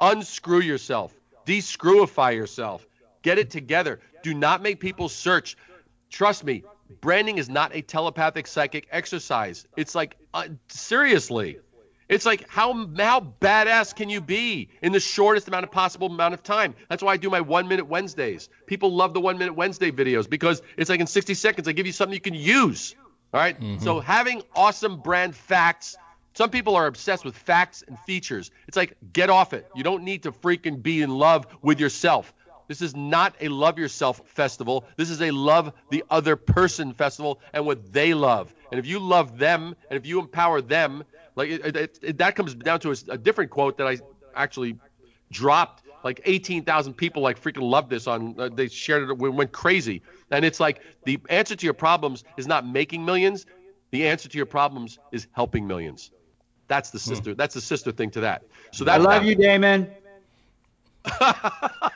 Unscrew 0.00 0.60
yourself. 0.60 1.14
Descrewify 1.46 2.34
yourself. 2.34 2.86
Get 3.22 3.38
it 3.38 3.48
together. 3.48 4.00
Do 4.22 4.34
not 4.34 4.62
make 4.62 4.80
people 4.80 5.08
search. 5.08 5.56
Trust 6.10 6.44
me, 6.44 6.64
branding 7.00 7.38
is 7.38 7.48
not 7.48 7.74
a 7.74 7.80
telepathic 7.80 8.46
psychic 8.46 8.86
exercise. 8.90 9.66
It's 9.76 9.94
like, 9.94 10.16
uh, 10.34 10.48
seriously. 10.68 11.58
It's 12.08 12.24
like 12.24 12.48
how 12.48 12.86
how 12.96 13.20
badass 13.40 13.94
can 13.94 14.08
you 14.08 14.20
be 14.20 14.68
in 14.80 14.92
the 14.92 15.00
shortest 15.00 15.48
amount 15.48 15.64
of 15.64 15.72
possible 15.72 16.06
amount 16.06 16.34
of 16.34 16.42
time? 16.42 16.74
That's 16.88 17.02
why 17.02 17.12
I 17.12 17.16
do 17.16 17.30
my 17.30 17.40
one 17.40 17.66
minute 17.68 17.86
Wednesdays. 17.86 18.48
People 18.66 18.94
love 18.94 19.12
the 19.12 19.20
one 19.20 19.38
minute 19.38 19.54
Wednesday 19.54 19.90
videos 19.90 20.28
because 20.28 20.62
it's 20.76 20.88
like 20.88 21.00
in 21.00 21.06
60 21.06 21.34
seconds 21.34 21.66
I 21.66 21.72
give 21.72 21.86
you 21.86 21.92
something 21.92 22.14
you 22.14 22.20
can 22.20 22.34
use. 22.34 22.94
All 23.34 23.40
right? 23.40 23.58
Mm-hmm. 23.58 23.82
So 23.82 24.00
having 24.00 24.42
awesome 24.54 25.00
brand 25.00 25.34
facts. 25.34 25.96
Some 26.34 26.50
people 26.50 26.76
are 26.76 26.86
obsessed 26.86 27.24
with 27.24 27.34
facts 27.34 27.82
and 27.88 27.98
features. 28.00 28.50
It's 28.68 28.76
like 28.76 28.94
get 29.12 29.30
off 29.30 29.54
it. 29.54 29.66
You 29.74 29.82
don't 29.82 30.04
need 30.04 30.24
to 30.24 30.32
freaking 30.32 30.82
be 30.82 31.00
in 31.00 31.08
love 31.08 31.46
with 31.62 31.80
yourself. 31.80 32.32
This 32.68 32.82
is 32.82 32.94
not 32.94 33.34
a 33.40 33.48
love 33.48 33.78
yourself 33.78 34.20
festival. 34.26 34.84
This 34.96 35.10
is 35.10 35.22
a 35.22 35.30
love 35.30 35.72
the 35.90 36.04
other 36.10 36.36
person 36.36 36.92
festival 36.92 37.40
and 37.52 37.64
what 37.64 37.92
they 37.92 38.14
love. 38.14 38.52
And 38.70 38.78
if 38.78 38.86
you 38.86 38.98
love 38.98 39.38
them 39.38 39.76
and 39.88 39.96
if 39.96 40.06
you 40.06 40.20
empower 40.20 40.60
them, 40.60 41.04
like 41.36 41.50
it, 41.50 41.76
it, 41.76 41.98
it, 42.02 42.18
that 42.18 42.34
comes 42.34 42.54
down 42.54 42.80
to 42.80 42.90
a, 42.90 42.96
a 43.10 43.18
different 43.18 43.50
quote 43.50 43.78
that 43.78 43.86
I 43.86 43.98
actually 44.34 44.76
dropped. 45.30 45.84
Like 46.04 46.20
18,000 46.24 46.94
people 46.94 47.22
like 47.22 47.40
freaking 47.40 47.62
loved 47.62 47.90
this 47.90 48.06
on. 48.06 48.38
Uh, 48.38 48.48
they 48.48 48.68
shared 48.68 49.08
it, 49.08 49.18
went 49.18 49.52
crazy. 49.52 50.02
And 50.30 50.44
it's 50.44 50.60
like 50.60 50.80
the 51.04 51.18
answer 51.28 51.56
to 51.56 51.64
your 51.64 51.74
problems 51.74 52.22
is 52.36 52.46
not 52.46 52.66
making 52.66 53.04
millions. 53.04 53.46
The 53.90 54.06
answer 54.06 54.28
to 54.28 54.36
your 54.36 54.46
problems 54.46 54.98
is 55.10 55.26
helping 55.32 55.66
millions. 55.66 56.12
That's 56.68 56.90
the 56.90 56.98
sister. 56.98 57.34
That's 57.34 57.54
the 57.54 57.60
sister 57.60 57.92
thing 57.92 58.10
to 58.10 58.20
that. 58.20 58.44
So 58.72 58.84
that 58.84 59.00
I 59.00 59.02
love 59.02 59.24
you, 59.24 59.36
Daymond. 59.36 59.90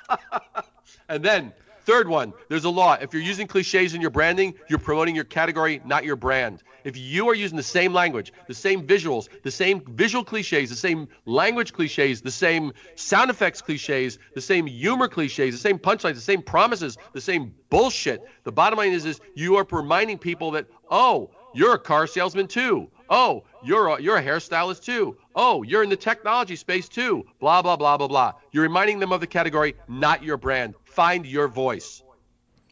And 1.10 1.24
then, 1.24 1.52
third 1.84 2.08
one, 2.08 2.32
there's 2.48 2.64
a 2.64 2.70
law. 2.70 2.96
If 3.00 3.12
you're 3.12 3.22
using 3.22 3.46
cliches 3.46 3.94
in 3.94 4.00
your 4.00 4.10
branding, 4.10 4.54
you're 4.68 4.78
promoting 4.78 5.14
your 5.14 5.24
category, 5.24 5.80
not 5.84 6.04
your 6.04 6.16
brand. 6.16 6.62
If 6.84 6.96
you 6.96 7.28
are 7.28 7.34
using 7.34 7.56
the 7.56 7.62
same 7.62 7.92
language, 7.92 8.32
the 8.46 8.54
same 8.54 8.86
visuals, 8.86 9.28
the 9.42 9.50
same 9.50 9.82
visual 9.94 10.24
cliches, 10.24 10.70
the 10.70 10.76
same 10.76 11.08
language 11.26 11.72
cliches, 11.72 12.22
the 12.22 12.30
same 12.30 12.72
sound 12.94 13.30
effects 13.30 13.60
cliches, 13.60 14.18
the 14.34 14.40
same 14.40 14.66
humor 14.66 15.08
cliches, 15.08 15.54
the 15.54 15.60
same 15.60 15.78
punchlines, 15.78 16.14
the 16.14 16.20
same 16.20 16.42
promises, 16.42 16.96
the 17.12 17.20
same 17.20 17.54
bullshit, 17.68 18.24
the 18.44 18.52
bottom 18.52 18.78
line 18.78 18.92
is, 18.92 19.04
is 19.04 19.20
you 19.34 19.56
are 19.56 19.66
reminding 19.70 20.18
people 20.18 20.52
that, 20.52 20.66
oh, 20.90 21.30
you're 21.54 21.74
a 21.74 21.78
car 21.78 22.06
salesman 22.06 22.46
too. 22.46 22.88
Oh, 23.10 23.42
you're 23.64 23.88
a, 23.88 24.00
you're 24.00 24.16
a 24.16 24.22
hairstylist 24.22 24.84
too. 24.84 25.16
Oh, 25.34 25.62
you're 25.64 25.82
in 25.82 25.90
the 25.90 25.96
technology 25.96 26.54
space 26.54 26.88
too. 26.88 27.26
Blah 27.40 27.60
blah 27.62 27.76
blah 27.76 27.96
blah 27.96 28.06
blah. 28.08 28.34
You're 28.52 28.62
reminding 28.62 29.00
them 29.00 29.12
of 29.12 29.20
the 29.20 29.26
category, 29.26 29.74
not 29.88 30.22
your 30.22 30.36
brand. 30.36 30.74
Find 30.84 31.26
your 31.26 31.48
voice. 31.48 32.02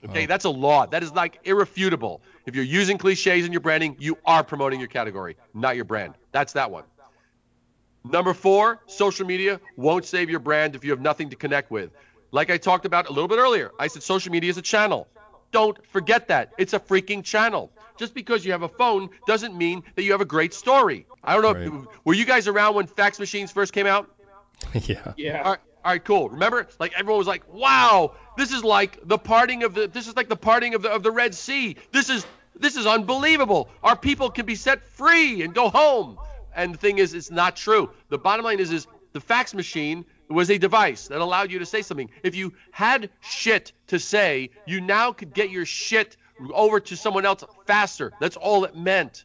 Okay, 0.05 0.27
that's 0.27 0.45
a 0.45 0.51
law. 0.51 0.87
That 0.87 1.03
is 1.03 1.13
like 1.13 1.41
irrefutable. 1.43 2.23
If 2.47 2.55
you're 2.55 2.65
using 2.65 2.99
cliches 2.99 3.45
in 3.45 3.53
your 3.53 3.61
branding, 3.61 3.97
you 3.99 4.17
are 4.25 4.45
promoting 4.45 4.79
your 4.79 4.89
category, 4.89 5.37
not 5.55 5.75
your 5.75 5.85
brand. 5.85 6.15
That's 6.31 6.53
that 6.53 6.71
one. 6.71 6.85
Number 8.05 8.33
four, 8.33 8.81
social 8.87 9.27
media 9.27 9.61
won't 9.77 10.05
save 10.05 10.31
your 10.31 10.39
brand 10.39 10.77
if 10.77 10.85
you 10.85 10.93
have 10.93 11.01
nothing 11.01 11.31
to 11.31 11.37
connect 11.37 11.73
with. 11.73 11.91
Like 12.31 12.49
I 12.49 12.59
talked 12.59 12.87
about 12.87 13.09
a 13.09 13.13
little 13.13 13.27
bit 13.27 13.39
earlier, 13.39 13.73
I 13.79 13.89
said 13.89 14.05
social 14.05 14.31
media 14.31 14.51
is 14.51 14.57
a 14.57 14.63
channel. 14.63 15.09
Don't 15.51 15.85
forget 15.87 16.29
that. 16.29 16.53
It's 16.59 16.73
a 16.73 16.81
freaking 16.81 17.25
channel. 17.25 17.71
Just 17.99 18.15
because 18.15 18.45
you 18.45 18.53
have 18.53 18.63
a 18.63 18.69
phone 18.69 19.11
doesn't 19.27 19.57
mean 19.57 19.83
that 19.97 20.05
you 20.05 20.13
have 20.13 20.21
a 20.21 20.27
great 20.27 20.55
story. 20.55 21.07
I 21.25 21.35
don't 21.35 21.43
know. 21.43 21.53
Right. 21.53 21.87
If, 21.89 22.05
were 22.05 22.15
you 22.15 22.25
guys 22.25 22.47
around 22.47 22.75
when 22.75 22.87
fax 22.87 23.19
machines 23.19 23.51
first 23.51 23.73
came 23.73 23.87
out? 23.87 24.11
yeah. 24.75 25.15
Yeah. 25.17 25.43
All 25.43 25.51
right, 25.53 25.61
all 25.85 25.93
right, 25.93 26.05
cool. 26.05 26.29
Remember, 26.29 26.69
like 26.79 26.93
everyone 26.97 27.19
was 27.19 27.27
like, 27.27 27.53
"Wow, 27.53 28.15
this 28.37 28.53
is 28.53 28.63
like 28.63 28.99
the 29.07 29.19
parting 29.19 29.63
of 29.65 29.75
the. 29.75 29.89
This 29.89 30.07
is 30.07 30.17
like 30.17 30.29
the 30.29 30.37
parting 30.37 30.75
of 30.75 30.83
the 30.83 30.91
of 30.91 31.03
the 31.03 31.11
Red 31.11 31.35
Sea. 31.35 31.77
This 31.93 32.11
is 32.11 32.27
this 32.55 32.77
is 32.77 32.87
unbelievable. 32.87 33.69
Our 33.83 33.97
people 33.97 34.31
can 34.31 34.47
be 34.47 34.55
set 34.55 34.87
free 34.87 35.43
and 35.43 35.55
go 35.55 35.69
home." 35.69 36.19
And 36.55 36.75
the 36.75 36.79
thing 36.79 36.99
is, 36.99 37.15
it's 37.15 37.31
not 37.31 37.57
true. 37.57 37.91
The 38.09 38.19
bottom 38.19 38.45
line 38.45 38.59
is, 38.59 38.73
is 38.73 38.87
the 39.13 39.21
fax 39.21 39.55
machine 39.55 40.05
was 40.29 40.51
a 40.51 40.59
device 40.59 41.09
that 41.09 41.21
allowed 41.21 41.51
you 41.51 41.59
to 41.61 41.67
say 41.67 41.83
something. 41.83 42.11
If 42.23 42.35
you 42.35 42.53
had 42.71 43.11
shit 43.21 43.73
to 43.89 43.99
say, 43.99 44.51
you 44.67 44.81
now 44.81 45.13
could 45.13 45.33
get 45.33 45.51
your 45.51 45.65
shit 45.65 46.17
over 46.53 46.81
to 46.81 46.97
someone 46.97 47.25
else 47.25 47.45
faster. 47.67 48.13
That's 48.21 48.37
all 48.37 48.65
it 48.65 48.77
meant. 48.77 49.25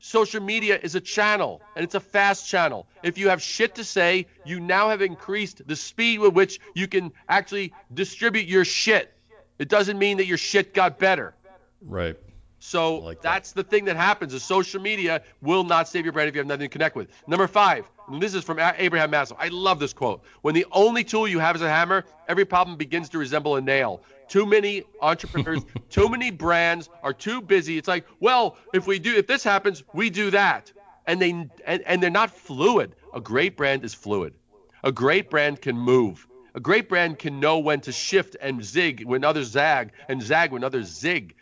Social 0.00 0.40
media 0.40 0.78
is 0.80 0.94
a 0.94 1.00
channel, 1.00 1.60
and 1.74 1.84
it's 1.84 1.94
a 1.94 2.00
fast 2.00 2.48
channel. 2.48 2.86
If 3.02 3.18
you 3.18 3.30
have 3.30 3.42
shit 3.42 3.74
to 3.76 3.84
say, 3.84 4.26
you 4.44 4.60
now 4.60 4.90
have 4.90 5.02
increased 5.02 5.66
the 5.66 5.74
speed 5.74 6.20
with 6.20 6.34
which 6.34 6.60
you 6.74 6.86
can 6.86 7.12
actually 7.28 7.72
distribute 7.92 8.46
your 8.46 8.64
shit. 8.64 9.12
It 9.58 9.68
doesn't 9.68 9.98
mean 9.98 10.18
that 10.18 10.26
your 10.26 10.38
shit 10.38 10.72
got 10.72 10.98
better. 11.00 11.34
Right. 11.82 12.16
So 12.58 13.14
that's 13.22 13.52
the 13.52 13.62
thing 13.62 13.84
that 13.84 13.96
happens. 13.96 14.34
Is 14.34 14.42
social 14.42 14.80
media 14.80 15.22
will 15.40 15.64
not 15.64 15.88
save 15.88 16.04
your 16.04 16.12
brand 16.12 16.28
if 16.28 16.34
you 16.34 16.40
have 16.40 16.46
nothing 16.46 16.68
to 16.68 16.68
connect 16.68 16.96
with. 16.96 17.08
Number 17.26 17.46
five, 17.46 17.88
and 18.08 18.20
this 18.20 18.34
is 18.34 18.42
from 18.42 18.58
Abraham 18.58 19.10
Maslow. 19.12 19.36
I 19.38 19.48
love 19.48 19.78
this 19.78 19.92
quote. 19.92 20.22
When 20.42 20.54
the 20.54 20.66
only 20.72 21.04
tool 21.04 21.28
you 21.28 21.38
have 21.38 21.54
is 21.56 21.62
a 21.62 21.68
hammer, 21.68 22.04
every 22.26 22.44
problem 22.44 22.76
begins 22.76 23.10
to 23.10 23.18
resemble 23.18 23.56
a 23.56 23.60
nail. 23.60 24.02
Too 24.28 24.44
many 24.44 24.82
entrepreneurs, 25.00 25.64
too 25.90 26.08
many 26.08 26.30
brands 26.30 26.88
are 27.02 27.12
too 27.12 27.40
busy. 27.40 27.78
It's 27.78 27.88
like, 27.88 28.06
well, 28.18 28.56
if 28.74 28.86
we 28.86 28.98
do, 28.98 29.14
if 29.14 29.26
this 29.26 29.44
happens, 29.44 29.84
we 29.92 30.10
do 30.10 30.30
that, 30.30 30.72
and 31.06 31.22
they 31.22 31.30
and, 31.30 31.82
and 31.86 32.02
they're 32.02 32.10
not 32.10 32.30
fluid. 32.30 32.94
A 33.14 33.20
great 33.20 33.56
brand 33.56 33.84
is 33.84 33.94
fluid. 33.94 34.34
A 34.82 34.92
great 34.92 35.30
brand 35.30 35.60
can 35.60 35.76
move. 35.76 36.26
A 36.54 36.60
great 36.60 36.88
brand 36.88 37.18
can 37.18 37.40
know 37.40 37.58
when 37.58 37.80
to 37.82 37.92
shift 37.92 38.36
and 38.40 38.64
zig 38.64 39.04
when 39.04 39.22
others 39.22 39.48
zag 39.48 39.92
and 40.08 40.20
zag 40.20 40.50
when 40.50 40.64
others 40.64 40.86
zig 40.86 41.34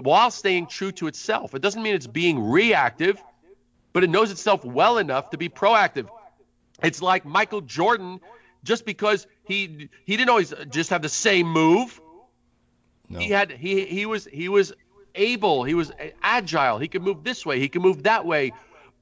while 0.00 0.30
staying 0.30 0.66
true 0.66 0.92
to 0.92 1.06
itself. 1.06 1.54
It 1.54 1.62
doesn't 1.62 1.82
mean 1.82 1.94
it's 1.94 2.06
being 2.06 2.50
reactive, 2.50 3.22
but 3.92 4.04
it 4.04 4.10
knows 4.10 4.30
itself 4.30 4.64
well 4.64 4.98
enough 4.98 5.30
to 5.30 5.38
be 5.38 5.48
proactive. 5.48 6.08
It's 6.82 7.02
like 7.02 7.24
Michael 7.24 7.60
Jordan, 7.60 8.20
just 8.64 8.84
because 8.84 9.26
he 9.44 9.88
he 10.04 10.16
didn't 10.16 10.30
always 10.30 10.52
just 10.70 10.90
have 10.90 11.02
the 11.02 11.08
same 11.08 11.46
move. 11.46 12.00
No. 13.08 13.18
He 13.18 13.28
had 13.30 13.50
he 13.50 13.84
he 13.84 14.06
was 14.06 14.24
he 14.24 14.48
was 14.48 14.72
able, 15.14 15.64
he 15.64 15.74
was 15.74 15.92
agile. 16.22 16.78
He 16.78 16.88
could 16.88 17.02
move 17.02 17.22
this 17.22 17.44
way, 17.44 17.60
he 17.60 17.68
could 17.68 17.82
move 17.82 18.04
that 18.04 18.24
way, 18.24 18.52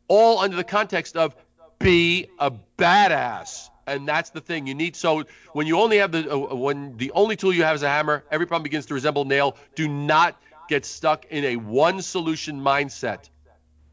all 0.09 0.41
under 0.41 0.57
the 0.57 0.65
context 0.65 1.17
of 1.17 1.35
be 1.79 2.29
a 2.39 2.53
badass. 2.77 3.69
And 3.87 4.07
that's 4.07 4.31
the 4.31 4.41
thing 4.41 4.67
you 4.67 4.75
need. 4.75 4.95
So 4.95 5.25
when 5.53 5.67
you 5.67 5.81
only 5.81 5.99
have 5.99 6.13
the 6.13 6.33
uh, 6.33 6.55
when 6.55 6.97
the 6.97 7.11
only 7.13 7.37
tool 7.37 7.53
you 7.53 7.65
have 7.65 7.75
is 7.75 7.83
a 7.83 7.89
hammer, 7.89 8.25
every 8.31 8.47
problem 8.47 8.63
begins 8.63 8.87
to 8.87 8.95
resemble 8.95 9.23
a 9.23 9.25
nail. 9.25 9.57
Do 9.75 9.89
not 9.89 10.41
get 10.71 10.87
stuck 10.87 11.27
in 11.27 11.45
a 11.45 11.57
one 11.57 12.01
solution 12.01 12.59
mindset. 12.59 13.29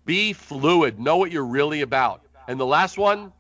Be 0.05 0.32
fluid. 0.32 0.99
Know 0.99 1.17
what 1.17 1.32
you're 1.32 1.45
really 1.45 1.82
about. 1.82 2.21
And 2.47 2.57
the 2.57 2.65
last 2.65 2.97
one, 2.97 3.34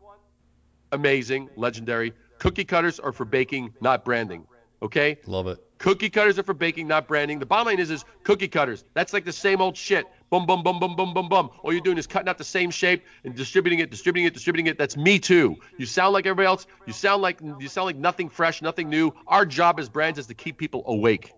amazing, 0.91 1.49
legendary. 1.55 2.13
Cookie 2.39 2.65
cutters 2.65 2.99
are 2.99 3.13
for 3.13 3.25
baking, 3.25 3.73
not 3.79 4.03
branding. 4.03 4.45
Okay? 4.81 5.19
Love 5.27 5.47
it. 5.47 5.63
Cookie 5.77 6.09
cutters 6.09 6.39
are 6.39 6.43
for 6.43 6.55
baking, 6.55 6.87
not 6.87 7.07
branding. 7.07 7.37
The 7.37 7.45
bottom 7.45 7.67
line 7.67 7.79
is, 7.79 7.91
is 7.91 8.03
cookie 8.23 8.47
cutters. 8.47 8.83
That's 8.95 9.13
like 9.13 9.23
the 9.23 9.31
same 9.31 9.61
old 9.61 9.77
shit. 9.77 10.05
Boom, 10.31 10.47
boom, 10.47 10.63
boom, 10.63 10.79
boom, 10.79 10.95
boom, 10.95 11.13
boom, 11.13 11.29
boom. 11.29 11.49
All 11.61 11.71
you're 11.71 11.81
doing 11.81 11.99
is 11.99 12.07
cutting 12.07 12.27
out 12.27 12.39
the 12.39 12.43
same 12.43 12.71
shape 12.71 13.03
and 13.23 13.35
distributing 13.35 13.79
it, 13.79 13.91
distributing 13.91 14.25
it, 14.25 14.33
distributing 14.33 14.65
it. 14.65 14.79
That's 14.79 14.97
me 14.97 15.19
too. 15.19 15.57
You 15.77 15.85
sound 15.85 16.13
like 16.13 16.25
everybody 16.25 16.47
else. 16.47 16.65
You 16.87 16.93
sound 16.93 17.21
like 17.21 17.39
you 17.59 17.67
sound 17.67 17.85
like 17.85 17.97
nothing 17.97 18.29
fresh, 18.29 18.63
nothing 18.63 18.89
new. 18.89 19.13
Our 19.27 19.45
job 19.45 19.79
as 19.79 19.89
brands 19.89 20.17
is 20.17 20.25
to 20.27 20.33
keep 20.33 20.57
people 20.57 20.83
awake. 20.87 21.33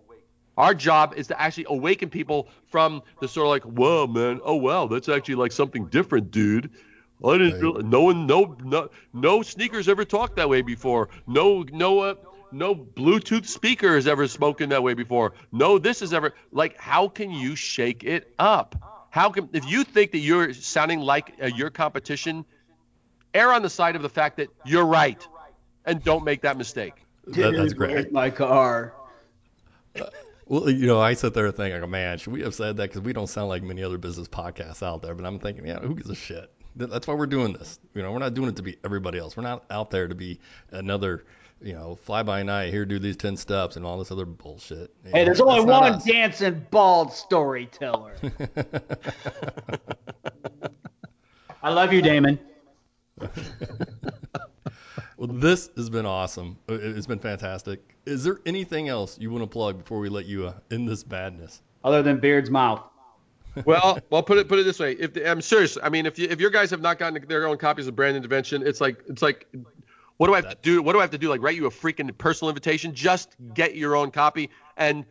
Our 0.60 0.74
job 0.74 1.14
is 1.16 1.28
to 1.28 1.40
actually 1.40 1.64
awaken 1.70 2.10
people 2.10 2.48
from 2.66 3.02
the 3.22 3.28
sort 3.28 3.46
of 3.46 3.50
like, 3.50 3.62
whoa, 3.62 4.06
man, 4.06 4.40
oh 4.44 4.56
wow, 4.56 4.86
that's 4.88 5.08
actually 5.08 5.36
like 5.36 5.52
something 5.52 5.86
different, 5.86 6.30
dude. 6.30 6.68
I 7.24 7.38
didn't. 7.38 7.60
real- 7.62 7.82
No 7.82 8.02
one, 8.02 8.26
no, 8.26 8.56
no, 8.62 8.90
no 9.14 9.40
sneakers 9.40 9.88
ever 9.88 10.04
talked 10.04 10.36
that 10.36 10.50
way 10.50 10.60
before. 10.60 11.08
No, 11.26 11.64
no, 11.72 12.00
uh, 12.00 12.14
no 12.52 12.74
Bluetooth 12.74 13.46
speaker 13.46 13.94
has 13.94 14.06
ever 14.06 14.28
spoken 14.28 14.68
that 14.68 14.82
way 14.82 14.92
before. 14.92 15.32
No, 15.50 15.78
this 15.78 16.02
is 16.02 16.12
ever 16.12 16.34
like. 16.52 16.76
How 16.78 17.08
can 17.08 17.30
you 17.30 17.56
shake 17.56 18.04
it 18.04 18.34
up? 18.38 18.74
How 19.10 19.30
can 19.30 19.48
if 19.54 19.64
you 19.66 19.82
think 19.84 20.12
that 20.12 20.18
you're 20.18 20.52
sounding 20.52 21.00
like 21.00 21.32
uh, 21.42 21.46
your 21.46 21.70
competition, 21.70 22.44
err 23.32 23.50
on 23.54 23.62
the 23.62 23.70
side 23.70 23.96
of 23.96 24.02
the 24.02 24.10
fact 24.10 24.36
that 24.36 24.48
you're 24.66 24.84
right, 24.84 25.26
and 25.86 26.04
don't 26.04 26.24
make 26.24 26.42
that 26.42 26.58
mistake. 26.58 26.94
That- 27.28 27.54
that's 27.56 27.72
great. 27.72 27.92
Where's 27.94 28.12
my 28.12 28.28
car? 28.28 28.92
Well, 30.50 30.68
you 30.68 30.86
know, 30.88 31.00
I 31.00 31.14
sit 31.14 31.32
there 31.32 31.48
thinking, 31.52 31.80
like, 31.80 31.88
man, 31.88 32.18
should 32.18 32.32
we 32.32 32.42
have 32.42 32.56
said 32.56 32.76
that? 32.78 32.88
Because 32.90 33.02
we 33.02 33.12
don't 33.12 33.28
sound 33.28 33.48
like 33.48 33.62
many 33.62 33.84
other 33.84 33.98
business 33.98 34.26
podcasts 34.26 34.82
out 34.82 35.00
there. 35.00 35.14
But 35.14 35.24
I'm 35.24 35.38
thinking, 35.38 35.64
yeah, 35.64 35.78
who 35.78 35.94
gives 35.94 36.10
a 36.10 36.14
shit? 36.16 36.50
That's 36.74 37.06
why 37.06 37.14
we're 37.14 37.26
doing 37.26 37.52
this. 37.52 37.78
You 37.94 38.02
know, 38.02 38.10
we're 38.10 38.18
not 38.18 38.34
doing 38.34 38.48
it 38.48 38.56
to 38.56 38.62
be 38.62 38.76
everybody 38.84 39.18
else. 39.18 39.36
We're 39.36 39.44
not 39.44 39.62
out 39.70 39.92
there 39.92 40.08
to 40.08 40.14
be 40.16 40.40
another, 40.72 41.24
you 41.62 41.74
know, 41.74 41.94
fly 41.94 42.24
by 42.24 42.42
night. 42.42 42.72
Here, 42.72 42.84
do 42.84 42.98
these 42.98 43.16
ten 43.16 43.36
steps 43.36 43.76
and 43.76 43.86
all 43.86 43.96
this 43.96 44.10
other 44.10 44.26
bullshit. 44.26 44.90
You 45.04 45.12
Hey, 45.12 45.18
know, 45.20 45.24
there's 45.26 45.40
only 45.40 45.64
one 45.64 45.92
us. 45.94 46.04
dancing 46.04 46.66
bald 46.72 47.12
storyteller. 47.12 48.16
I 51.62 51.70
love 51.70 51.92
you, 51.92 52.02
Daymond. 52.02 52.40
Well, 55.20 55.28
this 55.28 55.68
has 55.76 55.90
been 55.90 56.06
awesome. 56.06 56.56
Uh, 56.66 56.74
it- 56.74 56.96
It's 56.96 57.06
been 57.06 57.18
fantastic. 57.18 57.94
Is 58.06 58.24
there 58.24 58.38
anything 58.46 58.88
else 58.88 59.18
you 59.20 59.30
want 59.30 59.42
to 59.42 59.46
plug 59.46 59.76
before 59.76 59.98
we 59.98 60.08
let 60.08 60.24
you 60.24 60.46
uh, 60.46 60.54
in 60.70 60.86
this 60.86 61.04
badness? 61.04 61.60
Other 61.84 62.02
than 62.02 62.20
Beard's 62.20 62.48
mouth. 62.50 62.82
well, 63.66 63.98
well, 64.08 64.22
put 64.22 64.38
it 64.38 64.48
put 64.48 64.58
it 64.58 64.62
this 64.62 64.78
way. 64.78 64.92
If 64.92 65.12
the, 65.12 65.30
I'm 65.30 65.42
serious, 65.42 65.76
I 65.82 65.90
mean, 65.90 66.06
if 66.06 66.18
you, 66.18 66.26
if 66.30 66.40
your 66.40 66.48
guys 66.50 66.70
have 66.70 66.80
not 66.80 66.98
gotten 66.98 67.22
their 67.28 67.46
own 67.46 67.58
copies 67.58 67.86
of 67.86 67.94
Brand 67.94 68.16
Intervention, 68.16 68.66
it's 68.66 68.80
like 68.80 69.02
it's 69.08 69.20
like, 69.20 69.46
what 70.16 70.28
do 70.28 70.32
I 70.34 70.36
have 70.40 70.48
to 70.50 70.56
do? 70.62 70.80
What 70.82 70.94
do 70.94 71.00
I 71.00 71.02
have 71.02 71.10
to 71.10 71.18
do? 71.18 71.28
Like 71.28 71.42
write 71.42 71.56
you 71.56 71.66
a 71.66 71.70
freaking 71.70 72.16
personal 72.16 72.48
invitation? 72.48 72.94
Just 72.94 73.36
get 73.52 73.74
your 73.76 73.96
own 73.96 74.12
copy 74.12 74.48
and 74.78 75.04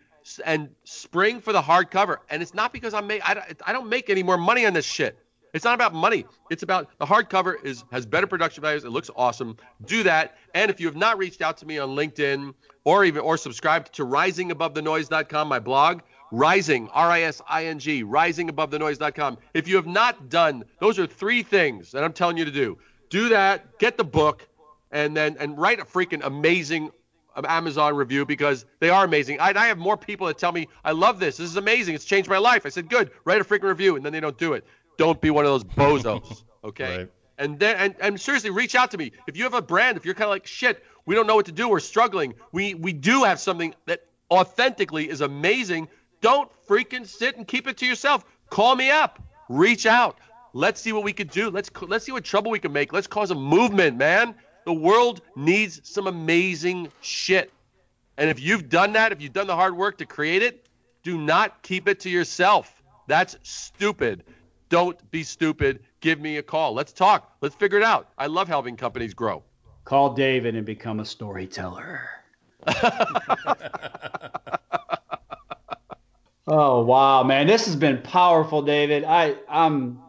and 0.44 0.69
spring 0.86 1.40
for 1.41 1.53
the 1.53 1.61
hardcover. 1.61 2.18
And 2.31 2.41
it's 2.41 2.53
not 2.56 2.73
because 2.73 2.95
I'm 2.95 3.06
make 3.06 3.27
I, 3.30 3.36
don't- 3.36 3.61
I 3.65 3.73
don't 3.73 3.90
make 3.90 4.10
any 4.10 4.23
more 4.23 4.38
money 4.38 4.65
on 4.65 4.73
this 4.73 4.86
shit. 4.86 5.19
It's 5.53 5.65
not 5.65 5.73
about 5.73 5.93
money. 5.93 6.26
It's 6.49 6.63
about 6.63 6.89
the 6.99 7.05
hardcover 7.05 7.63
is 7.63 7.84
has 7.91 8.05
better 8.05 8.27
production 8.27 8.61
values. 8.61 8.84
It 8.84 8.89
looks 8.89 9.09
awesome. 9.15 9.57
Do 9.85 10.03
that. 10.03 10.38
And 10.53 10.69
if 10.69 10.80
you 10.80 10.88
have 10.88 10.95
not 10.95 11.17
reached 11.17 11.41
out 11.41 11.57
to 11.57 11.65
me 11.65 11.80
on 11.80 11.89
LinkedIn 11.89 12.53
or 12.84 13.05
even 13.05 13.21
or 13.21 13.38
subscribed 13.38 13.93
to 13.93 14.05
risingabovethenoise.com, 14.05 15.47
my 15.47 15.59
blog, 15.59 16.01
Rising, 16.31 16.89
R-I-S-I-N-G, 16.89 18.03
risingabovethenoise.com. 18.03 19.38
If 19.53 19.67
you 19.67 19.76
have 19.77 19.88
not 19.88 20.30
done, 20.30 20.63
those 20.80 20.99
are 20.99 21.07
three 21.07 21.41
things 21.41 21.91
that 21.91 22.03
I'm 22.03 22.13
telling 22.13 22.38
you 22.38 22.45
to 22.45 22.51
do. 22.51 22.77
Do 23.09 23.30
that, 23.30 23.80
get 23.80 23.97
the 23.97 24.03
book, 24.03 24.47
and 24.91 25.15
then 25.17 25.38
and 25.39 25.57
write 25.57 25.80
a 25.80 25.85
freaking 25.85 26.21
amazing 26.23 26.91
um, 27.35 27.45
Amazon 27.47 27.95
review 27.95 28.26
because 28.26 28.65
they 28.80 28.89
are 28.89 29.05
amazing. 29.05 29.39
I, 29.39 29.53
I 29.55 29.67
have 29.67 29.77
more 29.77 29.97
people 29.97 30.27
that 30.27 30.38
tell 30.38 30.51
me, 30.51 30.67
I 30.84 30.91
love 30.91 31.19
this. 31.19 31.38
This 31.38 31.49
is 31.49 31.57
amazing. 31.57 31.95
It's 31.95 32.05
changed 32.05 32.30
my 32.30 32.38
life. 32.38 32.65
I 32.65 32.69
said, 32.69 32.89
good, 32.89 33.11
write 33.23 33.39
a 33.39 33.43
freaking 33.43 33.69
review, 33.69 33.95
and 33.95 34.05
then 34.05 34.13
they 34.13 34.19
don't 34.19 34.38
do 34.38 34.53
it. 34.53 34.65
Don't 34.99 35.21
be 35.21 35.30
one 35.30 35.45
of 35.45 35.51
those 35.51 35.63
bozos, 35.63 36.43
okay? 36.63 37.07
And 37.38 37.57
then 37.57 37.77
and, 37.77 37.95
and 38.01 38.19
seriously, 38.19 38.49
reach 38.49 38.76
out 38.76 38.91
to 38.91 38.97
me. 38.97 39.13
If 39.27 39.38
you 39.38 39.45
have 39.45 39.53
a 39.53 39.61
brand, 39.61 39.95
if 39.95 40.03
you're 40.03 40.13
kind 40.13 40.26
of 40.26 40.31
like 40.31 40.45
shit, 40.45 40.84
we 41.05 41.15
don't 41.15 41.26
know 41.26 41.38
what 41.38 41.45
to 41.45 41.53
do, 41.53 41.69
we're 41.69 41.80
struggling. 41.80 42.34
We 42.51 42.73
we 42.73 42.91
do 42.91 43.23
have 43.23 43.39
something 43.39 43.73
that 43.85 44.01
authentically 44.30 45.09
is 45.09 45.21
amazing. 45.21 45.88
Don't 46.19 46.51
freaking 46.67 47.07
sit 47.07 47.38
and 47.38 47.47
keep 47.47 47.65
it 47.65 47.77
to 47.77 47.85
yourself. 47.85 48.26
Call 48.49 48.76
me 48.76 48.91
up. 48.91 49.23
Reach 49.47 49.85
out. 49.85 50.17
Let's 50.51 50.81
see 50.81 50.91
what 50.91 51.05
we 51.05 51.13
could 51.13 51.30
do. 51.30 51.49
Let's 51.49 51.71
let's 51.81 52.03
see 52.03 52.11
what 52.11 52.26
trouble 52.26 52.51
we 52.51 52.59
can 52.59 52.73
make. 52.73 52.91
Let's 52.91 53.07
cause 53.07 53.31
a 53.31 53.35
movement, 53.35 53.95
man. 53.95 54.35
The 54.65 54.73
world 54.73 55.21
needs 55.34 55.80
some 55.89 56.07
amazing 56.07 56.91
shit. 56.99 57.53
And 58.17 58.30
if 58.30 58.41
you've 58.41 58.67
done 58.67 58.93
that, 58.93 59.13
if 59.13 59.21
you've 59.21 59.31
done 59.31 59.47
the 59.47 59.55
hard 59.55 59.77
work 59.77 59.99
to 59.99 60.05
create 60.05 60.43
it, 60.43 60.67
do 61.03 61.17
not 61.17 61.63
keep 61.63 61.88
it 61.88 62.01
to 62.01 62.09
yourself. 62.09 62.84
That's 63.07 63.38
stupid. 63.43 64.26
Don't 64.69 65.11
be 65.11 65.23
stupid. 65.23 65.81
Give 65.99 66.19
me 66.19 66.37
a 66.37 66.43
call. 66.43 66.73
Let's 66.73 66.93
talk. 66.93 67.35
Let's 67.41 67.55
figure 67.55 67.77
it 67.77 67.83
out. 67.83 68.09
I 68.17 68.27
love 68.27 68.47
helping 68.47 68.77
companies 68.77 69.13
grow. 69.13 69.43
Call 69.83 70.13
David 70.13 70.55
and 70.55 70.65
become 70.65 70.99
a 70.99 71.05
storyteller. 71.05 72.09
Oh 76.51 76.81
wow, 76.81 77.21
man, 77.21 77.45
this 77.45 77.67
has 77.67 77.75
been 77.75 78.01
powerful, 78.01 78.63
David. 78.63 79.03
I 79.03 79.35
I'm 79.47 80.01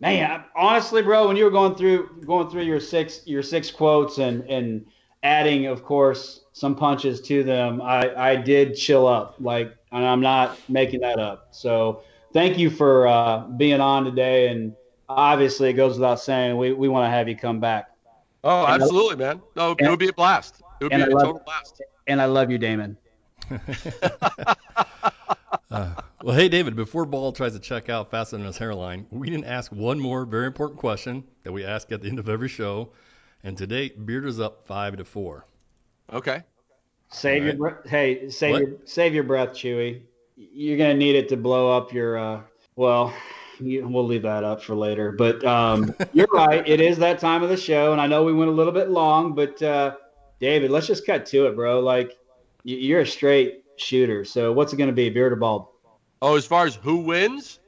man, 0.00 0.44
honestly, 0.56 1.02
bro, 1.02 1.28
when 1.28 1.36
you 1.36 1.44
were 1.44 1.50
going 1.50 1.74
through 1.74 2.22
going 2.24 2.48
through 2.48 2.62
your 2.62 2.80
six 2.80 3.26
your 3.26 3.42
six 3.42 3.70
quotes 3.70 4.16
and 4.16 4.44
and 4.48 4.86
adding, 5.22 5.66
of 5.66 5.84
course, 5.84 6.40
some 6.54 6.74
punches 6.74 7.20
to 7.22 7.44
them, 7.44 7.82
I 7.82 8.14
I 8.16 8.36
did 8.36 8.76
chill 8.76 9.06
up. 9.06 9.34
Like, 9.40 9.76
and 9.92 10.06
I'm 10.06 10.22
not 10.22 10.58
making 10.70 11.00
that 11.00 11.18
up. 11.18 11.48
So 11.50 12.02
thank 12.32 12.58
you 12.58 12.70
for 12.70 13.06
uh, 13.06 13.46
being 13.56 13.80
on 13.80 14.04
today. 14.04 14.48
And 14.48 14.74
obviously, 15.08 15.70
it 15.70 15.74
goes 15.74 15.94
without 15.94 16.20
saying, 16.20 16.56
we 16.56 16.72
we 16.72 16.88
want 16.88 17.06
to 17.06 17.10
have 17.10 17.28
you 17.28 17.36
come 17.36 17.60
back. 17.60 17.90
Oh, 18.44 18.64
And 18.64 18.72
I- 18.72 18.74
absolutely, 18.74 19.16
man. 19.16 19.40
No, 19.56 19.72
it 19.78 19.88
would 19.88 19.98
be 19.98 20.08
a 20.08 20.12
blast. 20.12 20.62
It 20.80 20.84
would 20.84 20.90
be 20.90 20.96
and 21.02 21.12
love- 21.12 21.22
total 21.22 21.42
blast. 21.44 21.80
And 22.08 22.20
I 22.20 22.24
love 22.26 22.50
you, 22.50 22.58
Daymond. 22.58 22.96
Uh, 25.70 25.94
well, 26.22 26.36
hey, 26.36 26.50
David, 26.50 26.76
before 26.76 27.06
Ball 27.06 27.32
tries 27.32 27.54
to 27.54 27.58
check 27.58 27.88
out 27.88 28.10
faster 28.10 28.36
than 28.36 28.44
his 28.44 28.58
hairline, 28.58 29.06
we 29.10 29.30
didn't 29.30 29.46
ask 29.46 29.72
one 29.72 29.98
more 29.98 30.26
very 30.26 30.46
important 30.46 30.78
question 30.78 31.24
that 31.44 31.52
we 31.52 31.64
ask 31.64 31.90
at 31.92 32.02
the 32.02 32.08
end 32.08 32.18
of 32.18 32.28
every 32.28 32.48
show. 32.48 32.90
And 33.42 33.56
today, 33.56 33.88
Beard 33.88 34.26
is 34.26 34.38
up 34.38 34.66
five 34.66 34.98
to 34.98 35.04
four. 35.06 35.46
Okay. 36.12 36.42
Save 37.08 37.44
your 37.46 37.82
Hey, 37.86 38.28
save 38.28 38.52
What? 38.52 38.60
your 38.62 38.70
save 38.84 39.14
your 39.14 39.24
breath, 39.24 39.50
Chewy. 39.50 40.02
You're 40.52 40.78
gonna 40.78 40.94
need 40.94 41.16
it 41.16 41.28
to 41.30 41.36
blow 41.36 41.76
up 41.76 41.92
your. 41.92 42.18
Uh, 42.18 42.40
well, 42.76 43.14
you, 43.60 43.86
we'll 43.86 44.06
leave 44.06 44.22
that 44.22 44.44
up 44.44 44.62
for 44.62 44.74
later. 44.74 45.12
But 45.12 45.44
um, 45.44 45.94
you're 46.12 46.28
right. 46.32 46.66
It 46.66 46.80
is 46.80 46.98
that 46.98 47.18
time 47.18 47.42
of 47.42 47.48
the 47.48 47.56
show, 47.56 47.92
and 47.92 48.00
I 48.00 48.06
know 48.06 48.24
we 48.24 48.32
went 48.32 48.50
a 48.50 48.54
little 48.54 48.72
bit 48.72 48.90
long, 48.90 49.34
but 49.34 49.62
uh, 49.62 49.96
David, 50.40 50.70
let's 50.70 50.86
just 50.86 51.06
cut 51.06 51.26
to 51.26 51.46
it, 51.46 51.56
bro. 51.56 51.80
Like 51.80 52.16
you're 52.64 53.00
a 53.00 53.06
straight 53.06 53.64
shooter. 53.76 54.24
So 54.24 54.52
what's 54.52 54.72
it 54.72 54.76
gonna 54.76 54.92
be, 54.92 55.10
beard 55.10 55.32
or 55.32 55.36
bald? 55.36 55.68
Oh, 56.20 56.36
as 56.36 56.46
far 56.46 56.66
as 56.66 56.76
who 56.76 56.98
wins? 56.98 57.58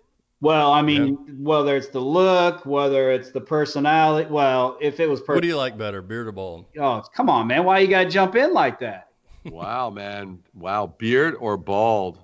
Well, 0.41 0.73
I 0.73 0.83
mean, 0.83 1.43
whether 1.43 1.75
it's 1.75 1.89
the 1.89 2.01
look, 2.01 2.67
whether 2.67 3.11
it's 3.11 3.31
the 3.31 3.41
personality. 3.41 4.29
Well, 4.31 4.77
if 4.81 5.01
it 5.01 5.09
was 5.09 5.21
personal 5.21 5.37
What 5.37 5.43
do 5.43 5.49
you 5.49 5.57
like 5.57 5.79
better, 5.79 6.03
beard 6.03 6.27
or 6.27 6.33
bald? 6.33 6.67
oh, 6.79 7.03
come 7.15 7.31
on, 7.31 7.47
man. 7.47 7.65
Why 7.65 7.79
you 7.79 7.89
gotta 7.89 8.11
jump 8.11 8.37
in 8.37 8.53
like 8.53 8.79
that? 8.81 9.09
wow, 9.45 9.91
man. 9.91 10.41
Wow, 10.55 10.95
beard 10.99 11.35
or 11.39 11.57
bald? 11.57 12.19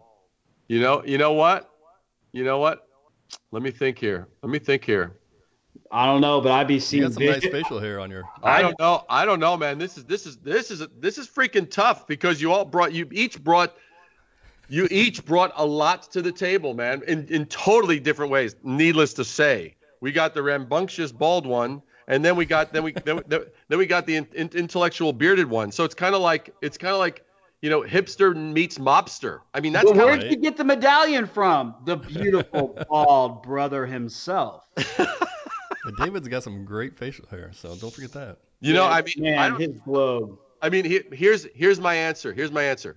You 0.71 0.79
know, 0.79 1.03
you 1.05 1.19
know 1.19 1.33
what? 1.33 1.69
You 2.31 2.45
know 2.45 2.59
what? 2.59 2.87
Let 3.51 3.61
me 3.61 3.73
think 3.73 3.99
here. 3.99 4.29
Let 4.41 4.53
me 4.53 4.61
think 4.61 4.85
here. 4.85 5.19
I 5.91 6.07
don't 6.07 6.21
know, 6.21 6.41
but 6.41 6.53
I'd 6.53 6.69
be 6.69 6.75
You 6.75 6.81
seeing 6.81 7.03
got 7.03 7.15
some 7.15 7.27
nice 7.27 7.43
facial 7.43 7.81
hair 7.81 7.99
on 7.99 8.09
your. 8.09 8.23
I 8.45 8.63
don't 8.63 8.79
know. 8.79 9.05
I 9.09 9.25
don't 9.25 9.41
know, 9.41 9.57
man. 9.57 9.79
This 9.79 9.99
is 9.99 10.05
this 10.05 10.27
is 10.27 10.37
this 10.37 10.71
is 10.71 10.87
this 10.97 11.19
is 11.19 11.27
freaking 11.27 11.69
tough 11.69 12.07
because 12.07 12.41
you 12.41 12.53
all 12.53 12.65
brought 12.65 12.93
you 12.93 13.09
each 13.11 13.43
brought 13.43 13.75
you 14.69 14.87
each 14.93 15.25
brought 15.25 15.53
a 15.57 15.67
lot 15.67 16.05
to 16.13 16.23
the 16.23 16.31
table, 16.31 16.73
man, 16.75 17.03
in 17.09 17.27
in 17.27 17.47
totally 17.47 17.99
different 17.99 18.31
ways. 18.31 18.55
Needless 18.63 19.15
to 19.15 19.25
say, 19.25 19.75
we 20.01 20.13
got 20.13 20.35
the 20.35 20.43
rambunctious 20.45 21.11
bald 21.11 21.47
one, 21.47 21.83
and 22.07 22.25
then 22.25 22.37
we 22.37 22.47
got 22.47 22.73
then 22.73 22.85
we 22.85 22.93
then, 22.93 23.17
we- 23.17 23.39
then 23.67 23.79
we 23.79 23.87
got 23.87 24.07
the 24.07 24.15
in, 24.15 24.29
in- 24.35 24.51
intellectual 24.55 25.13
bearded 25.13 25.51
one. 25.51 25.73
So 25.73 25.83
it's 25.83 25.97
kind 25.97 26.15
of 26.15 26.21
like 26.21 26.55
it's 26.63 26.79
kind 26.79 26.93
of 26.93 27.01
like 27.01 27.25
you 27.63 27.71
know 27.71 27.83
hipster 27.83 28.35
meets 28.35 28.79
mobster. 28.79 29.41
I 29.55 29.61
mean 29.61 29.73
that's 29.73 29.85
But 29.85 29.97
kind 29.97 30.05
where'd 30.05 30.25
of 30.25 30.31
you 30.31 30.37
get 30.37 30.57
the 30.57 30.65
medallion 30.65 31.27
from? 31.27 31.75
The 31.85 31.97
beautiful 31.97 32.79
bald 32.89 33.43
brother 33.43 33.87
himself. 33.87 34.69
But 35.83 35.97
David's 35.97 36.29
got 36.29 36.43
some 36.43 36.67
great 36.67 36.99
facial 36.99 37.25
hair, 37.31 37.53
so 37.55 37.75
don't 37.75 37.93
forget 37.93 38.13
that. 38.13 38.37
you 38.61 38.75
know 38.75 38.85
I 38.85 39.01
mean 39.01 39.15
I 39.19 39.21
man, 39.21 39.51
don't, 39.53 39.61
his 39.61 39.79
globe. 39.79 40.39
I 40.63 40.69
mean, 40.69 40.85
he, 40.85 41.01
here's 41.13 41.47
here's 41.55 41.81
my 41.81 41.95
answer. 41.95 42.33
Here's 42.33 42.53
my 42.53 42.63
answer. 42.63 42.97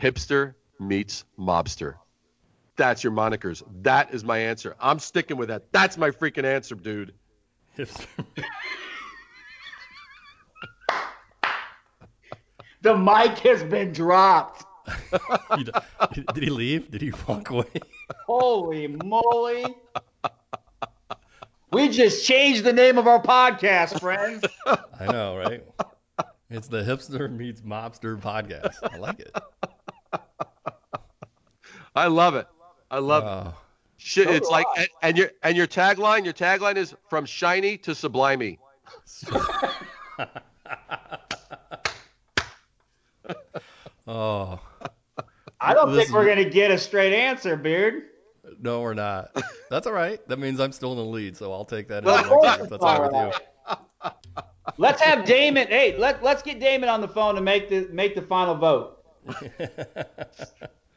Hipster 0.00 0.54
meets 0.80 1.24
mobster. 1.38 1.94
That's 2.76 3.02
your 3.02 3.12
monikers. 3.12 3.62
That 3.82 4.14
is 4.14 4.24
my 4.24 4.38
answer. 4.38 4.76
I'm 4.80 4.98
sticking 4.98 5.36
with 5.36 5.48
that. 5.48 5.72
That's 5.72 5.98
my 5.98 6.10
freaking 6.10 6.44
answer, 6.44 6.74
dude. 6.74 7.14
Hipster. 7.76 8.06
The 12.80 12.96
mic 12.96 13.38
has 13.40 13.62
been 13.64 13.92
dropped. 13.92 14.64
Did 15.56 16.36
he 16.36 16.50
leave? 16.50 16.90
Did 16.90 17.02
he 17.02 17.12
walk 17.26 17.50
away? 17.50 17.66
Holy 18.26 18.86
moly. 18.86 19.76
We 21.70 21.88
just 21.90 22.26
changed 22.26 22.64
the 22.64 22.72
name 22.72 22.96
of 22.96 23.06
our 23.06 23.22
podcast, 23.22 24.00
friends. 24.00 24.44
I 24.66 25.06
know, 25.06 25.36
right? 25.36 25.64
It's 26.50 26.68
the 26.68 26.82
hipster 26.82 27.30
meets 27.30 27.60
mobster 27.60 28.18
podcast. 28.18 28.76
I 28.82 28.96
like 28.96 29.20
it. 29.20 29.36
I 31.94 32.06
love 32.06 32.36
it. 32.36 32.46
I 32.90 32.98
love 33.00 33.24
it. 33.24 33.28
Uh, 33.28 33.52
Shit, 33.98 34.28
so 34.28 34.32
it's 34.34 34.48
like 34.48 34.66
I. 34.76 34.82
and, 34.82 34.88
and 35.02 35.18
your 35.18 35.30
and 35.42 35.56
your 35.56 35.66
tagline, 35.66 36.24
your 36.24 36.32
tagline 36.32 36.76
is 36.76 36.94
from 37.10 37.26
shiny 37.26 37.76
to 37.78 37.90
sublimey. 37.90 38.56
oh 44.08 44.58
I 45.60 45.74
don't 45.74 45.92
This 45.92 46.04
think 46.06 46.14
we're 46.14 46.28
is- 46.28 46.34
going 46.34 46.44
to 46.44 46.50
get 46.50 46.70
a 46.70 46.78
straight 46.78 47.12
answer, 47.12 47.56
Beard. 47.56 48.04
no, 48.60 48.80
we're 48.80 48.94
not. 48.94 49.30
That's 49.70 49.86
all 49.86 49.92
right. 49.92 50.26
That 50.28 50.38
means 50.38 50.58
I'm 50.60 50.72
still 50.72 50.92
in 50.92 50.98
the 50.98 51.04
lead, 51.04 51.36
so 51.36 51.52
I'll 51.52 51.64
take 51.64 51.88
that. 51.88 52.04
Well, 52.04 52.16
as 52.16 52.22
of 52.24 52.28
course 52.28 52.58
if 52.60 52.68
that's 52.70 52.82
all 52.82 53.02
right 53.02 53.12
with 53.28 53.40
you. 53.70 54.10
Let's 54.76 55.00
have 55.02 55.24
Daymond. 55.26 55.68
Hey, 55.68 55.96
let, 55.98 56.22
let's 56.22 56.42
get 56.42 56.60
Daymond 56.60 56.88
on 56.92 57.00
the 57.00 57.08
phone 57.08 57.34
to 57.34 57.40
make 57.40 57.68
the 57.68 57.88
make 57.92 58.14
the 58.14 58.22
final 58.22 58.54
vote. 58.54 59.04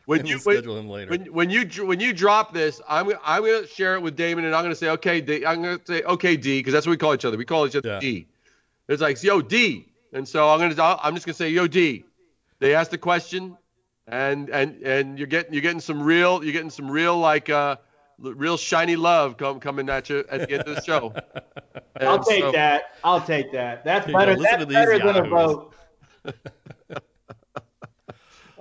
When 0.05 0.25
you 0.25 0.37
we'll 0.37 0.45
when, 0.45 0.55
schedule 0.57 0.77
him 0.79 0.89
later. 0.89 1.11
when 1.11 1.25
when 1.31 1.49
you 1.51 1.63
when 1.85 1.99
you 1.99 2.11
drop 2.11 2.53
this, 2.53 2.81
I'm 2.89 3.05
gonna- 3.07 3.19
I'm 3.23 3.43
gonna 3.45 3.67
share 3.67 3.93
it 3.95 4.01
with 4.01 4.17
Daymond, 4.17 4.45
and 4.45 4.55
I'm 4.55 4.63
gonna 4.63 4.75
say 4.75 4.89
okay, 4.89 5.21
D, 5.21 5.45
I'm 5.45 5.61
gonna 5.61 5.79
say 5.85 6.01
okay, 6.03 6.35
D, 6.35 6.59
because 6.59 6.73
that's 6.73 6.85
what 6.87 6.91
we 6.91 6.97
call 6.97 7.13
each 7.13 7.23
other. 7.23 7.37
We 7.37 7.45
call 7.45 7.67
each 7.67 7.75
other 7.75 7.87
Yeah. 7.87 7.99
D. 7.99 8.27
It's 8.89 9.01
like 9.01 9.21
yo 9.23 9.41
D, 9.41 9.87
and 10.11 10.27
so 10.27 10.49
I'm 10.49 10.59
gonna 10.59 10.99
I'm 11.01 11.13
just 11.13 11.25
gonna 11.27 11.35
say 11.35 11.49
yo 11.49 11.67
D. 11.67 12.03
They 12.61 12.75
asked 12.75 12.91
the 12.91 12.97
question, 12.99 13.57
and 14.07 14.49
and 14.49 14.81
and 14.83 15.17
you're 15.17 15.27
getting 15.27 15.51
you're 15.51 15.63
getting 15.63 15.81
some 15.81 16.01
real 16.01 16.43
you're 16.43 16.53
getting 16.53 16.69
some 16.69 16.89
real 16.89 17.17
like 17.17 17.49
uh 17.49 17.75
real 18.19 18.55
shiny 18.55 18.95
love 18.95 19.35
come 19.35 19.59
coming 19.59 19.89
at 19.89 20.09
you 20.09 20.23
at 20.29 20.41
the 20.47 20.51
end 20.51 20.63
of 20.63 20.75
the 20.75 20.81
show. 20.83 21.11
I'll 21.99 22.23
take 22.23 22.43
so- 22.43 22.51
that. 22.51 22.95
I'll 23.03 23.19
take 23.19 23.51
that. 23.51 23.83
That's 23.83 24.05
Here 24.05 24.13
you 24.13 24.19
better. 24.19 24.35
go. 24.35 24.41
Listen 24.41 24.59
That's 24.59 24.61
to 24.61 24.65
these 24.67 25.01
better 25.01 25.13
than 25.13 25.25
a 25.25 25.29
vote. 25.29 25.73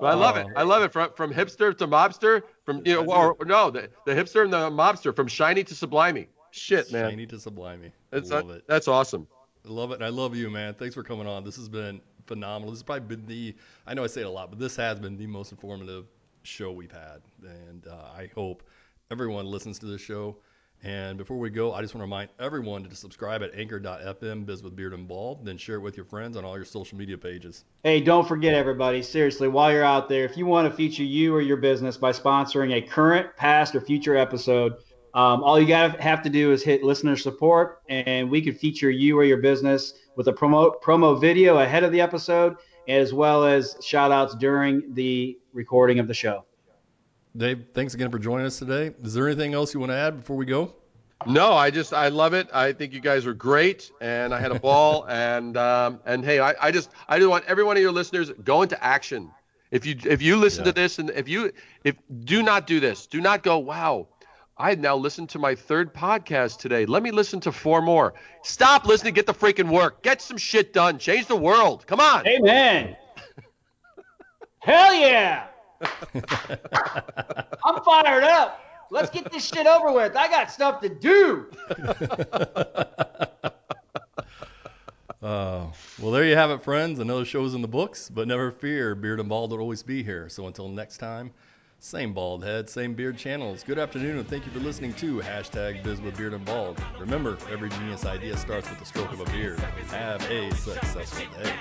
But 0.01 0.07
I 0.07 0.15
love 0.15 0.39
it. 0.39 0.47
I 0.57 0.63
love 0.63 0.83
it 0.83 0.93
from 0.95 1.13
from 1.13 1.31
hipster 1.31 1.77
to 1.77 1.87
mobster, 1.87 2.43
from 2.65 2.81
you 2.87 2.95
know, 2.95 3.13
or, 3.13 3.35
or 3.35 3.45
no, 3.45 3.71
the, 3.71 3.91
the 4.07 4.15
hipster 4.15 4.43
and 4.45 4.51
the 4.51 4.71
mobster, 4.71 5.15
from 5.15 5.29
shiny 5.29 5.63
to 5.63 5.75
sublimey. 5.75 6.27
Shit, 6.53 6.91
man, 6.91 7.11
Shiny 7.11 7.27
to 7.27 7.37
sublimey. 7.37 7.93
that's 8.09 8.31
love 8.31 8.49
it. 8.49 8.65
that's 8.67 8.89
awesome. 8.89 9.27
I 9.63 9.69
love 9.69 9.91
it. 9.91 9.97
And 9.97 10.05
I 10.05 10.09
love 10.09 10.35
you, 10.35 10.49
man. 10.49 10.73
Thanks 10.73 10.95
for 10.95 11.03
coming 11.03 11.27
on. 11.27 11.45
This 11.45 11.57
has 11.57 11.69
been 11.69 12.01
phenomenal. 12.31 12.71
This 12.71 12.79
has 12.79 12.85
probably 12.85 13.17
been 13.17 13.27
the, 13.27 13.57
I 13.89 13.95
know 13.95 14.05
I 14.05 14.07
say 14.07 14.21
it 14.21 14.27
a 14.27 14.31
lot, 14.31 14.51
but 14.51 14.61
this 14.61 14.77
has 14.77 15.01
been 15.01 15.17
the 15.17 15.27
most 15.27 15.51
informative 15.51 16.07
show 16.45 16.71
we've 16.71 16.93
had. 16.93 17.21
And 17.43 17.89
uh, 17.89 17.97
I 18.17 18.31
hope 18.37 18.63
everyone 19.11 19.47
listens 19.47 19.81
to 19.81 19.87
this 19.87 20.01
show. 20.01 20.37
And 20.85 21.19
before 21.19 21.39
we 21.39 21.51
go, 21.51 21.75
I 21.75 21.83
just 21.83 21.93
want 21.93 22.03
to 22.03 22.07
remind 22.07 22.31
everyone 22.39 22.85
to 22.85 22.95
subscribe 22.95 23.43
at 23.43 23.53
anchor.fm, 23.55 24.47
biz 24.47 24.63
with 24.63 24.77
beard 24.77 24.93
and 24.95 25.11
then 25.43 25.59
share 25.59 25.75
it 25.75 25.81
with 25.81 25.97
your 25.97 26.07
friends 26.07 26.37
on 26.37 26.45
all 26.45 26.55
your 26.55 26.65
social 26.65 26.97
media 26.97 27.19
pages. 27.19 27.65
Hey, 27.83 28.01
don't 28.01 28.27
forget, 28.27 28.55
everybody, 28.55 29.03
seriously, 29.03 29.49
while 29.49 29.73
you're 29.73 29.85
out 29.85 30.09
there, 30.09 30.25
if 30.25 30.37
you 30.37 30.47
want 30.47 30.71
to 30.71 30.75
feature 30.75 31.03
you 31.03 31.35
or 31.35 31.41
your 31.41 31.57
business 31.57 31.97
by 31.97 32.13
sponsoring 32.13 32.77
a 32.77 32.81
current, 32.81 33.37
past, 33.37 33.75
or 33.75 33.81
future 33.81 34.17
episode, 34.17 34.75
um, 35.13 35.43
all 35.43 35.61
you 35.61 35.67
got 35.67 35.97
to 35.97 36.03
have 36.03 36.23
to 36.23 36.31
do 36.31 36.53
is 36.53 36.63
hit 36.63 36.85
listener 36.85 37.17
support, 37.17 37.83
and 37.89 38.31
we 38.31 38.41
could 38.41 38.57
feature 38.57 38.91
you 38.91 39.19
or 39.19 39.25
your 39.25 39.39
business 39.43 39.95
with 40.17 40.29
a 40.29 40.33
promo, 40.33 40.81
promo 40.83 41.21
video 41.21 41.59
ahead 41.59 41.85
of 41.85 41.93
the 41.93 42.01
episode, 42.01 42.57
as 42.89 43.13
well 43.15 43.45
as 43.45 43.77
shout 43.83 44.13
outs 44.13 44.35
during 44.35 44.95
the 44.95 45.39
recording 45.53 45.99
of 45.99 46.09
the 46.09 46.15
show. 46.15 46.45
Dave, 47.37 47.67
thanks 47.75 47.95
again 47.95 48.11
for 48.11 48.19
joining 48.19 48.47
us 48.47 48.59
today. 48.59 48.93
Is 49.03 49.15
there 49.15 49.29
anything 49.29 49.55
else 49.55 49.73
you 49.73 49.81
want 49.81 49.91
to 49.91 49.97
add 49.97 50.19
before 50.19 50.37
we 50.37 50.47
go? 50.47 50.75
No, 51.27 51.53
I 51.53 51.71
just 51.71 51.93
I 51.93 52.09
love 52.09 52.33
it. 52.33 52.49
I 52.53 52.73
think 52.73 52.93
you 52.93 53.01
guys 53.01 53.27
are 53.27 53.35
great, 53.35 53.93
and 54.01 54.35
I 54.35 54.41
had 54.41 54.53
a 54.53 54.59
ball. 54.59 55.05
and 55.09 55.57
um, 55.57 56.01
and 56.07 56.25
hey, 56.25 56.41
I, 56.41 56.55
I 56.61 56.71
just 56.73 56.91
I 57.09 57.19
just 57.19 57.29
want 57.29 57.45
every 57.47 57.63
one 57.63 57.77
of 57.77 57.83
your 57.83 57.93
listeners 57.93 58.31
go 58.43 58.63
into 58.63 58.83
action. 58.83 59.31
If 59.71 59.87
you 59.87 59.97
if 60.07 60.23
you 60.23 60.37
listen 60.37 60.65
Yeah. 60.65 60.73
to 60.73 60.81
this 60.81 60.99
and 60.99 61.11
if 61.11 61.29
you 61.29 61.53
if 61.85 61.95
do 62.25 62.43
not 62.43 62.67
do 62.67 62.81
this, 62.81 63.07
do 63.07 63.21
not 63.21 63.43
go. 63.43 63.59
Wow, 63.59 64.09
I 64.61 64.75
now 64.75 64.95
listened 64.95 65.31
to 65.31 65.39
my 65.39 65.55
third 65.55 65.95
podcast 65.95 66.59
today. 66.59 66.85
Let 66.85 67.03
me 67.03 67.11
listen 67.11 67.41
to 67.41 67.53
four 67.53 67.81
more. 67.81 68.13
Stop 68.43 68.85
listening. 68.85 69.15
Get 69.15 69.27
the 69.27 69.33
freaking 69.33 69.71
work. 69.71 70.03
Get 70.03 70.21
some 70.21 70.37
shit 70.37 70.75
done. 70.75 70.99
Change 70.99 71.27
the 71.27 71.37
world. 71.37 71.87
Come 71.87 71.99
on. 71.99 72.27
Amen. 72.29 72.95
Hell 74.59 74.93
yeah. 74.93 75.47
I'm 77.65 77.83
fired 77.83 78.25
up. 78.25 78.61
Let's 78.91 79.09
get 79.09 79.33
this 79.33 79.47
shit 79.47 79.67
over 79.67 79.93
with. 79.93 80.15
I 80.15 80.29
got 80.29 80.51
stuff 80.51 80.81
to 80.83 80.89
do. 80.91 81.47
Uh, 85.23 85.67
well, 86.01 86.13
there 86.13 86.25
you 86.25 86.31
you 86.31 86.37
have 86.37 86.51
it, 86.51 86.63
friends. 86.63 86.99
Another 86.99 87.27
show's 87.27 87.53
in 87.53 87.61
the 87.61 87.69
books, 87.69 88.09
but 88.09 88.27
never 88.27 88.51
fear, 88.51 88.95
Beard 88.95 89.21
and 89.21 89.29
Bald 89.29 89.51
will 89.51 89.61
always 89.61 89.83
be 89.83 90.03
here. 90.03 90.31
So 90.31 90.47
until 90.47 90.67
next 90.67 90.97
time, 90.97 91.31
same 91.81 92.13
bald 92.13 92.45
head, 92.45 92.69
same 92.69 92.95
beard 92.95 93.17
channels. 93.17 93.65
Good 93.65 93.79
afternoon, 93.79 94.19
and 94.19 94.29
thank 94.29 94.47
you 94.47 94.53
for 94.53 94.61
listening 94.61 94.93
to 94.95 95.19
hashtag 95.21 95.83
Biz 95.83 96.01
with 96.01 96.17
Beard 96.17 96.35
and 96.35 96.45
Bald. 96.45 96.81
Remember, 96.99 97.39
every 97.51 97.71
genius 97.71 98.05
idea 98.05 98.37
starts 98.37 98.69
with 98.69 98.79
the 98.79 98.85
stroke 98.85 99.13
of 99.13 99.21
a 99.21 99.25
beard. 99.27 99.59
Have 99.91 100.23
a 100.31 100.55
successful 100.55 101.27
day. 101.43 101.53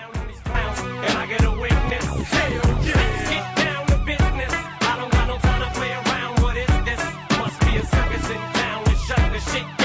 shit 9.40 9.79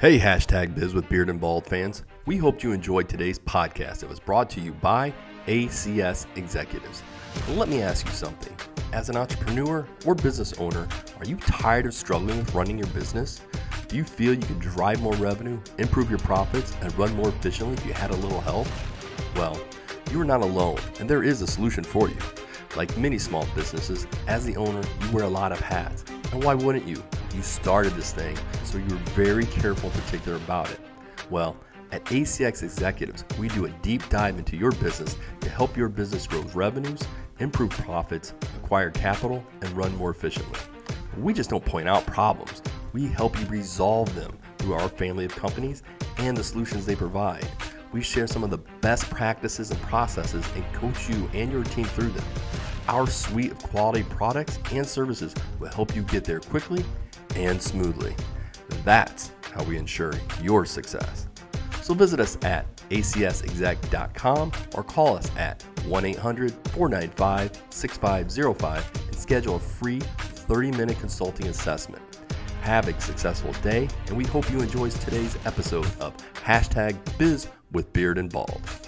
Hey, 0.00 0.16
hashtag 0.16 0.76
Biz 0.76 0.94
with 0.94 1.08
Beard 1.08 1.28
and 1.28 1.40
Bald 1.40 1.66
fans. 1.66 2.04
We 2.24 2.36
hope 2.36 2.62
you 2.62 2.70
enjoyed 2.70 3.08
today's 3.08 3.36
podcast. 3.36 4.04
It 4.04 4.08
was 4.08 4.20
brought 4.20 4.48
to 4.50 4.60
you 4.60 4.70
by 4.74 5.12
ACS 5.48 6.24
Executives. 6.36 7.02
Let 7.48 7.68
me 7.68 7.82
ask 7.82 8.06
you 8.06 8.12
something. 8.12 8.54
As 8.92 9.08
an 9.08 9.16
entrepreneur 9.16 9.88
or 10.06 10.14
business 10.14 10.52
owner, 10.60 10.86
are 11.18 11.24
you 11.24 11.34
tired 11.38 11.84
of 11.84 11.94
struggling 11.94 12.38
with 12.38 12.54
running 12.54 12.78
your 12.78 12.86
business? 12.88 13.40
Do 13.88 13.96
you 13.96 14.04
feel 14.04 14.34
you 14.34 14.46
could 14.46 14.60
drive 14.60 15.02
more 15.02 15.14
revenue, 15.14 15.60
improve 15.78 16.08
your 16.08 16.20
profits, 16.20 16.76
and 16.80 16.96
run 16.96 17.12
more 17.16 17.30
efficiently 17.30 17.74
if 17.74 17.84
you 17.84 17.92
had 17.92 18.12
a 18.12 18.16
little 18.18 18.40
help? 18.40 18.68
Well, 19.34 19.60
you 20.12 20.20
are 20.20 20.24
not 20.24 20.42
alone, 20.42 20.78
and 21.00 21.10
there 21.10 21.24
is 21.24 21.42
a 21.42 21.46
solution 21.48 21.82
for 21.82 22.08
you. 22.08 22.18
Like 22.76 22.96
many 22.96 23.18
small 23.18 23.48
businesses, 23.56 24.06
as 24.28 24.46
the 24.46 24.54
owner, 24.58 24.82
you 25.00 25.10
wear 25.10 25.24
a 25.24 25.28
lot 25.28 25.50
of 25.50 25.58
hats. 25.58 26.04
And 26.32 26.44
why 26.44 26.54
wouldn't 26.54 26.86
you? 26.86 27.02
You 27.34 27.42
started 27.42 27.92
this 27.94 28.12
thing, 28.12 28.36
so 28.64 28.78
you're 28.78 28.98
very 29.14 29.46
careful 29.46 29.90
and 29.90 30.02
particular 30.02 30.36
about 30.38 30.70
it. 30.70 30.80
Well, 31.30 31.56
at 31.92 32.04
ACS 32.06 32.62
Executives, 32.62 33.24
we 33.38 33.48
do 33.48 33.66
a 33.66 33.70
deep 33.80 34.06
dive 34.08 34.38
into 34.38 34.56
your 34.56 34.72
business 34.72 35.16
to 35.40 35.48
help 35.48 35.76
your 35.76 35.88
business 35.88 36.26
grow 36.26 36.42
revenues, 36.54 37.00
improve 37.38 37.70
profits, 37.70 38.34
acquire 38.62 38.90
capital, 38.90 39.44
and 39.60 39.70
run 39.72 39.94
more 39.96 40.10
efficiently. 40.10 40.58
We 41.18 41.32
just 41.32 41.50
don't 41.50 41.64
point 41.64 41.88
out 41.88 42.06
problems, 42.06 42.62
we 42.92 43.06
help 43.06 43.38
you 43.38 43.46
resolve 43.46 44.14
them 44.14 44.36
through 44.58 44.74
our 44.74 44.88
family 44.88 45.24
of 45.24 45.34
companies 45.34 45.82
and 46.18 46.36
the 46.36 46.44
solutions 46.44 46.86
they 46.86 46.96
provide. 46.96 47.46
We 47.92 48.02
share 48.02 48.26
some 48.26 48.44
of 48.44 48.50
the 48.50 48.58
best 48.58 49.08
practices 49.08 49.70
and 49.70 49.80
processes 49.82 50.46
and 50.54 50.72
coach 50.72 51.08
you 51.08 51.28
and 51.32 51.50
your 51.50 51.64
team 51.64 51.84
through 51.84 52.10
them. 52.10 52.24
Our 52.88 53.06
suite 53.06 53.52
of 53.52 53.58
quality 53.58 54.02
products 54.02 54.58
and 54.72 54.86
services 54.86 55.34
will 55.58 55.68
help 55.68 55.94
you 55.94 56.02
get 56.02 56.24
there 56.24 56.40
quickly 56.40 56.84
and 57.36 57.60
smoothly. 57.60 58.14
That's 58.84 59.32
how 59.52 59.64
we 59.64 59.76
ensure 59.76 60.12
your 60.42 60.64
success. 60.64 61.26
So 61.82 61.94
visit 61.94 62.20
us 62.20 62.36
at 62.42 62.66
acsexec.com 62.90 64.52
or 64.74 64.82
call 64.82 65.16
us 65.16 65.30
at 65.36 65.62
1 65.86 66.04
800 66.04 66.52
495 66.68 67.62
6505 67.70 68.90
and 69.06 69.18
schedule 69.18 69.56
a 69.56 69.60
free 69.60 70.00
30 70.00 70.70
minute 70.72 70.98
consulting 70.98 71.46
assessment. 71.48 72.02
Have 72.62 72.88
a 72.88 73.00
successful 73.00 73.52
day, 73.62 73.88
and 74.08 74.16
we 74.16 74.24
hope 74.24 74.50
you 74.50 74.60
enjoyed 74.60 74.92
today's 74.92 75.36
episode 75.46 75.86
of 76.00 76.14
hashtag 76.34 76.96
Biz 77.16 77.48
with 77.72 77.92
Beard 77.92 78.18
and 78.18 78.30
Bald. 78.30 78.87